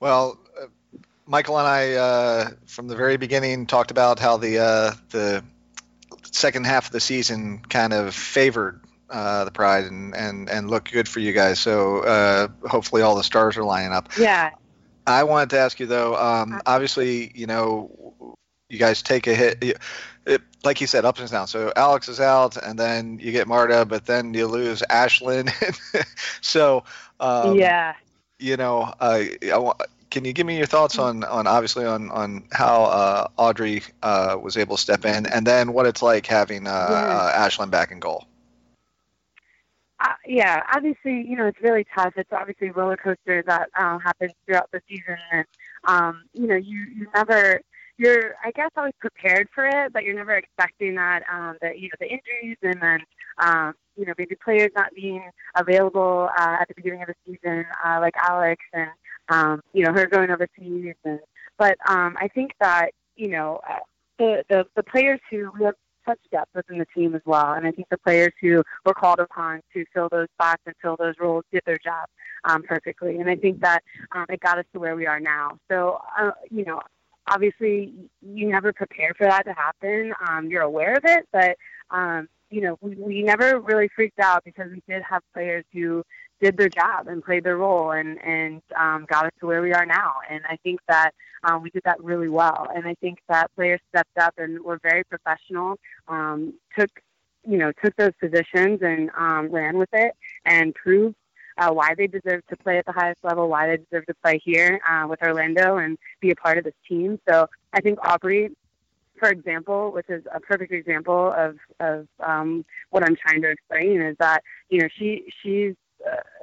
Well, 0.00 0.38
uh, 0.60 0.66
Michael 1.26 1.58
and 1.58 1.68
I, 1.68 1.92
uh, 1.92 2.50
from 2.66 2.88
the 2.88 2.96
very 2.96 3.16
beginning, 3.16 3.66
talked 3.66 3.92
about 3.92 4.18
how 4.18 4.36
the 4.36 4.58
uh, 4.58 4.92
the 5.10 5.44
second 6.32 6.66
half 6.66 6.86
of 6.86 6.92
the 6.92 7.00
season 7.00 7.60
kind 7.60 7.92
of 7.92 8.14
favored 8.14 8.80
uh, 9.12 9.44
the 9.44 9.50
Pride 9.50 9.84
and, 9.84 10.14
and, 10.16 10.48
and 10.48 10.70
look 10.70 10.90
good 10.90 11.08
for 11.08 11.20
you 11.20 11.32
guys. 11.32 11.60
So 11.60 12.00
uh, 12.00 12.48
hopefully 12.66 13.02
all 13.02 13.14
the 13.14 13.22
stars 13.22 13.56
are 13.56 13.64
lining 13.64 13.92
up. 13.92 14.10
Yeah. 14.18 14.50
I 15.06 15.24
wanted 15.24 15.50
to 15.50 15.58
ask 15.58 15.78
you 15.78 15.86
though. 15.86 16.16
Um, 16.16 16.60
obviously, 16.66 17.30
you 17.34 17.46
know, 17.46 18.36
you 18.68 18.78
guys 18.78 19.02
take 19.02 19.26
a 19.26 19.34
hit. 19.34 19.78
It, 20.24 20.40
like 20.64 20.80
you 20.80 20.86
said, 20.86 21.04
ups 21.04 21.20
and 21.20 21.28
downs. 21.28 21.50
So 21.50 21.72
Alex 21.74 22.08
is 22.08 22.20
out, 22.20 22.56
and 22.56 22.78
then 22.78 23.18
you 23.18 23.32
get 23.32 23.48
Marta, 23.48 23.84
but 23.84 24.06
then 24.06 24.32
you 24.32 24.46
lose 24.46 24.82
Ashlyn. 24.88 25.50
so 26.40 26.84
um, 27.18 27.58
yeah, 27.58 27.94
you 28.38 28.56
know, 28.56 28.92
uh, 29.00 29.24
I, 29.42 29.72
can 30.12 30.24
you 30.24 30.32
give 30.32 30.46
me 30.46 30.58
your 30.58 30.66
thoughts 30.66 30.98
on, 30.98 31.24
on 31.24 31.46
obviously 31.46 31.86
on, 31.86 32.10
on 32.10 32.44
how 32.52 32.84
uh, 32.84 33.28
Aubrey 33.38 33.82
uh, 34.02 34.36
was 34.40 34.56
able 34.56 34.76
to 34.76 34.82
step 34.82 35.04
in, 35.04 35.26
and 35.26 35.46
then 35.46 35.72
what 35.72 35.86
it's 35.86 36.02
like 36.02 36.26
having 36.26 36.66
uh, 36.66 36.86
yeah. 36.90 37.48
Ashlyn 37.48 37.70
back 37.70 37.90
in 37.90 37.98
goal? 37.98 38.26
Uh, 40.02 40.14
yeah, 40.26 40.62
obviously, 40.74 41.24
you 41.28 41.36
know, 41.36 41.46
it's 41.46 41.60
really 41.62 41.86
tough. 41.96 42.14
It's 42.16 42.32
obviously 42.32 42.68
a 42.68 42.72
roller 42.72 42.96
coaster 42.96 43.44
that 43.46 43.68
uh, 43.78 43.98
happens 43.98 44.32
throughout 44.44 44.68
the 44.72 44.80
season, 44.88 45.16
and 45.30 45.46
um, 45.84 46.24
you 46.32 46.48
know, 46.48 46.56
you 46.56 46.86
you 46.96 47.06
never 47.14 47.60
you're 47.98 48.34
I 48.44 48.50
guess 48.50 48.70
always 48.76 48.94
prepared 48.98 49.48
for 49.54 49.64
it, 49.64 49.92
but 49.92 50.02
you're 50.02 50.16
never 50.16 50.34
expecting 50.34 50.96
that 50.96 51.22
um, 51.32 51.56
that 51.62 51.78
you 51.78 51.84
know 51.84 51.94
the 52.00 52.08
injuries 52.08 52.56
and 52.62 52.82
then 52.82 53.00
um, 53.38 53.74
you 53.96 54.04
know 54.04 54.12
maybe 54.18 54.34
players 54.44 54.70
not 54.74 54.92
being 54.92 55.22
available 55.56 56.28
uh, 56.36 56.56
at 56.60 56.66
the 56.66 56.74
beginning 56.74 57.02
of 57.02 57.08
the 57.08 57.14
season, 57.24 57.64
uh, 57.84 58.00
like 58.00 58.14
Alex 58.16 58.60
and 58.72 58.90
um, 59.28 59.60
you 59.72 59.84
know 59.84 59.92
her 59.92 60.06
going 60.06 60.30
overseas, 60.30 60.96
and 61.04 61.20
but 61.58 61.76
um, 61.88 62.16
I 62.20 62.26
think 62.26 62.52
that 62.60 62.90
you 63.14 63.28
know. 63.28 63.60
Uh, 63.68 63.78
the, 64.18 64.44
the 64.50 64.64
the 64.76 64.82
players 64.82 65.18
who 65.30 65.50
we 65.58 65.64
have 65.64 65.74
such 66.06 66.18
depth 66.30 66.50
within 66.54 66.78
the 66.78 66.86
team 66.94 67.14
as 67.14 67.22
well. 67.24 67.52
And 67.52 67.66
I 67.66 67.70
think 67.70 67.88
the 67.90 67.98
players 67.98 68.32
who 68.40 68.62
were 68.84 68.94
called 68.94 69.20
upon 69.20 69.60
to 69.72 69.84
fill 69.92 70.08
those 70.10 70.28
spots 70.34 70.62
and 70.66 70.74
fill 70.80 70.96
those 70.96 71.14
roles 71.20 71.44
did 71.52 71.62
their 71.66 71.78
job 71.78 72.08
um, 72.44 72.62
perfectly. 72.62 73.18
And 73.18 73.28
I 73.28 73.36
think 73.36 73.60
that 73.60 73.82
um, 74.14 74.26
it 74.28 74.40
got 74.40 74.58
us 74.58 74.64
to 74.72 74.80
where 74.80 74.96
we 74.96 75.06
are 75.06 75.20
now. 75.20 75.58
So, 75.70 76.00
uh, 76.18 76.32
you 76.50 76.64
know, 76.64 76.80
obviously 77.28 77.92
you 78.20 78.48
never 78.48 78.72
prepare 78.72 79.14
for 79.16 79.26
that 79.26 79.44
to 79.44 79.52
happen. 79.52 80.12
Um, 80.28 80.48
you're 80.48 80.62
aware 80.62 80.94
of 80.94 81.04
it, 81.04 81.26
but 81.32 81.56
um, 81.90 82.28
you 82.50 82.60
know, 82.60 82.78
we, 82.80 82.94
we 82.96 83.22
never 83.22 83.58
really 83.60 83.88
freaked 83.94 84.20
out 84.20 84.44
because 84.44 84.70
we 84.70 84.82
did 84.88 85.02
have 85.08 85.22
players 85.32 85.64
who 85.72 86.04
did 86.42 86.56
their 86.56 86.68
job 86.68 87.06
and 87.06 87.24
played 87.24 87.44
their 87.44 87.56
role 87.56 87.92
and 87.92 88.22
and 88.22 88.60
um, 88.76 89.06
got 89.08 89.26
us 89.26 89.32
to 89.40 89.46
where 89.46 89.62
we 89.62 89.72
are 89.72 89.86
now. 89.86 90.16
And 90.28 90.42
I 90.48 90.56
think 90.56 90.80
that 90.88 91.12
um, 91.44 91.62
we 91.62 91.70
did 91.70 91.82
that 91.84 92.02
really 92.02 92.28
well. 92.28 92.68
And 92.74 92.86
I 92.86 92.94
think 92.94 93.20
that 93.28 93.54
players 93.54 93.80
stepped 93.90 94.18
up 94.18 94.34
and 94.36 94.60
were 94.62 94.78
very 94.82 95.04
professional. 95.04 95.78
Um, 96.08 96.54
took 96.78 96.90
you 97.46 97.58
know 97.58 97.72
took 97.82 97.94
those 97.96 98.12
positions 98.20 98.80
and 98.82 99.10
um, 99.16 99.50
ran 99.50 99.78
with 99.78 99.90
it 99.92 100.14
and 100.44 100.74
proved 100.74 101.14
uh, 101.58 101.70
why 101.70 101.94
they 101.96 102.06
deserve 102.06 102.44
to 102.48 102.56
play 102.56 102.78
at 102.78 102.86
the 102.86 102.92
highest 102.92 103.18
level, 103.22 103.48
why 103.48 103.68
they 103.68 103.76
deserve 103.76 104.06
to 104.06 104.14
play 104.14 104.40
here 104.44 104.80
uh, 104.88 105.06
with 105.08 105.22
Orlando 105.22 105.76
and 105.76 105.98
be 106.20 106.30
a 106.30 106.36
part 106.36 106.58
of 106.58 106.64
this 106.64 106.74
team. 106.88 107.20
So 107.28 107.48
I 107.72 107.80
think 107.80 107.98
Aubrey, 108.04 108.50
for 109.18 109.28
example, 109.28 109.92
which 109.92 110.08
is 110.08 110.24
a 110.34 110.40
perfect 110.40 110.72
example 110.72 111.32
of 111.36 111.56
of 111.78 112.08
um, 112.18 112.64
what 112.90 113.04
I'm 113.04 113.14
trying 113.14 113.42
to 113.42 113.50
explain, 113.50 114.00
is 114.00 114.16
that 114.18 114.42
you 114.70 114.80
know 114.80 114.88
she 114.98 115.32
she's 115.42 115.74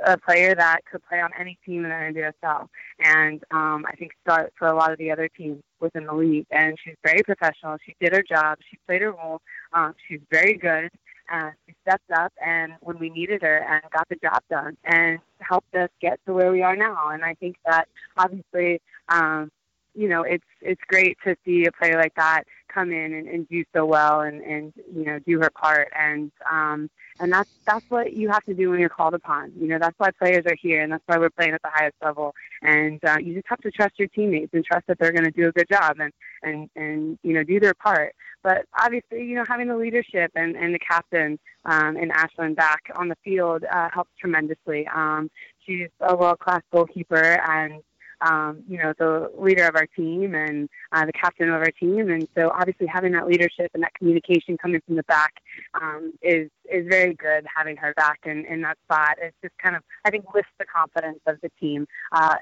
a 0.06 0.18
player 0.18 0.56
that 0.56 0.80
could 0.90 1.02
play 1.08 1.20
on 1.20 1.32
any 1.40 1.58
team 1.66 1.86
in 1.86 1.90
the 1.90 2.32
NWSL, 2.46 2.68
and 3.00 3.44
um, 3.52 3.86
I 3.88 3.96
think 3.98 4.12
start 4.22 4.54
for 4.58 4.68
a 4.68 4.76
lot 4.76 4.92
of 4.92 4.98
the 4.98 5.12
other 5.12 5.28
teams 5.28 5.62
within 5.80 6.06
the 6.06 6.14
league. 6.14 6.48
And 6.52 6.78
she's 6.84 6.96
very 7.04 7.22
professional. 7.24 7.78
She 7.86 7.96
did 8.00 8.14
her 8.14 8.24
job. 8.24 8.60
She 8.70 8.78
played 8.88 9.02
her 9.02 9.12
role. 9.12 9.42
Um, 9.74 9.96
she's 10.08 10.22
very 10.32 10.56
good. 10.56 10.90
and 11.32 11.54
she 11.66 11.76
stepped 11.82 12.10
up 12.12 12.34
and 12.44 12.74
when 12.82 12.98
we 12.98 13.10
needed 13.10 13.42
her 13.42 13.58
and 13.58 13.84
got 13.92 14.08
the 14.10 14.16
job 14.16 14.42
done 14.50 14.76
and 14.84 15.20
helped 15.40 15.74
us 15.76 15.90
get 16.02 16.20
to 16.26 16.34
where 16.34 16.52
we 16.52 16.62
are 16.64 16.76
now. 16.76 17.10
And 17.10 17.24
I 17.24 17.36
think 17.36 17.56
that 17.66 17.88
obviously, 18.18 18.82
um, 19.10 19.52
you 19.96 20.08
know, 20.08 20.24
it's 20.24 20.44
it's 20.62 20.82
great 20.88 21.18
to 21.26 21.36
see 21.46 21.66
a 21.66 21.72
player 21.72 21.98
like 21.98 22.16
that 22.16 22.44
come 22.74 22.92
in 22.92 23.14
and, 23.14 23.28
and 23.28 23.50
do 23.50 23.64
so 23.76 23.86
well 23.86 24.22
and, 24.22 24.42
and 24.42 24.74
you 24.96 25.04
know 25.04 25.20
do 25.20 25.40
her 25.40 25.50
part 25.50 25.90
and 25.98 26.32
um, 26.50 26.90
and 27.20 27.32
that's 27.32 27.50
that's 27.66 27.86
what 27.90 28.14
you 28.14 28.30
have 28.30 28.44
to 28.46 28.54
do 28.54 28.70
when 28.70 28.80
you're 28.80 28.90
called 28.90 29.14
upon. 29.14 29.52
You 29.60 29.68
know, 29.68 29.80
that's 29.80 29.98
why 29.98 30.12
players 30.12 30.46
are 30.46 30.56
here 30.56 30.82
and 30.82 30.92
that's 30.92 31.04
why 31.06 31.18
we're 31.18 31.30
playing 31.30 31.54
at 31.54 31.62
the 31.62 31.70
highest 31.72 31.96
level. 32.02 32.34
And 32.62 33.04
uh, 33.04 33.18
you 33.22 33.34
just 33.34 33.48
have 33.48 33.60
to 33.62 33.72
trust 33.72 33.96
your 33.98 34.08
teammates 34.10 34.54
and 34.54 34.64
trust 34.64 34.88
that 34.88 35.00
they're 35.00 35.12
going 35.12 35.26
to 35.26 35.32
do 35.32 35.48
a 35.48 35.52
good 35.52 35.68
job 35.70 35.98
and 36.00 36.14
and 36.44 36.70
and 36.76 37.20
you 37.24 37.34
know 37.34 37.44
do 37.44 37.60
their 37.60 37.74
part. 37.74 38.16
But 38.42 38.66
obviously, 38.80 39.26
you 39.26 39.36
know, 39.36 39.44
having 39.48 39.68
the 39.68 39.76
leadership 39.76 40.32
and, 40.36 40.56
and 40.56 40.74
the 40.74 40.80
captain 40.80 41.38
um, 41.66 41.98
and 41.98 42.12
Ashlyn 42.12 42.56
back 42.56 42.84
on 42.96 43.10
the 43.10 43.18
field 43.24 43.66
uh, 43.70 43.90
helps 43.94 44.12
tremendously. 44.20 44.88
Um, 44.88 45.30
she's 45.66 45.90
a 46.00 46.16
world 46.16 46.40
class 46.40 46.62
goalkeeper 46.72 47.42
and 47.50 47.82
um, 48.22 48.64
you 48.68 48.78
know, 48.78 48.94
the 48.98 49.32
leader 49.38 49.66
of 49.66 49.76
our 49.76 49.88
team 49.88 50.36
and 50.36 50.70
uh, 50.92 51.06
the 51.06 51.14
captain 51.14 51.50
of 51.50 51.56
our 51.56 51.72
team. 51.72 52.10
And 52.10 52.28
so 52.36 52.50
obviously 52.50 52.88
having 52.88 53.14
that 53.14 53.28
leadership 53.28 53.72
and 53.74 53.84
that 53.84 53.94
communication 53.94 54.58
coming 54.58 54.82
from 54.86 54.96
the 54.96 55.04
back 55.04 55.34
um, 55.82 56.14
is 56.22 56.50
is 56.72 56.86
very 56.90 57.14
good. 57.14 57.46
Having 57.54 57.78
her 57.78 57.94
back 57.96 58.20
in, 58.26 58.46
in 58.46 58.62
that 58.62 58.78
spot, 58.86 59.18
it's 59.22 59.36
just 59.42 59.58
kind 59.58 59.76
of 59.76 59.84
I 60.06 60.10
think 60.10 60.26
lifts 60.34 60.52
the 60.60 60.66
confidence 60.66 61.20
of 61.26 61.38
the 61.42 61.50
team 61.60 61.88
uh, 62.12 62.36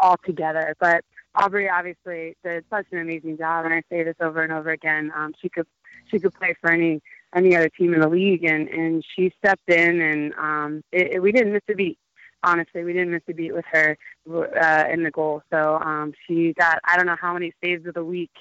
all 0.00 0.16
together. 0.24 0.74
But 0.80 1.04
Aubrey 1.34 1.68
obviously 1.68 2.36
did 2.44 2.64
such 2.70 2.86
an 2.92 2.98
amazing 2.98 3.38
job, 3.38 3.64
and 3.64 3.74
I 3.74 3.82
say 3.90 4.02
this 4.02 4.16
over 4.20 4.42
and 4.42 4.52
over 4.52 4.70
again. 4.70 5.12
Um, 5.14 5.32
she 5.40 5.48
could 5.48 5.66
she 6.10 6.18
could 6.18 6.34
play 6.34 6.54
for 6.60 6.70
any 6.70 7.00
any 7.34 7.56
other 7.56 7.70
team 7.70 7.94
in 7.94 8.00
the 8.00 8.08
league, 8.08 8.44
and 8.44 8.68
and 8.68 9.04
she 9.16 9.32
stepped 9.38 9.68
in, 9.68 10.00
and 10.00 10.34
um, 10.34 10.82
it, 10.92 11.14
it, 11.14 11.22
we 11.22 11.32
didn't 11.32 11.52
miss 11.52 11.62
a 11.70 11.74
beat 11.74 11.98
honestly, 12.42 12.84
we 12.84 12.92
didn't 12.92 13.10
miss 13.10 13.22
a 13.28 13.32
beat 13.32 13.54
with 13.54 13.64
her 13.72 13.96
uh, 14.30 14.84
in 14.90 15.02
the 15.02 15.10
goal. 15.10 15.42
So 15.50 15.78
um, 15.78 16.12
she 16.26 16.52
got 16.54 16.80
I 16.84 16.96
don't 16.96 17.06
know 17.06 17.16
how 17.20 17.32
many 17.32 17.52
saves 17.62 17.86
of 17.86 17.94
the 17.94 18.04
week. 18.04 18.32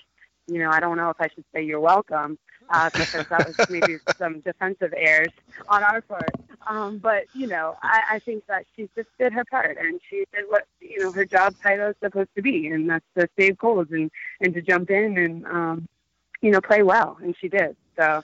You 0.48 0.60
know, 0.60 0.70
I 0.70 0.80
don't 0.80 0.98
know 0.98 1.10
if 1.10 1.18
I 1.20 1.30
should 1.34 1.46
say 1.54 1.64
you're 1.64 1.80
welcome 1.80 2.38
uh, 2.70 2.90
because 2.94 3.28
that 3.30 3.48
was 3.48 3.70
maybe 3.70 3.98
some 4.18 4.40
defensive 4.42 4.94
errors 4.96 5.32
on 5.70 5.84
our 5.84 6.02
part. 6.02 6.32
Um, 6.68 6.98
but 6.98 7.26
you 7.34 7.48
know, 7.48 7.78
I, 7.82 8.02
I 8.12 8.20
think 8.20 8.46
that 8.48 8.66
she 8.76 8.90
just 8.96 9.10
did 9.20 9.34
her 9.34 9.46
part 9.46 9.78
and 9.78 10.00
she 10.10 10.26
did 10.34 10.46
what 10.50 10.66
you 10.80 11.00
know 11.00 11.12
her 11.12 11.26
job 11.26 11.56
title 11.62 11.90
is 11.90 11.96
supposed 12.02 12.30
to 12.36 12.42
be, 12.42 12.68
and 12.68 12.90
that's 12.90 13.06
to 13.18 13.28
save 13.38 13.58
goals 13.58 13.88
and 13.92 14.12
and 14.40 14.54
to 14.54 14.62
jump 14.62 14.90
in 14.90 15.18
and 15.18 15.46
um, 15.46 15.88
you 16.42 16.52
know 16.52 16.62
play 16.62 16.84
well, 16.84 17.18
and 17.22 17.36
she 17.40 17.48
did. 17.48 17.76
So. 17.98 18.24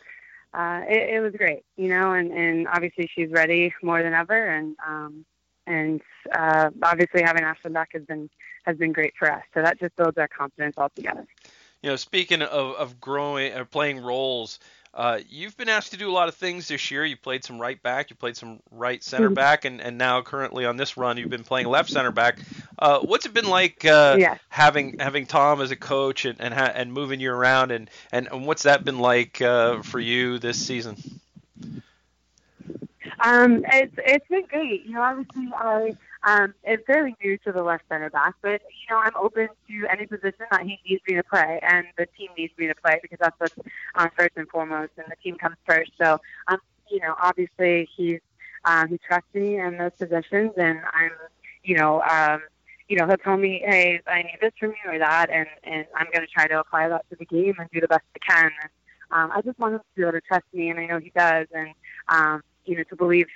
Uh, 0.53 0.81
it, 0.87 1.15
it 1.15 1.19
was 1.19 1.33
great, 1.35 1.63
you 1.75 1.89
know, 1.89 2.13
and, 2.13 2.31
and 2.31 2.67
obviously 2.69 3.07
she's 3.13 3.29
ready 3.29 3.71
more 3.83 4.01
than 4.01 4.13
ever, 4.13 4.47
and 4.47 4.75
um, 4.87 5.25
and 5.67 6.01
uh, 6.31 6.71
obviously 6.81 7.21
having 7.21 7.43
Ashlyn 7.43 7.73
back 7.73 7.89
has 7.93 8.03
been 8.03 8.29
has 8.65 8.77
been 8.77 8.91
great 8.91 9.13
for 9.17 9.31
us. 9.31 9.43
So 9.53 9.61
that 9.61 9.79
just 9.79 9.95
builds 9.95 10.17
our 10.17 10.27
confidence 10.27 10.75
all 10.77 10.89
together. 10.89 11.25
You 11.81 11.91
know, 11.91 11.95
speaking 11.95 12.41
of, 12.41 12.75
of 12.75 12.99
growing 12.99 13.53
or 13.53 13.63
playing 13.63 13.99
roles, 14.03 14.59
uh, 14.93 15.19
you've 15.29 15.55
been 15.55 15.69
asked 15.69 15.91
to 15.91 15.97
do 15.97 16.09
a 16.09 16.11
lot 16.11 16.27
of 16.27 16.35
things 16.35 16.67
this 16.67 16.89
year. 16.89 17.05
You 17.05 17.15
played 17.15 17.43
some 17.43 17.61
right 17.61 17.81
back, 17.81 18.09
you 18.09 18.15
played 18.15 18.35
some 18.35 18.59
right 18.71 19.01
center 19.03 19.27
mm-hmm. 19.27 19.35
back, 19.35 19.63
and, 19.63 19.79
and 19.79 19.97
now 19.97 20.21
currently 20.21 20.65
on 20.65 20.75
this 20.75 20.97
run, 20.97 21.17
you've 21.17 21.29
been 21.29 21.43
playing 21.43 21.67
left 21.67 21.89
center 21.89 22.11
back. 22.11 22.39
Uh, 22.79 22.99
what's 22.99 23.25
it 23.27 23.33
been 23.33 23.47
like 23.47 23.85
uh, 23.85 24.15
yeah. 24.17 24.37
having 24.49 24.97
having 24.97 25.27
Tom 25.27 25.61
as 25.61 25.69
a 25.71 25.75
coach 25.75 26.25
and 26.25 26.41
and, 26.41 26.53
ha- 26.53 26.71
and 26.73 26.91
moving 26.91 27.19
you 27.19 27.31
around, 27.31 27.71
and, 27.71 27.89
and, 28.11 28.27
and 28.31 28.45
what's 28.45 28.63
that 28.63 28.83
been 28.83 28.99
like 28.99 29.39
uh, 29.39 29.83
for 29.83 29.99
you 29.99 30.39
this 30.39 30.57
season? 30.57 30.97
Um, 33.19 33.65
it's 33.73 33.93
it's 33.97 34.27
been 34.27 34.45
great. 34.45 34.85
You 34.85 34.93
know, 34.93 35.01
obviously 35.01 35.49
I 35.55 35.95
um 36.23 36.53
am 36.65 36.79
fairly 36.85 37.15
new 37.23 37.37
to 37.39 37.51
the 37.51 37.63
left 37.63 37.83
center 37.89 38.09
back, 38.09 38.35
but 38.41 38.61
you 38.61 38.93
know 38.93 39.01
I'm 39.01 39.15
open 39.15 39.49
to 39.67 39.87
any 39.89 40.05
position 40.05 40.45
that 40.51 40.61
he 40.61 40.79
needs 40.87 41.01
me 41.07 41.15
to 41.15 41.23
play, 41.23 41.59
and 41.63 41.85
the 41.97 42.07
team 42.17 42.29
needs 42.37 42.53
me 42.57 42.67
to 42.67 42.75
play 42.75 42.99
because 43.01 43.19
that's 43.19 43.39
what's 43.39 43.55
um, 43.95 44.09
first 44.17 44.31
and 44.35 44.47
foremost, 44.49 44.91
and 44.97 45.05
the 45.09 45.15
team 45.23 45.35
comes 45.37 45.57
first. 45.65 45.91
So 46.01 46.19
um, 46.47 46.59
you 46.89 46.99
know, 46.99 47.15
obviously 47.21 47.89
he's 47.95 48.19
um, 48.65 48.89
he 48.89 48.97
trusts 48.97 49.33
me 49.33 49.59
in 49.59 49.77
those 49.77 49.93
positions, 49.97 50.53
and 50.57 50.79
I'm 50.93 51.11
you 51.63 51.75
know 51.75 52.01
um 52.01 52.41
you 52.87 52.95
know, 52.97 53.05
he'll 53.05 53.17
tell 53.17 53.37
me, 53.37 53.61
hey, 53.65 53.99
I 54.07 54.23
need 54.23 54.37
this 54.41 54.53
from 54.59 54.69
you 54.69 54.91
or 54.91 54.99
that, 54.99 55.29
and 55.29 55.47
and 55.63 55.85
I'm 55.95 56.07
going 56.13 56.25
to 56.25 56.31
try 56.33 56.47
to 56.47 56.59
apply 56.59 56.87
that 56.89 57.05
to 57.09 57.15
the 57.17 57.25
game 57.25 57.55
and 57.59 57.69
do 57.71 57.81
the 57.81 57.87
best 57.87 58.03
I 58.15 58.31
can. 58.31 58.51
And, 58.61 58.71
um, 59.11 59.31
I 59.33 59.41
just 59.41 59.57
want 59.59 59.75
him 59.75 59.79
to 59.79 59.85
be 59.95 60.01
able 60.03 60.13
to 60.13 60.21
trust 60.21 60.45
me, 60.53 60.69
and 60.69 60.79
I 60.79 60.85
know 60.85 60.99
he 60.99 61.11
does. 61.15 61.47
And 61.53 61.69
um, 62.09 62.43
you 62.67 62.77
know, 62.77 62.83
to 62.83 62.95
believe 62.95 63.27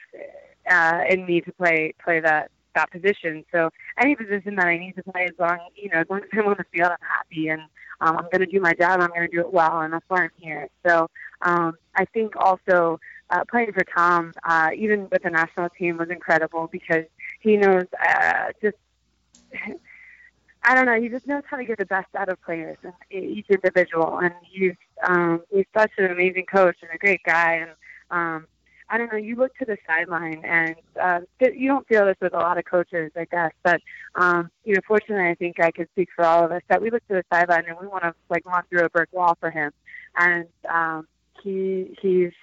uh, 0.69 1.01
in 1.09 1.25
me 1.25 1.41
to 1.41 1.51
play 1.53 1.93
play 2.03 2.19
that 2.19 2.51
that 2.75 2.91
position. 2.91 3.43
So 3.51 3.69
any 3.99 4.15
position 4.15 4.55
that 4.55 4.67
I 4.67 4.77
need 4.77 4.95
to 4.95 5.03
play, 5.03 5.25
as 5.25 5.37
long 5.39 5.59
you 5.75 5.89
know, 5.89 5.99
as 5.99 6.07
long 6.09 6.21
as 6.21 6.29
I'm 6.33 6.47
on 6.47 6.55
the 6.57 6.65
field, 6.71 6.91
I'm 6.91 7.07
happy, 7.07 7.47
and 7.49 7.61
um, 8.01 8.17
I'm 8.17 8.25
going 8.25 8.39
to 8.39 8.45
do 8.45 8.59
my 8.59 8.73
job. 8.73 9.01
I'm 9.01 9.09
going 9.09 9.27
to 9.29 9.35
do 9.35 9.41
it 9.41 9.53
well, 9.53 9.81
and 9.81 9.93
that's 9.93 10.05
why 10.07 10.23
I'm 10.23 10.31
here. 10.37 10.67
So 10.85 11.09
um, 11.41 11.73
I 11.95 12.05
think 12.05 12.35
also 12.35 12.99
uh, 13.29 13.43
playing 13.49 13.73
for 13.73 13.83
Tom, 13.83 14.33
uh, 14.43 14.69
even 14.75 15.07
with 15.11 15.23
the 15.23 15.29
national 15.29 15.69
team, 15.69 15.97
was 15.97 16.09
incredible 16.09 16.67
because 16.71 17.05
he 17.39 17.57
knows 17.57 17.85
uh, 18.07 18.51
just. 18.61 18.77
I 20.63 20.75
don't 20.75 20.85
know. 20.85 21.01
He 21.01 21.09
just 21.09 21.25
knows 21.25 21.41
how 21.49 21.57
to 21.57 21.65
get 21.65 21.79
the 21.79 21.87
best 21.87 22.13
out 22.15 22.29
of 22.29 22.39
players 22.43 22.77
and 22.83 22.93
each 23.09 23.47
individual, 23.49 24.19
and 24.19 24.31
he's 24.43 24.75
um, 25.03 25.41
he's 25.49 25.65
such 25.75 25.89
an 25.97 26.11
amazing 26.11 26.45
coach 26.45 26.77
and 26.83 26.91
a 26.93 26.99
great 26.99 27.23
guy. 27.23 27.55
And 27.55 27.71
um, 28.11 28.47
I 28.91 28.97
don't 28.97 29.09
know, 29.09 29.17
you 29.17 29.37
look 29.37 29.55
to 29.55 29.65
the 29.65 29.77
sideline, 29.87 30.43
and 30.43 30.75
uh, 31.01 31.21
you 31.39 31.69
don't 31.69 31.87
feel 31.87 32.05
this 32.05 32.17
with 32.21 32.33
a 32.33 32.37
lot 32.37 32.57
of 32.57 32.65
coaches, 32.65 33.09
I 33.15 33.23
guess. 33.23 33.51
But 33.63 33.79
um, 34.15 34.51
you 34.65 34.75
know, 34.75 34.81
fortunately, 34.85 35.29
I 35.29 35.35
think 35.35 35.61
I 35.61 35.71
can 35.71 35.87
speak 35.93 36.09
for 36.13 36.25
all 36.25 36.43
of 36.43 36.51
us 36.51 36.61
that 36.67 36.81
we 36.81 36.91
look 36.91 37.07
to 37.07 37.13
the 37.13 37.23
sideline 37.31 37.63
and 37.69 37.77
we 37.79 37.87
want 37.87 38.03
to 38.03 38.13
like 38.29 38.45
run 38.45 38.63
through 38.69 38.83
a 38.83 38.89
brick 38.89 39.07
wall 39.13 39.37
for 39.39 39.49
him. 39.49 39.71
And 40.17 40.45
um, 40.69 41.07
he 41.41 41.97
he's 42.01 42.33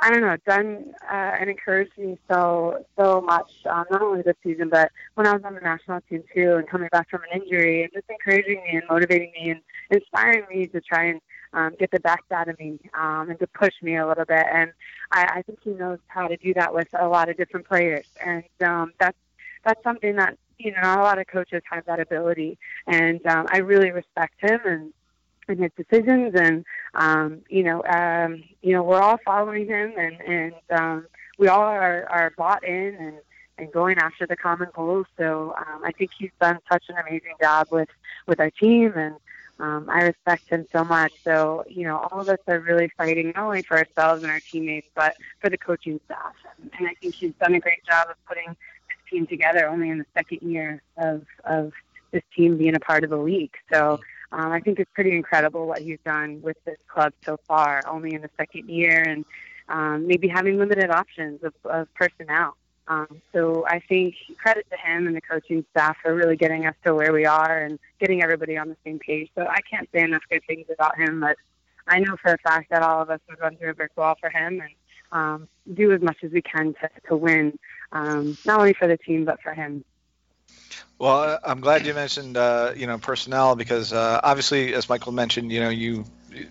I 0.00 0.10
don't 0.10 0.22
know, 0.22 0.36
done 0.46 0.92
uh, 1.08 1.36
and 1.38 1.48
encouraged 1.48 1.96
me 1.96 2.18
so 2.28 2.84
so 2.98 3.20
much, 3.20 3.52
um, 3.66 3.84
not 3.90 4.02
only 4.02 4.22
this 4.22 4.34
season, 4.42 4.68
but 4.68 4.90
when 5.14 5.28
I 5.28 5.32
was 5.32 5.44
on 5.44 5.54
the 5.54 5.60
national 5.60 6.00
team 6.10 6.24
too, 6.34 6.56
and 6.56 6.68
coming 6.68 6.88
back 6.90 7.08
from 7.08 7.22
an 7.30 7.40
injury, 7.40 7.84
and 7.84 7.92
just 7.92 8.10
encouraging 8.10 8.62
me 8.64 8.70
and 8.76 8.82
motivating 8.90 9.32
me 9.40 9.50
and 9.50 9.60
inspiring 9.90 10.44
me 10.50 10.66
to 10.66 10.80
try 10.80 11.04
and 11.04 11.20
um, 11.54 11.74
get 11.78 11.90
the 11.90 12.00
best 12.00 12.24
out 12.30 12.48
of 12.48 12.58
me 12.58 12.78
um, 12.94 13.30
and 13.30 13.38
to 13.38 13.46
push 13.46 13.74
me 13.82 13.96
a 13.96 14.06
little 14.06 14.24
bit. 14.24 14.44
And 14.52 14.72
I, 15.10 15.36
I 15.36 15.42
think 15.42 15.60
he 15.62 15.70
knows 15.70 15.98
how 16.08 16.28
to 16.28 16.36
do 16.36 16.52
that 16.54 16.74
with 16.74 16.88
a 16.98 17.08
lot 17.08 17.28
of 17.28 17.36
different 17.36 17.66
players, 17.66 18.06
and 18.24 18.44
um, 18.62 18.92
that's 18.98 19.16
that's 19.64 19.82
something 19.82 20.16
that 20.16 20.36
you 20.58 20.72
know 20.72 20.80
not 20.82 20.98
a 20.98 21.02
lot 21.02 21.18
of 21.18 21.26
coaches 21.26 21.62
have 21.70 21.86
that 21.86 22.00
ability. 22.00 22.58
And 22.86 23.24
um, 23.26 23.46
I 23.50 23.58
really 23.58 23.90
respect 23.90 24.34
him 24.40 24.60
and 24.64 24.92
and 25.48 25.60
his 25.60 25.70
decisions 25.76 26.34
and 26.34 26.64
um 26.94 27.40
you 27.48 27.62
know 27.62 27.82
um 27.84 28.42
you 28.62 28.72
know 28.72 28.82
we're 28.82 29.00
all 29.00 29.18
following 29.24 29.66
him 29.66 29.92
and 29.96 30.20
and 30.22 30.54
um 30.70 31.06
we 31.38 31.48
all 31.48 31.62
are 31.62 32.06
are 32.08 32.32
bought 32.36 32.64
in 32.64 32.94
and 32.94 33.16
and 33.58 33.72
going 33.72 33.98
after 33.98 34.26
the 34.26 34.36
common 34.36 34.68
goals 34.74 35.06
so 35.18 35.54
um 35.58 35.84
i 35.84 35.92
think 35.92 36.10
he's 36.18 36.30
done 36.40 36.58
such 36.70 36.84
an 36.88 36.96
amazing 36.96 37.34
job 37.40 37.66
with 37.70 37.88
with 38.26 38.40
our 38.40 38.50
team 38.50 38.92
and 38.96 39.16
um, 39.60 39.88
I 39.88 40.02
respect 40.02 40.48
him 40.48 40.66
so 40.72 40.84
much. 40.84 41.12
So, 41.22 41.64
you 41.68 41.84
know, 41.84 42.08
all 42.10 42.20
of 42.20 42.28
us 42.28 42.38
are 42.48 42.58
really 42.58 42.90
fighting 42.96 43.32
not 43.34 43.44
only 43.44 43.62
for 43.62 43.78
ourselves 43.78 44.22
and 44.22 44.32
our 44.32 44.40
teammates, 44.40 44.88
but 44.94 45.16
for 45.40 45.48
the 45.48 45.58
coaching 45.58 46.00
staff. 46.06 46.34
And 46.78 46.88
I 46.88 46.94
think 46.94 47.14
he's 47.14 47.32
done 47.40 47.54
a 47.54 47.60
great 47.60 47.84
job 47.84 48.08
of 48.10 48.16
putting 48.26 48.48
this 48.48 49.10
team 49.10 49.26
together 49.26 49.68
only 49.68 49.90
in 49.90 49.98
the 49.98 50.06
second 50.14 50.42
year 50.42 50.82
of, 50.96 51.22
of 51.44 51.72
this 52.10 52.22
team 52.34 52.56
being 52.58 52.74
a 52.74 52.80
part 52.80 53.04
of 53.04 53.10
the 53.10 53.16
league. 53.16 53.54
So 53.72 54.00
um, 54.32 54.50
I 54.50 54.60
think 54.60 54.80
it's 54.80 54.90
pretty 54.94 55.12
incredible 55.12 55.66
what 55.66 55.80
he's 55.80 55.98
done 56.04 56.42
with 56.42 56.56
this 56.64 56.78
club 56.88 57.12
so 57.24 57.38
far, 57.46 57.82
only 57.86 58.14
in 58.14 58.22
the 58.22 58.30
second 58.36 58.68
year, 58.68 59.02
and 59.02 59.24
um, 59.68 60.06
maybe 60.06 60.26
having 60.28 60.58
limited 60.58 60.90
options 60.90 61.42
of, 61.44 61.54
of 61.64 61.94
personnel. 61.94 62.56
Um, 62.86 63.22
so 63.32 63.66
I 63.66 63.80
think 63.80 64.14
credit 64.36 64.66
to 64.70 64.76
him 64.76 65.06
and 65.06 65.16
the 65.16 65.20
coaching 65.20 65.64
staff 65.70 65.96
for 66.02 66.14
really 66.14 66.36
getting 66.36 66.66
us 66.66 66.74
to 66.84 66.94
where 66.94 67.12
we 67.12 67.24
are 67.24 67.58
and 67.58 67.78
getting 67.98 68.22
everybody 68.22 68.58
on 68.58 68.68
the 68.68 68.76
same 68.84 68.98
page. 68.98 69.30
So 69.34 69.46
I 69.46 69.60
can't 69.62 69.88
say 69.92 70.02
enough 70.02 70.22
good 70.30 70.42
things 70.46 70.66
about 70.72 70.98
him, 70.98 71.20
but 71.20 71.36
I 71.86 72.00
know 72.00 72.16
for 72.16 72.32
a 72.32 72.38
fact 72.38 72.70
that 72.70 72.82
all 72.82 73.00
of 73.00 73.10
us 73.10 73.20
would 73.28 73.40
run 73.40 73.56
through 73.56 73.70
a 73.70 73.74
brick 73.74 73.92
wall 73.96 74.16
for 74.20 74.28
him 74.28 74.60
and 74.60 74.70
um, 75.12 75.48
do 75.72 75.92
as 75.92 76.02
much 76.02 76.18
as 76.22 76.32
we 76.32 76.42
can 76.42 76.74
to, 76.74 76.90
to 77.08 77.16
win, 77.16 77.58
um, 77.92 78.36
not 78.44 78.58
only 78.58 78.74
for 78.74 78.88
the 78.88 78.98
team 78.98 79.24
but 79.24 79.40
for 79.40 79.54
him. 79.54 79.84
Well, 80.98 81.38
I'm 81.42 81.60
glad 81.60 81.86
you 81.86 81.94
mentioned 81.94 82.36
uh, 82.36 82.72
you 82.76 82.86
know 82.86 82.98
personnel 82.98 83.56
because 83.56 83.92
uh, 83.92 84.20
obviously, 84.22 84.74
as 84.74 84.88
Michael 84.88 85.12
mentioned, 85.12 85.52
you 85.52 85.60
know 85.60 85.68
you 85.68 86.04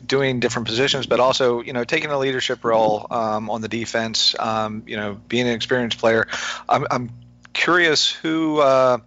doing 0.05 0.39
different 0.39 0.67
positions, 0.67 1.05
but 1.05 1.19
also 1.19 1.61
you 1.61 1.73
know 1.73 1.83
taking 1.83 2.09
a 2.09 2.17
leadership 2.17 2.63
role 2.63 3.07
um, 3.11 3.49
on 3.49 3.61
the 3.61 3.67
defense. 3.67 4.35
Um, 4.37 4.83
you 4.87 4.97
know, 4.97 5.19
being 5.27 5.47
an 5.47 5.53
experienced 5.53 5.99
player. 5.99 6.27
I'm, 6.67 6.85
I'm 6.89 7.09
curious 7.53 8.11
who 8.11 8.59
uh, 8.59 8.99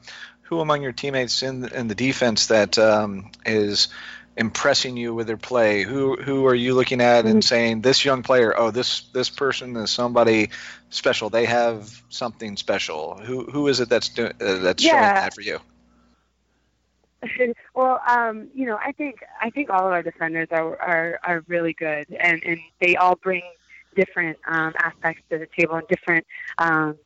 who 0.42 0.60
among 0.60 0.82
your 0.82 0.92
teammates 0.92 1.42
in 1.42 1.64
in 1.68 1.88
the 1.88 1.94
defense 1.94 2.48
that 2.48 2.78
um, 2.78 3.30
is 3.44 3.88
impressing 4.36 4.96
you 4.96 5.14
with 5.14 5.26
their 5.26 5.36
play? 5.36 5.82
Who 5.82 6.16
who 6.16 6.46
are 6.46 6.54
you 6.54 6.74
looking 6.74 7.00
at 7.00 7.24
and 7.24 7.42
saying 7.42 7.80
this 7.80 8.04
young 8.04 8.22
player, 8.22 8.54
oh 8.56 8.70
this 8.70 9.02
this 9.12 9.30
person 9.30 9.76
is 9.76 9.90
somebody 9.90 10.50
special. 10.90 11.30
They 11.30 11.46
have 11.46 12.02
something 12.08 12.56
special. 12.56 13.16
Who 13.16 13.44
who 13.44 13.68
is 13.68 13.80
it 13.80 13.88
that's 13.88 14.10
doing 14.10 14.32
uh, 14.40 14.58
that's 14.58 14.82
showing 14.82 15.02
that 15.02 15.34
for 15.34 15.40
you? 15.40 15.60
Well, 17.74 18.00
um, 18.08 18.48
you 18.54 18.66
know, 18.66 18.78
I 18.82 18.92
think 18.92 19.20
I 19.40 19.50
think 19.50 19.70
all 19.70 19.86
of 19.86 19.92
our 19.92 20.02
defenders 20.02 20.48
are 20.50 20.76
are, 20.80 21.20
are 21.24 21.44
really 21.48 21.72
good, 21.72 22.06
and 22.18 22.42
and 22.44 22.58
they 22.80 22.96
all 22.96 23.16
bring 23.16 23.42
different 23.94 24.38
um, 24.46 24.72
aspects 24.78 25.22
to 25.30 25.38
the 25.38 25.48
table 25.58 25.76
and 25.76 25.88
different, 25.88 26.26
um, 26.58 26.96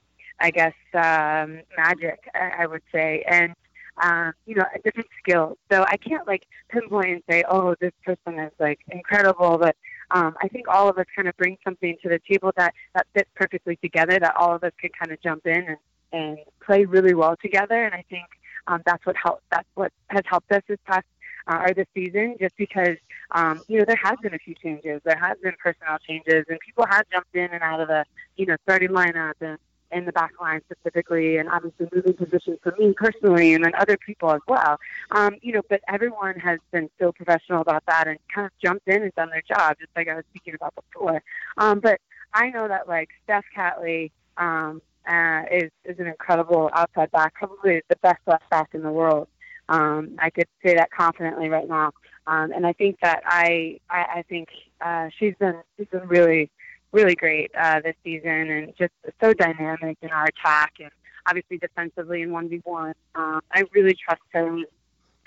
I 0.40 0.50
guess, 0.50 0.74
um, 0.94 1.60
magic. 1.76 2.28
I, 2.34 2.62
I 2.62 2.66
would 2.66 2.82
say, 2.92 3.24
and 3.28 3.54
um, 4.02 4.32
you 4.46 4.54
know, 4.54 4.64
different 4.84 5.08
skills. 5.18 5.56
So 5.70 5.84
I 5.86 5.96
can't 5.96 6.26
like 6.26 6.46
pinpoint 6.68 7.10
and 7.10 7.22
say, 7.28 7.44
oh, 7.48 7.74
this 7.80 7.92
person 8.04 8.38
is 8.38 8.52
like 8.58 8.80
incredible, 8.90 9.58
but 9.58 9.76
um, 10.10 10.34
I 10.42 10.48
think 10.48 10.68
all 10.68 10.88
of 10.88 10.98
us 10.98 11.06
kind 11.14 11.28
of 11.28 11.36
bring 11.36 11.56
something 11.64 11.96
to 12.02 12.08
the 12.08 12.20
table 12.28 12.52
that 12.56 12.74
that 12.94 13.06
fits 13.14 13.30
perfectly 13.34 13.76
together. 13.76 14.18
That 14.18 14.36
all 14.36 14.54
of 14.54 14.64
us 14.64 14.72
can 14.80 14.90
kind 14.98 15.12
of 15.12 15.20
jump 15.22 15.46
in 15.46 15.64
and 15.68 15.76
and 16.12 16.38
play 16.64 16.84
really 16.84 17.14
well 17.14 17.36
together. 17.40 17.84
And 17.84 17.94
I 17.94 18.04
think 18.10 18.26
um, 18.66 18.82
that's 18.86 19.04
what 19.06 19.16
help, 19.16 19.42
that's 19.50 19.68
what 19.74 19.92
has 20.08 20.22
helped 20.26 20.50
us 20.52 20.62
this 20.68 20.78
past 20.86 21.06
uh, 21.46 21.64
or 21.66 21.74
this 21.74 21.86
season. 21.94 22.36
Just 22.40 22.56
because 22.56 22.96
um, 23.32 23.60
you 23.68 23.78
know 23.78 23.84
there 23.84 24.00
has 24.02 24.18
been 24.22 24.34
a 24.34 24.38
few 24.38 24.54
changes, 24.54 25.00
there 25.04 25.18
has 25.18 25.36
been 25.42 25.54
personnel 25.62 25.98
changes, 26.06 26.44
and 26.48 26.58
people 26.60 26.84
have 26.88 27.04
jumped 27.12 27.34
in 27.34 27.50
and 27.52 27.62
out 27.62 27.80
of 27.80 27.88
the 27.88 28.04
you 28.36 28.46
know 28.46 28.56
starting 28.64 28.90
lineup 28.90 29.34
and 29.40 29.58
in 29.92 30.04
the 30.04 30.12
back 30.12 30.32
line 30.40 30.60
specifically, 30.70 31.36
and 31.36 31.48
obviously 31.48 31.88
moving 31.92 32.14
positions 32.14 32.58
for 32.62 32.74
me 32.78 32.92
personally, 32.96 33.54
and 33.54 33.64
then 33.64 33.72
other 33.76 33.96
people 33.96 34.30
as 34.30 34.40
well. 34.46 34.78
Um, 35.10 35.36
you 35.42 35.52
know, 35.52 35.62
but 35.68 35.80
everyone 35.88 36.38
has 36.38 36.58
been 36.70 36.88
so 36.98 37.12
professional 37.12 37.60
about 37.60 37.84
that 37.86 38.06
and 38.06 38.18
kind 38.32 38.46
of 38.46 38.52
jumped 38.62 38.86
in 38.86 39.02
and 39.02 39.14
done 39.14 39.30
their 39.30 39.42
job, 39.42 39.76
just 39.80 39.90
like 39.96 40.08
I 40.08 40.14
was 40.14 40.24
speaking 40.30 40.54
about 40.54 40.74
before. 40.74 41.22
Um, 41.58 41.80
but 41.80 42.00
I 42.32 42.50
know 42.50 42.68
that 42.68 42.88
like 42.88 43.08
Steph 43.24 43.44
Catley 43.56 44.12
um, 44.36 44.80
uh, 45.08 45.42
is 45.50 45.70
is 45.84 45.98
an 45.98 46.06
incredible 46.06 46.70
outside 46.72 47.10
back, 47.10 47.34
probably 47.34 47.82
the 47.88 47.96
best 47.96 48.20
left 48.26 48.48
back 48.50 48.70
in 48.74 48.82
the 48.82 48.90
world. 48.90 49.28
Um, 49.68 50.16
I 50.18 50.30
could 50.30 50.48
say 50.64 50.74
that 50.74 50.90
confidently 50.90 51.48
right 51.48 51.68
now, 51.68 51.92
um, 52.26 52.52
and 52.52 52.66
I 52.66 52.72
think 52.72 52.98
that 53.02 53.22
I 53.24 53.78
I, 53.88 54.04
I 54.16 54.24
think 54.28 54.48
uh, 54.80 55.08
she's 55.18 55.34
been 55.38 55.60
she's 55.76 55.88
been 55.88 56.08
really 56.08 56.50
really 56.92 57.14
great 57.14 57.50
uh, 57.56 57.80
this 57.80 57.94
season 58.02 58.50
and 58.50 58.72
just 58.76 58.92
so 59.20 59.32
dynamic 59.32 59.96
in 60.02 60.10
our 60.10 60.24
attack 60.24 60.74
and 60.80 60.90
obviously 61.26 61.58
defensively 61.58 62.22
in 62.22 62.32
one 62.32 62.48
v 62.48 62.60
one. 62.64 62.94
Um, 63.14 63.40
I 63.52 63.64
really 63.72 63.94
trust 63.94 64.22
her. 64.32 64.58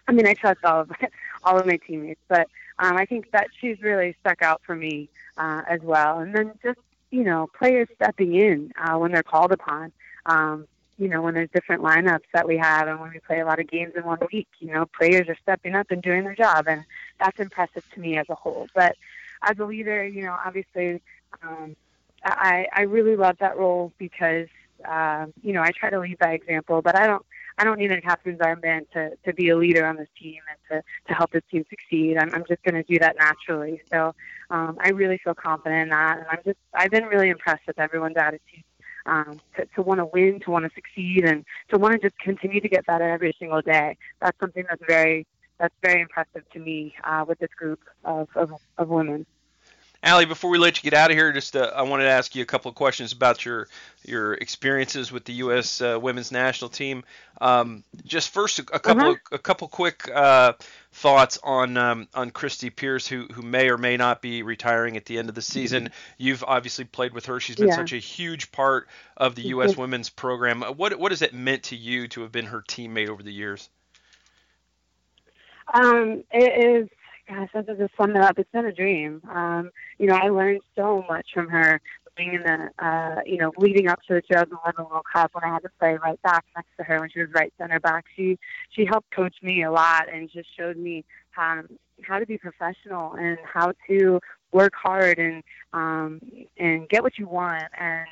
I 0.08 0.12
mean, 0.12 0.28
I 0.28 0.34
trust 0.34 0.60
all 0.64 0.82
of 0.82 0.92
all 1.44 1.58
of 1.58 1.66
my 1.66 1.78
teammates, 1.78 2.22
but 2.28 2.48
um, 2.80 2.98
I 2.98 3.06
think 3.06 3.32
that 3.32 3.48
she's 3.60 3.82
really 3.82 4.16
stuck 4.22 4.42
out 4.42 4.62
for 4.66 4.76
me 4.76 5.10
uh, 5.38 5.62
as 5.68 5.82
well. 5.82 6.20
And 6.20 6.36
then 6.36 6.54
just 6.64 6.80
you 7.14 7.24
know, 7.24 7.48
players 7.56 7.88
stepping 7.94 8.34
in 8.34 8.74
uh, 8.76 8.98
when 8.98 9.12
they're 9.12 9.22
called 9.22 9.52
upon. 9.52 9.92
Um, 10.26 10.68
you 10.98 11.08
know, 11.08 11.22
when 11.22 11.36
there's 11.36 11.50
different 11.54 11.84
lineups 11.84 12.26
that 12.34 12.48
we 12.48 12.58
have, 12.58 12.88
and 12.88 13.00
when 13.00 13.12
we 13.12 13.20
play 13.20 13.40
a 13.40 13.46
lot 13.46 13.60
of 13.60 13.70
games 13.70 13.94
in 13.96 14.04
one 14.04 14.18
week, 14.32 14.48
you 14.60 14.74
know, 14.74 14.88
players 14.98 15.30
are 15.30 15.38
stepping 15.44 15.76
up 15.76 15.92
and 15.92 16.02
doing 16.02 16.24
their 16.24 16.34
job, 16.34 16.68
and 16.68 16.84
that's 17.20 17.40
impressive 17.40 17.84
to 17.94 18.00
me 18.00 18.18
as 18.18 18.26
a 18.30 18.36
whole. 18.36 18.68
But 18.74 18.96
as 19.44 19.60
a 19.60 19.66
leader, 19.66 20.08
you 20.08 20.24
know, 20.24 20.36
obviously, 20.44 21.04
um, 21.44 21.76
I 22.26 22.68
I 22.74 22.82
really 22.82 23.16
love 23.16 23.38
that 23.40 23.58
role 23.58 23.94
because 24.00 24.48
um, 24.84 25.34
you 25.44 25.54
know 25.54 25.62
I 25.62 25.70
try 25.70 25.92
to 25.92 26.00
lead 26.00 26.18
by 26.18 26.34
example, 26.34 26.82
but 26.82 26.96
I 26.96 27.06
don't 27.06 27.26
I 27.58 27.64
don't 27.64 27.80
need 27.80 27.92
a 27.92 28.02
captain's 28.02 28.40
armband 28.40 28.90
to 28.92 29.12
to 29.26 29.34
be 29.34 29.50
a 29.50 29.58
leader 29.58 29.86
on 29.86 29.98
this 29.98 30.08
team 30.20 30.40
and 30.50 30.58
to 30.70 31.08
to 31.08 31.14
help 31.14 31.32
this 31.32 31.44
team 31.50 31.66
succeed. 31.70 32.18
I'm 32.18 32.34
I'm 32.34 32.46
just 32.48 32.64
going 32.64 32.76
to 32.76 32.84
do 32.84 33.00
that 33.00 33.16
naturally. 33.18 33.82
So 33.92 34.16
um, 34.50 34.78
I 34.80 34.90
really 34.90 35.20
feel 35.24 35.36
confident 35.36 35.84
in 35.84 35.90
that, 35.90 36.20
and 36.20 36.28
I'm 36.30 36.40
just 36.46 36.58
I've 36.74 36.92
been 36.92 37.06
really 37.06 37.30
impressed 37.30 37.68
with 37.68 37.80
everyone's 37.80 38.18
attitude. 38.18 38.64
Um, 39.06 39.42
to, 39.58 39.66
to 39.76 39.82
want 39.82 40.00
to 40.00 40.06
win, 40.06 40.40
to 40.46 40.50
want 40.50 40.64
to 40.64 40.72
succeed, 40.74 41.26
and 41.26 41.44
to 41.72 41.78
want 41.78 41.94
to 41.94 42.00
just 42.00 42.18
continue 42.20 42.62
to 42.62 42.70
get 42.70 42.86
better 42.86 43.04
every 43.10 43.36
single 43.38 43.62
day. 43.62 43.98
That's 44.22 44.40
something 44.40 44.64
that's 44.70 44.82
very 44.88 45.28
that's 45.60 45.76
very 45.82 46.02
impressive 46.02 46.44
to 46.52 46.60
me 46.60 46.96
uh, 47.04 47.26
with 47.28 47.40
this 47.40 47.50
group 47.58 47.80
of, 48.04 48.28
of, 48.36 48.52
of 48.78 48.90
women. 48.90 49.26
Ali, 50.04 50.26
before 50.26 50.50
we 50.50 50.58
let 50.58 50.78
you 50.78 50.90
get 50.90 50.98
out 50.98 51.12
of 51.12 51.18
here, 51.18 51.32
just 51.32 51.56
uh, 51.56 51.72
I 51.76 51.84
wanted 51.84 52.04
to 52.06 52.10
ask 52.10 52.36
you 52.36 52.42
a 52.44 52.46
couple 52.46 52.68
of 52.70 52.76
questions 52.76 53.14
about 53.14 53.46
your 53.46 53.68
your 54.06 54.34
experiences 54.34 55.12
with 55.14 55.24
the 55.24 55.34
U.S. 55.36 55.82
Uh, 55.82 55.98
women's 56.02 56.30
national 56.32 56.70
team. 56.70 57.06
Um, 57.40 57.84
just 58.06 58.30
first, 58.32 58.60
a, 58.60 58.64
a 58.74 58.80
couple 58.80 59.08
Uh-huh. 59.08 59.12
of, 59.12 59.18
a 59.32 59.38
couple 59.38 59.68
quick 59.70 60.10
uh, 60.14 60.54
thoughts 60.92 61.40
on 61.42 61.78
um, 61.78 62.08
on 62.14 62.32
Christie 62.32 62.70
Pearce, 62.70 63.08
who 63.08 63.28
who 63.32 63.42
may 63.44 63.70
or 63.70 63.78
may 63.78 63.96
not 63.96 64.22
be 64.22 64.44
retiring 64.44 64.98
at 64.98 65.06
the 65.06 65.18
end 65.18 65.30
of 65.30 65.36
the 65.36 65.42
season. 65.42 65.90
You've 66.18 66.44
obviously 66.44 66.84
played 66.86 67.14
with 67.14 67.28
her; 67.28 67.40
she's 67.40 67.56
been 67.56 67.70
Yeah. 67.70 67.76
such 67.76 67.94
a 67.94 67.98
huge 67.98 68.52
part 68.52 68.90
of 69.16 69.36
the 69.36 69.44
U.S. 69.44 69.78
Women's 69.78 70.10
program. 70.10 70.62
What 70.64 71.00
what 71.00 71.12
has 71.14 71.22
it 71.22 71.34
meant 71.34 71.64
to 71.64 71.78
you 71.78 72.10
to 72.10 72.22
have 72.22 72.32
been 72.32 72.48
her 72.48 72.62
teammate 72.62 73.08
over 73.10 73.24
the 73.24 73.34
years? 73.34 73.70
Um, 75.74 76.24
it 76.32 76.66
is, 76.84 76.90
gosh, 77.28 77.50
that's 77.54 77.68
just 77.68 77.80
to 77.80 77.90
sum 77.98 78.16
it 78.16 78.22
up. 78.22 78.38
It's 78.38 78.52
been 78.52 78.66
a 78.66 78.72
dream. 78.72 79.22
Um, 79.30 79.72
you 79.98 80.08
know, 80.08 80.16
I 80.16 80.30
learned 80.30 80.62
so 80.76 81.06
much 81.08 81.28
from 81.34 81.48
her 81.50 81.82
being 82.16 82.34
in 82.34 82.44
the, 82.44 82.70
uh, 82.86 83.22
you 83.26 83.38
know, 83.38 83.52
leading 83.58 83.88
up 83.88 84.00
to 84.08 84.16
the 84.16 84.22
2011 84.22 84.86
World 84.86 85.06
Cup 85.12 85.32
when 85.34 85.44
I 85.44 85.54
had 85.54 85.64
to 85.64 85.70
play 85.80 85.98
right 86.04 86.22
back 86.22 86.46
next 86.56 86.70
to 86.78 86.84
her 86.84 87.00
when 87.00 87.10
she 87.10 87.20
was 87.20 87.30
right 87.34 87.54
center 87.58 87.80
back. 87.80 88.06
She, 88.16 88.38
she 88.70 88.86
helped 88.86 89.12
coach 89.12 89.36
me 89.42 89.64
a 89.64 89.72
lot 89.72 90.14
and 90.14 90.30
just 90.32 90.50
showed 90.56 90.78
me 90.78 91.06
um, 91.38 91.68
how 92.04 92.20
to 92.20 92.26
be 92.26 92.38
professional 92.38 93.14
and 93.14 93.38
how 93.44 93.74
to 93.88 94.20
work 94.52 94.74
hard 94.76 95.18
and, 95.18 95.44
um, 95.74 96.22
and 96.58 96.88
get 96.90 97.02
what 97.02 97.18
you 97.18 97.28
want 97.28 97.64
and, 97.80 98.08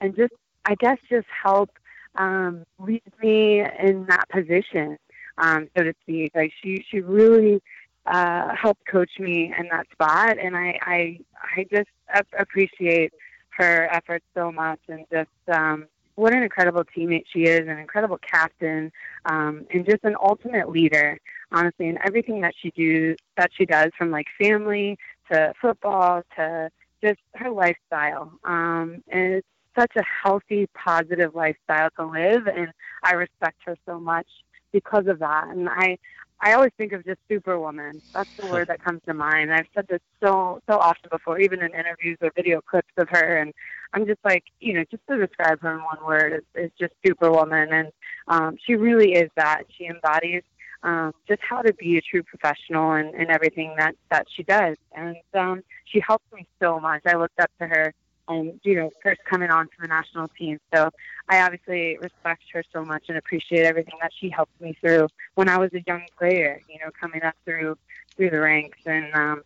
and 0.00 0.16
just, 0.16 0.32
I 0.64 0.74
guess, 0.74 0.98
just 1.08 1.26
help, 1.42 1.70
um, 2.16 2.64
lead 2.80 3.02
me 3.22 3.60
in 3.60 4.06
that 4.06 4.28
position 4.30 4.98
um, 5.38 5.68
so 5.76 5.84
to 5.84 5.94
speak. 6.02 6.32
Like 6.34 6.52
she, 6.60 6.84
she 6.90 7.00
really 7.00 7.62
uh, 8.08 8.54
helped 8.54 8.86
coach 8.86 9.10
me 9.18 9.52
in 9.56 9.68
that 9.70 9.86
spot, 9.92 10.38
and 10.38 10.56
I, 10.56 10.78
I, 10.82 11.20
I 11.56 11.66
just 11.70 11.90
ap- 12.08 12.26
appreciate 12.38 13.12
her 13.50 13.88
efforts 13.92 14.24
so 14.34 14.50
much, 14.50 14.80
and 14.88 15.04
just 15.12 15.28
um, 15.52 15.86
what 16.14 16.32
an 16.32 16.42
incredible 16.42 16.84
teammate 16.84 17.24
she 17.32 17.44
is, 17.44 17.60
an 17.60 17.78
incredible 17.78 18.18
captain, 18.18 18.90
um, 19.26 19.66
and 19.72 19.84
just 19.84 20.04
an 20.04 20.16
ultimate 20.20 20.70
leader. 20.70 21.18
Honestly, 21.52 21.88
in 21.88 21.98
everything 22.04 22.40
that 22.42 22.54
she 22.60 22.70
do, 22.70 23.16
that 23.36 23.50
she 23.56 23.64
does, 23.64 23.90
from 23.96 24.10
like 24.10 24.26
family 24.40 24.98
to 25.30 25.52
football 25.60 26.22
to 26.36 26.70
just 27.02 27.20
her 27.34 27.50
lifestyle, 27.50 28.32
um, 28.44 29.02
and 29.08 29.34
it's 29.34 29.46
such 29.78 29.92
a 29.96 30.02
healthy, 30.24 30.66
positive 30.74 31.34
lifestyle 31.34 31.88
to 31.98 32.06
live, 32.06 32.46
and 32.46 32.68
I 33.04 33.12
respect 33.12 33.58
her 33.66 33.76
so 33.86 34.00
much 34.00 34.26
because 34.72 35.06
of 35.06 35.18
that. 35.20 35.48
And 35.48 35.68
I, 35.68 35.98
I 36.40 36.52
always 36.52 36.70
think 36.78 36.92
of 36.92 37.04
just 37.04 37.18
superwoman. 37.30 38.02
That's 38.14 38.30
the 38.38 38.46
word 38.50 38.68
that 38.68 38.82
comes 38.82 39.00
to 39.06 39.14
mind. 39.14 39.52
I've 39.52 39.66
said 39.74 39.86
this 39.88 40.00
so 40.22 40.60
so 40.68 40.78
often 40.78 41.08
before, 41.10 41.38
even 41.40 41.60
in 41.60 41.74
interviews 41.74 42.18
or 42.20 42.30
video 42.34 42.60
clips 42.60 42.92
of 42.96 43.08
her. 43.10 43.38
And 43.38 43.52
I'm 43.92 44.06
just 44.06 44.20
like, 44.24 44.44
you 44.60 44.74
know, 44.74 44.84
just 44.90 45.02
to 45.08 45.26
describe 45.26 45.60
her 45.60 45.72
in 45.72 45.84
one 45.84 46.04
word 46.06 46.32
is, 46.34 46.64
is 46.64 46.70
just 46.78 46.92
superwoman. 47.04 47.72
And 47.72 47.88
um, 48.28 48.56
she 48.64 48.74
really 48.74 49.12
is 49.12 49.30
that. 49.36 49.62
She 49.76 49.86
embodies 49.86 50.42
um, 50.82 51.12
just 51.26 51.40
how 51.48 51.62
to 51.62 51.72
be 51.74 51.98
a 51.98 52.00
true 52.00 52.22
professional 52.22 52.92
and, 52.92 53.14
and 53.14 53.30
everything 53.30 53.74
that 53.78 53.94
that 54.10 54.26
she 54.34 54.42
does. 54.42 54.76
And 54.94 55.16
um, 55.34 55.62
she 55.86 56.00
helped 56.06 56.32
me 56.32 56.46
so 56.62 56.78
much. 56.78 57.02
I 57.06 57.16
looked 57.16 57.40
up 57.40 57.50
to 57.60 57.66
her. 57.66 57.92
And 58.28 58.60
you 58.62 58.76
know, 58.76 58.90
first 59.02 59.24
coming 59.24 59.50
on 59.50 59.66
to 59.66 59.72
the 59.80 59.88
national 59.88 60.28
team, 60.28 60.58
so 60.72 60.90
I 61.28 61.40
obviously 61.42 61.98
respect 62.00 62.42
her 62.52 62.62
so 62.72 62.84
much 62.84 63.04
and 63.08 63.16
appreciate 63.16 63.64
everything 63.64 63.94
that 64.02 64.12
she 64.18 64.28
helped 64.28 64.60
me 64.60 64.76
through 64.80 65.08
when 65.34 65.48
I 65.48 65.58
was 65.58 65.72
a 65.74 65.82
young 65.86 66.04
player, 66.18 66.60
you 66.68 66.78
know, 66.78 66.90
coming 67.00 67.22
up 67.22 67.34
through 67.44 67.78
through 68.16 68.30
the 68.30 68.40
ranks. 68.40 68.78
And 68.84 69.14
um, 69.14 69.42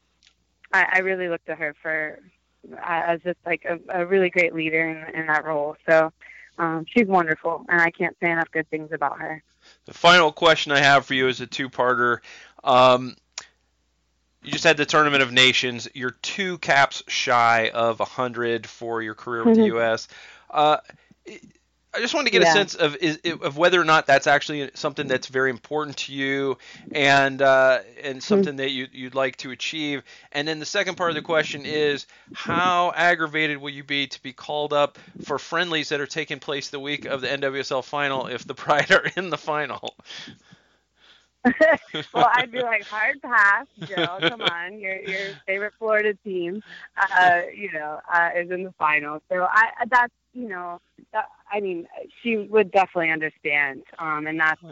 I, 0.73 0.87
I 0.95 0.99
really 0.99 1.29
look 1.29 1.45
to 1.45 1.55
her 1.55 1.75
for 1.81 2.19
uh, 2.73 2.77
as 3.07 3.21
just 3.23 3.39
like 3.47 3.65
a, 3.65 3.79
a 4.01 4.07
really 4.07 4.31
great 4.31 4.55
leader 4.55 4.89
in, 4.89 5.21
in 5.21 5.27
that 5.27 5.45
role. 5.45 5.77
So 5.89 6.13
um, 6.59 6.87
she's 6.89 7.07
wonderful, 7.07 7.65
and 7.69 7.81
I 7.81 7.91
can't 7.91 8.17
say 8.21 8.31
enough 8.31 8.51
good 8.51 8.69
things 8.69 8.91
about 8.93 9.19
her. 9.21 9.43
The 9.85 9.95
final 9.95 10.33
question 10.33 10.73
I 10.73 10.79
have 10.79 11.07
for 11.07 11.15
you 11.15 11.29
is 11.29 11.41
a 11.41 11.47
two-parter. 11.47 12.19
Um, 12.65 13.17
you 14.43 14.52
just 14.52 14.64
had 14.64 14.77
the 14.77 14.86
Tournament 14.86 15.23
of 15.23 15.32
Nations. 15.32 15.89
You're 15.94 16.16
two 16.23 16.59
caps 16.59 17.02
shy 17.06 17.70
of 17.73 17.98
100 17.98 18.66
for 18.66 19.02
your 19.02 19.14
career 19.14 19.44
with 19.44 19.56
the 19.56 19.66
U.S. 19.66 20.09
Uh, 20.51 20.78
I 21.94 22.01
just 22.01 22.14
wanted 22.14 22.32
to 22.32 22.39
get 22.39 22.43
a 22.43 22.52
sense 22.52 22.74
of 22.74 22.97
is, 22.97 23.20
of 23.43 23.59
whether 23.59 23.78
or 23.78 23.85
not 23.85 24.06
that's 24.06 24.27
actually 24.27 24.70
something 24.73 25.06
that's 25.06 25.27
very 25.27 25.51
important 25.51 25.98
to 25.98 26.14
you, 26.14 26.56
and 26.90 27.43
uh, 27.43 27.81
and 28.02 28.23
something 28.23 28.56
that 28.56 28.70
you 28.70 28.89
you'd 28.93 29.14
like 29.14 29.36
to 29.39 29.51
achieve. 29.51 30.02
And 30.32 30.48
then 30.48 30.59
the 30.59 30.64
second 30.66 30.97
part 30.97 31.10
of 31.10 31.16
the 31.16 31.23
question 31.23 31.66
is 31.66 32.06
how 32.32 32.93
aggravated 32.97 33.59
will 33.59 33.70
you 33.70 33.85
be 33.85 34.06
to 34.06 34.23
be 34.23 34.32
called 34.32 34.73
up 34.73 34.98
for 35.24 35.39
friendlies 35.39 35.90
that 35.90 36.01
are 36.01 36.06
taking 36.06 36.40
place 36.40 36.70
the 36.70 36.81
week 36.81 37.05
of 37.05 37.20
the 37.20 37.28
NWSL 37.28 37.85
final 37.85 38.27
if 38.27 38.47
the 38.47 38.55
Pride 38.62 38.90
are 38.90 39.10
in 39.14 39.28
the 39.28 39.39
final? 39.39 39.94
well, 42.14 42.31
I'd 42.35 42.52
be 42.52 42.62
like, 42.62 42.86
hard 42.86 43.20
pass, 43.23 43.66
Joe. 43.86 44.19
Come 44.20 44.43
on, 44.43 44.78
your 44.78 45.01
your 45.01 45.35
favorite 45.47 45.74
Florida 45.78 46.14
team, 46.24 46.62
uh, 46.97 47.43
you 47.55 47.73
know, 47.73 48.01
uh, 48.12 48.31
is 48.36 48.51
in 48.51 48.62
the 48.62 48.73
finals. 48.73 49.23
So 49.28 49.47
I 49.51 49.70
that's 49.90 50.12
you 50.35 50.48
know, 50.48 50.81
that, 51.12 51.27
I 51.51 51.60
mean, 51.60 51.86
she 52.23 52.36
would 52.39 52.70
definitely 52.70 53.10
understand, 53.10 53.82
um, 53.98 54.27
and 54.27 54.40
that's 54.40 54.62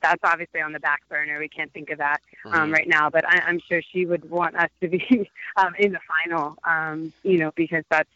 that's 0.00 0.20
obviously 0.22 0.60
on 0.60 0.72
the 0.72 0.80
back 0.80 1.00
burner. 1.08 1.38
We 1.38 1.48
can't 1.48 1.72
think 1.72 1.90
of 1.90 1.98
that 1.98 2.20
um, 2.44 2.72
right 2.72 2.88
now, 2.88 3.10
but 3.10 3.26
I, 3.26 3.42
I'm 3.46 3.60
sure 3.68 3.82
she 3.92 4.06
would 4.06 4.28
want 4.30 4.54
us 4.56 4.70
to 4.80 4.88
be 4.88 5.28
um, 5.56 5.74
in 5.78 5.92
the 5.92 6.00
final. 6.06 6.56
Um, 6.64 7.12
you 7.22 7.38
know, 7.38 7.52
because 7.56 7.84
that's 7.90 8.08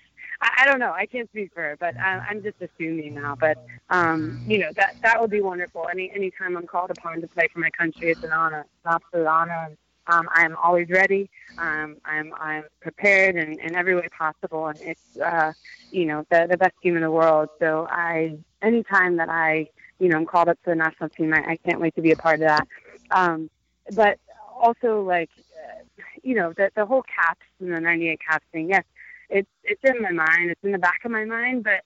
I, 0.43 0.63
I 0.63 0.67
don't 0.67 0.81
know. 0.81 0.93
I 0.93 1.07
can't 1.07 1.29
speak 1.31 1.53
for 1.55 1.63
her, 1.63 1.77
but 1.79 1.99
I, 2.01 2.19
I'm 2.29 2.43
just 2.43 2.57
assuming 2.61 3.15
now. 3.15 3.37
But 3.41 3.59
um, 3.91 4.39
you 4.47 4.59
know, 4.59 4.71
that 4.77 4.97
that 5.03 5.21
would 5.21 5.31
be 5.31 5.41
wonderful. 5.41 5.87
Any 5.91 6.11
anytime 6.15 6.57
I'm 6.57 6.67
called 6.67 6.91
upon 6.91 7.21
to 7.21 7.29
play 7.29 7.49
for 7.53 7.61
my 7.61 7.71
country, 7.71 8.11
it's 8.11 8.23
an 8.25 8.33
honor, 8.33 8.61
it's 8.61 8.87
an 8.87 8.93
absolute 8.95 9.27
honor. 9.27 9.67
And, 9.69 9.77
um, 10.09 10.29
I'm 10.33 10.57
always 10.57 10.89
ready. 10.91 11.31
Um, 11.59 11.97
I'm 12.05 12.33
I'm 12.39 12.65
prepared 12.81 13.37
in, 13.37 13.61
in 13.61 13.77
every 13.77 13.95
way 13.95 14.09
possible, 14.19 14.67
and 14.67 14.79
it's 14.83 15.21
uh, 15.25 15.53
you 15.93 16.07
know 16.07 16.27
the 16.31 16.47
the 16.51 16.57
best 16.57 16.75
team 16.83 16.97
in 16.97 17.03
the 17.03 17.11
world. 17.11 17.49
So 17.61 17.87
I 17.89 18.37
anytime 18.63 19.17
that 19.17 19.29
I 19.29 19.69
you 20.01 20.09
know 20.09 20.17
I'm 20.17 20.27
called 20.27 20.49
up 20.49 20.59
to 20.65 20.71
the 20.71 20.75
national 20.77 21.11
team, 21.11 21.33
I, 21.33 21.53
I 21.53 21.57
can't 21.65 21.81
wait 21.81 21.95
to 21.95 22.03
be 22.03 22.11
a 22.11 22.17
part 22.17 22.37
of 22.41 22.49
that. 22.49 22.67
Um, 23.13 23.49
but 23.93 24.19
also 24.61 25.03
like 25.03 25.31
uh, 25.57 25.83
you 26.23 26.35
know 26.35 26.53
the 26.53 26.71
the 26.75 26.85
whole 26.85 27.03
caps 27.03 27.47
and 27.61 27.73
the 27.73 27.81
98 27.81 28.21
caps 28.29 28.45
thing. 28.53 28.69
Yes, 28.69 28.85
it's 29.33 29.51
it's 29.65 29.81
in 29.85 30.03
my 30.03 30.11
mind. 30.11 30.51
It's 30.51 30.63
in 30.63 30.73
the 30.73 30.79
back 30.79 31.01
of 31.05 31.11
my 31.11 31.25
mind, 31.25 31.65
but 31.65 31.83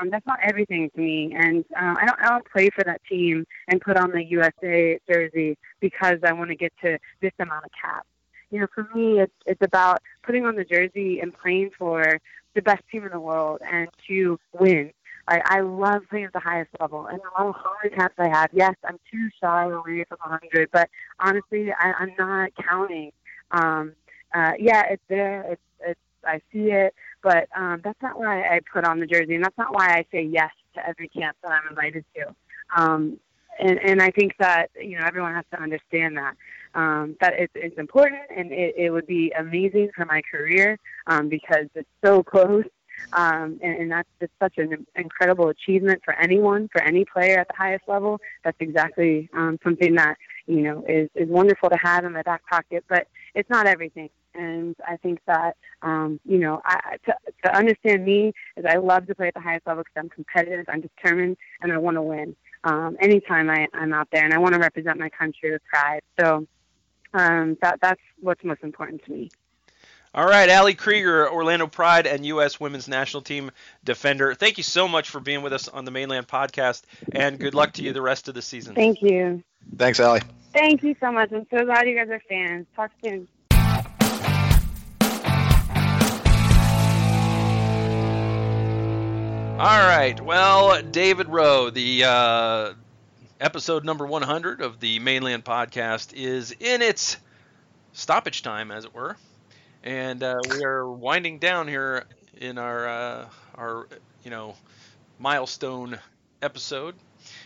um, 0.00 0.10
that's 0.10 0.26
not 0.26 0.38
everything 0.42 0.90
to 0.90 1.00
me. 1.00 1.34
And 1.36 1.64
uh, 1.74 1.94
I 1.98 2.06
don't 2.06 2.20
I 2.20 2.28
don't 2.28 2.50
play 2.50 2.70
for 2.70 2.84
that 2.84 3.00
team 3.08 3.46
and 3.68 3.80
put 3.80 3.96
on 3.96 4.10
the 4.12 4.24
USA 4.24 4.98
jersey 5.10 5.56
because 5.80 6.18
I 6.24 6.32
want 6.32 6.50
to 6.50 6.56
get 6.56 6.72
to 6.82 6.98
this 7.20 7.32
amount 7.38 7.64
of 7.64 7.70
caps. 7.80 8.06
You 8.50 8.60
know, 8.60 8.66
for 8.74 8.88
me, 8.94 9.20
it's 9.20 9.32
it's 9.46 9.62
about 9.62 10.00
putting 10.22 10.44
on 10.46 10.56
the 10.56 10.64
jersey 10.64 11.20
and 11.20 11.32
playing 11.32 11.70
for 11.78 12.20
the 12.54 12.62
best 12.62 12.82
team 12.90 13.04
in 13.04 13.10
the 13.10 13.20
world 13.20 13.60
and 13.70 13.88
to 14.08 14.38
win. 14.52 14.92
I, 15.28 15.40
I 15.44 15.60
love 15.60 16.02
playing 16.10 16.24
at 16.24 16.32
the 16.32 16.40
highest 16.40 16.70
level, 16.80 17.06
and 17.06 17.20
the 17.20 17.28
amount 17.36 17.56
of 17.56 17.62
hard 17.62 17.94
caps 17.94 18.14
I 18.18 18.28
have. 18.28 18.50
Yes, 18.52 18.74
I'm 18.84 18.98
too 19.10 19.28
shy 19.40 19.64
away 19.64 20.04
from 20.08 20.18
100, 20.22 20.70
but 20.72 20.88
honestly, 21.20 21.70
I, 21.72 21.92
I'm 21.92 22.12
not 22.18 22.50
counting. 22.56 23.12
Um, 23.52 23.92
uh, 24.34 24.52
yeah, 24.58 24.82
it's 24.90 25.02
there. 25.08 25.44
It's 25.48 25.62
I 26.24 26.40
see 26.52 26.70
it, 26.70 26.94
but 27.22 27.48
um, 27.56 27.80
that's 27.82 28.00
not 28.02 28.18
why 28.18 28.42
I 28.42 28.60
put 28.72 28.84
on 28.84 29.00
the 29.00 29.06
jersey, 29.06 29.34
and 29.34 29.44
that's 29.44 29.58
not 29.58 29.72
why 29.72 29.88
I 29.88 30.04
say 30.12 30.22
yes 30.22 30.50
to 30.74 30.86
every 30.86 31.08
camp 31.08 31.36
that 31.42 31.52
I'm 31.52 31.68
invited 31.68 32.04
to. 32.16 32.34
Um, 32.76 33.18
and 33.58 33.78
and 33.78 34.02
I 34.02 34.10
think 34.10 34.32
that 34.38 34.70
you 34.80 34.98
know 34.98 35.04
everyone 35.04 35.34
has 35.34 35.44
to 35.52 35.60
understand 35.60 36.16
that 36.16 36.34
um, 36.74 37.16
that 37.20 37.34
it's 37.38 37.52
it's 37.54 37.78
important, 37.78 38.22
and 38.34 38.52
it, 38.52 38.74
it 38.76 38.90
would 38.90 39.06
be 39.06 39.32
amazing 39.38 39.90
for 39.94 40.04
my 40.04 40.22
career 40.30 40.78
um, 41.06 41.28
because 41.28 41.66
it's 41.74 41.88
so 42.04 42.22
close. 42.22 42.64
Um, 43.14 43.58
and, 43.62 43.80
and 43.80 43.90
that's 43.90 44.08
just 44.20 44.32
such 44.38 44.58
an 44.58 44.86
incredible 44.94 45.48
achievement 45.48 46.02
for 46.04 46.12
anyone, 46.14 46.68
for 46.70 46.82
any 46.82 47.06
player 47.06 47.38
at 47.38 47.48
the 47.48 47.54
highest 47.56 47.84
level. 47.88 48.20
That's 48.44 48.58
exactly 48.60 49.30
um, 49.34 49.58
something 49.64 49.94
that 49.94 50.16
you 50.46 50.62
know 50.62 50.84
is 50.88 51.08
is 51.14 51.28
wonderful 51.28 51.70
to 51.70 51.76
have 51.76 52.04
in 52.04 52.12
my 52.12 52.22
back 52.22 52.42
pocket, 52.46 52.84
but 52.88 53.06
it's 53.34 53.48
not 53.50 53.66
everything. 53.66 54.10
And 54.34 54.76
I 54.86 54.96
think 54.96 55.20
that 55.26 55.56
um, 55.82 56.20
you 56.24 56.38
know, 56.38 56.60
I, 56.64 56.96
to 57.06 57.14
to 57.44 57.56
understand 57.56 58.04
me 58.04 58.32
is 58.56 58.64
I 58.64 58.76
love 58.76 59.06
to 59.06 59.14
play 59.14 59.28
at 59.28 59.34
the 59.34 59.40
highest 59.40 59.66
level 59.66 59.82
because 59.82 60.00
I'm 60.00 60.08
competitive, 60.08 60.66
I'm 60.68 60.80
determined, 60.80 61.36
and 61.60 61.72
I 61.72 61.78
want 61.78 61.96
to 61.96 62.02
win. 62.02 62.36
Um, 62.64 62.96
anytime 63.00 63.48
I, 63.48 63.66
I'm 63.72 63.92
out 63.92 64.08
there, 64.12 64.24
and 64.24 64.34
I 64.34 64.38
want 64.38 64.54
to 64.54 64.60
represent 64.60 64.98
my 64.98 65.08
country 65.08 65.52
with 65.52 65.62
pride. 65.64 66.02
So 66.18 66.46
um, 67.14 67.56
that 67.62 67.80
that's 67.80 68.00
what's 68.20 68.44
most 68.44 68.62
important 68.62 69.04
to 69.04 69.12
me. 69.12 69.30
All 70.12 70.26
right, 70.26 70.50
Ali 70.50 70.74
Krieger, 70.74 71.30
Orlando 71.30 71.68
Pride 71.68 72.06
and 72.08 72.26
U.S. 72.26 72.58
Women's 72.58 72.88
National 72.88 73.22
Team 73.22 73.52
defender. 73.84 74.34
Thank 74.34 74.58
you 74.58 74.64
so 74.64 74.88
much 74.88 75.08
for 75.08 75.20
being 75.20 75.42
with 75.42 75.52
us 75.52 75.68
on 75.68 75.84
the 75.84 75.92
Mane 75.92 76.08
Land 76.08 76.26
PawedCast, 76.26 76.82
and 77.12 77.38
good 77.38 77.54
luck 77.54 77.74
to 77.74 77.82
you 77.82 77.92
the 77.92 78.02
rest 78.02 78.26
of 78.26 78.34
the 78.34 78.42
season. 78.42 78.74
Thank 78.74 79.02
you. 79.02 79.44
Thanks, 79.76 80.00
Ali. 80.00 80.20
Thank 80.52 80.82
you 80.82 80.96
so 80.98 81.12
much. 81.12 81.30
I'm 81.32 81.46
so 81.48 81.64
glad 81.64 81.86
you 81.86 81.96
guys 81.96 82.08
are 82.08 82.20
fans. 82.28 82.66
Talk 82.74 82.90
soon. 83.04 83.28
All 89.60 89.66
right. 89.86 90.18
Well, 90.18 90.80
David 90.80 91.28
Rowe, 91.28 91.68
the 91.68 92.04
uh, 92.04 92.72
episode 93.38 93.84
number 93.84 94.06
100 94.06 94.62
of 94.62 94.80
the 94.80 94.98
Mane 95.00 95.22
Land 95.22 95.44
PawedCast 95.44 96.14
is 96.14 96.52
in 96.58 96.80
its 96.80 97.18
stoppage 97.92 98.40
time, 98.40 98.70
as 98.70 98.86
it 98.86 98.94
were, 98.94 99.18
and 99.84 100.22
uh, 100.22 100.38
we 100.48 100.64
are 100.64 100.90
winding 100.90 101.40
down 101.40 101.68
here 101.68 102.04
in 102.38 102.56
our 102.56 102.88
uh, 102.88 103.28
our 103.54 103.86
you 104.24 104.30
know 104.30 104.54
milestone 105.18 105.98
episode. 106.40 106.94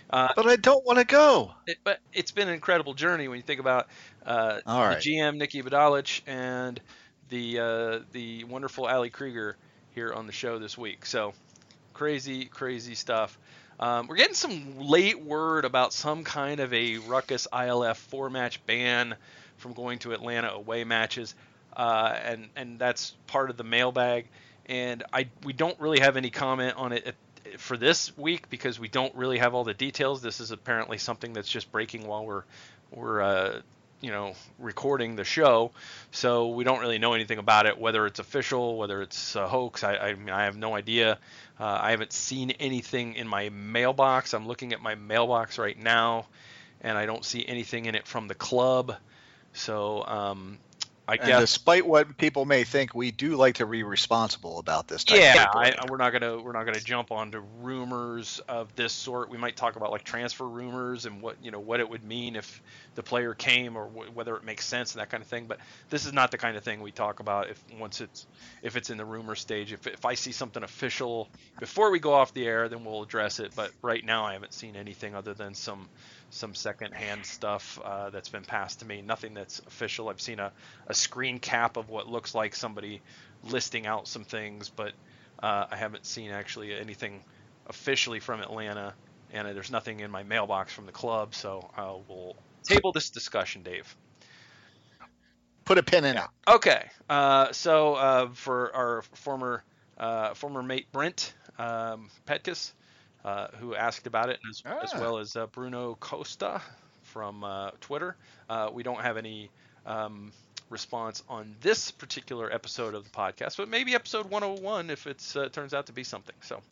Uh, 0.09 0.29
But 0.37 0.47
I 0.47 0.55
don't 0.55 0.87
want 0.87 1.01
to 1.01 1.05
go. 1.05 1.51
it, 1.67 1.79
but 1.83 1.99
it's 2.13 2.31
been 2.31 2.47
an 2.47 2.55
incredible 2.55 2.95
journey 2.95 3.27
when 3.27 3.39
you 3.39 3.43
think 3.43 3.59
about 3.59 3.89
uh, 4.25 4.61
right. 4.65 5.03
the 5.03 5.11
GM 5.17 5.43
Niki 5.43 5.65
Budalic 5.65 6.21
and 6.29 6.81
the 7.29 7.59
uh, 7.59 7.99
the 8.13 8.45
wonderful 8.45 8.87
Ali 8.87 9.11
Krieger 9.11 9.57
here 9.97 10.13
on 10.13 10.29
the 10.29 10.33
show 10.33 10.61
this 10.61 10.79
week. 10.79 11.07
So 11.07 11.35
crazy, 11.95 12.45
crazy 12.45 12.95
stuff. 12.95 13.39
Um, 13.81 14.07
we're 14.07 14.17
getting 14.17 14.35
some 14.35 14.79
late 14.79 15.21
word 15.21 15.65
about 15.65 15.93
some 15.93 16.25
kind 16.25 16.61
of 16.61 16.73
a 16.73 16.99
ruckus 16.99 17.49
ILF 17.53 17.97
four 17.97 18.31
match 18.31 18.65
ban 18.67 19.17
from 19.57 19.73
going 19.73 19.99
to 20.01 20.13
Atlanta 20.13 20.51
away 20.51 20.85
matches, 20.85 21.35
uh, 21.77 22.15
and 22.23 22.49
and 22.55 22.79
that's 22.79 23.15
part 23.27 23.51
of 23.51 23.57
the 23.57 23.65
mailbag. 23.65 24.27
And 24.67 25.03
I 25.13 25.29
we 25.45 25.53
don't 25.53 25.79
really 25.81 26.01
have 26.01 26.17
any 26.17 26.31
comment 26.31 26.77
on 26.77 26.93
it 26.93 27.07
at, 27.07 27.61
for 27.61 27.77
this 27.77 28.17
week 28.17 28.49
because 28.49 28.79
we 28.79 28.89
don't 28.89 29.15
really 29.15 29.39
have 29.39 29.55
all 29.55 29.65
the 29.65 29.75
details. 29.75 30.23
This 30.23 30.41
is 30.41 30.51
apparently 30.51 30.99
something 30.99 31.33
that's 31.33 31.49
just 31.49 31.73
breaking 31.73 32.07
while 32.07 32.25
we're 32.25 32.45
we're 32.93 33.23
uh, 33.23 33.61
you 34.01 34.11
know 34.11 34.35
recording 34.59 35.17
the 35.17 35.25
show, 35.25 35.73
so 36.11 36.49
we 36.49 36.65
don't 36.65 36.81
really 36.81 36.99
know 36.99 37.15
anything 37.15 37.39
about 37.39 37.67
it. 37.67 37.79
Whether 37.79 38.07
it's 38.07 38.19
official, 38.19 38.77
whether 38.77 39.03
it's 39.03 39.37
a 39.37 39.49
hoax, 39.49 39.85
I 39.85 39.97
I, 39.97 40.15
mean, 40.15 40.31
I 40.31 40.45
have 40.45 40.57
no 40.57 40.75
idea. 40.75 41.19
Uh, 41.59 41.79
I 41.81 41.91
haven't 41.91 42.13
seen 42.13 42.51
anything 42.53 43.15
in 43.15 43.29
my 43.29 43.49
mailbox. 43.51 44.35
I'm 44.35 44.47
looking 44.47 44.73
at 44.73 44.81
my 44.81 44.95
mailbox 44.95 45.59
right 45.59 45.79
now, 45.79 46.27
and 46.81 46.99
I 46.99 47.07
don't 47.07 47.25
see 47.25 47.47
anything 47.47 47.87
in 47.87 47.95
it 47.95 48.07
from 48.07 48.29
the 48.29 48.35
club. 48.35 48.97
So 49.53 50.05
um, 50.05 50.59
I 51.07 51.17
And 51.19 51.29
guess 51.29 51.43
despite 51.43 51.87
what 51.87 52.17
people 52.17 52.47
may 52.47 52.65
think, 52.65 52.95
we 52.95 53.11
do 53.11 53.37
like 53.37 53.57
to 53.57 53.67
be 53.67 53.83
responsible 53.83 54.59
about 54.59 54.89
this. 54.89 55.05
Type 55.05 55.21
yeah, 55.21 55.47
I, 55.55 55.75
we're 55.89 55.99
not 55.99 56.11
gonna 56.11 56.41
we're 56.41 56.53
not 56.53 56.65
gonna 56.65 56.81
jump 56.81 57.13
onto 57.13 57.41
rumors 57.61 58.41
of 58.49 58.75
this 58.75 58.95
sort. 58.95 59.29
We 59.29 59.37
might 59.37 59.55
talk 59.55 59.77
about 59.77 59.91
like 59.91 60.05
transfer 60.05 60.49
rumors 60.49 61.05
and 61.05 61.21
what 61.21 61.37
you 61.43 61.51
know 61.51 61.61
what 61.61 61.81
it 61.81 61.89
would 61.89 62.03
mean 62.03 62.37
if 62.37 62.63
the 62.95 63.03
player 63.03 63.35
came 63.35 63.77
or 63.77 63.89
w- 63.89 64.11
whether 64.13 64.35
it 64.37 64.45
makes 64.45 64.67
sense 64.67 64.95
and 64.95 65.01
that 65.03 65.11
kind 65.11 65.23
of 65.23 65.29
thing. 65.29 65.47
But 65.47 65.61
this 65.91 66.07
is 66.07 66.15
not 66.15 66.31
the 66.31 66.39
kind 66.39 66.57
of 66.57 66.65
thing 66.65 66.81
we 66.81 66.91
talk 66.91 67.21
about 67.21 67.51
if 67.51 67.63
once 67.79 68.01
it's 68.01 68.27
if 68.63 68.77
it's 68.77 68.89
in 68.89 68.97
the 68.97 69.05
rumor 69.05 69.35
stage. 69.35 69.73
If 69.73 69.87
if 69.87 70.07
I 70.07 70.15
see 70.15 70.33
something 70.33 70.63
official 70.63 71.29
before 71.61 71.91
we 71.91 71.99
go 71.99 72.15
off 72.15 72.33
the 72.33 72.47
air, 72.47 72.69
then 72.71 72.85
we'll 72.85 73.03
address 73.03 73.41
it. 73.41 73.53
But 73.55 73.73
right 73.83 74.05
now, 74.05 74.25
I 74.25 74.33
haven't 74.33 74.55
seen 74.55 74.75
anything 74.75 75.15
other 75.15 75.35
than 75.35 75.55
some 75.55 75.91
some 76.31 76.55
secondhand 76.55 77.25
stuff 77.25 77.79
uh, 77.85 78.11
that's 78.11 78.29
been 78.29 78.45
passed 78.45 78.81
to 78.81 78.87
me. 78.87 79.03
Nothing 79.03 79.35
that's 79.35 79.61
official. 79.61 80.09
I've 80.09 80.21
seen 80.21 80.41
a, 80.41 80.53
a 80.87 80.95
screen 80.95 81.39
cap 81.39 81.77
of 81.77 81.89
what 81.89 82.09
looks 82.09 82.35
like 82.35 82.55
somebody 82.55 83.03
listing 83.43 83.87
out 83.87 84.09
some 84.09 84.25
things, 84.25 84.69
but 84.69 84.93
uh, 85.43 85.67
I 85.71 85.77
haven't 85.77 86.07
seen 86.07 86.31
actually 86.31 86.75
anything 86.75 87.23
officially 87.67 88.21
from 88.21 88.41
Atlanta, 88.41 88.95
and 89.33 89.49
there's 89.49 89.71
nothing 89.71 90.01
in 90.01 90.11
my 90.11 90.23
mailbox 90.23 90.73
from 90.73 90.87
the 90.87 90.93
club. 90.93 91.35
So 91.35 91.71
I 91.77 91.85
will 91.85 92.37
table 92.65 92.93
this 92.93 93.11
discussion, 93.11 93.63
Dave. 93.63 93.95
Put 95.65 95.79
a 95.79 95.83
pin 95.83 96.05
in 96.05 96.17
it. 96.17 96.25
Okay, 96.47 96.91
uh, 97.09 97.53
so 97.53 97.95
uh, 97.95 98.29
for 98.35 98.75
our 98.75 99.03
former 99.15 99.65
uh, 99.97 100.35
former 100.35 100.63
mate 100.63 100.87
Brent 100.93 101.33
um, 101.59 102.11
Petkus, 102.27 102.73
uh, 103.25 103.49
who 103.59 103.75
asked 103.75 104.07
about 104.07 104.31
it, 104.31 104.41
as, 104.49 104.63
as 104.83 104.95
Ah. 104.95 104.97
well 104.97 105.19
as 105.19 105.37
uh, 105.37 105.47
Bruno 105.47 105.97
Costa 106.01 106.61
from 107.03 107.45
uh, 107.45 107.71
Twitter, 107.81 108.17
uh, 108.49 108.71
we 108.73 108.83
don't 108.83 109.01
have 109.01 109.17
any 109.17 109.51
um, 109.87 110.33
response 110.71 111.23
on 111.29 111.57
this 111.61 111.91
particular 111.91 112.53
episode 112.53 112.95
of 112.95 113.05
the 113.05 113.11
podcast, 113.11 113.57
but 113.57 113.69
maybe 113.69 113.95
episode 113.95 114.27
101 114.31 114.91
if 114.91 115.07
it 115.07 115.23
uh, 115.37 115.49
turns 115.49 115.75
out 115.75 115.87
to 115.87 115.93
be 115.93 116.05
something. 116.05 116.37
So 116.43 116.63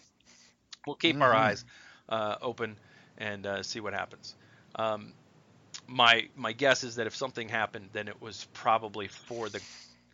we'll 0.87 0.97
keep 0.97 1.21
our 1.21 1.33
Mhm. 1.33 1.35
eyes 1.35 1.65
uh, 2.09 2.37
open 2.41 2.79
and 3.19 3.47
uh, 3.47 3.63
see 3.63 3.81
what 3.81 3.95
happens. 3.95 4.35
Um, 4.77 5.15
my 5.87 6.29
my 6.35 6.53
guess 6.53 6.85
is 6.85 6.97
that 6.97 7.07
if 7.07 7.15
something 7.17 7.49
happened, 7.49 7.91
then 7.93 8.09
it 8.09 8.21
was 8.21 8.47
probably 8.53 9.09
for 9.09 9.49
the 9.49 9.61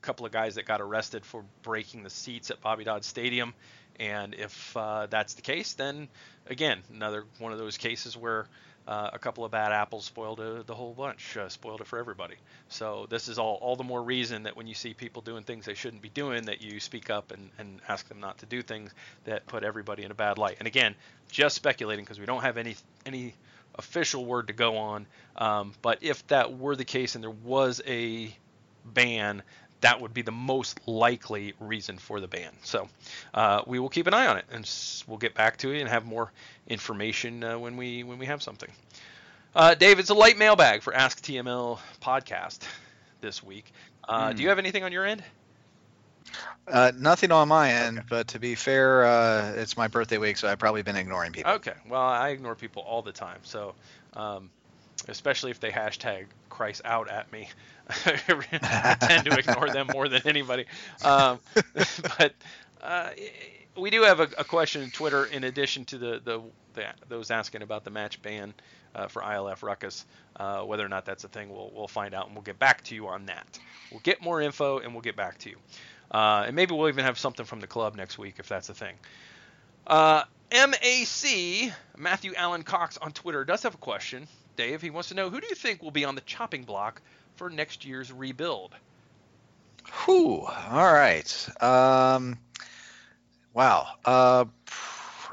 couple 0.03 0.25
of 0.27 0.33
guys 0.33 0.55
that 0.55 0.65
got 0.65 0.81
arrested 0.81 1.25
for 1.25 1.45
breaking 1.63 2.03
the 2.03 2.11
seats 2.11 2.51
at 2.51 2.61
Bobby 2.61 2.85
Dodd 2.85 3.05
Stadium 3.05 3.55
And 3.99 4.35
if 4.35 4.77
uh, 4.77 5.07
that's 5.07 5.35
the 5.35 5.43
case, 5.43 5.75
then 5.75 6.09
again, 6.47 6.83
another 6.93 7.25
one 7.39 7.53
of 7.53 7.59
those 7.59 7.77
cases 7.77 8.17
where 8.17 8.47
uh, 8.87 9.11
a 9.13 9.19
couple 9.19 9.45
of 9.45 9.51
bad 9.51 9.71
apples 9.71 10.07
spoiled 10.07 10.41
uh, 10.41 10.63
the 10.63 10.75
whole 10.75 10.95
bunch, 10.95 11.37
uh, 11.37 11.49
spoiled 11.49 11.83
it 11.83 11.87
for 11.87 11.99
everybody. 11.99 12.37
So 12.69 13.07
this 13.11 13.29
is 13.29 13.39
all 13.39 13.59
all 13.61 13.77
the 13.77 13.85
more 13.85 14.03
reason 14.03 14.45
that 14.45 14.57
when 14.57 14.67
you 14.67 14.75
see 14.75 14.95
people 14.95 15.21
doing 15.21 15.43
things 15.43 15.67
they 15.67 15.75
shouldn't 15.75 16.01
be 16.01 16.09
doing, 16.09 16.47
that 16.47 16.63
you 16.63 16.81
speak 16.81 17.11
up 17.11 17.31
and, 17.33 17.51
and 17.59 17.81
ask 17.87 18.09
them 18.09 18.21
not 18.21 18.39
to 18.39 18.47
do 18.47 18.63
things 18.63 18.91
that 19.25 19.47
put 19.47 19.63
everybody 19.63 20.05
in 20.05 20.11
a 20.11 20.15
bad 20.15 20.39
light. 20.39 20.57
And 20.59 20.67
again, 20.67 20.95
just 21.31 21.55
speculating 21.55 22.05
because 22.05 22.19
we 22.19 22.25
don't 22.27 22.43
have 22.43 22.57
any 22.57 22.77
any 23.05 23.35
official 23.75 24.25
word 24.25 24.47
to 24.47 24.55
go 24.55 24.79
on. 24.79 25.07
Um, 25.37 25.75
but 25.83 25.99
if 26.03 26.27
that 26.29 26.57
were 26.59 26.75
the 26.75 26.85
case 26.85 27.15
and 27.15 27.23
there 27.23 27.31
was 27.31 27.83
a 27.87 28.35
ban, 28.85 29.43
that 29.81 30.01
would 30.01 30.13
be 30.13 30.23
the 30.23 30.33
most 30.33 30.81
likely 30.87 31.55
reason 31.61 31.99
for 31.99 32.21
the 32.21 32.29
ban. 32.29 32.53
So 32.63 32.89
uh, 33.35 33.63
we 33.67 33.79
will 33.79 33.89
keep 33.89 34.07
an 34.07 34.15
eye 34.15 34.27
on 34.27 34.37
it, 34.37 34.45
and 34.51 34.69
we'll 35.07 35.19
get 35.19 35.35
back 35.35 35.59
to 35.59 35.71
you 35.71 35.81
and 35.81 35.89
have 35.89 36.05
more 36.05 36.33
information 36.67 37.45
uh, 37.45 37.59
when 37.59 37.77
we 37.77 38.03
when 38.05 38.19
we 38.19 38.27
have 38.27 38.43
something. 38.43 38.71
Uh, 39.55 39.75
Dave, 39.75 39.99
it's 39.99 40.11
a 40.11 40.15
light 40.15 40.37
mailbag 40.37 40.83
for 40.83 40.95
Ask 40.95 41.23
TML 41.23 41.79
podcast 42.03 42.61
this 43.21 43.43
week. 43.43 43.73
Mm. 44.09 44.37
Do 44.37 44.43
you 44.43 44.49
have 44.51 44.59
anything 44.59 44.85
on 44.85 44.93
your 44.93 45.05
end? 45.05 45.23
Uh, 46.67 46.93
nothing 46.97 47.33
on 47.33 47.49
my 47.49 47.73
end, 47.73 47.99
okay. 47.99 48.07
but 48.11 48.29
to 48.29 48.39
be 48.39 48.55
fair, 48.55 49.07
uh, 49.07 49.53
it's 49.57 49.77
my 49.77 49.89
birthday 49.89 50.19
week, 50.19 50.37
so 50.37 50.49
I've 50.49 50.59
probably 50.59 50.83
been 50.83 50.97
ignoring 50.97 51.33
people. 51.33 51.53
Okay, 51.53 51.73
well, 51.89 52.03
I 52.03 52.29
ignore 52.29 52.55
people 52.55 52.83
all 52.83 53.01
the 53.01 53.13
time, 53.13 53.39
so 53.43 53.75
um, 54.15 54.51
especially 55.07 55.51
if 55.51 55.61
they 55.61 55.71
hashtag 55.71 56.27
Kreis 56.51 56.81
out 56.85 57.09
at 57.09 57.31
me, 57.33 57.49
I 57.89 58.97
tend 59.01 59.27
to 59.27 59.39
ignore 59.39 59.71
them 59.71 59.89
more 59.93 60.09
than 60.09 60.23
anybody. 60.25 60.65
Um, 61.05 61.39
but 62.19 62.35
uh, 62.83 63.11
we 63.77 63.91
do 63.91 64.03
have 64.03 64.21
a, 64.21 64.29
a, 64.39 64.45
question 64.45 64.83
in 64.83 64.91
Twitter 64.91 65.25
in 65.25 65.45
addition 65.45 65.85
to 65.87 65.99
the, 65.99 66.21
the, 66.25 66.43
the 66.75 66.85
those 67.09 67.31
asking 67.31 67.63
about 67.63 67.85
the 67.85 67.91
match 67.91 68.21
ban 68.23 68.53
uh, 68.95 69.09
for 69.09 69.23
ILF 69.23 69.63
Ruckus. 69.63 70.05
Uh, 70.37 70.63
whether 70.63 70.85
or 70.85 70.89
not 70.89 71.05
that's 71.05 71.25
a 71.25 71.29
thing, 71.29 71.51
we'll, 71.51 71.71
we'll 71.75 71.89
find 71.89 72.15
out 72.15 72.27
and 72.27 72.35
we'll 72.35 72.43
get 72.43 72.59
back 72.59 72.83
to 72.85 72.95
you 72.95 73.09
on 73.09 73.27
that. 73.27 73.59
We'll 73.91 74.01
get 74.01 74.23
more 74.23 74.41
info 74.41 74.79
and 74.79 74.93
we'll 74.93 75.03
get 75.03 75.17
back 75.17 75.39
to 75.39 75.51
you. 75.51 75.57
Uh, 76.11 76.45
and 76.47 76.57
maybe 76.57 76.75
we'll 76.75 76.89
even 76.89 77.05
have 77.05 77.19
something 77.19 77.45
from 77.45 77.61
the 77.61 77.67
club 77.67 77.95
next 77.95 78.19
week 78.19 78.37
if 78.39 78.49
that's 78.49 78.69
a 78.69 78.75
thing. 78.75 78.95
Uh, 79.87 80.25
MAC, 80.53 81.73
Matthew 81.97 82.35
Allen 82.35 82.63
Cox 82.63 82.99
on 82.99 83.13
Twitter, 83.13 83.45
does 83.45 83.63
have 83.63 83.75
a 83.75 83.79
question. 83.79 84.27
Dave, 84.59 84.83
he 84.83 84.91
wants 84.91 85.09
to 85.11 85.15
know 85.15 85.31
who 85.31 85.41
do 85.41 85.47
you 85.49 85.55
think 85.55 85.83
will 85.83 85.93
be 85.93 86.05
on 86.05 86.17
the 86.17 86.21
chopping 86.23 86.65
block 86.65 87.01
for 87.37 87.49
next 87.49 87.85
year's 87.85 88.13
rebuild? 88.13 88.75
Whew. 90.05 90.47
All 90.71 90.93
right. 90.93 91.49
Um, 91.63 92.37
wow. 93.55 93.87
Uh, 94.05 94.47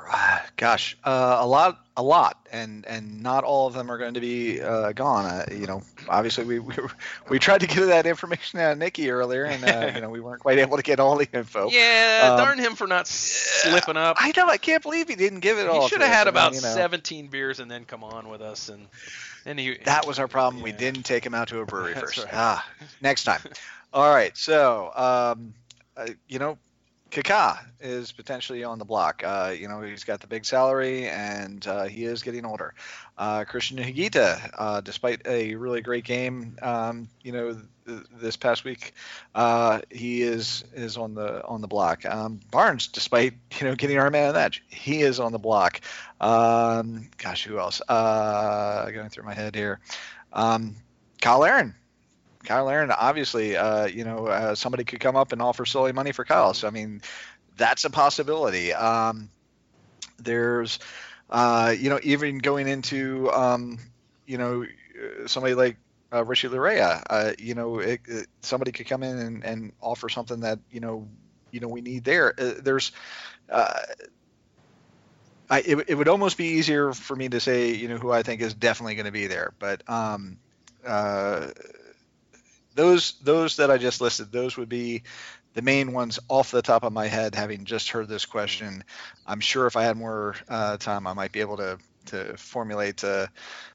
gosh, 0.57 0.98
uh, 1.03 1.38
a 1.40 1.48
lot, 1.48 1.80
a 1.98 2.03
lot, 2.03 2.48
and 2.52 2.86
and 2.86 3.22
not 3.22 3.44
all 3.44 3.68
of 3.68 3.73
them 3.73 3.90
are 3.91 3.98
going 3.98 4.14
to 4.14 4.19
be 4.19 4.61
uh, 4.61 4.91
gone. 4.91 5.26
Uh, 5.26 5.45
you 5.52 5.65
know, 5.68 5.82
obviously 6.10 6.45
we, 6.45 6.60
we 6.60 6.76
we 7.30 7.40
tried 7.40 7.61
to 7.61 7.68
get 7.68 7.86
that 7.86 8.06
information 8.06 8.60
out 8.60 8.73
of 8.73 8.77
Niki 8.77 9.11
earlier, 9.11 9.45
and 9.45 9.64
uh, 9.64 9.91
you 9.94 10.02
know 10.02 10.10
we 10.10 10.19
weren't 10.19 10.41
quite 10.41 10.60
able 10.60 10.77
to 10.77 10.84
get 10.84 10.99
all 10.99 11.18
the 11.18 11.27
info. 11.32 11.69
Yeah, 11.76 12.30
um, 12.32 12.38
darn 12.38 12.60
him 12.60 12.76
for 12.76 12.88
not 12.88 13.07
slipping 13.07 13.98
up. 13.98 14.18
I 14.19 14.32
know. 14.38 14.48
I 14.48 14.57
can't 14.57 14.82
believe 14.82 15.10
he 15.10 15.15
didn't 15.15 15.40
give 15.40 15.57
it 15.57 15.64
he 15.64 15.68
all. 15.68 15.82
He 15.82 15.88
should 15.90 16.02
have 16.02 16.11
had 16.11 16.27
about 16.27 16.53
you 16.53 16.61
know. 16.61 16.73
17 16.73 17.27
beers 17.27 17.60
and 17.60 17.69
then 17.69 17.86
come 17.86 18.03
on 18.03 18.30
with 18.30 18.41
us 18.41 18.69
and. 18.69 18.88
And 19.48 19.60
he, 19.60 19.77
that 19.86 20.07
was 20.07 20.18
our 20.18 20.27
problem. 20.27 20.57
Yeah. 20.57 20.64
We 20.64 20.72
didn't 20.72 21.03
take 21.03 21.23
him 21.23 21.36
out 21.36 21.49
to 21.49 21.60
a 21.60 21.65
brewery 21.68 21.94
first. 21.95 22.18
Right. 22.18 22.34
Ah, 22.34 22.68
next 22.99 23.26
time. 23.26 23.41
All 23.94 24.10
right. 24.10 24.36
So, 24.36 24.91
um, 24.95 25.53
uh, 25.95 26.07
you 26.27 26.40
know, 26.40 26.57
Kaká 27.11 27.60
is 27.80 28.11
potentially 28.11 28.64
on 28.64 28.80
the 28.80 28.86
block. 28.86 29.23
Uh, 29.23 29.53
you 29.57 29.68
know, 29.68 29.82
he's 29.82 30.03
got 30.03 30.19
the 30.19 30.27
big 30.27 30.45
salary 30.45 31.07
and 31.07 31.65
uh, 31.68 31.84
he 31.84 32.06
is 32.06 32.23
getting 32.23 32.45
older. 32.45 32.73
Uh, 33.18 33.45
Cristian 33.45 33.84
Higuita, 33.84 34.49
uh, 34.57 34.82
despite 34.82 35.26
a 35.26 35.56
really 35.56 35.82
great 35.82 36.03
game, 36.03 36.57
um, 36.61 37.07
you 37.22 37.32
know, 37.32 37.57
th- 37.88 38.02
this 38.11 38.36
past 38.36 38.64
week, 38.65 38.94
uh, 39.34 39.82
he 39.90 40.23
is 40.23 40.65
is 40.73 40.98
on 40.98 41.14
the 41.14 41.45
on 41.45 41.61
the 41.61 41.68
block. 41.68 42.06
Um, 42.06 42.41
Barnes, 42.52 42.88
despite 42.88 43.34
you 43.60 43.68
know 43.68 43.76
getting 43.76 43.98
our 43.98 44.10
man 44.10 44.27
of 44.27 44.34
the 44.34 44.40
match, 44.40 44.64
he 44.68 45.02
is 45.02 45.19
on 45.19 45.32
the 45.32 45.40
block. 45.40 45.80
Um, 46.19 47.10
gosh, 47.18 47.45
who 47.45 47.60
else? 47.60 47.82
Uh, 47.88 48.90
going 48.91 49.10
through 49.10 49.23
my 49.23 49.34
head 49.34 49.56
here. 49.56 49.80
Um, 50.34 50.76
Kyle 51.22 51.40
Larin 51.40 51.76
Kyle 52.45 52.65
Larin, 52.65 52.91
obviously, 52.91 53.57
uh, 53.57 53.85
you 53.85 54.03
know, 54.03 54.27
uh, 54.27 54.55
somebody 54.55 54.84
could 54.84 54.99
come 54.99 55.15
up 55.15 55.31
and 55.31 55.41
offer 55.41 55.65
silly 55.65 55.91
money 55.91 56.11
for 56.11 56.26
Kyle. 56.26 56.53
So 56.53 56.67
I 56.67 56.72
mean, 56.72 57.01
that's 57.57 57.85
a 57.85 57.89
possibility. 57.89 58.73
Um, 58.73 59.30
there's, 60.17 60.80
uh, 61.30 61.76
you 61.77 61.89
know, 61.89 61.99
even 62.03 62.38
going 62.38 62.67
into, 62.67 63.31
um, 63.31 63.80
you 64.26 64.38
know, 64.38 64.65
somebody 65.26 65.55
like 65.55 65.77
uh, 66.13 66.23
Richie 66.23 66.47
Laryea, 66.47 67.03
uh, 67.09 67.34
you 67.38 67.55
know, 67.55 67.80
it, 67.80 68.01
it, 68.05 68.27
somebody 68.41 68.72
could 68.72 68.88
come 68.88 69.03
in 69.03 69.17
and, 69.17 69.43
and, 69.43 69.72
offer 69.81 70.07
something 70.07 70.41
that 70.41 70.59
you 70.72 70.80
know, 70.80 71.07
you 71.51 71.59
know, 71.59 71.67
we 71.67 71.81
need 71.81 72.03
there. 72.03 72.34
Uh, 72.38 72.53
there's. 72.61 72.91
I, 75.47 75.59
it, 75.59 75.89
it, 75.89 75.95
would 75.95 76.07
almost 76.07 76.38
be 76.38 76.45
easier 76.45 76.91
for 76.91 77.15
me 77.15 77.30
to 77.30 77.39
say, 77.39 77.72
you 77.73 77.88
know, 77.88 77.97
who 77.97 78.11
I 78.11 78.23
think 78.23 78.41
is 78.41 78.55
definitely 78.55 78.95
going 78.95 79.05
to 79.05 79.11
be 79.11 79.27
there, 79.27 79.53
but 79.59 79.88
um, 79.88 80.38
uh, 80.85 81.47
those 82.76 83.14
those 83.23 83.57
that 83.57 83.72
I 83.72 83.77
just 83.77 84.02
listed, 84.02 84.31
those 84.31 84.57
would 84.57 84.69
be 84.69 85.03
the 85.53 85.61
main 85.61 85.93
ones 85.93 86.19
off 86.27 86.52
the 86.52 86.61
top 86.61 86.84
of 86.84 86.93
my 86.93 87.07
head. 87.07 87.34
Having 87.34 87.65
just 87.65 87.89
heard 87.89 88.07
this 88.07 88.26
question, 88.26 88.84
I'm 89.26 89.39
sure 89.39 89.65
if 89.65 89.76
I 89.76 89.84
had 89.84 89.97
more 89.97 90.35
uh, 90.47 90.77
time, 90.77 91.07
I 91.07 91.14
might 91.14 91.31
be 91.31 91.39
able 91.39 91.57
to 91.57 91.80
to 92.07 92.38
formulate 92.38 93.03
uh, 93.03 93.27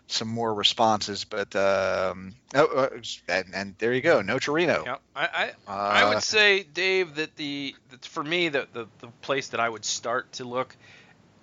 some 0.06 0.28
more 0.28 0.52
responses. 0.52 1.24
But 1.24 1.56
um, 1.56 2.34
oh, 2.54 2.66
uh, 2.66 2.88
and, 3.28 3.46
and, 3.54 3.74
there 3.78 3.92
you 3.92 4.02
go, 4.02 4.22
Nocerino. 4.22 4.84
Yeah, 4.84 4.96
I 5.16 5.52
I, 5.66 5.72
I 5.72 6.08
would 6.08 6.18
uh, 6.18 6.20
say, 6.20 6.62
Dave, 6.62 7.16
that 7.16 7.36
the 7.36 7.74
that 7.90 8.04
for 8.04 8.22
me 8.22 8.50
the, 8.50 8.68
the 8.72 8.86
the 9.00 9.08
place 9.22 9.48
that 9.48 9.60
I 9.60 9.68
would 9.68 9.84
start 9.84 10.32
to 10.34 10.44
look 10.44 10.76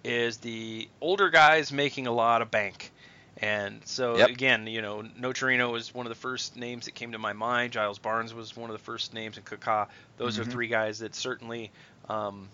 is 0.03 0.37
the 0.37 0.87
older 1.01 1.29
guys 1.29 1.71
making 1.71 2.07
a 2.07 2.11
lot 2.11 2.41
of 2.41 2.51
bank. 2.51 2.91
And 3.39 3.81
so 3.85 4.17
yep. 4.17 4.29
again, 4.29 4.65
you 4.67 4.81
know, 4.81 5.03
Nocerino 5.03 5.71
was 5.71 5.93
one 5.93 6.05
of 6.05 6.09
the 6.09 6.15
first 6.15 6.55
names 6.55 6.85
that 6.85 6.95
came 6.95 7.11
to 7.11 7.19
my 7.19 7.33
mind. 7.33 7.71
Giles 7.71 7.99
Barnes 7.99 8.33
was 8.33 8.55
one 8.55 8.69
of 8.69 8.73
the 8.73 8.83
first 8.83 9.13
names, 9.13 9.37
and 9.37 9.45
Kaká. 9.45 9.87
Those 10.17 10.37
mm-hmm. 10.37 10.47
are 10.47 10.51
three 10.51 10.67
guys 10.67 10.99
that 10.99 11.13
certainly, 11.13 11.71
um, 12.09 12.49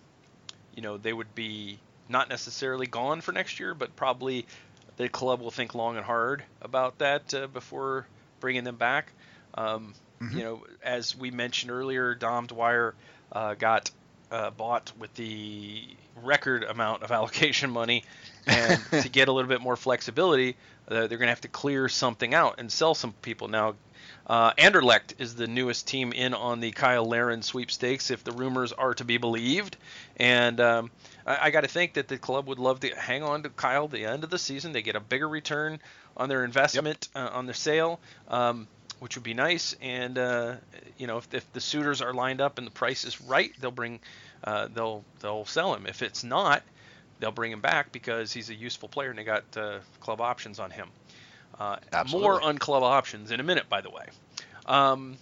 you 0.76 0.82
know, 0.82 0.98
they 0.98 1.14
would 1.14 1.34
be 1.36 1.80
not 2.10 2.28
necessarily 2.28 2.86
gone 2.86 3.22
for 3.22 3.32
next 3.32 3.60
year, 3.60 3.74
but 3.74 3.96
probably 3.96 4.46
the 4.98 5.08
club 5.08 5.40
will 5.40 5.52
think 5.52 5.74
long 5.74 5.96
and 5.96 6.06
hard 6.06 6.44
about 6.62 6.98
that 7.00 7.34
uh, 7.34 7.48
before 7.48 8.06
bringing 8.42 8.66
them 8.66 8.76
back. 8.76 9.12
Um, 9.54 9.94
mm-hmm. 10.22 10.38
You 10.38 10.44
know, 10.44 10.66
as 10.84 11.16
we 11.16 11.32
mentioned 11.32 11.72
earlier, 11.72 12.14
Dom 12.14 12.48
Dwyer 12.48 12.94
uh, 13.32 13.54
got 13.54 13.90
uh, 14.34 14.50
bought 14.50 14.92
with 14.98 15.14
the 15.14 15.88
record 16.24 16.64
amount 16.64 17.04
of 17.04 17.12
allocation 17.18 17.70
money, 17.70 18.04
and 18.48 18.82
to 18.92 19.10
get 19.12 19.28
a 19.28 19.32
little 19.32 19.48
bit 19.48 19.62
more 19.62 19.76
flexibility, 19.76 20.58
uh, 20.90 21.08
they're 21.08 21.18
going 21.18 21.22
to 21.22 21.28
have 21.28 21.42
to 21.42 21.48
clear 21.48 21.88
something 21.88 22.34
out 22.34 22.56
and 22.58 22.72
sell 22.72 22.96
some 22.96 23.14
people. 23.22 23.48
Now, 23.48 23.76
uh, 24.26 24.54
Anderlecht 24.54 25.16
is 25.20 25.36
the 25.36 25.48
newest 25.48 25.88
team 25.88 26.14
in 26.14 26.34
on 26.34 26.60
the 26.60 26.72
Kyle 26.72 27.06
Larin 27.06 27.42
sweepstakes, 27.42 28.10
if 28.10 28.24
the 28.24 28.32
rumors 28.32 28.72
are 28.72 28.94
to 28.96 29.06
be 29.06 29.18
believed. 29.18 29.78
And 30.18 30.60
um, 30.60 30.92
I, 31.26 31.48
I 31.48 31.52
got 31.52 31.62
to 31.62 31.68
think 31.68 31.94
that 31.94 32.08
the 32.08 32.18
club 32.18 32.48
would 32.48 32.60
love 32.60 32.80
to 32.82 32.90
hang 32.90 33.24
on 33.24 33.44
to 33.44 33.50
Kyle 33.50 33.88
the 33.88 34.06
end 34.06 34.24
of 34.24 34.30
the 34.30 34.40
season. 34.40 34.72
They 34.72 34.82
get 34.82 34.96
a 34.96 35.00
bigger 35.00 35.28
return 35.28 35.80
on 36.16 36.30
their 36.30 36.44
investment 36.44 37.10
yep. 37.16 37.32
uh, 37.32 37.38
on 37.38 37.46
their 37.46 37.54
sale, 37.54 38.00
um, 38.28 38.68
which 39.04 39.18
would 39.18 39.24
be 39.24 39.34
nice. 39.34 39.76
And 39.82 40.18
uh, 40.18 40.56
you 40.98 41.08
know, 41.08 41.18
if, 41.18 41.34
if, 41.34 41.52
the 41.52 41.60
suitors 41.60 42.02
are 42.02 42.14
lined 42.14 42.40
up 42.40 42.58
and 42.58 42.66
the 42.66 42.72
price 42.72 43.04
is 43.04 43.20
right, 43.20 43.52
they'll 43.60 43.70
bring, 43.70 44.00
uh, 44.46 44.70
they'll 44.74 45.04
they'll 45.20 45.44
sell 45.44 45.76
him. 45.76 45.86
If 45.88 46.02
it's 46.02 46.24
not, 46.24 46.64
they'll 47.20 47.34
bring 47.34 47.52
him 47.52 47.60
back 47.60 47.92
because 47.92 48.32
he's 48.32 48.50
a 48.50 48.56
useful 48.56 48.88
player 48.88 49.10
and 49.10 49.20
they 49.20 49.26
got 49.26 49.44
uh, 49.58 49.80
club 50.00 50.22
options 50.22 50.58
on 50.58 50.72
him. 50.72 50.88
Uh, 51.60 51.76
more 52.12 52.42
on 52.42 52.58
club 52.58 52.82
options 52.82 53.32
in 53.32 53.42
a 53.42 53.44
minute, 53.44 53.68
by 53.68 53.82
the 53.82 53.90
way. 53.90 54.06
Um, 54.68 55.18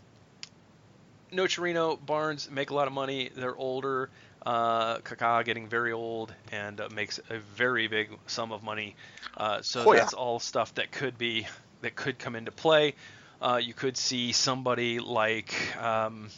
Nocerino, 1.33 1.97
Barnes 2.05 2.51
make 2.51 2.69
a 2.69 2.75
lot 2.75 2.85
of 2.85 2.93
money. 2.93 3.31
They're 3.35 3.55
older. 3.55 4.11
Uh, 4.45 4.99
Kaká 4.99 5.43
getting 5.43 5.67
very 5.67 5.91
old 5.91 6.33
and 6.51 6.79
uh, 6.79 6.89
makes 6.93 7.19
a 7.31 7.39
very 7.39 7.87
big 7.87 8.11
sum 8.27 8.51
of 8.51 8.61
money. 8.61 8.95
Uh, 9.35 9.63
so 9.63 9.83
oh, 9.87 9.93
that's 9.93 10.13
yeah. 10.13 10.19
all 10.19 10.39
stuff 10.39 10.75
that 10.75 10.91
could 10.91 11.17
be 11.17 11.47
that 11.81 11.95
could 11.95 12.19
come 12.19 12.35
into 12.35 12.51
play. 12.51 12.93
Uh, 13.41 13.59
you 13.61 13.73
could 13.73 13.97
see 13.97 14.31
somebody 14.31 14.99
like 14.99 15.53
um, 15.81 16.29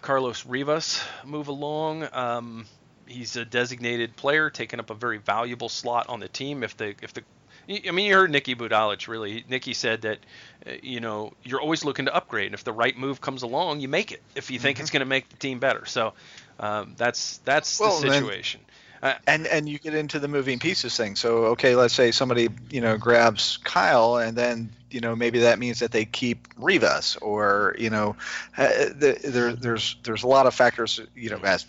Carlos 0.00 0.46
Rivas 0.46 1.02
move 1.24 1.48
along. 1.48 2.08
Um, 2.12 2.66
he's 3.06 3.36
a 3.36 3.44
designated 3.44 4.16
player, 4.16 4.48
taking 4.48 4.80
up 4.80 4.90
a 4.90 4.94
very 4.94 5.18
valuable 5.18 5.68
slot 5.68 6.08
on 6.08 6.20
the 6.20 6.28
team. 6.28 6.62
If 6.62 6.76
the 6.76 6.94
if 7.02 7.12
the 7.12 7.22
I 7.68 7.90
mean, 7.90 8.06
you 8.06 8.14
heard 8.14 8.30
Niki 8.30 8.56
Budalic 8.56 9.08
really. 9.08 9.42
Niki 9.42 9.74
said 9.74 10.02
that, 10.02 10.18
uh, 10.66 10.70
you 10.82 11.00
know, 11.00 11.32
you're 11.42 11.60
always 11.60 11.84
looking 11.84 12.04
to 12.04 12.14
upgrade, 12.14 12.46
and 12.46 12.54
if 12.54 12.62
the 12.62 12.72
right 12.72 12.96
move 12.96 13.20
comes 13.20 13.42
along, 13.42 13.80
you 13.80 13.88
make 13.88 14.12
it. 14.12 14.22
If 14.36 14.50
you 14.50 14.58
think 14.58 14.76
mm-hmm. 14.76 14.82
it's 14.82 14.90
going 14.90 15.00
to 15.00 15.06
make 15.06 15.28
the 15.28 15.36
team 15.36 15.58
better, 15.58 15.84
so 15.84 16.14
um, 16.60 16.94
that's 16.96 17.38
that's 17.38 17.80
well, 17.80 18.00
the 18.00 18.12
situation. 18.12 18.60
Uh, 19.06 19.14
and 19.28 19.46
and 19.46 19.68
you 19.68 19.78
get 19.78 19.94
into 19.94 20.18
the 20.18 20.26
moving 20.26 20.58
pieces 20.58 20.96
thing. 20.96 21.14
So 21.14 21.44
okay, 21.46 21.76
let's 21.76 21.94
say 21.94 22.10
somebody 22.10 22.48
you 22.70 22.80
know 22.80 22.96
grabs 22.96 23.58
Kyle, 23.58 24.16
and 24.16 24.36
then 24.36 24.68
you 24.90 24.98
know 24.98 25.14
maybe 25.14 25.38
that 25.40 25.60
means 25.60 25.78
that 25.78 25.92
they 25.92 26.04
keep 26.04 26.48
Rivas, 26.56 27.16
or 27.22 27.76
you 27.78 27.88
know, 27.88 28.16
uh, 28.58 28.66
the, 28.66 29.16
there 29.22 29.52
there's 29.52 29.96
there's 30.02 30.24
a 30.24 30.26
lot 30.26 30.46
of 30.46 30.54
factors. 30.54 31.00
You 31.14 31.30
know, 31.30 31.38
as 31.44 31.66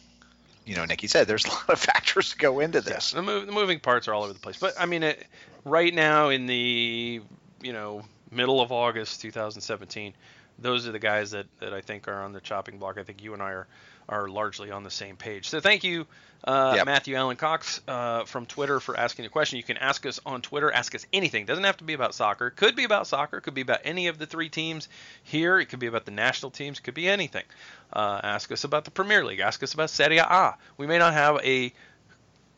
you 0.66 0.76
know, 0.76 0.84
Niki 0.84 1.08
said, 1.08 1.28
there's 1.28 1.46
a 1.46 1.50
lot 1.50 1.70
of 1.70 1.80
factors 1.94 2.32
to 2.32 2.38
go 2.40 2.60
into 2.60 2.82
this. 2.82 3.14
Yeah, 3.14 3.22
the, 3.22 3.26
move, 3.28 3.46
the 3.46 3.52
moving 3.52 3.80
parts 3.80 4.08
are 4.08 4.16
all 4.16 4.24
over 4.24 4.34
the 4.34 4.40
place. 4.40 4.58
But 4.58 4.74
I 4.80 4.88
mean, 4.88 5.04
it, 5.04 5.24
right 5.64 5.94
now 5.94 6.30
in 6.30 6.48
the 6.48 7.22
you 7.62 7.74
know 7.74 8.02
middle 8.32 8.62
of 8.62 8.72
August 8.72 9.22
2017, 9.22 10.12
those 10.58 10.88
are 10.88 10.92
the 10.92 10.98
guys 10.98 11.30
that, 11.32 11.46
that 11.60 11.72
I 11.72 11.82
think 11.82 12.08
are 12.08 12.24
on 12.24 12.34
the 12.34 12.42
chopping 12.42 12.80
block. 12.80 12.98
I 12.98 13.04
think 13.04 13.22
you 13.22 13.36
and 13.36 13.44
I 13.44 13.52
are 13.52 13.68
are 14.10 14.28
largely 14.28 14.72
on 14.72 14.84
the 14.84 14.92
same 14.92 15.16
page. 15.16 15.50
So 15.50 15.60
thank 15.60 15.84
you, 15.84 16.06
uh, 16.44 16.74
yep. 16.76 16.86
Matthew 16.86 17.16
Allen 17.16 17.36
Cox 17.36 17.82
uh, 17.88 18.24
from 18.26 18.46
Twitter 18.46 18.80
for 18.80 18.98
asking 18.98 19.26
a 19.26 19.30
question. 19.30 19.58
You 19.58 19.64
can 19.64 19.78
ask 19.78 20.06
us 20.06 20.20
on 20.26 20.42
Twitter. 20.42 20.72
Ask 20.72 20.96
us 20.96 21.06
anything. 21.12 21.46
Doesn't 21.46 21.64
have 21.64 21.78
to 21.78 21.84
be 21.84 21.94
about 21.94 22.14
soccer. 22.14 22.50
Could 22.50 22.76
be 22.76 22.84
about 22.84 23.08
soccer. 23.08 23.42
Could 23.42 23.54
be 23.54 23.62
about 23.62 23.82
any 23.84 24.08
of 24.08 24.18
the 24.18 24.26
three 24.26 24.50
teams 24.50 24.88
here. 25.24 25.60
It 25.60 25.66
could 25.66 25.80
be 25.80 25.88
about 25.88 26.06
the 26.06 26.12
national 26.12 26.52
teams. 26.52 26.80
Could 26.80 26.94
be 26.94 27.10
anything. 27.10 27.44
Uh, 27.92 28.22
ask 28.24 28.52
us 28.52 28.64
about 28.64 28.86
the 28.86 28.92
Premier 28.92 29.26
League. 29.26 29.40
Ask 29.40 29.64
us 29.64 29.74
about 29.74 29.90
Serie 29.90 30.20
A. 30.20 30.56
We 30.78 30.88
may 30.88 31.00
not 31.00 31.14
have 31.14 31.40
a 31.44 31.74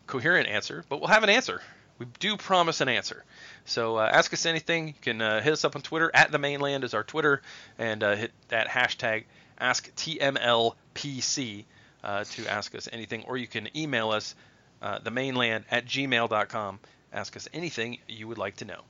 coherent 0.08 0.50
answer, 0.50 0.84
but 0.90 1.00
we'll 1.00 1.10
have 1.10 1.24
an 1.24 1.30
answer. 1.30 1.62
We 2.00 2.08
do 2.20 2.38
promise 2.38 2.82
an 2.82 2.90
answer. 2.90 3.24
So 3.66 3.98
uh, 3.98 4.10
ask 4.12 4.34
us 4.34 4.46
anything. 4.46 4.88
You 4.88 4.94
can 5.02 5.22
uh, 5.22 5.42
hit 5.42 5.54
us 5.54 5.66
up 5.66 5.76
on 5.76 5.82
Twitter. 5.82 6.10
At 6.14 6.32
the 6.32 6.40
Mane 6.40 6.60
Land 6.60 6.84
is 6.84 6.94
our 6.94 7.04
Twitter, 7.04 7.42
and 7.78 8.04
uh, 8.04 8.16
hit 8.16 8.32
that 8.48 8.68
hashtag 8.68 9.26
AskTMLPC 9.62 11.66
uh, 12.04 12.24
to 12.24 12.48
ask 12.48 12.76
us 12.76 12.88
anything, 12.92 13.24
or 13.28 13.38
you 13.38 13.48
can 13.48 13.70
email 13.76 14.12
us 14.12 14.36
uh, 14.82 15.00
the 15.00 15.12
Mane 15.12 15.36
Land 15.36 15.66
at 15.70 15.86
gmail.com. 15.86 16.80
Ask 17.12 17.36
us 17.36 17.50
anything 17.54 17.98
you 18.08 18.28
would 18.28 18.38
like 18.38 18.58
to 18.58 18.66
know. 18.66 18.82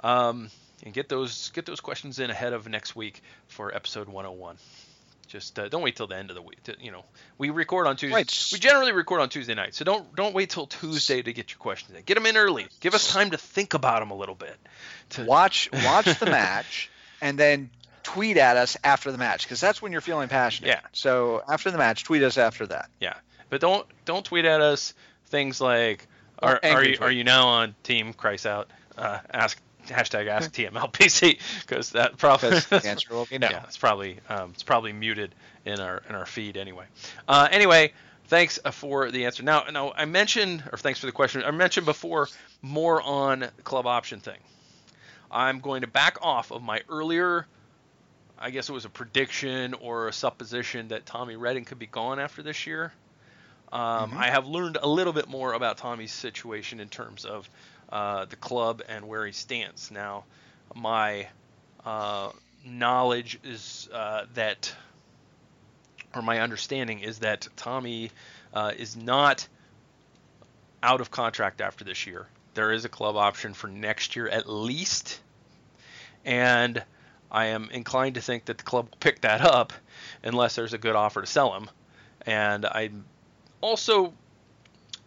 Um, 0.00 0.50
and 0.84 0.92
get 0.92 1.08
those 1.08 1.50
get 1.50 1.66
those 1.66 1.80
questions 1.80 2.18
in 2.18 2.30
ahead 2.30 2.52
of 2.52 2.68
next 2.68 2.94
week 2.94 3.22
for 3.48 3.74
episode 3.74 4.08
101. 4.08 4.56
Just 5.26 5.58
uh, 5.58 5.68
don't 5.68 5.82
wait 5.82 5.96
till 5.96 6.06
the 6.06 6.16
end 6.16 6.30
of 6.30 6.36
the 6.36 6.42
week. 6.42 6.62
To, 6.64 6.76
you 6.80 6.92
know, 6.92 7.04
we 7.38 7.50
record 7.50 7.86
on 7.86 7.96
Tuesday. 7.96 8.14
Right. 8.14 8.48
We 8.52 8.58
generally 8.58 8.92
record 8.92 9.20
on 9.20 9.30
Tuesday 9.30 9.54
night, 9.54 9.74
so 9.74 9.84
don't 9.84 10.14
don't 10.14 10.34
wait 10.34 10.50
till 10.50 10.66
Tuesday 10.66 11.22
to 11.22 11.32
get 11.32 11.50
your 11.50 11.58
questions 11.58 11.96
in. 11.96 12.04
Get 12.04 12.14
them 12.14 12.26
in 12.26 12.36
early. 12.36 12.66
Give 12.80 12.94
us 12.94 13.10
time 13.10 13.30
to 13.30 13.38
think 13.38 13.74
about 13.74 14.00
them 14.00 14.10
a 14.10 14.14
little 14.14 14.34
bit. 14.34 14.56
To 15.10 15.24
watch 15.24 15.70
watch 15.72 16.18
the 16.18 16.26
match, 16.26 16.90
and 17.20 17.38
then 17.38 17.70
tweet 18.14 18.36
at 18.36 18.56
us 18.56 18.76
after 18.84 19.10
the 19.10 19.18
match 19.18 19.42
because 19.42 19.60
that's 19.60 19.82
when 19.82 19.90
you're 19.90 20.00
feeling 20.00 20.28
passionate. 20.28 20.68
Yeah. 20.68 20.80
So 20.92 21.42
after 21.48 21.72
the 21.72 21.78
match, 21.78 22.04
tweet 22.04 22.22
us 22.22 22.38
after 22.38 22.64
that. 22.68 22.88
Yeah, 23.00 23.14
but 23.50 23.60
don't 23.60 23.86
don't 24.04 24.24
tweet 24.24 24.44
at 24.44 24.60
us 24.60 24.94
things 25.26 25.60
like 25.60 26.06
are 26.38 26.60
are 26.62 26.84
you, 26.84 26.98
are 27.00 27.10
you 27.10 27.24
now 27.24 27.48
on 27.48 27.74
Team 27.82 28.14
Kreis 28.14 28.46
out? 28.46 28.70
Uh, 28.96 29.18
ask 29.32 29.60
hashtag 29.86 30.28
ask 30.28 30.52
TMLPC 30.52 31.40
because 31.60 31.90
that 31.90 32.16
probably 32.16 32.50
the 32.50 32.82
answer 32.86 33.12
will 33.12 33.26
be 33.26 33.38
no. 33.38 33.48
Yeah, 33.50 33.64
it's 33.64 33.76
probably 33.76 34.18
um, 34.28 34.50
it's 34.54 34.62
probably 34.62 34.92
muted 34.92 35.34
in 35.64 35.80
our 35.80 36.00
in 36.08 36.14
our 36.14 36.26
feed 36.26 36.56
anyway. 36.56 36.84
Uh, 37.26 37.48
anyway, 37.50 37.92
thanks 38.28 38.60
uh, 38.64 38.70
for 38.70 39.10
the 39.10 39.24
answer. 39.24 39.42
Now, 39.42 39.64
now 39.72 39.92
I 39.96 40.04
mentioned 40.04 40.62
or 40.70 40.78
thanks 40.78 41.00
for 41.00 41.06
the 41.06 41.12
question. 41.12 41.42
I 41.42 41.50
mentioned 41.50 41.86
before 41.86 42.28
more 42.62 43.02
on 43.02 43.48
club 43.64 43.86
option 43.86 44.20
thing. 44.20 44.38
I'm 45.32 45.58
going 45.58 45.80
to 45.80 45.88
back 45.88 46.18
off 46.22 46.52
of 46.52 46.62
my 46.62 46.82
earlier. 46.88 47.48
I 48.38 48.50
guess 48.50 48.68
it 48.68 48.72
was 48.72 48.84
a 48.84 48.90
prediction 48.90 49.74
or 49.74 50.08
a 50.08 50.12
supposition 50.12 50.88
that 50.88 51.06
Tommy 51.06 51.36
Redding 51.36 51.64
could 51.64 51.78
be 51.78 51.86
gone 51.86 52.18
after 52.18 52.42
this 52.42 52.66
year. 52.66 52.92
Um, 53.72 54.10
mm-hmm. 54.10 54.18
I 54.18 54.30
have 54.30 54.46
learned 54.46 54.78
a 54.80 54.88
little 54.88 55.12
bit 55.12 55.28
more 55.28 55.52
about 55.52 55.78
Tommy's 55.78 56.12
situation 56.12 56.80
in 56.80 56.88
terms 56.88 57.24
of 57.24 57.48
uh, 57.90 58.24
the 58.26 58.36
club 58.36 58.82
and 58.88 59.06
where 59.06 59.24
he 59.26 59.32
stands. 59.32 59.90
Now, 59.90 60.24
my 60.74 61.28
uh, 61.84 62.30
knowledge 62.64 63.38
is 63.44 63.88
uh, 63.92 64.26
that, 64.34 64.74
or 66.14 66.22
my 66.22 66.40
understanding 66.40 67.00
is 67.00 67.20
that 67.20 67.48
Tommy 67.56 68.10
uh, 68.52 68.72
is 68.76 68.96
not 68.96 69.46
out 70.82 71.00
of 71.00 71.10
contract 71.10 71.60
after 71.60 71.84
this 71.84 72.06
year. 72.06 72.26
There 72.54 72.72
is 72.72 72.84
a 72.84 72.88
club 72.88 73.16
option 73.16 73.54
for 73.54 73.68
next 73.68 74.16
year 74.16 74.28
at 74.28 74.48
least, 74.48 75.20
and 76.24 76.82
I 77.34 77.46
am 77.46 77.68
inclined 77.72 78.14
to 78.14 78.20
think 78.20 78.44
that 78.44 78.58
the 78.58 78.64
club 78.64 78.88
will 78.90 78.98
pick 79.00 79.22
that 79.22 79.40
up 79.40 79.72
unless 80.22 80.54
there's 80.54 80.72
a 80.72 80.78
good 80.78 80.94
offer 80.94 81.20
to 81.20 81.26
sell 81.26 81.52
him. 81.54 81.68
And 82.24 82.64
I 82.64 82.90
also 83.60 84.14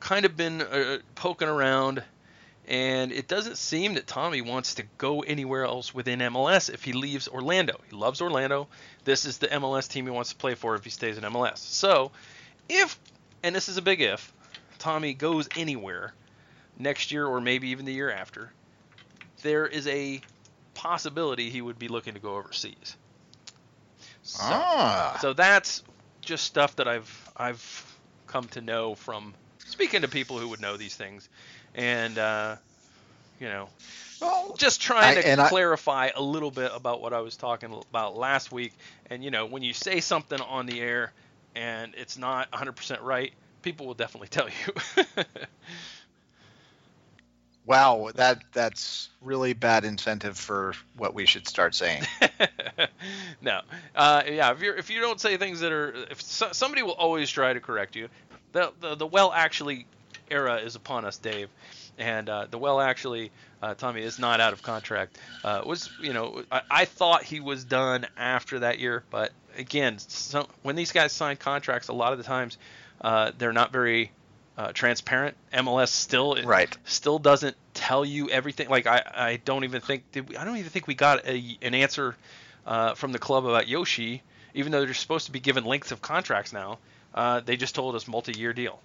kind 0.02 0.26
of 0.26 0.36
been 0.36 0.62
uh, 0.62 0.98
poking 1.16 1.48
around 1.48 2.04
and 2.68 3.14
it 3.14 3.30
doesn't 3.30 3.58
seem 3.58 3.94
that 3.94 4.08
Tommy 4.08 4.42
wants 4.42 4.76
to 4.76 4.84
go 4.98 5.22
anywhere 5.22 5.64
else 5.64 5.94
within 5.94 6.20
MLS 6.20 6.70
if 6.70 6.84
he 6.84 6.92
leaves 6.92 7.30
Orlando. 7.30 7.80
He 7.90 7.96
loves 7.96 8.22
Orlando. 8.22 8.68
This 9.06 9.24
is 9.24 9.38
the 9.38 9.48
MLS 9.48 9.88
team 9.88 10.04
he 10.04 10.12
wants 10.12 10.32
to 10.32 10.36
play 10.36 10.54
for 10.54 10.76
if 10.76 10.84
he 10.84 10.90
stays 10.90 11.18
in 11.18 11.24
MLS. 11.24 11.60
So, 11.60 12.12
if, 12.68 13.00
and 13.42 13.56
this 13.56 13.70
is 13.70 13.78
a 13.78 13.82
big 13.82 14.02
if, 14.02 14.34
Tommy 14.80 15.14
goes 15.14 15.48
anywhere 15.56 16.14
next 16.78 17.10
year 17.14 17.26
or 17.26 17.40
maybe 17.40 17.70
even 17.70 17.86
the 17.86 17.94
year 17.94 18.12
after, 18.12 18.52
there 19.44 19.66
is 19.66 19.88
a 19.88 20.20
possibility 20.78 21.50
he 21.50 21.62
would 21.62 21.80
be 21.80 21.88
looking 21.88 22.14
to 22.14 22.20
go 22.20 22.36
overseas. 22.36 22.96
So, 24.22 24.44
ah. 24.44 25.18
so 25.22 25.34
that's 25.34 25.84
just 26.22 26.46
stuff 26.46 26.76
that 26.76 26.88
I've 26.88 27.32
I've 27.36 27.96
come 28.28 28.46
to 28.50 28.62
know 28.62 28.94
from 28.96 29.34
speaking 29.66 30.02
to 30.02 30.08
people 30.08 30.38
who 30.38 30.50
would 30.50 30.62
know 30.62 30.78
these 30.78 30.96
things 30.96 31.28
and 31.74 32.18
uh, 32.18 32.56
you 33.40 33.48
know, 33.48 33.70
well, 34.22 34.56
just 34.58 34.82
trying 34.82 35.22
to 35.22 35.48
clarify 35.48 36.08
I, 36.08 36.12
a 36.16 36.22
little 36.22 36.52
bit 36.52 36.72
about 36.74 37.02
what 37.02 37.14
I 37.14 37.22
was 37.22 37.38
talking 37.38 37.74
about 37.90 38.18
last 38.18 38.52
week. 38.52 38.74
And 39.10 39.24
you 39.24 39.32
know, 39.32 39.46
when 39.46 39.64
you 39.64 39.74
say 39.74 40.00
something 40.00 40.40
on 40.42 40.66
the 40.66 40.82
air 40.82 41.14
and 41.56 41.94
it's 41.96 42.18
not 42.18 42.52
100% 42.52 43.02
right, 43.02 43.34
people 43.62 43.86
will 43.86 43.94
definitely 43.94 44.28
tell 44.30 44.48
you. 44.48 45.04
wow, 47.68 48.10
that 48.16 48.42
that's 48.54 49.10
really 49.22 49.54
bad 49.54 49.86
incentive 49.86 50.38
for 50.38 50.74
what 50.96 51.14
we 51.14 51.26
should 51.26 51.48
start 51.48 51.76
saying. 51.76 52.02
no, 53.42 53.62
uh, 53.94 54.24
yeah, 54.26 54.52
if 54.52 54.64
you 54.64 54.74
if 54.74 54.90
you 54.90 55.02
don't 55.02 55.22
say 55.22 55.38
things 55.38 55.60
that 55.60 55.72
are, 55.72 55.94
if 56.10 56.22
so, 56.22 56.52
somebody 56.54 56.82
will 56.82 56.94
always 56.94 57.30
try 57.30 57.54
to 57.54 57.60
correct 57.60 57.96
you. 57.96 58.08
The, 58.54 58.72
the 58.80 58.96
the 58.96 59.06
well 59.06 59.32
actually 59.32 59.86
era 60.32 60.56
is 60.56 60.76
upon 60.76 61.06
us, 61.06 61.18
Dave. 61.18 61.50
And 62.00 62.30
uh, 62.30 62.48
the 62.50 62.58
well 62.58 62.80
actually, 62.80 63.32
uh, 63.62 63.74
Tommy 63.74 64.02
is 64.02 64.20
not 64.20 64.40
out 64.40 64.54
of 64.54 64.62
contract. 64.62 65.18
Uh, 65.44 65.62
was 65.66 65.90
you 66.02 66.14
know 66.14 66.44
I, 66.52 66.62
I, 66.70 66.86
thought 66.86 67.24
he 67.24 67.40
was 67.40 67.64
done 67.64 68.06
after 68.16 68.60
that 68.60 68.80
year, 68.80 69.04
but 69.10 69.32
again, 69.58 69.98
some, 69.98 70.46
when 70.62 70.76
these 70.76 70.92
guys 70.92 71.12
sign 71.12 71.38
contracts, 71.38 71.88
a 71.88 71.94
lot 71.94 72.12
of 72.12 72.20
the 72.20 72.24
times 72.24 72.58
uh, 73.02 73.32
they're 73.38 73.54
not 73.54 73.72
very 73.72 74.12
uh, 74.58 74.72
transparent. 74.74 75.38
MLS 75.54 75.90
still 75.90 76.36
right. 76.44 76.76
still 76.86 77.20
doesn't 77.20 77.56
tell 77.74 78.04
you 78.04 78.30
everything. 78.30 78.70
Like 78.70 78.88
I, 78.88 79.04
I 79.16 79.42
don't 79.44 79.64
even 79.64 79.82
think 79.82 80.04
we, 80.14 80.36
I 80.36 80.44
don't 80.44 80.58
even 80.58 80.70
think 80.70 80.88
we 80.88 80.96
got 80.96 81.26
a, 81.28 81.58
an 81.62 81.74
answer 81.74 82.16
uh, 82.66 82.96
from 82.96 83.12
the 83.12 83.20
club 83.20 83.46
about 83.46 83.68
Yoshi, 83.68 84.24
even 84.54 84.72
though 84.72 84.84
they're 84.84 84.94
supposed 84.94 85.28
to 85.28 85.32
be 85.32 85.40
given 85.40 85.64
lengths 85.64 85.92
of 85.92 86.02
contracts 86.02 86.54
now. 86.54 86.80
they 87.46 87.56
just 87.56 87.76
told 87.76 87.96
us 87.96 88.08
multi-year 88.08 88.54
deal. 88.54 88.80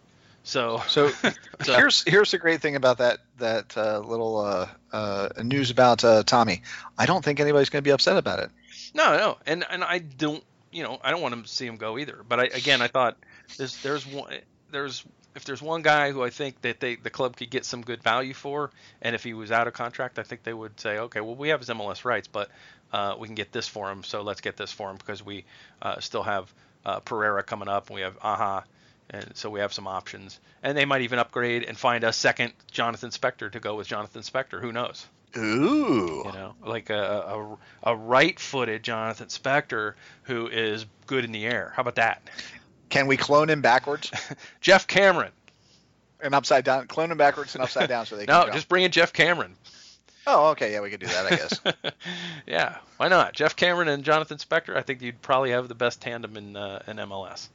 So, 0.45 0.83
so, 0.89 1.09
so 1.63 1.75
here's 1.75 2.05
here's 2.05 2.31
the 2.31 2.39
great 2.39 2.61
thing 2.61 2.77
about 2.77 2.99
that 2.99 3.21
that 3.39 3.77
uh, 3.77 4.01
little 4.01 4.39
uh, 4.39 4.69
uh, 4.93 5.29
news 5.43 5.71
about 5.71 6.05
uh, 6.05 6.23
Tommy. 6.25 6.63
I 6.99 7.07
don't 7.07 7.25
think 7.25 7.41
anybody's 7.41 7.71
going 7.71 7.83
to 7.83 7.87
be 7.87 7.93
upset 7.93 8.17
about 8.17 8.41
it. 8.41 8.51
No, 8.95 9.17
no, 9.17 9.39
and 9.47 9.65
and 9.71 9.83
I 9.83 9.99
don't, 9.99 10.43
you 10.71 10.83
know, 10.83 10.99
I 11.03 11.11
don't 11.11 11.23
want 11.23 11.43
to 11.45 11.51
see 11.51 11.67
him 11.67 11.77
go 11.77 11.99
either. 11.99 12.21
But 12.29 12.41
I, 12.41 12.45
again, 12.45 12.83
I 12.83 12.89
thought 12.89 13.17
there's 13.57 13.81
there's 13.83 14.07
one 14.07 14.33
there's 14.71 15.05
if 15.35 15.45
there's 15.45 15.63
one 15.63 15.83
guy 15.83 16.13
who 16.13 16.23
I 16.23 16.31
think 16.31 16.61
that 16.63 16.81
they 16.81 16.97
the 16.97 17.11
club 17.11 17.37
could 17.37 17.51
get 17.51 17.65
some 17.65 17.83
good 17.83 18.03
value 18.03 18.35
for, 18.35 18.71
and 19.01 19.15
if 19.15 19.25
he 19.25 19.35
was 19.35 19.51
out 19.51 19.67
of 19.67 19.75
contract, 19.75 20.19
I 20.19 20.23
think 20.23 20.43
they 20.43 20.55
would 20.55 20.79
say, 20.81 20.99
okay, 20.99 21.21
well 21.21 21.35
we 21.35 21.49
have 21.49 21.61
his 21.61 21.69
MLS 21.69 22.05
rights, 22.05 22.29
but 22.29 22.51
uh, 22.93 23.17
we 23.19 23.29
can 23.29 23.35
get 23.35 23.53
this 23.53 23.69
for 23.69 23.91
him, 23.91 24.03
so 24.05 24.23
let's 24.23 24.41
get 24.41 24.57
this 24.57 24.71
for 24.73 24.91
him 24.91 24.97
because 24.97 25.25
we 25.25 25.45
uh, 25.81 26.01
still 26.01 26.23
have 26.23 26.53
Pereira 27.05 27.43
coming 27.43 27.69
up, 27.69 27.89
and 27.89 27.95
we 27.95 28.03
have 28.03 28.19
Aha 28.23 28.65
and 29.13 29.37
so 29.37 29.51
we 29.51 29.61
have 29.61 29.73
some 29.73 29.87
options. 29.87 30.41
And 30.63 30.77
they 30.77 30.85
might 30.85 31.03
even 31.03 31.19
upgrade 31.19 31.65
and 31.65 31.77
find 31.77 32.05
a 32.05 32.13
second 32.13 32.53
Jonathan 32.71 33.11
Spector 33.11 33.53
to 33.53 33.61
go 33.61 33.75
with 33.77 33.87
Jonathan 33.87 34.23
Spector. 34.23 34.61
Who 34.61 34.73
knows? 34.73 35.07
Ooh. 35.37 36.23
You 36.25 36.33
know, 36.33 36.55
like 36.65 36.91
a, 36.91 37.59
a, 37.85 37.91
a 37.93 37.97
right-footed 37.97 38.83
Jonathan 38.83 39.29
Spector 39.29 39.95
who 40.25 40.49
is 40.49 40.87
good 41.07 41.25
in 41.25 41.33
the 41.33 41.47
air. 41.47 41.73
How 41.75 41.83
about 41.83 41.97
that? 41.97 42.23
Can 42.93 43.07
we 43.07 43.17
clone 43.17 43.49
him 43.49 43.63
backwards? 43.63 44.13
Geoff 44.61 44.87
Cameron. 44.87 45.33
and 46.21 46.35
upside 46.35 46.67
down, 46.67 46.87
clone 46.89 47.11
him 47.11 47.17
backwards 47.17 47.55
and 47.55 47.65
upside 47.65 47.89
down 47.89 48.05
so 48.05 48.17
they 48.17 48.27
can 48.27 48.47
no, 48.47 48.53
just 48.53 48.69
bring 48.69 48.85
in 48.85 48.91
Geoff 48.91 49.15
Cameron. 49.15 49.57
Oh, 50.27 50.51
okay, 50.51 50.73
yeah, 50.73 50.83
we 50.83 50.91
could 50.91 51.01
do 51.01 51.07
that, 51.07 51.25
I 51.25 51.31
guess. 51.31 51.95
yeah, 52.47 52.77
why 52.99 53.09
not? 53.09 53.33
Geoff 53.33 53.57
Cameron 53.57 53.89
and 53.89 54.05
Jonathan 54.05 54.37
Spector. 54.37 54.77
I 54.77 54.83
think 54.83 55.01
you'd 55.01 55.23
probably 55.23 55.53
have 55.53 55.69
the 55.69 55.75
best 55.75 56.03
tandem 56.03 56.37
in 56.37 56.55
uh, 56.55 56.83
in 56.87 56.99
MLS. 56.99 57.49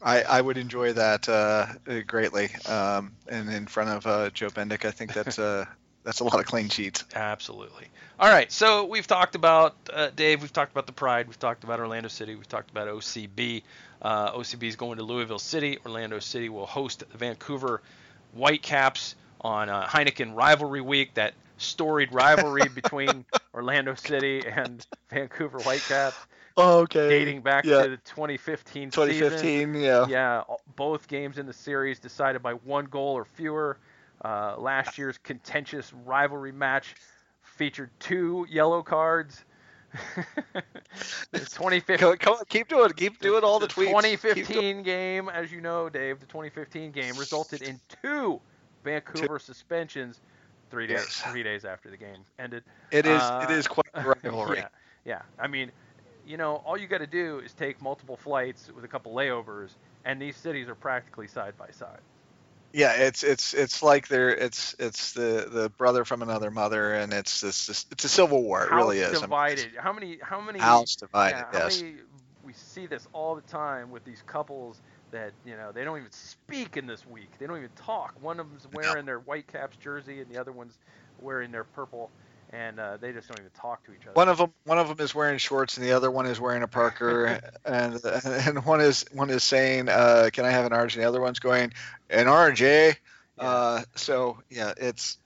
I, 0.00 0.22
I 0.22 0.40
would 0.40 0.56
enjoy 0.56 0.92
that 0.92 1.28
uh, 1.28 1.66
greatly. 2.06 2.50
Um, 2.66 3.12
and 3.26 3.50
in 3.50 3.66
front 3.66 3.90
of 3.90 4.06
uh, 4.06 4.30
Joe 4.30 4.50
Bendik, 4.50 4.84
I 4.84 4.92
think 4.92 5.14
that's 5.14 5.40
uh, 5.40 5.64
that's 6.04 6.20
a 6.20 6.24
lot 6.24 6.38
of 6.38 6.46
clean 6.46 6.68
sheets. 6.68 7.02
Absolutely. 7.12 7.88
All 8.20 8.30
right, 8.30 8.52
so 8.52 8.84
we've 8.84 9.06
talked 9.06 9.34
about 9.34 9.74
uh, 9.92 10.10
Dave. 10.14 10.42
We've 10.42 10.52
talked 10.52 10.70
about 10.70 10.86
the 10.86 10.92
Pride. 10.92 11.26
We've 11.26 11.38
talked 11.38 11.64
about 11.64 11.80
Orlando 11.80 12.08
City. 12.08 12.36
We've 12.36 12.48
talked 12.48 12.70
about 12.70 12.86
OCB. 12.86 13.64
Uh, 14.04 14.32
OCB 14.32 14.64
is 14.64 14.76
going 14.76 14.98
to 14.98 15.02
Louisville 15.02 15.38
City. 15.38 15.78
Orlando 15.84 16.18
City 16.18 16.50
will 16.50 16.66
host 16.66 17.02
the 17.10 17.18
Vancouver 17.18 17.80
Whitecaps 18.34 19.16
on 19.40 19.70
uh, 19.70 19.86
Heineken 19.86 20.34
Rivalry 20.36 20.82
Week. 20.82 21.14
That 21.14 21.32
storied 21.56 22.12
rivalry 22.12 22.68
between 22.74 23.24
Orlando 23.54 23.94
City 23.94 24.42
and 24.46 24.86
Vancouver 25.10 25.58
Whitecaps, 25.60 26.16
Oh, 26.56 26.80
okay. 26.80 27.08
dating 27.08 27.40
back 27.40 27.64
yeah. 27.64 27.82
to 27.82 27.88
the 27.90 27.96
2015 27.96 28.90
season. 28.92 29.08
2015, 29.08 29.74
yeah. 29.74 30.06
Yeah, 30.06 30.42
both 30.76 31.08
games 31.08 31.38
in 31.38 31.46
the 31.46 31.52
series 31.52 31.98
decided 31.98 32.42
by 32.42 32.52
one 32.52 32.84
goal 32.84 33.14
or 33.14 33.24
fewer. 33.24 33.78
Uh, 34.24 34.54
last 34.58 34.96
year's 34.98 35.18
contentious 35.18 35.92
rivalry 36.04 36.52
match 36.52 36.94
featured 37.42 37.90
two 37.98 38.46
yellow 38.50 38.82
cards. 38.82 39.44
the 41.32 41.38
2015, 41.40 41.98
Come, 41.98 42.16
come 42.16 42.34
on, 42.34 42.44
keep 42.48 42.68
doing, 42.68 42.92
keep 42.92 43.20
doing 43.20 43.44
all 43.44 43.58
the, 43.58 43.66
tweets. 43.66 44.02
Keep 44.02 44.46
doing- 44.48 44.56
2015 44.56 44.82
game, 44.82 45.28
as 45.28 45.52
you 45.52 45.60
know, 45.60 45.88
Dave, 45.88 46.20
the 46.20 46.26
2015 46.26 46.90
game 46.92 47.16
resulted 47.16 47.62
in 47.62 47.80
two 48.02 48.40
Vancouver 48.84 49.38
suspensions. 49.38 50.20
Three 50.70 50.86
days, 50.88 50.96
Yes. 50.96 51.22
three 51.30 51.42
days 51.44 51.64
after 51.64 51.88
the 51.90 51.96
game 51.96 52.24
ended. 52.38 52.64
It 52.90 53.06
is, 53.06 53.20
Uh, 53.20 53.46
it 53.48 53.52
is 53.52 53.68
quite 53.68 53.86
a 53.94 54.02
rivalry. 54.02 54.58
yeah, 54.58 54.68
yeah. 55.04 55.22
I 55.38 55.46
mean, 55.46 55.70
you 56.26 56.36
know, 56.36 56.56
all 56.66 56.76
you 56.76 56.88
got 56.88 56.98
to 56.98 57.06
do 57.06 57.38
is 57.44 57.52
take 57.52 57.80
multiple 57.80 58.16
flights 58.16 58.70
with 58.74 58.84
a 58.84 58.88
couple 58.88 59.14
layovers, 59.14 59.70
and 60.04 60.20
these 60.20 60.36
cities 60.36 60.68
are 60.68 60.74
practically 60.74 61.28
side 61.28 61.56
by 61.56 61.70
side. 61.70 62.00
Yeah, 62.74 62.94
it's 62.94 63.22
it's 63.22 63.54
it's 63.54 63.84
like 63.84 64.08
they're 64.08 64.34
it's 64.34 64.74
it's 64.80 65.12
the 65.12 65.48
the 65.48 65.68
brother 65.78 66.04
from 66.04 66.22
another 66.22 66.50
mother, 66.50 66.94
and 66.94 67.12
it's 67.12 67.40
this, 67.40 67.68
this 67.68 67.86
it's 67.92 68.02
a 68.02 68.08
civil 68.08 68.42
war. 68.42 68.64
It 68.64 68.70
House 68.70 68.76
really 68.76 68.98
is. 68.98 69.10
I 69.10 69.12
mean, 69.12 69.20
divided. 69.20 69.70
how 69.78 69.92
many? 69.92 70.18
How 70.20 70.40
many? 70.40 70.58
House 70.58 70.96
divided. 70.96 71.46
yeah, 71.52 71.60
yes. 71.60 71.80
many? 71.80 71.94
We 72.44 72.52
see 72.52 72.86
this 72.86 73.06
all 73.12 73.36
the 73.36 73.42
time 73.42 73.92
with 73.92 74.04
these 74.04 74.24
couples 74.26 74.82
that 75.12 75.32
you 75.46 75.56
know 75.56 75.70
they 75.70 75.84
don't 75.84 75.98
even 75.98 76.10
speak 76.10 76.76
in 76.76 76.88
this 76.88 77.06
week. 77.06 77.30
They 77.38 77.46
don't 77.46 77.58
even 77.58 77.70
talk. 77.76 78.16
One 78.20 78.40
of 78.40 78.50
them's 78.50 78.66
wearing 78.72 79.06
their 79.06 79.20
Whitecaps 79.20 79.76
jersey, 79.76 80.20
and 80.20 80.28
the 80.28 80.40
other 80.40 80.50
one's 80.50 80.76
wearing 81.20 81.52
their 81.52 81.62
purple, 81.62 82.10
and 82.50 82.78
uh, 82.78 82.96
they 82.96 83.12
just 83.12 83.28
don't 83.28 83.38
even 83.38 83.50
talk 83.52 83.84
to 83.86 83.92
each 83.92 84.02
other. 84.02 84.12
One 84.14 84.28
of 84.28 84.38
them, 84.38 84.52
one 84.64 84.78
of 84.78 84.88
them 84.88 85.00
is 85.00 85.14
wearing 85.14 85.38
shorts, 85.38 85.76
and 85.76 85.86
the 85.86 85.92
other 85.92 86.10
one 86.10 86.26
is 86.26 86.40
wearing 86.40 86.62
a 86.62 86.68
Parker, 86.68 87.40
and 87.64 88.00
and 88.04 88.64
one 88.64 88.80
is 88.80 89.04
one 89.12 89.30
is 89.30 89.42
saying, 89.42 89.88
uh, 89.88 90.30
"Can 90.32 90.44
I 90.44 90.50
have 90.50 90.66
an 90.66 90.72
orange?" 90.72 90.94
And 90.94 91.02
the 91.02 91.08
other 91.08 91.20
one's 91.20 91.38
going, 91.38 91.72
"An 92.10 92.28
orange, 92.28 92.62
eh?" 92.62 92.94
Yeah. 93.38 93.44
Uh, 93.44 93.82
so 93.96 94.38
yeah, 94.50 94.72
it's 94.76 95.18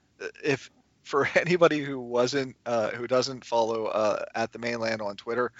if 0.42 0.70
for 1.08 1.28
anybody 1.34 1.80
who 1.80 1.98
wasn't 1.98 2.54
uh, 2.66 2.90
who 2.90 3.06
doesn't 3.06 3.44
follow 3.44 3.86
uh, 3.86 4.24
at 4.34 4.52
the 4.52 4.58
Mane 4.58 4.78
Land 4.78 5.02
on 5.02 5.16
Twitter, 5.16 5.52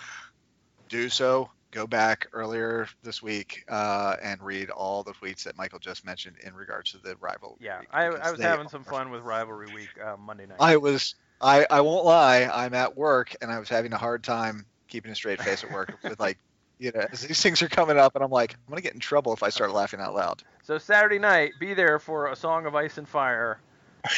do 0.89 1.09
so. 1.09 1.51
Go 1.71 1.87
back 1.87 2.29
earlier 2.33 2.89
this 3.03 3.23
week 3.23 3.65
uh, 3.69 4.17
and 4.23 4.43
read 4.43 4.71
all 4.71 5.03
the 5.03 5.13
tweets 5.13 5.43
that 5.43 5.59
Michael 5.59 5.79
just 5.79 6.05
mentioned 6.05 6.37
in 6.43 6.55
regards 6.55 6.93
to 6.93 6.99
the 6.99 7.15
rival. 7.17 7.59
yeah, 7.61 7.83
I, 7.93 8.07
I 8.07 8.31
was 8.31 8.41
having 8.41 8.69
some 8.71 8.85
fun 8.85 9.11
with 9.11 9.21
rivalry 9.21 9.67
week 9.75 9.91
uh, 10.03 10.17
Monday 10.17 10.47
night. 10.47 10.57
I 10.61 10.79
was. 10.79 11.15
I, 11.41 11.67
I 11.71 11.81
won't 11.81 12.05
lie. 12.05 12.51
I'm 12.53 12.75
at 12.75 12.97
work 12.97 13.37
and 13.41 13.51
I 13.51 13.59
was 13.59 13.69
having 13.69 13.93
a 13.93 13.99
hard 13.99 14.25
time 14.25 14.67
keeping 14.89 15.13
a 15.13 15.15
straight 15.15 15.41
face 15.41 15.63
at 15.63 15.71
work 15.71 15.95
with 16.03 16.19
like, 16.19 16.39
you 16.79 16.93
know, 16.93 17.07
as 17.11 17.23
these 17.23 17.41
things 17.41 17.63
are 17.63 17.69
coming 17.69 17.99
up 17.99 18.15
and 18.15 18.25
I'm 18.25 18.31
like, 18.31 18.55
I'm 18.55 18.71
gonna 18.71 18.81
get 18.81 18.95
in 18.95 19.01
trouble 19.01 19.33
if 19.33 19.43
I 19.43 19.49
start 19.51 19.73
laughing 19.73 20.01
out 20.01 20.15
loud. 20.15 20.43
So 20.63 20.79
Saturday 20.79 21.19
night, 21.19 21.53
be 21.59 21.75
there 21.75 21.99
for 21.99 22.29
a 22.29 22.37
song 22.37 22.67
of 22.67 22.75
ice 22.75 22.99
and 22.99 23.09
fire, 23.09 23.59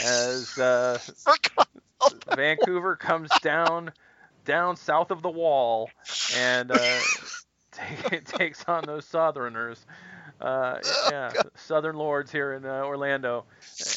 as 0.04 0.58
uh, 0.58 0.98
Vancouver 2.34 2.96
comes 2.96 3.30
down 3.42 3.92
down 4.44 4.76
south 4.76 5.10
of 5.10 5.22
the 5.22 5.30
wall 5.30 5.90
and 6.36 6.70
uh, 6.70 6.98
take, 7.72 8.24
takes 8.24 8.64
on 8.64 8.84
those 8.84 9.04
Southerners. 9.04 9.84
Uh, 10.40 10.78
yeah, 11.10 11.32
Southern 11.56 11.96
Lords 11.96 12.32
here 12.32 12.54
in 12.54 12.64
uh, 12.64 12.82
Orlando, 12.84 13.44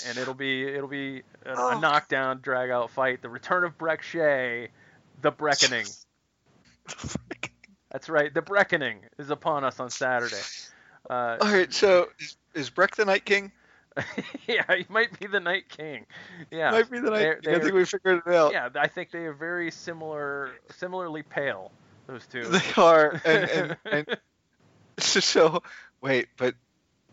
and 0.08 0.18
it'll 0.18 0.34
be 0.34 0.64
it'll 0.64 0.88
be 0.90 1.22
a, 1.46 1.54
a 1.54 1.76
Oh. 1.76 1.80
knockdown, 1.80 2.40
drag 2.42 2.70
out 2.70 2.90
fight. 2.92 3.22
The 3.22 3.30
return 3.30 3.64
of 3.64 3.78
Brek 3.78 4.02
Shea, 4.02 4.70
the 5.22 5.32
Breckening. 5.32 5.90
That's 7.92 8.10
right, 8.10 8.34
the 8.34 8.42
Breckening 8.42 8.98
is 9.20 9.30
upon 9.30 9.64
us 9.64 9.80
on 9.80 9.90
Saturday. 9.90 10.36
Uh, 11.10 11.38
All 11.42 11.52
right, 11.52 11.72
so 11.72 12.08
is, 12.20 12.38
is 12.56 12.70
Breck 12.70 12.96
the 12.96 13.06
Night 13.06 13.24
King? 13.24 13.52
yeah, 14.48 14.64
he 14.76 14.86
might 14.90 15.18
be 15.20 15.28
the 15.28 15.40
Night 15.40 15.70
King. 15.70 16.08
Yeah, 16.50 16.72
Might 16.72 16.90
be 16.90 16.98
the 17.00 17.12
Night. 17.12 17.44
King. 17.44 17.56
I 17.56 17.60
think 17.60 17.74
we 17.76 17.86
figured 17.86 18.24
it 18.26 18.34
out. 18.34 18.52
yeah, 18.52 18.70
I 18.76 18.88
think 18.88 19.12
they 19.12 19.26
are 19.26 19.34
very 19.34 19.70
similar, 19.70 20.52
similarly 20.76 21.22
pale. 21.22 21.72
Those 22.08 22.26
two. 22.26 22.44
They 22.46 22.60
are, 22.76 23.22
and, 23.24 23.50
and, 23.50 23.78
and 23.86 24.08
so 24.98 25.62
wait, 26.04 26.28
but 26.38 26.54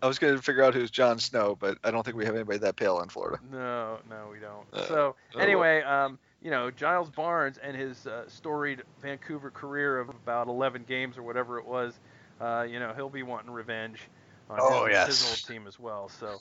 I 0.02 0.06
was 0.06 0.18
gonna 0.18 0.42
figure 0.42 0.62
out 0.62 0.74
who's 0.74 0.90
Jon 0.90 1.18
Snow, 1.18 1.56
but 1.58 1.78
I 1.84 1.90
don't 1.90 2.04
think 2.04 2.16
we 2.16 2.26
have 2.26 2.34
anybody 2.34 2.58
that 2.58 2.76
pale 2.76 3.00
in 3.00 3.08
Florida. 3.08 3.38
no, 3.50 3.98
no, 4.10 4.28
we 4.30 4.38
don't. 4.38 4.66
Uh, 4.72 4.86
so 4.86 5.16
oh, 5.34 5.38
anyway, 5.38 5.82
um, 5.82 6.18
you 6.42 6.50
know, 6.50 6.70
Giles 6.70 7.10
Barnes 7.10 7.58
and 7.62 7.76
his 7.76 8.06
uh, 8.06 8.24
storied 8.28 8.82
Vancouver 9.00 9.50
career 9.50 9.98
of 9.98 10.08
about 10.08 10.48
11 10.48 10.84
games 10.88 11.16
or 11.18 11.22
whatever 11.22 11.58
it 11.58 11.66
was, 11.66 11.98
uh, 12.40 12.66
you 12.68 12.78
know, 12.80 12.92
he'll 12.94 13.10
be 13.10 13.22
wanting 13.22 13.50
revenge 13.50 14.00
on 14.48 14.58
Oh, 14.60 14.86
his, 14.86 14.94
yes. 14.94 15.06
his 15.06 15.28
old 15.28 15.46
team 15.46 15.66
as 15.66 15.78
well. 15.78 16.08
So, 16.08 16.40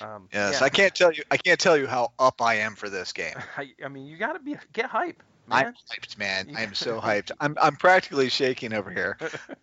um, 0.00 0.28
Yes, 0.32 0.60
yeah. 0.60 0.64
I 0.64 0.68
can't 0.68 0.94
tell 0.94 1.12
you. 1.12 1.24
I 1.32 1.36
can't 1.36 1.58
tell 1.58 1.76
you 1.76 1.86
how 1.88 2.12
up 2.18 2.40
I 2.40 2.54
am 2.54 2.76
for 2.76 2.88
this 2.88 3.12
game. 3.12 3.34
I, 3.56 3.72
I 3.84 3.88
mean, 3.88 4.06
you 4.06 4.16
got 4.16 4.34
to 4.34 4.38
be 4.38 4.56
get 4.72 4.86
hype, 4.86 5.20
man. 5.48 5.66
I'm 5.66 5.74
hyped, 5.74 6.16
man. 6.16 6.54
I'm 6.56 6.74
so 6.74 7.00
hyped. 7.00 7.32
I'm 7.40 7.56
I'm 7.60 7.74
practically 7.76 8.28
shaking 8.28 8.72
over 8.72 8.90
here. 8.90 9.18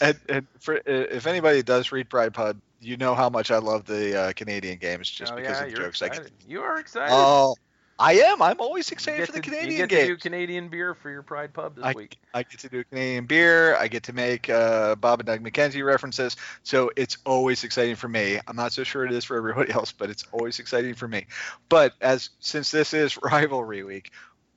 And, 0.00 0.18
and 0.28 0.46
for, 0.58 0.80
if 0.86 1.26
anybody 1.26 1.62
does 1.62 1.92
read 1.92 2.08
Pride 2.08 2.34
Pub, 2.34 2.56
you 2.80 2.96
know 2.96 3.14
how 3.14 3.28
much 3.28 3.50
I 3.50 3.58
love 3.58 3.84
the 3.84 4.18
uh, 4.18 4.32
Canadian 4.32 4.78
games 4.78 5.10
just 5.10 5.32
oh, 5.32 5.36
because 5.36 5.58
yeah, 5.58 5.66
of 5.66 5.70
the 5.70 5.76
jokes 5.76 6.02
I 6.02 6.06
excited. 6.06 6.32
get. 6.38 6.48
You 6.48 6.62
are 6.62 6.78
excited. 6.78 7.12
Oh, 7.12 7.54
I 8.00 8.14
am. 8.14 8.40
I'm 8.40 8.60
always 8.60 8.90
excited 8.90 9.26
for 9.26 9.32
the 9.32 9.40
to- 9.40 9.50
Canadian 9.50 9.80
You 9.80 9.86
get 9.86 10.00
to 10.00 10.06
do. 10.06 10.16
Canadian 10.16 10.68
beer 10.68 10.94
for 10.94 11.10
your 11.10 11.22
Pride 11.22 11.52
Pub 11.52 11.76
this 11.76 11.84
I, 11.84 11.92
week. 11.92 12.18
I 12.32 12.42
get 12.42 12.60
to 12.60 12.68
do 12.70 12.82
Canadian 12.84 13.26
beer. 13.26 13.76
I 13.76 13.88
get 13.88 14.04
to 14.04 14.14
make 14.14 14.48
uh, 14.48 14.94
Bob 14.94 15.20
and 15.20 15.26
Doug 15.26 15.42
McKenzie 15.42 15.84
references. 15.84 16.36
So 16.62 16.90
it's 16.96 17.18
always 17.26 17.62
exciting 17.62 17.96
for 17.96 18.08
me. 18.08 18.40
I'm 18.48 18.56
not 18.56 18.72
so 18.72 18.84
sure 18.84 19.04
it 19.04 19.12
is 19.12 19.26
for 19.26 19.36
everybody 19.36 19.70
else, 19.74 19.92
but 19.92 20.08
it's 20.08 20.24
always 20.32 20.58
exciting 20.58 20.94
for 20.94 21.06
me. 21.06 21.26
But 21.68 21.92
as 22.00 22.30
since 22.40 22.70
this 22.70 22.94
is 22.94 23.18
rivalry 23.22 23.84
week 23.84 24.12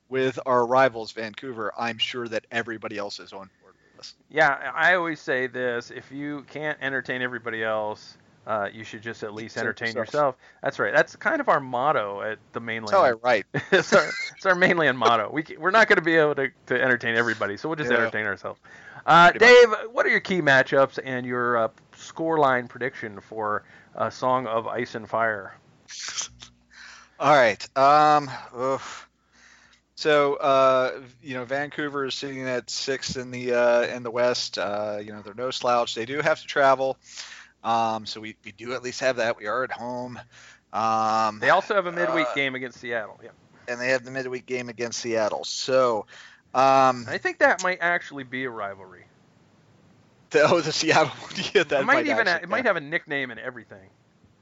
with 0.08 0.38
our 0.46 0.66
rivals 0.66 1.12
Vancouver, 1.12 1.70
I'm 1.76 1.98
sure 1.98 2.26
that 2.26 2.46
everybody 2.50 2.96
else 2.96 3.20
is 3.20 3.34
on 3.34 3.50
board 4.12 4.24
with 4.30 4.48
us. 4.52 4.64
Yeah, 4.64 4.72
I 4.74 4.94
always 4.94 5.20
say 5.20 5.46
this: 5.46 5.90
if 5.90 6.10
you 6.10 6.44
can't 6.50 6.78
entertain 6.80 7.22
everybody 7.22 7.62
else, 7.64 8.16
uh, 8.46 8.68
you 8.72 8.84
should 8.84 9.02
just 9.02 9.22
at 9.22 9.34
least 9.34 9.56
entertain 9.56 9.88
yourself. 9.88 10.06
yourself. 10.06 10.36
That's 10.62 10.78
right. 10.78 10.92
That's 10.94 11.16
kind 11.16 11.40
of 11.40 11.48
our 11.48 11.60
motto 11.60 12.20
at 12.22 12.38
the 12.52 12.60
Mane 12.60 12.84
Land. 12.84 12.88
That's 12.88 12.92
how 12.92 13.04
I 13.04 13.12
write. 13.12 13.46
it's, 13.72 13.92
our, 13.92 14.08
it's 14.36 14.46
our 14.46 14.54
Mane 14.54 14.76
Land 14.76 14.98
motto. 14.98 15.30
We 15.32 15.42
ca- 15.42 15.56
we're 15.58 15.70
not 15.70 15.88
going 15.88 15.96
to 15.98 16.02
be 16.02 16.16
able 16.16 16.34
to, 16.36 16.48
to 16.66 16.80
entertain 16.80 17.16
everybody, 17.16 17.56
so 17.56 17.68
we'll 17.68 17.76
just 17.76 17.90
Yeah. 17.90 17.98
entertain 17.98 18.26
ourselves. 18.26 18.60
Uh, 19.06 19.30
Pretty 19.30 19.44
Dave, 19.46 19.74
what 19.92 20.06
are 20.06 20.10
your 20.10 20.20
key 20.20 20.40
matchups 20.42 20.98
and 21.04 21.26
your 21.26 21.56
uh, 21.56 21.68
scoreline 21.96 22.68
prediction 22.68 23.20
for 23.20 23.64
a 23.94 24.10
Song 24.10 24.46
of 24.46 24.66
Ice 24.66 24.94
and 24.94 25.08
Fire? 25.08 25.54
All 27.20 27.34
right. 27.34 27.78
Um. 27.78 28.30
oof. 28.58 29.03
So, 29.96 30.34
uh, 30.34 31.00
you 31.22 31.34
know, 31.34 31.44
Vancouver 31.44 32.04
is 32.06 32.14
sitting 32.14 32.46
at 32.48 32.68
sixth 32.68 33.16
in 33.16 33.30
the 33.30 33.54
uh, 33.54 33.82
in 33.82 34.02
the 34.02 34.10
West. 34.10 34.58
Uh, 34.58 34.98
you 35.00 35.12
know, 35.12 35.22
they're 35.22 35.34
no 35.34 35.50
slouch. 35.50 35.94
They 35.94 36.04
do 36.04 36.20
have 36.20 36.40
to 36.40 36.46
travel. 36.46 36.96
Um, 37.62 38.04
so 38.04 38.20
we, 38.20 38.36
we 38.44 38.52
do 38.52 38.74
at 38.74 38.82
least 38.82 39.00
have 39.00 39.16
that. 39.16 39.38
We 39.38 39.46
are 39.46 39.64
at 39.64 39.72
home. 39.72 40.18
Um, 40.72 41.38
They 41.40 41.50
also 41.50 41.74
have 41.74 41.86
a 41.86 41.92
midweek 41.92 42.26
uh, 42.26 42.34
game 42.34 42.54
against 42.54 42.80
Seattle. 42.80 43.18
Yeah, 43.22 43.30
and 43.68 43.80
they 43.80 43.88
have 43.88 44.04
the 44.04 44.10
midweek 44.10 44.46
game 44.46 44.68
against 44.68 45.00
Seattle. 45.00 45.44
So, 45.44 46.06
um, 46.54 47.06
I 47.08 47.18
think 47.18 47.38
that 47.38 47.62
might 47.62 47.78
actually 47.80 48.24
be 48.24 48.44
a 48.44 48.50
rivalry. 48.50 49.04
the, 50.30 50.42
oh, 50.50 50.60
the 50.60 50.72
Seattle. 50.72 51.12
yeah, 51.54 51.62
that 51.62 51.82
it 51.82 51.86
might, 51.86 52.06
even 52.06 52.26
actually, 52.28 52.42
it 52.42 52.48
might 52.48 52.66
have 52.66 52.76
a 52.76 52.80
nickname 52.80 53.30
and 53.30 53.40
everything. 53.40 53.88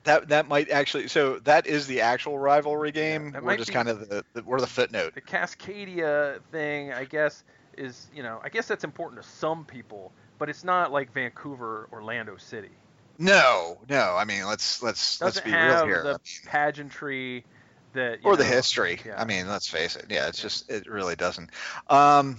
That 0.04 0.28
that 0.28 0.48
might 0.48 0.70
actually. 0.70 1.08
So 1.08 1.38
that 1.40 1.66
is 1.66 1.86
the 1.86 2.00
actual 2.00 2.38
rivalry 2.38 2.92
game. 2.92 3.32
that 3.32 3.42
we're 3.42 3.56
just 3.56 3.72
kind 3.72 3.88
of 3.88 4.08
the, 4.08 4.24
the 4.32 4.42
we're 4.42 4.60
the 4.60 4.66
footnote. 4.66 5.14
the 5.14 5.20
Cascadia 5.20 6.40
thing, 6.50 6.92
I 6.92 7.04
guess, 7.04 7.44
is 7.76 8.08
you 8.14 8.22
know, 8.22 8.40
I 8.42 8.48
guess 8.48 8.66
that's 8.66 8.84
important 8.84 9.22
to 9.22 9.28
some 9.28 9.64
people, 9.64 10.12
but 10.38 10.48
it's 10.48 10.64
not 10.64 10.92
like 10.92 11.12
Vancouver, 11.12 11.88
Orlando 11.92 12.36
City. 12.36 12.70
No, 13.18 13.78
no. 13.88 14.16
I 14.16 14.24
mean, 14.24 14.46
let's 14.46 14.82
let's 14.82 15.20
let's 15.20 15.36
Doesn't 15.36 15.44
be 15.44 15.50
have 15.50 15.86
real 15.86 15.94
here. 15.94 16.02
the 16.02 16.18
pageantry 16.46 17.44
that 17.92 18.18
or 18.24 18.36
the 18.36 18.44
history. 18.44 19.00
yeah. 19.04 19.20
I 19.20 19.24
mean, 19.24 19.48
let's 19.48 19.68
face 19.68 19.96
it. 19.96 20.06
Yeah, 20.08 20.28
it's 20.28 20.40
just 20.40 20.70
it 20.70 20.86
really 20.88 21.14
doesn't. 21.14 21.50
Um, 21.88 22.38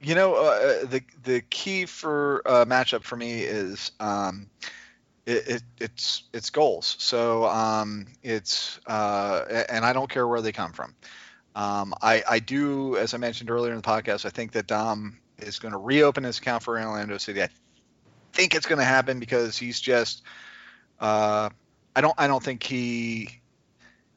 you 0.00 0.14
know, 0.14 0.34
uh, 0.34 0.84
the 0.84 1.02
the 1.24 1.40
key 1.40 1.86
for 1.86 2.42
uh, 2.46 2.64
matchup 2.64 3.02
for 3.02 3.16
me 3.16 3.40
is 3.40 3.92
um, 4.00 4.48
it, 5.26 5.48
it 5.48 5.62
it's 5.80 6.24
it's 6.32 6.50
goals. 6.50 6.96
So 6.98 7.44
um, 7.46 8.06
it's 8.22 8.80
uh, 8.86 9.64
and 9.68 9.84
I 9.84 9.92
don't 9.92 10.10
care 10.10 10.26
where 10.26 10.40
they 10.40 10.52
come 10.52 10.72
from. 10.72 10.94
Um, 11.54 11.94
I 12.02 12.22
I 12.28 12.38
do, 12.38 12.96
as 12.96 13.14
I 13.14 13.18
mentioned 13.18 13.50
earlier 13.50 13.72
in 13.72 13.76
the 13.76 13.82
podcast, 13.82 14.24
I 14.24 14.30
think 14.30 14.52
that 14.52 14.66
Dom 14.66 15.18
is 15.38 15.58
going 15.58 15.72
to 15.72 15.78
reopen 15.78 16.24
his 16.24 16.38
account 16.38 16.62
for 16.62 16.78
Orlando 16.78 17.18
City. 17.18 17.42
I 17.42 17.48
think 18.32 18.54
it's 18.54 18.66
going 18.66 18.78
to 18.78 18.84
happen 18.84 19.20
because 19.20 19.56
he's 19.56 19.80
just. 19.80 20.22
Uh, 20.98 21.50
I 21.94 22.00
don't. 22.00 22.14
I 22.18 22.26
don't 22.26 22.42
think 22.42 22.62
he 22.62 23.42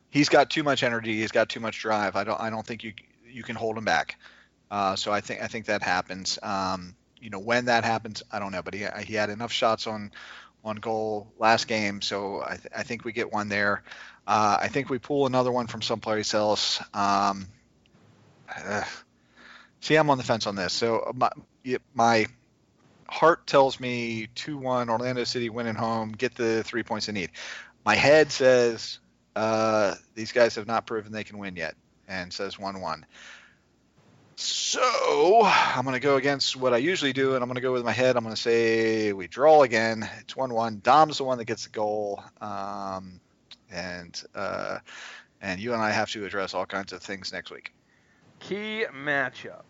he's 0.09 0.29
got 0.29 0.49
too 0.49 0.63
much 0.63 0.81
energy. 0.81 1.17
He's 1.17 1.31
got 1.31 1.49
too 1.49 1.59
much 1.59 1.81
drive. 1.81 2.15
I 2.15 2.23
don't. 2.23 2.39
I 2.39 2.49
don't 2.49 2.65
think 2.65 2.83
you 2.83 2.93
you 3.27 3.43
can 3.43 3.55
hold 3.55 3.77
him 3.77 3.85
back. 3.85 4.17
Uh, 4.71 4.95
so 4.95 5.11
I 5.11 5.21
think 5.21 5.41
I 5.41 5.47
think 5.47 5.65
that 5.65 5.83
happens. 5.83 6.39
Um, 6.41 6.95
you 7.19 7.29
know 7.29 7.39
when 7.39 7.65
that 7.65 7.83
happens, 7.83 8.23
I 8.31 8.39
don't 8.39 8.51
know. 8.51 8.61
But 8.61 8.73
he 8.73 8.85
he 9.03 9.13
had 9.13 9.29
enough 9.29 9.51
shots 9.51 9.87
on 9.87 10.11
on 10.65 10.77
goal 10.77 11.31
last 11.37 11.67
game, 11.67 12.01
so 12.01 12.41
I, 12.43 12.55
th- 12.55 12.73
I 12.75 12.83
think 12.83 13.05
we 13.05 13.13
get 13.13 13.31
one 13.31 13.47
there. 13.47 13.83
Uh, 14.27 14.57
I 14.59 14.67
think 14.67 14.89
we 14.89 14.97
pull 14.97 15.27
another 15.27 15.51
one 15.51 15.67
from 15.67 15.81
someplace 15.81 16.33
else. 16.33 16.81
Um, 16.93 17.47
uh, 18.53 18.83
see, 19.79 19.95
I'm 19.95 20.09
on 20.09 20.17
the 20.17 20.23
fence 20.23 20.47
on 20.47 20.55
this. 20.55 20.73
So 20.73 21.11
my 21.15 21.29
yeah, 21.63 21.77
my 21.93 22.25
heart 23.07 23.45
tells 23.45 23.79
me 23.79 24.27
two 24.33 24.57
one 24.57 24.89
Orlando 24.89 25.23
City 25.23 25.49
winning 25.49 25.75
home, 25.75 26.11
get 26.11 26.35
the 26.35 26.63
three 26.63 26.83
points 26.83 27.05
they 27.05 27.13
need. 27.13 27.29
My 27.85 27.95
head 27.95 28.31
says 28.31 28.99
uh, 29.35 29.95
these 30.15 30.31
guys 30.31 30.55
have 30.55 30.67
not 30.67 30.87
proven 30.87 31.11
they 31.11 31.23
can 31.23 31.37
win 31.37 31.55
yet, 31.55 31.75
and 32.07 32.31
says 32.33 32.57
1 32.57 32.81
1. 32.81 33.05
So 34.37 35.41
I'm 35.43 35.85
going 35.85 35.93
to 35.93 36.01
go 36.01 36.17
against 36.17 36.55
what 36.55 36.73
I 36.73 36.77
usually 36.77 37.13
do, 37.13 37.35
and 37.35 37.41
I'm 37.41 37.47
going 37.47 37.55
to 37.55 37.61
go 37.61 37.71
with 37.71 37.85
my 37.85 37.93
head. 37.93 38.17
I'm 38.17 38.23
going 38.23 38.35
to 38.35 38.41
say 38.41 39.13
we 39.13 39.27
draw 39.27 39.63
again. 39.63 40.09
It's 40.19 40.35
1 40.35 40.53
1. 40.53 40.81
Dom's 40.83 41.17
the 41.19 41.23
one 41.23 41.37
that 41.37 41.45
gets 41.45 41.63
the 41.63 41.69
goal. 41.69 42.21
Um, 42.41 43.21
and 43.71 44.21
uh, 44.33 44.79
and 45.41 45.59
you 45.59 45.73
and 45.73 45.81
I 45.81 45.91
have 45.91 46.09
to 46.11 46.25
address 46.25 46.53
all 46.53 46.65
kinds 46.65 46.91
of 46.93 47.01
things 47.01 47.31
next 47.31 47.51
week. 47.51 47.73
Key 48.39 48.85
matchup. 48.93 49.63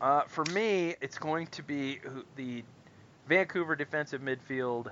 Uh, 0.00 0.22
for 0.22 0.44
me, 0.46 0.94
it's 1.00 1.18
going 1.18 1.46
to 1.48 1.62
be 1.62 2.00
the 2.36 2.64
Vancouver 3.28 3.76
defensive 3.76 4.22
midfield 4.22 4.90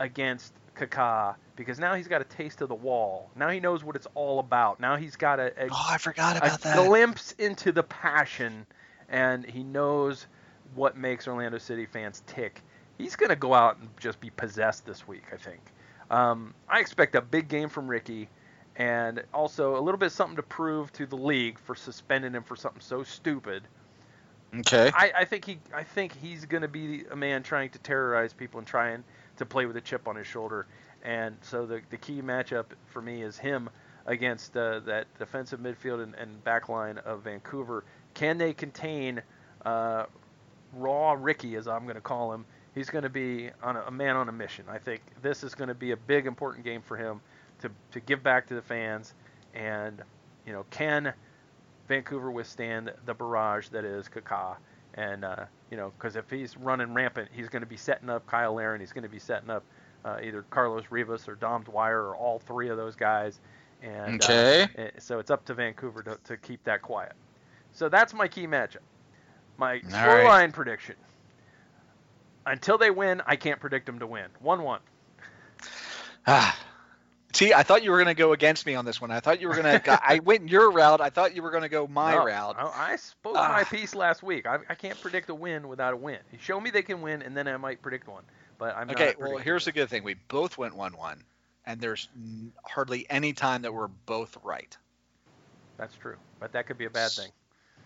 against 0.00 0.52
Kaká 0.74 1.36
because 1.54 1.78
now 1.78 1.94
he's 1.94 2.08
got 2.08 2.20
a 2.22 2.24
taste 2.24 2.62
of 2.62 2.68
the 2.68 2.74
wall. 2.74 3.30
Now 3.36 3.50
he 3.50 3.60
knows 3.60 3.84
what 3.84 3.94
it's 3.94 4.06
all 4.14 4.40
about. 4.40 4.80
Now 4.80 4.96
he's 4.96 5.14
got 5.14 5.38
a, 5.38 5.52
a, 5.62 5.68
Oh, 5.70 5.86
I 5.90 5.98
forgot 5.98 6.38
about 6.38 6.60
that. 6.62 6.86
glimpse 6.86 7.32
into 7.32 7.70
the 7.70 7.82
passion, 7.82 8.66
and 9.08 9.44
he 9.44 9.62
knows 9.62 10.26
what 10.74 10.96
makes 10.96 11.28
Orlando 11.28 11.58
City 11.58 11.86
fans 11.86 12.22
tick. 12.26 12.62
He's 12.96 13.14
going 13.14 13.28
to 13.30 13.36
go 13.36 13.54
out 13.54 13.78
and 13.78 13.88
just 13.98 14.20
be 14.20 14.30
possessed 14.30 14.86
this 14.86 15.06
week, 15.06 15.24
I 15.32 15.36
think. 15.36 15.60
Um, 16.10 16.54
I 16.68 16.80
expect 16.80 17.14
a 17.14 17.20
big 17.20 17.48
game 17.48 17.68
from 17.68 17.86
Ricky, 17.86 18.28
and 18.76 19.22
also 19.34 19.76
a 19.78 19.80
little 19.80 19.98
bit 19.98 20.12
something 20.12 20.36
to 20.36 20.42
prove 20.42 20.92
to 20.94 21.06
the 21.06 21.16
league 21.16 21.58
for 21.58 21.74
suspending 21.74 22.32
him 22.32 22.42
for 22.42 22.56
something 22.56 22.80
so 22.80 23.02
stupid. 23.02 23.62
Okay. 24.60 24.90
I, 24.94 25.12
I 25.18 25.24
think 25.26 25.44
he 25.44 25.58
I 25.74 25.84
think 25.84 26.16
he's 26.16 26.44
going 26.44 26.62
to 26.62 26.68
be 26.68 27.04
a 27.10 27.16
man 27.16 27.42
trying 27.42 27.70
to 27.70 27.78
terrorize 27.78 28.32
people 28.32 28.58
and 28.58 28.66
trying 28.66 29.04
to 29.40 29.46
play 29.46 29.66
with 29.66 29.76
a 29.76 29.80
chip 29.80 30.06
on 30.06 30.16
his 30.16 30.26
shoulder. 30.26 30.66
And 31.02 31.36
so 31.40 31.66
the 31.66 31.80
the 31.90 31.96
key 31.96 32.22
matchup 32.22 32.66
for 32.86 33.02
me 33.02 33.22
is 33.22 33.36
him 33.36 33.68
against 34.06 34.56
uh, 34.56 34.80
that 34.80 35.06
defensive 35.18 35.60
midfield 35.60 36.02
and, 36.02 36.14
and 36.14 36.42
back 36.44 36.68
line 36.68 36.98
of 36.98 37.22
Vancouver. 37.22 37.84
Can 38.14 38.38
they 38.38 38.52
contain 38.52 39.22
uh, 39.64 40.04
Raw 40.74 41.16
Ricky, 41.18 41.56
as 41.56 41.68
I'm 41.68 41.84
going 41.84 41.96
to 41.96 42.00
call 42.00 42.32
him? 42.32 42.44
He's 42.74 42.90
going 42.90 43.04
to 43.04 43.10
be 43.10 43.50
on 43.62 43.76
a, 43.76 43.82
a 43.86 43.90
man 43.90 44.16
on 44.16 44.28
a 44.28 44.32
mission. 44.32 44.64
I 44.68 44.78
think 44.78 45.00
this 45.22 45.42
is 45.42 45.54
going 45.54 45.68
to 45.68 45.74
be 45.74 45.92
a 45.92 45.96
big 45.96 46.26
important 46.26 46.64
game 46.64 46.82
for 46.82 46.96
him 46.96 47.20
to 47.60 47.70
to 47.92 48.00
give 48.00 48.22
back 48.22 48.46
to 48.48 48.54
the 48.54 48.62
fans. 48.62 49.14
And 49.54 50.02
you 50.46 50.52
know, 50.52 50.64
can 50.70 51.12
Vancouver 51.88 52.30
withstand 52.30 52.92
the 53.06 53.14
barrage 53.14 53.68
that 53.68 53.84
is 53.84 54.08
Kaká. 54.08 54.56
And 54.94 55.24
uh, 55.24 55.44
you 55.70 55.76
know, 55.76 55.92
because 55.98 56.16
if 56.16 56.28
he's 56.30 56.56
running 56.56 56.92
rampant, 56.94 57.28
he's 57.32 57.48
going 57.48 57.62
to 57.62 57.68
be 57.68 57.76
setting 57.76 58.10
up 58.10 58.26
Kyle 58.26 58.54
Larin. 58.54 58.80
He's 58.80 58.92
going 58.92 59.04
to 59.04 59.08
be 59.08 59.18
setting 59.18 59.50
up 59.50 59.64
uh, 60.04 60.18
either 60.22 60.42
Carlos 60.50 60.84
Rivas 60.90 61.28
or 61.28 61.34
Dom 61.36 61.62
Dwyer 61.62 62.02
or 62.08 62.16
all 62.16 62.38
three 62.38 62.68
of 62.68 62.76
those 62.76 62.96
guys. 62.96 63.40
And 63.82 64.22
uh, 64.22 64.44
Okay. 64.46 64.68
eh, 64.76 64.90
so 64.98 65.18
it's 65.18 65.30
up 65.30 65.44
to 65.46 65.54
Vancouver 65.54 66.02
to, 66.02 66.18
to 66.24 66.36
keep 66.36 66.62
that 66.64 66.82
quiet. 66.82 67.12
So 67.72 67.88
that's 67.88 68.12
my 68.14 68.28
key 68.28 68.46
matchup. 68.46 68.78
My 69.56 69.80
scoreline 69.88 70.52
right. 70.52 70.52
prediction. 70.52 70.96
Until 72.46 72.78
they 72.78 72.90
win, 72.90 73.22
I 73.26 73.36
can't 73.36 73.60
predict 73.60 73.86
them 73.86 73.98
to 74.00 74.06
win. 74.06 74.26
One-one. 74.40 74.80
Ah. 76.26 76.56
See, 77.32 77.54
I 77.54 77.62
thought 77.62 77.84
you 77.84 77.90
were 77.92 77.98
going 77.98 78.08
to 78.08 78.14
go 78.14 78.32
against 78.32 78.66
me 78.66 78.74
on 78.74 78.84
this 78.84 79.00
one. 79.00 79.10
I 79.10 79.20
thought 79.20 79.40
you 79.40 79.48
were 79.48 79.54
going 79.54 79.80
to. 79.80 80.00
I 80.04 80.18
went 80.24 80.48
your 80.48 80.70
route. 80.70 81.00
I 81.00 81.10
thought 81.10 81.36
you 81.36 81.42
were 81.42 81.50
going 81.50 81.62
to 81.62 81.68
go 81.68 81.86
my 81.86 82.16
No, 82.16 82.24
route. 82.24 82.56
I, 82.58 82.92
I 82.92 82.96
spoke 82.96 83.34
my 83.34 83.62
Ah. 83.62 83.68
piece 83.70 83.94
last 83.94 84.22
week. 84.22 84.46
I, 84.46 84.58
I 84.68 84.74
can't 84.74 85.00
predict 85.00 85.30
a 85.30 85.34
win 85.34 85.68
without 85.68 85.94
a 85.94 85.96
win. 85.96 86.18
Show 86.40 86.60
me 86.60 86.70
they 86.70 86.82
can 86.82 87.02
win, 87.02 87.22
and 87.22 87.36
then 87.36 87.46
I 87.46 87.56
might 87.56 87.82
predict 87.82 88.08
one. 88.08 88.24
But 88.58 88.76
I'm 88.76 88.90
Okay, 88.90 89.14
well, 89.18 89.38
here's 89.38 89.64
the 89.64 89.72
good 89.72 89.88
thing. 89.88 90.02
We 90.02 90.14
both 90.28 90.58
went 90.58 90.74
1 90.74 90.96
1, 90.96 91.22
and 91.66 91.80
there's 91.80 92.08
n- 92.16 92.52
hardly 92.64 93.06
any 93.08 93.32
time 93.32 93.62
that 93.62 93.72
we're 93.72 93.86
both 93.86 94.36
right. 94.42 94.76
That's 95.78 95.94
true, 95.96 96.16
but 96.40 96.52
that 96.52 96.66
could 96.66 96.78
be 96.78 96.84
a 96.84 96.90
bad 96.90 97.12
thing. 97.12 97.30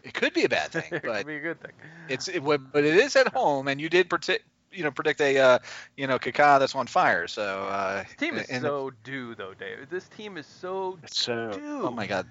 It 0.03 0.15
could 0.15 0.33
be 0.33 0.45
a 0.45 0.49
bad 0.49 0.71
thing, 0.73 0.85
it 0.91 1.03
but 1.03 1.19
could 1.19 1.27
be 1.27 1.37
a 1.37 1.41
good 1.41 1.61
thing. 1.61 1.73
it's 2.09 2.29
it, 2.29 2.43
but 2.43 2.59
it 2.85 2.97
is 2.97 3.15
at 3.17 3.29
home, 3.29 3.69
and 3.69 3.81
you 3.81 3.89
did 3.89 4.09
predict, 4.11 4.45
you 4.75 4.83
know, 4.85 4.91
predict 4.91 5.21
a, 5.21 5.39
uh, 5.39 5.59
you 5.97 6.07
know, 6.07 6.19
Kaká 6.19 6.59
that's 6.59 6.75
on 6.75 6.87
fire. 6.87 7.27
So 7.29 7.43
uh, 7.43 8.03
This 8.05 8.17
team 8.17 8.37
is 8.37 8.49
and 8.49 8.63
so 8.63 8.93
due, 9.03 9.35
though, 9.35 9.55
Dave. 9.55 9.89
This 9.91 10.09
team 10.09 10.37
is 10.37 10.47
so. 10.47 10.99
it's 11.03 11.19
so. 11.19 11.53
due. 11.53 11.83
Oh 11.87 11.91
my 11.91 12.07
God, 12.07 12.27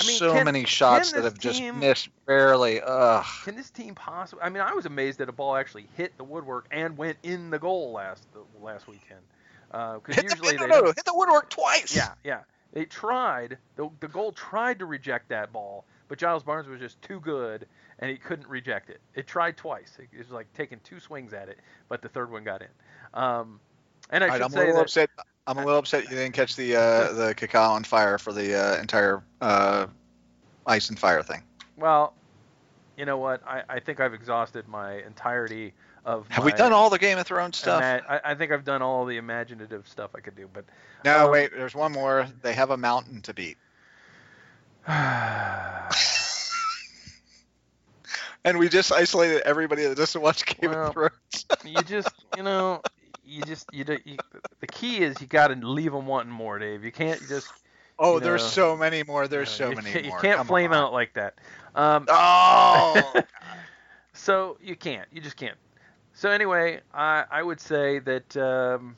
I 0.00 0.06
mean, 0.06 0.16
so 0.18 0.32
can- 0.32 0.44
many 0.44 0.64
shots 0.64 1.12
that 1.12 1.22
this 1.22 1.24
have 1.32 1.38
just 1.38 1.58
team- 1.58 1.80
missed 1.80 2.08
barely. 2.26 2.80
Ugh. 2.80 3.24
Can 3.44 3.56
this 3.56 3.70
team 3.70 3.94
possibly? 3.94 4.42
I 4.42 4.48
mean, 4.48 4.62
I 4.62 4.72
was 4.74 4.86
amazed 4.86 5.18
that 5.18 5.28
a 5.28 5.32
ball 5.32 5.56
actually 5.56 5.88
hit 5.96 6.16
the 6.16 6.24
woodwork 6.24 6.66
and 6.70 6.96
went 6.96 7.18
in 7.22 7.50
the 7.50 7.58
goal 7.58 7.92
last 7.92 8.26
the, 8.32 8.40
last 8.64 8.86
weekend. 8.88 9.20
Because 9.70 10.16
Hit 10.16 10.24
usually 10.24 10.56
the, 10.56 10.64
they 10.64 10.66
no, 10.66 10.80
don't. 10.82 10.96
hit 10.96 11.04
the 11.04 11.14
woodwork 11.14 11.48
twice. 11.48 11.94
Yeah, 11.94 12.10
yeah. 12.24 12.40
They 12.72 12.84
tried. 12.86 13.58
The, 13.76 13.88
the 14.00 14.08
goal 14.08 14.32
tried 14.32 14.80
to 14.80 14.86
reject 14.86 15.28
that 15.28 15.52
ball, 15.52 15.84
but 16.08 16.18
Giles 16.18 16.42
Barnes 16.42 16.66
was 16.66 16.80
just 16.80 17.00
too 17.02 17.20
good, 17.20 17.66
and 18.00 18.10
he 18.10 18.16
couldn't 18.16 18.48
reject 18.48 18.90
it. 18.90 19.00
It 19.14 19.26
tried 19.26 19.56
twice. 19.56 19.98
It, 19.98 20.18
was 20.18 20.30
like 20.30 20.52
taking 20.54 20.80
two 20.82 20.98
swings 20.98 21.32
at 21.32 21.48
it, 21.48 21.58
but 21.88 22.02
the 22.02 22.08
third 22.08 22.32
one 22.32 22.42
got 22.42 22.62
in. 22.62 22.68
Um, 23.14 23.60
and 24.10 24.24
I 24.24 24.26
All 24.26 24.30
right, 24.32 24.42
should 24.42 24.44
I'm 24.46 24.52
a 24.52 24.56
little 24.56 24.74
that 24.74 24.82
upset. 24.82 25.10
I'm 25.46 25.58
a 25.58 25.64
little 25.64 25.78
upset 25.78 26.04
you 26.04 26.10
didn't 26.10 26.32
catch 26.32 26.56
the 26.56 26.76
uh, 26.76 27.12
the 27.12 27.34
Kaká 27.34 27.70
on 27.70 27.84
fire 27.84 28.18
for 28.18 28.32
the 28.32 28.54
uh, 28.54 28.80
entire 28.80 29.22
uh, 29.40 29.86
ice 30.66 30.88
and 30.88 30.98
fire 30.98 31.22
thing. 31.22 31.42
well, 31.76 32.14
you 32.96 33.04
know 33.04 33.18
what? 33.18 33.46
I, 33.46 33.62
I 33.68 33.80
think 33.80 34.00
I've 34.00 34.14
exhausted 34.14 34.66
my 34.66 35.02
entirety 35.02 35.72
of. 36.04 36.26
Have 36.28 36.44
we 36.44 36.52
done 36.52 36.72
all 36.72 36.90
the 36.90 36.98
Game 36.98 37.18
of 37.18 37.26
Thrones 37.26 37.58
stuff? 37.58 37.82
I, 37.82 38.20
I 38.24 38.34
think 38.34 38.50
I've 38.52 38.64
done 38.64 38.82
all 38.82 39.04
the 39.04 39.18
imaginative 39.18 39.86
stuff 39.86 40.10
I 40.14 40.20
could 40.20 40.36
do, 40.36 40.48
but. 40.52 40.64
no, 41.04 41.26
um, 41.26 41.30
wait. 41.30 41.52
There's 41.52 41.74
one 41.74 41.92
more. 41.92 42.26
They 42.42 42.54
have 42.54 42.70
a 42.70 42.76
mountain 42.76 43.22
to 43.22 43.34
beat, 43.34 43.58
and 48.44 48.58
we 48.58 48.68
just 48.68 48.92
isolated 48.92 49.42
everybody 49.46 49.84
that 49.86 49.96
doesn't 49.96 50.20
watch 50.20 50.44
Game 50.46 50.70
Well, 50.70 50.88
of 50.88 50.92
Thrones. 50.94 51.46
you 51.64 51.82
just 51.82 52.08
you 52.36 52.42
know 52.42 52.80
you 53.24 53.42
just 53.42 53.66
you, 53.72 53.84
do, 53.84 53.98
you 54.04 54.16
the 54.60 54.66
key 54.66 54.98
is 55.02 55.20
you 55.20 55.26
got 55.26 55.48
to 55.48 55.54
leave 55.54 55.92
them 55.92 56.06
wanting 56.06 56.32
more 56.32 56.58
dave 56.58 56.84
you 56.84 56.92
can't 56.92 57.20
just 57.28 57.48
Oh, 58.02 58.14
you 58.14 58.20
there's 58.20 58.42
so 58.42 58.78
many 58.78 59.02
more. 59.02 59.28
There's 59.28 59.48
uh, 59.48 59.52
so 59.52 59.68
you 59.68 59.76
many 59.76 59.92
can't, 59.92 60.06
more. 60.06 60.16
you 60.16 60.22
can't 60.22 60.36
Come 60.38 60.46
flame 60.46 60.72
on. 60.72 60.78
out 60.84 60.92
like 60.94 61.12
that 61.14 61.34
um, 61.74 62.06
Oh. 62.08 63.12
so 64.14 64.56
you 64.62 64.74
can't 64.74 65.06
you 65.12 65.20
just 65.20 65.36
can't 65.36 65.56
so 66.14 66.30
anyway 66.30 66.80
i 66.92 67.24
i 67.30 67.42
would 67.42 67.60
say 67.60 67.98
that 68.00 68.36
um, 68.36 68.96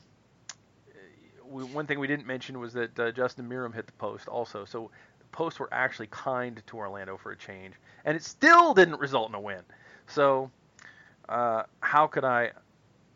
we, 1.49 1.63
one 1.65 1.85
thing 1.85 1.99
we 1.99 2.07
didn't 2.07 2.25
mention 2.25 2.59
was 2.59 2.73
that 2.73 2.97
uh, 2.99 3.11
justin 3.11 3.47
meram 3.47 3.73
hit 3.73 3.85
the 3.85 3.91
post 3.93 4.27
also 4.27 4.65
so 4.65 4.89
the 5.12 5.12
posts 5.33 5.59
were 5.59 5.69
actually 5.73 6.07
kind 6.07 6.61
to 6.65 6.77
orlando 6.77 7.17
for 7.17 7.31
a 7.31 7.37
change 7.37 7.73
and 8.05 8.15
it 8.15 8.23
still 8.23 8.73
didn't 8.73 8.99
result 8.99 9.27
in 9.29 9.35
a 9.35 9.39
win 9.39 9.61
so 10.07 10.49
uh, 11.27 11.63
how 11.81 12.07
could 12.07 12.23
i 12.23 12.51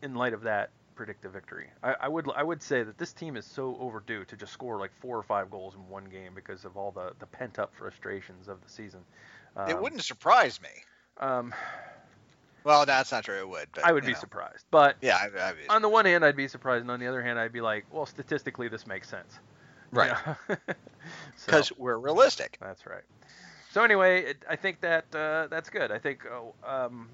in 0.02 0.14
light 0.14 0.34
of 0.34 0.42
that 0.42 0.70
predict 0.94 1.24
a 1.24 1.28
victory 1.28 1.68
I, 1.82 1.94
I 2.02 2.08
would 2.08 2.28
i 2.36 2.42
would 2.42 2.62
say 2.62 2.82
that 2.82 2.98
this 2.98 3.12
team 3.12 3.36
is 3.36 3.46
so 3.46 3.76
overdue 3.80 4.24
to 4.24 4.36
just 4.36 4.52
score 4.52 4.78
like 4.78 4.90
four 5.00 5.16
or 5.16 5.22
five 5.22 5.50
goals 5.50 5.74
in 5.74 5.88
one 5.88 6.04
game 6.04 6.32
because 6.34 6.64
of 6.64 6.76
all 6.76 6.90
the 6.90 7.12
the 7.20 7.26
pent 7.26 7.58
up 7.58 7.74
frustrations 7.74 8.48
of 8.48 8.62
the 8.62 8.68
season 8.68 9.00
it 9.68 9.74
Um, 9.74 9.82
wouldn't 9.82 10.02
surprise 10.02 10.60
me. 10.60 10.68
um, 11.18 11.54
Well, 12.64 12.86
that's 12.86 13.12
not 13.12 13.24
true. 13.24 13.38
It 13.38 13.48
would. 13.48 13.68
But, 13.74 13.84
I 13.84 13.92
would 13.92 14.04
be 14.04 14.12
know. 14.12 14.18
surprised. 14.18 14.64
But 14.70 14.96
Yeah, 15.00 15.16
I, 15.16 15.40
I 15.40 15.52
on 15.68 15.82
the 15.82 15.88
one 15.88 16.04
hand, 16.04 16.24
I'd 16.24 16.36
be 16.36 16.48
surprised, 16.48 16.82
and 16.82 16.90
on 16.90 17.00
the 17.00 17.06
other 17.06 17.22
hand, 17.22 17.38
I'd 17.38 17.52
be 17.52 17.60
like, 17.60 17.86
well, 17.92 18.06
statistically, 18.06 18.68
this 18.68 18.86
makes 18.86 19.08
sense. 19.08 19.38
Right. 19.92 20.12
know? 20.26 20.56
So- 21.36 21.46
Because 21.46 21.72
we're 21.78 21.96
realistic. 21.96 22.58
That's 22.60 22.84
right. 22.86 23.02
So 23.70 23.82
anyway, 23.82 24.22
it, 24.24 24.36
I 24.48 24.56
think 24.56 24.80
that 24.80 25.04
uh, 25.14 25.46
that's 25.48 25.70
good. 25.70 25.90
I 25.92 25.98
think 25.98 26.24
oh, 26.26 26.54
um, 26.66 27.08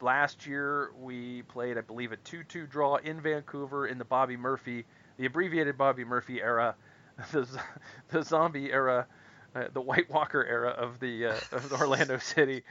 last 0.00 0.46
year 0.46 0.90
we 1.00 1.42
played, 1.42 1.78
I 1.78 1.82
believe, 1.82 2.12
a 2.12 2.16
2-2 2.18 2.68
draw 2.70 2.96
in 2.96 3.20
Vancouver 3.20 3.86
in 3.86 3.98
the 3.98 4.04
Bobby 4.04 4.36
Murphy, 4.36 4.84
the 5.16 5.26
abbreviated 5.26 5.76
Bobby 5.76 6.04
Murphy 6.04 6.40
era, 6.40 6.74
the, 7.32 7.46
the 8.08 8.22
zombie 8.22 8.72
era, 8.72 9.06
uh, 9.54 9.64
the 9.72 9.80
White 9.80 10.08
Walker 10.10 10.44
era 10.44 10.70
of 10.70 11.00
the 11.00 11.26
uh, 11.26 11.34
of 11.52 11.72
Orlando 11.72 12.18
City, 12.34 12.62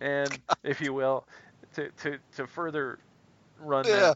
and 0.00 0.30
if 0.62 0.80
you 0.80 0.92
will, 0.92 1.24
to 1.74 1.90
to 2.02 2.18
to 2.36 2.46
further 2.46 2.98
run 3.58 3.90
that 3.90 4.12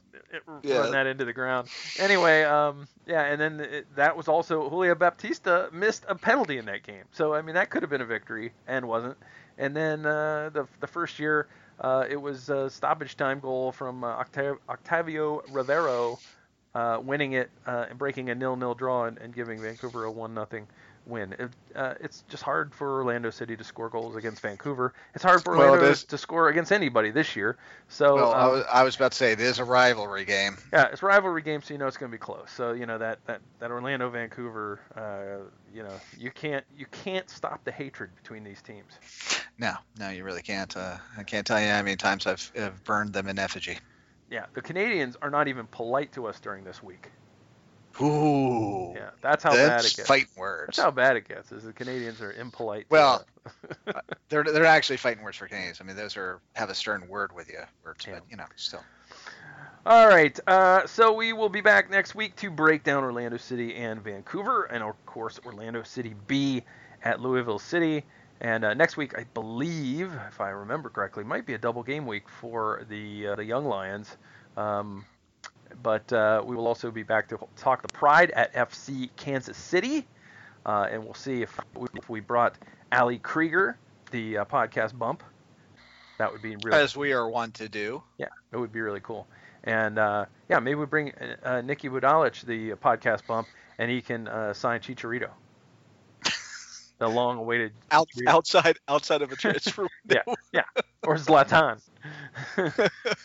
run 0.62 0.62
Yeah. 0.62 0.86
that 0.90 1.06
into 1.06 1.24
the 1.24 1.32
ground. 1.32 1.68
Anyway, 1.96 2.42
um, 2.42 2.88
yeah, 3.06 3.24
and 3.24 3.40
then 3.40 3.60
it, 3.60 3.94
that 3.96 4.16
was 4.16 4.28
also 4.28 4.68
Julio 4.68 4.94
Baptista 4.94 5.68
missed 5.72 6.04
a 6.08 6.14
penalty 6.14 6.58
in 6.58 6.66
that 6.66 6.82
game. 6.82 7.04
So 7.12 7.34
I 7.34 7.42
mean 7.42 7.54
that 7.54 7.70
could 7.70 7.82
have 7.82 7.90
been 7.90 8.00
a 8.00 8.06
victory 8.06 8.52
and 8.66 8.86
wasn't. 8.86 9.16
And 9.58 9.74
then 9.76 10.06
uh, 10.06 10.50
the 10.52 10.66
the 10.80 10.86
first 10.86 11.18
year 11.18 11.48
uh, 11.80 12.04
it 12.08 12.16
was 12.16 12.48
a 12.48 12.68
stoppage 12.70 13.16
time 13.16 13.40
goal 13.40 13.72
from 13.72 14.04
uh, 14.04 14.22
Octav- 14.22 14.58
Octavio 14.68 15.42
Rivero 15.48 16.20
uh, 16.74 16.98
winning 17.02 17.32
it 17.32 17.50
uh, 17.66 17.86
and 17.90 17.98
breaking 17.98 18.30
a 18.30 18.34
nil-nil 18.34 18.74
draw 18.74 19.04
and, 19.06 19.18
and 19.18 19.34
giving 19.34 19.60
Vancouver 19.60 20.04
a 20.04 20.10
one 20.12 20.34
nothing 20.34 20.66
win. 21.06 21.34
It, 21.38 21.50
uh, 21.74 21.94
it's 22.00 22.24
just 22.28 22.42
hard 22.42 22.74
for 22.74 22.98
Orlando 22.98 23.30
City 23.30 23.56
to 23.56 23.64
score 23.64 23.88
goals 23.88 24.16
against 24.16 24.42
Vancouver. 24.42 24.92
It's 25.14 25.24
hard 25.24 25.42
for 25.42 25.56
Orlando 25.56 25.90
is- 25.90 26.04
to 26.04 26.18
score 26.18 26.48
against 26.48 26.72
anybody 26.72 27.10
this 27.10 27.36
year. 27.36 27.56
So 27.88 28.16
well, 28.16 28.32
I 28.32 28.42
um, 28.42 28.52
was, 28.52 28.64
I 28.72 28.82
was 28.84 28.96
about 28.96 29.12
to 29.12 29.16
say 29.16 29.32
it 29.32 29.40
is 29.40 29.58
a 29.58 29.64
rivalry 29.64 30.24
game. 30.24 30.56
yeah, 30.72 30.86
it's 30.86 31.02
a 31.02 31.06
rivalry 31.06 31.42
game, 31.42 31.62
so 31.62 31.74
you 31.74 31.78
know 31.78 31.86
it's 31.86 31.96
going 31.96 32.10
to 32.10 32.14
be 32.14 32.20
close. 32.20 32.50
So 32.50 32.72
you 32.72 32.86
know 32.86 32.98
that 32.98 33.18
that 33.26 33.40
that 33.58 33.70
Orlando 33.70 34.08
Vancouver, 34.10 34.80
uh, 34.96 35.44
you 35.74 35.82
know, 35.82 36.00
you 36.18 36.30
can't 36.30 36.64
you 36.76 36.86
can't 36.86 37.28
stop 37.28 37.64
the 37.64 37.72
hatred 37.72 38.10
between 38.16 38.44
these 38.44 38.62
teams. 38.62 38.92
No, 39.58 39.74
no, 39.98 40.10
you 40.10 40.24
really 40.24 40.42
can't. 40.42 40.74
Uh, 40.76 40.96
I 41.18 41.22
can't 41.22 41.46
tell 41.46 41.60
you 41.60 41.68
how 41.68 41.82
many 41.82 41.96
times 41.96 42.26
I've, 42.26 42.50
I've 42.58 42.82
burned 42.84 43.12
them 43.12 43.28
in 43.28 43.38
effigy. 43.38 43.78
Yeah, 44.30 44.46
the 44.54 44.62
Canadians 44.62 45.16
are 45.20 45.30
not 45.30 45.48
even 45.48 45.66
polite 45.66 46.12
to 46.12 46.26
us 46.26 46.38
during 46.38 46.64
this 46.64 46.82
week. 46.82 47.10
Ooh, 48.02 48.92
Yeah, 48.94 49.10
that's 49.20 49.42
how 49.44 49.52
bad 49.52 49.80
it 49.80 49.94
gets. 49.96 50.06
fighting 50.06 50.28
words. 50.36 50.66
That's 50.76 50.78
how 50.84 50.90
bad 50.90 51.16
it 51.16 51.28
gets. 51.28 51.52
Is 51.52 51.64
the 51.64 51.72
Canadians 51.72 52.20
are 52.20 52.32
impolite. 52.32 52.86
Well, 52.90 53.24
they're 54.28 54.44
they're 54.44 54.64
actually 54.66 54.96
fighting 54.98 55.22
words 55.22 55.36
for 55.36 55.46
Canadians. 55.48 55.80
I 55.80 55.84
mean, 55.84 55.96
those 55.96 56.16
are 56.16 56.40
have 56.54 56.70
a 56.70 56.74
stern 56.74 57.08
word 57.08 57.32
with 57.34 57.48
you, 57.48 57.60
words, 57.84 58.06
Yeah. 58.06 58.14
but 58.14 58.22
you 58.30 58.36
know, 58.36 58.44
still. 58.56 58.82
All 59.86 60.06
right, 60.08 60.38
uh, 60.46 60.86
so 60.86 61.12
we 61.14 61.32
will 61.32 61.48
be 61.48 61.62
back 61.62 61.88
next 61.90 62.14
week 62.14 62.36
to 62.36 62.50
break 62.50 62.84
down 62.84 63.02
Orlando 63.02 63.38
City 63.38 63.74
and 63.76 64.02
Vancouver, 64.02 64.64
and 64.64 64.82
of 64.84 64.94
course 65.06 65.40
Orlando 65.46 65.82
City 65.82 66.14
B 66.26 66.62
at 67.02 67.20
Louisville 67.20 67.58
City. 67.58 68.04
And 68.42 68.64
uh, 68.64 68.74
next 68.74 68.96
week, 68.98 69.18
I 69.18 69.24
believe, 69.34 70.12
if 70.28 70.40
I 70.40 70.50
remember 70.50 70.88
correctly, 70.90 71.24
might 71.24 71.46
be 71.46 71.54
a 71.54 71.58
double 71.58 71.82
game 71.82 72.06
week 72.06 72.28
for 72.28 72.84
the 72.90 73.28
uh, 73.28 73.34
the 73.36 73.44
Young 73.44 73.64
Lions. 73.66 74.16
Um, 74.56 75.04
but 75.82 76.12
uh, 76.12 76.42
we 76.44 76.56
will 76.56 76.66
also 76.66 76.90
be 76.90 77.02
back 77.02 77.28
to 77.28 77.38
talk 77.56 77.82
the 77.82 77.88
Pride 77.88 78.30
at 78.32 78.52
FC 78.54 79.10
Kansas 79.16 79.56
City, 79.56 80.06
uh, 80.66 80.88
and 80.90 81.04
we'll 81.04 81.14
see 81.14 81.42
if 81.42 81.58
we, 81.74 81.86
if 81.94 82.08
we 82.08 82.20
brought 82.20 82.56
Ali 82.92 83.18
Krieger, 83.18 83.78
the 84.10 84.38
uh, 84.38 84.44
podcast 84.44 84.96
bump. 84.98 85.22
That 86.18 86.32
would 86.32 86.42
be 86.42 86.56
really 86.64 86.78
As 86.78 86.96
we 86.96 87.12
are 87.12 87.28
wont 87.28 87.54
to 87.54 87.68
do. 87.68 88.02
yeah, 88.18 88.26
it 88.52 88.56
would 88.58 88.72
be 88.72 88.80
really 88.80 89.00
cool. 89.00 89.26
And 89.64 89.98
uh, 89.98 90.26
yeah, 90.48 90.58
maybe 90.58 90.74
we 90.76 90.86
bring 90.86 91.12
uh, 91.12 91.62
Niki 91.62 91.90
Budalic, 91.90 92.42
the 92.44 92.72
uh, 92.72 92.76
podcast 92.76 93.26
bump, 93.26 93.48
and 93.78 93.90
he 93.90 94.00
can 94.02 94.28
uh, 94.28 94.52
sign 94.52 94.80
Chicharito. 94.80 95.30
the 96.98 97.08
long-awaited, 97.08 97.72
Out, 97.90 98.08
outside 98.26 98.78
outside 98.88 99.22
of 99.22 99.32
a 99.32 99.36
transfer 99.36 99.86
window. 100.08 100.34
or 101.02 101.16
Zlatan. 101.16 101.80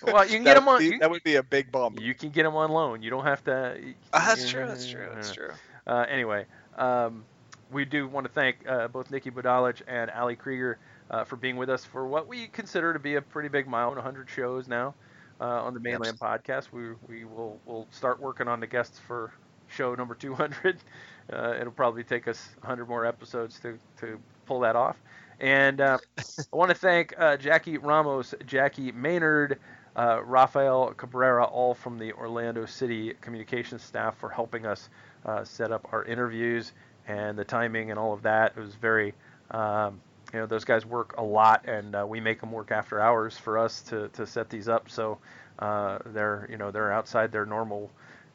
well, 0.02 0.26
you 0.26 0.36
can 0.38 0.44
that 0.44 0.54
get 0.54 0.54
them 0.56 0.68
on. 0.68 0.80
be- 0.80 0.86
You, 0.86 1.00
that 1.00 1.10
would 1.10 1.24
be 1.24 1.36
a 1.36 1.44
big 1.44 1.72
bump. 1.72 2.00
you 2.00 2.14
can 2.14 2.30
get 2.30 2.44
them 2.44 2.56
on 2.56 2.72
loan. 2.72 3.02
You 3.02 3.10
don't 3.10 3.26
have 3.26 3.44
to. 3.46 3.78
Ah, 4.14 4.26
that's 4.28 4.48
true. 4.50 4.66
That's 4.66 4.86
true. 4.88 5.08
That's 5.14 5.32
true. 5.32 5.52
Uh, 5.88 6.06
anyway, 6.10 6.46
um, 6.78 7.24
we 7.72 7.86
do 7.86 8.08
want 8.08 8.26
to 8.26 8.32
thank 8.32 8.58
uh, 8.68 8.88
both 8.88 9.10
Niki 9.10 9.32
Budalic 9.32 9.82
and 9.88 10.10
Ali 10.12 10.36
Krieger 10.36 10.78
uh, 11.10 11.24
for 11.24 11.36
being 11.36 11.58
with 11.58 11.70
us 11.70 11.86
for 11.86 12.08
what 12.08 12.28
we 12.28 12.48
consider 12.48 12.94
to 12.94 13.00
be 13.00 13.16
a 13.16 13.22
pretty 13.22 13.50
big 13.50 13.68
milestone, 13.68 13.98
100 13.98 14.30
shows 14.30 14.68
now 14.68 14.94
uh, 15.40 15.64
on 15.64 15.74
the 15.74 15.80
Mane 15.80 16.00
Land 16.00 16.20
PawedCast. 16.20 16.72
We 16.72 16.94
we 17.08 17.26
will 17.26 17.60
we'll 17.66 17.88
start 17.92 18.20
working 18.20 18.48
on 18.48 18.60
the 18.60 18.68
guests 18.68 19.00
for 19.00 19.32
show 19.68 19.96
number 19.96 20.16
200. 20.16 20.78
Uh, 21.34 21.56
it'll 21.60 21.72
probably 21.72 22.04
take 22.04 22.28
us 22.28 22.50
100 22.62 22.88
more 22.88 23.04
episodes 23.04 23.60
to 23.60 23.80
to 23.98 24.20
pull 24.46 24.60
that 24.60 24.76
off. 24.76 24.96
And 25.40 25.82
uh, 25.82 25.98
I 26.18 26.56
want 26.56 26.70
to 26.70 26.76
thank 26.76 27.14
uh, 27.20 27.38
Jackie 27.38 27.78
Ramos, 27.78 28.34
Jackie 28.45 28.91
Maynard, 28.91 29.60
uh, 29.95 30.22
Rafael 30.24 30.94
Cabrera, 30.94 31.45
all 31.45 31.74
from 31.74 31.98
the 31.98 32.14
Orlando 32.14 32.66
City 32.66 33.14
communications 33.22 33.82
staff 33.82 34.18
for 34.18 34.30
helping 34.30 34.66
us 34.66 34.90
uh, 35.26 35.44
set 35.44 35.72
up 35.72 35.88
our 35.91 36.03
interviews 36.06 36.74
and 37.07 37.38
the 37.38 37.44
timing 37.44 37.91
and 37.91 37.99
all 37.99 38.14
of 38.14 38.22
that. 38.24 38.53
It 38.56 38.60
was 38.60 38.76
very, 38.76 39.14
um, 39.52 39.99
you 40.34 40.40
know, 40.40 40.45
those 40.45 40.66
guys 40.66 40.86
work 40.86 41.16
a 41.18 41.24
lot, 41.24 41.66
and 41.68 41.95
uh, 41.95 42.06
we 42.07 42.20
make 42.20 42.40
them 42.40 42.52
work 42.52 42.72
after 42.72 42.99
hours 42.99 43.38
for 43.38 43.57
us 43.57 43.82
to, 43.84 44.07
to 44.10 44.26
set 44.26 44.49
these 44.49 44.68
up. 44.68 44.90
So 44.90 45.18
uh, 45.60 45.99
they're, 46.07 46.48
you 46.49 46.57
know, 46.57 46.72
they're 46.72 46.91
outside 46.91 47.32
their 47.32 47.45
normal 47.45 47.90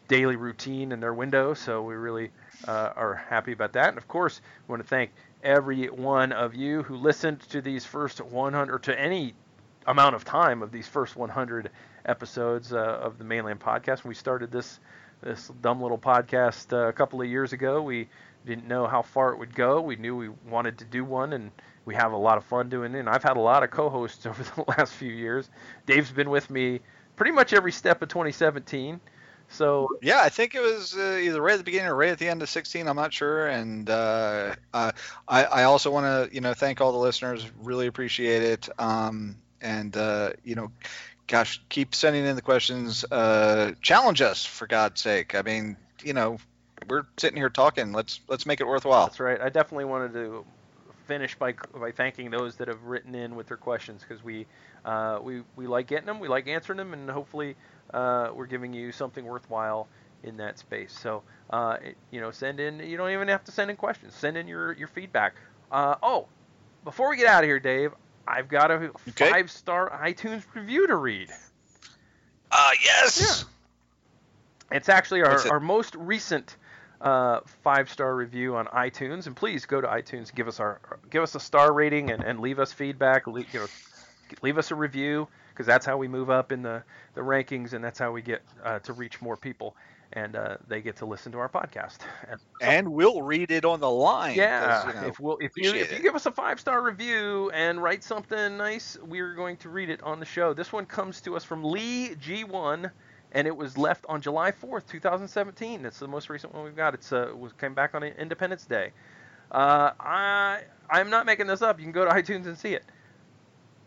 daily 0.08 0.36
routine 0.36 0.92
and 0.92 1.02
their 1.02 1.14
window. 1.14 1.54
So 1.54 1.82
we 1.82 1.94
really 1.94 2.30
uh, 2.66 2.92
are 2.96 3.14
happy 3.14 3.52
about 3.52 3.72
that. 3.74 3.88
And 3.88 3.98
of 3.98 4.08
course, 4.08 4.40
we 4.66 4.72
want 4.72 4.82
to 4.82 4.88
thank 4.88 5.10
every 5.42 5.86
one 5.86 6.32
of 6.32 6.54
you 6.54 6.82
who 6.82 6.96
listened 6.96 7.40
to 7.50 7.60
these 7.60 7.84
first 7.84 8.20
100 8.20 8.72
or 8.72 8.78
to 8.80 8.98
any 8.98 9.34
amount 9.86 10.14
of 10.14 10.24
time 10.24 10.62
of 10.62 10.70
these 10.70 10.86
first 10.86 11.16
100 11.16 11.70
episodes 12.04 12.72
uh, 12.72 12.76
of 12.76 13.18
the 13.18 13.24
Mane 13.24 13.44
Land 13.44 13.60
PawedCast. 13.60 14.04
When 14.04 14.10
we 14.10 14.14
started 14.14 14.50
this 14.50 14.78
this 15.22 15.48
dumb 15.60 15.82
little 15.82 15.98
podcast 15.98 16.72
uh, 16.72 16.88
a 16.88 16.92
couple 16.92 17.20
of 17.20 17.28
years 17.28 17.52
ago, 17.52 17.82
we 17.82 18.08
didn't 18.46 18.66
know 18.66 18.86
how 18.86 19.02
far 19.02 19.32
it 19.32 19.38
would 19.38 19.54
go. 19.54 19.80
We 19.82 19.96
knew 19.96 20.16
we 20.16 20.30
wanted 20.48 20.78
to 20.78 20.86
do 20.86 21.04
one, 21.04 21.34
and 21.34 21.50
we 21.84 21.94
have 21.94 22.12
a 22.12 22.16
lot 22.16 22.38
of 22.38 22.44
fun 22.44 22.70
doing 22.70 22.94
it. 22.94 23.00
And 23.00 23.08
I've 23.08 23.22
had 23.22 23.36
a 23.36 23.40
lot 23.40 23.62
of 23.62 23.70
co-hosts 23.70 24.24
over 24.26 24.42
the 24.42 24.64
last 24.68 24.94
few 24.94 25.12
years. 25.12 25.50
Dave's 25.86 26.10
been 26.10 26.30
with 26.30 26.48
me 26.48 26.80
pretty 27.16 27.32
much 27.32 27.52
every 27.52 27.72
step 27.72 28.00
of 28.02 28.08
2017. 28.08 29.00
So 29.50 29.88
Yeah, 30.00 30.20
I 30.22 30.28
think 30.28 30.54
it 30.54 30.60
was 30.60 30.96
uh, 30.96 31.20
either 31.22 31.40
right 31.42 31.54
at 31.54 31.58
the 31.58 31.64
beginning 31.64 31.88
or 31.88 31.96
right 31.96 32.10
at 32.10 32.18
the 32.18 32.28
end 32.28 32.40
of 32.42 32.48
16. 32.48 32.86
I'm 32.86 32.96
not 32.96 33.12
sure. 33.12 33.48
And 33.48 33.90
uh, 33.90 34.54
uh, 34.72 34.92
I, 35.28 35.44
I 35.44 35.62
also 35.64 35.90
want 35.90 36.06
to, 36.06 36.34
you 36.34 36.40
know, 36.40 36.54
thank 36.54 36.80
all 36.80 36.92
the 36.92 36.98
listeners. 36.98 37.44
Really 37.60 37.86
appreciate 37.86 38.42
it. 38.42 38.68
Um, 38.78 39.36
and 39.60 39.96
uh, 39.96 40.30
you 40.44 40.54
know, 40.54 40.70
gosh, 41.26 41.60
keep 41.68 41.94
sending 41.94 42.24
in 42.24 42.36
the 42.36 42.42
questions. 42.42 43.04
Uh, 43.10 43.72
challenge 43.82 44.22
us 44.22 44.44
for 44.44 44.66
God's 44.66 45.00
sake. 45.00 45.34
I 45.34 45.42
mean, 45.42 45.76
you 46.02 46.12
know, 46.12 46.38
we're 46.88 47.06
sitting 47.18 47.36
here 47.36 47.50
talking. 47.50 47.92
Let's 47.92 48.20
let's 48.28 48.46
make 48.46 48.60
it 48.60 48.66
worthwhile. 48.66 49.06
That's 49.06 49.20
right. 49.20 49.40
I 49.40 49.48
definitely 49.48 49.84
wanted 49.84 50.12
to 50.14 50.44
finish 51.06 51.34
by 51.34 51.54
by 51.74 51.90
thanking 51.90 52.30
those 52.30 52.56
that 52.56 52.68
have 52.68 52.82
written 52.84 53.14
in 53.14 53.36
with 53.36 53.48
their 53.48 53.56
questions 53.56 54.04
because 54.06 54.22
we 54.22 54.46
uh, 54.84 55.18
we 55.22 55.42
we 55.56 55.66
like 55.66 55.86
getting 55.86 56.06
them, 56.06 56.20
we 56.20 56.28
like 56.28 56.48
answering 56.48 56.78
them, 56.78 56.92
and 56.92 57.10
hopefully 57.10 57.56
uh, 57.92 58.30
we're 58.34 58.46
giving 58.46 58.72
you 58.72 58.92
something 58.92 59.24
worthwhile 59.24 59.88
in 60.22 60.36
that 60.38 60.58
space. 60.58 60.92
So 60.98 61.22
uh, 61.50 61.76
it- 61.82 61.96
you 62.10 62.20
know, 62.20 62.30
send 62.30 62.60
in. 62.60 62.78
You 62.80 62.96
don't 62.96 63.10
even 63.10 63.28
have 63.28 63.44
to 63.44 63.52
send 63.52 63.70
in 63.70 63.76
questions. 63.76 64.14
Send 64.14 64.36
in 64.36 64.46
your 64.48 64.72
your 64.74 64.88
feedback. 64.88 65.34
Uh, 65.70 65.96
oh, 66.02 66.26
before 66.84 67.10
we 67.10 67.16
get 67.16 67.26
out 67.26 67.44
of 67.44 67.48
here, 67.48 67.60
Dave, 67.60 67.92
I've 68.26 68.48
got 68.48 68.70
a 68.70 68.90
Okay. 69.08 69.30
five 69.30 69.50
star 69.50 69.90
iTunes 70.04 70.42
review 70.54 70.86
to 70.86 70.96
read. 70.96 71.30
Uh, 72.50 72.70
yes. 72.82 73.44
It's 74.72 74.88
actually 74.88 75.22
our, 75.22 75.34
it? 75.34 75.50
our 75.50 75.60
most 75.60 75.94
recent 75.96 76.56
uh, 77.00 77.40
five 77.62 77.90
star 77.90 78.14
review 78.14 78.56
on 78.56 78.66
iTunes, 78.66 79.26
and 79.26 79.34
please 79.34 79.66
go 79.66 79.80
to 79.80 79.86
iTunes, 79.86 80.34
give 80.34 80.48
us 80.48 80.60
our 80.60 80.80
give 81.10 81.22
us 81.22 81.34
a 81.34 81.40
star 81.40 81.72
rating, 81.72 82.10
and, 82.10 82.22
and 82.22 82.40
leave 82.40 82.58
us 82.58 82.72
feedback. 82.72 83.26
Leave, 83.26 83.52
you 83.54 83.60
know, 83.60 83.66
leave 84.42 84.58
us 84.58 84.70
a 84.70 84.74
review 84.74 85.26
because 85.60 85.66
that's 85.66 85.84
how 85.84 85.98
we 85.98 86.08
move 86.08 86.30
up 86.30 86.52
in 86.52 86.62
the, 86.62 86.82
the 87.12 87.20
rankings, 87.20 87.74
and 87.74 87.84
that's 87.84 87.98
how 87.98 88.10
we 88.10 88.22
get 88.22 88.40
uh, 88.64 88.78
to 88.78 88.94
reach 88.94 89.20
more 89.20 89.36
people, 89.36 89.76
and 90.14 90.34
uh, 90.34 90.56
they 90.68 90.80
get 90.80 90.96
to 90.96 91.04
listen 91.04 91.30
to 91.32 91.38
our 91.38 91.50
podcast. 91.50 91.98
And, 92.30 92.40
And 92.62 92.92
we'll 92.94 93.20
read 93.20 93.50
it 93.50 93.66
on 93.66 93.78
the 93.78 93.90
line. 93.90 94.36
yeah, 94.36 94.86
you 94.86 94.94
know, 94.94 95.06
if 95.06 95.20
we'll 95.20 95.36
if 95.36 95.52
you 95.58 95.74
if 95.74 95.92
you 95.92 95.98
give 95.98 96.14
us 96.14 96.24
a 96.24 96.32
five 96.32 96.58
star 96.58 96.80
review 96.82 97.50
and 97.50 97.82
write 97.82 98.02
something 98.02 98.56
nice, 98.56 98.96
we're 99.02 99.34
going 99.34 99.58
to 99.58 99.68
read 99.68 99.90
it 99.90 100.02
on 100.02 100.18
the 100.18 100.24
show. 100.24 100.54
This 100.54 100.72
one 100.72 100.86
comes 100.86 101.20
to 101.22 101.36
us 101.36 101.44
from 101.44 101.62
Lee 101.62 102.14
G1, 102.14 102.90
and 103.32 103.46
it 103.46 103.54
was 103.54 103.76
left 103.76 104.06
on 104.08 104.22
July 104.22 104.52
4th, 104.52 104.86
2017. 104.86 105.84
It's 105.84 105.98
the 105.98 106.08
most 106.08 106.30
recent 106.30 106.54
one 106.54 106.64
we've 106.64 106.74
got. 106.74 106.94
It's 106.94 107.12
uh, 107.12 107.32
was 107.36 107.52
came 107.52 107.74
back 107.74 107.94
on 107.94 108.02
Independence 108.02 108.64
Day. 108.64 108.92
Uh, 109.50 109.90
I 110.00 110.62
I'm 110.88 111.10
not 111.10 111.26
making 111.26 111.48
this 111.48 111.60
up. 111.60 111.78
You 111.78 111.84
can 111.84 111.92
go 111.92 112.06
to 112.06 112.10
iTunes 112.14 112.46
and 112.46 112.56
see 112.56 112.72
it. 112.72 112.84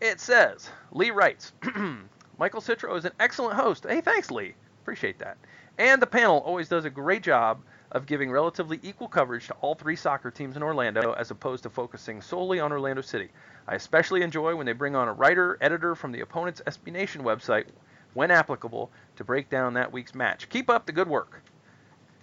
It 0.04 0.20
says, 0.20 0.68
Lee 0.92 1.10
writes, 1.10 1.54
Michael 2.38 2.60
Citro 2.60 2.94
is 2.98 3.06
an 3.06 3.12
excellent 3.18 3.54
host. 3.54 3.86
Hey, 3.88 4.02
thanks, 4.02 4.30
Lee. 4.30 4.54
Appreciate 4.82 5.18
that. 5.20 5.38
And 5.78 6.00
the 6.02 6.06
panel 6.06 6.40
always 6.40 6.68
does 6.68 6.84
a 6.84 6.90
great 6.90 7.22
job 7.22 7.62
of 7.90 8.04
giving 8.04 8.30
relatively 8.30 8.78
equal 8.82 9.08
coverage 9.08 9.46
to 9.46 9.54
all 9.62 9.74
three 9.74 9.96
soccer 9.96 10.30
teams 10.30 10.56
in 10.56 10.62
Orlando 10.62 11.12
as 11.14 11.30
opposed 11.30 11.62
to 11.62 11.70
focusing 11.70 12.20
solely 12.20 12.60
on 12.60 12.70
Orlando 12.70 13.00
City. 13.00 13.30
I 13.66 13.76
especially 13.76 14.20
enjoy 14.20 14.54
when 14.54 14.66
they 14.66 14.74
bring 14.74 14.94
on 14.94 15.08
a 15.08 15.12
writer, 15.14 15.56
editor 15.62 15.94
from 15.94 16.12
the 16.12 16.20
opponent's 16.20 16.60
SB 16.66 16.92
Nation 16.92 17.22
website, 17.22 17.64
when 18.12 18.30
applicable, 18.30 18.90
to 19.16 19.24
break 19.24 19.48
down 19.48 19.72
that 19.72 19.90
week's 19.90 20.14
match. 20.14 20.50
Keep 20.50 20.68
up 20.68 20.84
the 20.84 20.92
good 20.92 21.08
work. 21.08 21.42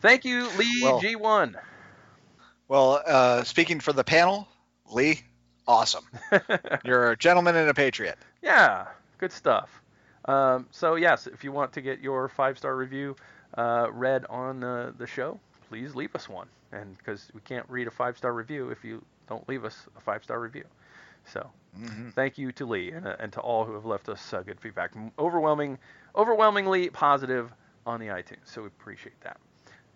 Thank 0.02 0.24
you, 0.24 0.48
Lee 0.56 0.82
Well- 0.84 1.02
G1. 1.02 1.56
Well, 2.68 3.02
uh, 3.08 3.44
speaking 3.44 3.80
for 3.80 3.92
the 3.92 4.04
panel, 4.04 4.48
Lee, 4.92 5.24
awesome. 5.72 6.06
You're 6.84 7.12
a 7.12 7.18
gentleman 7.18 7.56
and 7.56 7.70
a 7.70 7.74
patriot. 7.74 8.18
Yeah, 8.42 8.88
good 9.18 9.32
stuff. 9.32 9.82
Um, 10.26 10.68
so 10.72 10.96
yes, 10.96 11.28
if 11.28 11.44
you 11.44 11.52
want 11.52 11.74
to 11.74 11.82
get 11.82 12.00
your 12.00 12.28
five-star 12.30 12.76
review 12.76 13.16
uh, 13.58 13.88
read 13.92 14.26
on 14.26 14.64
uh, 14.64 14.92
the 14.98 15.08
show, 15.08 15.40
please 15.70 15.96
leave 15.96 16.16
us 16.16 16.30
one. 16.30 16.48
And 16.72 16.98
because 16.98 17.30
we 17.34 17.42
can't 17.42 17.66
read 17.70 17.88
a 17.88 17.92
five-star 17.92 18.34
review 18.34 18.70
if 18.70 18.84
you 18.84 19.04
don't 19.28 19.48
leave 19.50 19.66
us 19.66 19.88
a 19.98 20.02
five-star 20.02 20.40
review. 20.40 20.66
So 21.26 21.52
hmm 21.76 22.10
thank 22.16 22.38
you 22.38 22.52
to 22.54 22.66
Lee 22.66 22.92
and, 22.92 23.08
uh, 23.08 23.16
and 23.20 23.34
to 23.34 23.40
all 23.42 23.66
who 23.66 23.74
have 23.74 23.86
left 23.86 24.10
us 24.10 24.34
uh, 24.34 24.42
good 24.42 24.60
feedback. 24.60 24.92
Overwhelming, 25.18 25.78
overwhelmingly 26.16 26.90
positive 26.90 27.52
on 27.86 28.00
the 28.00 28.08
iTunes. 28.08 28.46
So 28.46 28.62
we 28.62 28.68
appreciate 28.68 29.20
that. 29.22 29.38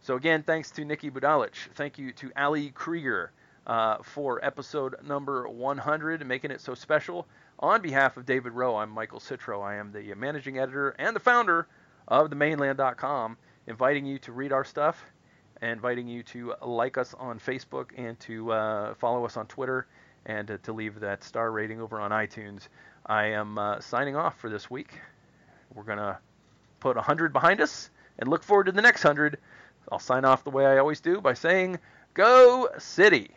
So 0.02 0.16
again, 0.16 0.44
thanks 0.44 0.72
to 0.72 0.84
Niki 0.86 1.12
Budalic. 1.12 1.56
Thank 1.76 1.98
you 1.98 2.12
to 2.14 2.32
Ali 2.38 2.70
Krieger 2.72 3.32
uh, 3.68 3.98
for 4.04 4.44
episode 4.44 4.96
number 5.04 5.48
100, 5.48 6.26
making 6.26 6.52
it 6.52 6.62
so 6.62 6.74
special. 6.74 7.28
On 7.60 7.82
behalf 7.82 8.18
of 8.18 8.26
David 8.26 8.54
Rohe, 8.54 8.82
I'm 8.82 8.90
Michael 8.90 9.20
Citro. 9.20 9.64
I 9.64 9.76
am 9.76 9.92
the 9.92 10.14
managing 10.16 10.60
editor 10.60 10.90
and 11.00 11.16
the 11.16 11.20
founder 11.20 11.68
of 12.08 12.30
themaneland.com, 12.30 13.38
inviting 13.68 14.06
you 14.06 14.20
to 14.20 14.32
read 14.32 14.52
our 14.52 14.64
stuff, 14.64 15.04
inviting 15.62 16.08
you 16.08 16.22
to 16.24 16.54
like 16.62 16.98
us 16.98 17.14
on 17.14 17.40
Facebook 17.40 17.92
and 17.98 18.20
to 18.22 18.52
uh, 18.52 18.94
follow 18.96 19.26
us 19.26 19.38
on 19.38 19.48
Twitter 19.48 19.88
and 20.26 20.52
uh, 20.52 20.58
to 20.64 20.74
leave 20.74 21.00
that 21.00 21.24
star 21.24 21.52
rating 21.52 21.82
over 21.82 22.00
on 22.00 22.12
iTunes. 22.12 22.68
I 23.06 23.28
am 23.28 23.58
uh, 23.58 23.80
signing 23.80 24.16
off 24.16 24.40
for 24.40 24.50
this 24.50 24.70
week. 24.70 25.00
We're 25.74 25.84
going 25.84 25.98
to 25.98 26.18
put 26.80 26.96
100 26.96 27.34
behind 27.34 27.62
us 27.62 27.90
and 28.20 28.30
look 28.30 28.44
forward 28.44 28.66
to 28.66 28.72
the 28.72 28.82
next 28.82 29.04
100. 29.04 29.38
I'll 29.92 30.00
sign 30.00 30.26
off 30.26 30.44
the 30.44 30.50
way 30.50 30.66
I 30.66 30.78
always 30.78 31.00
do 31.00 31.22
by 31.22 31.34
saying, 31.34 31.80
Go 32.14 32.70
City! 32.78 33.32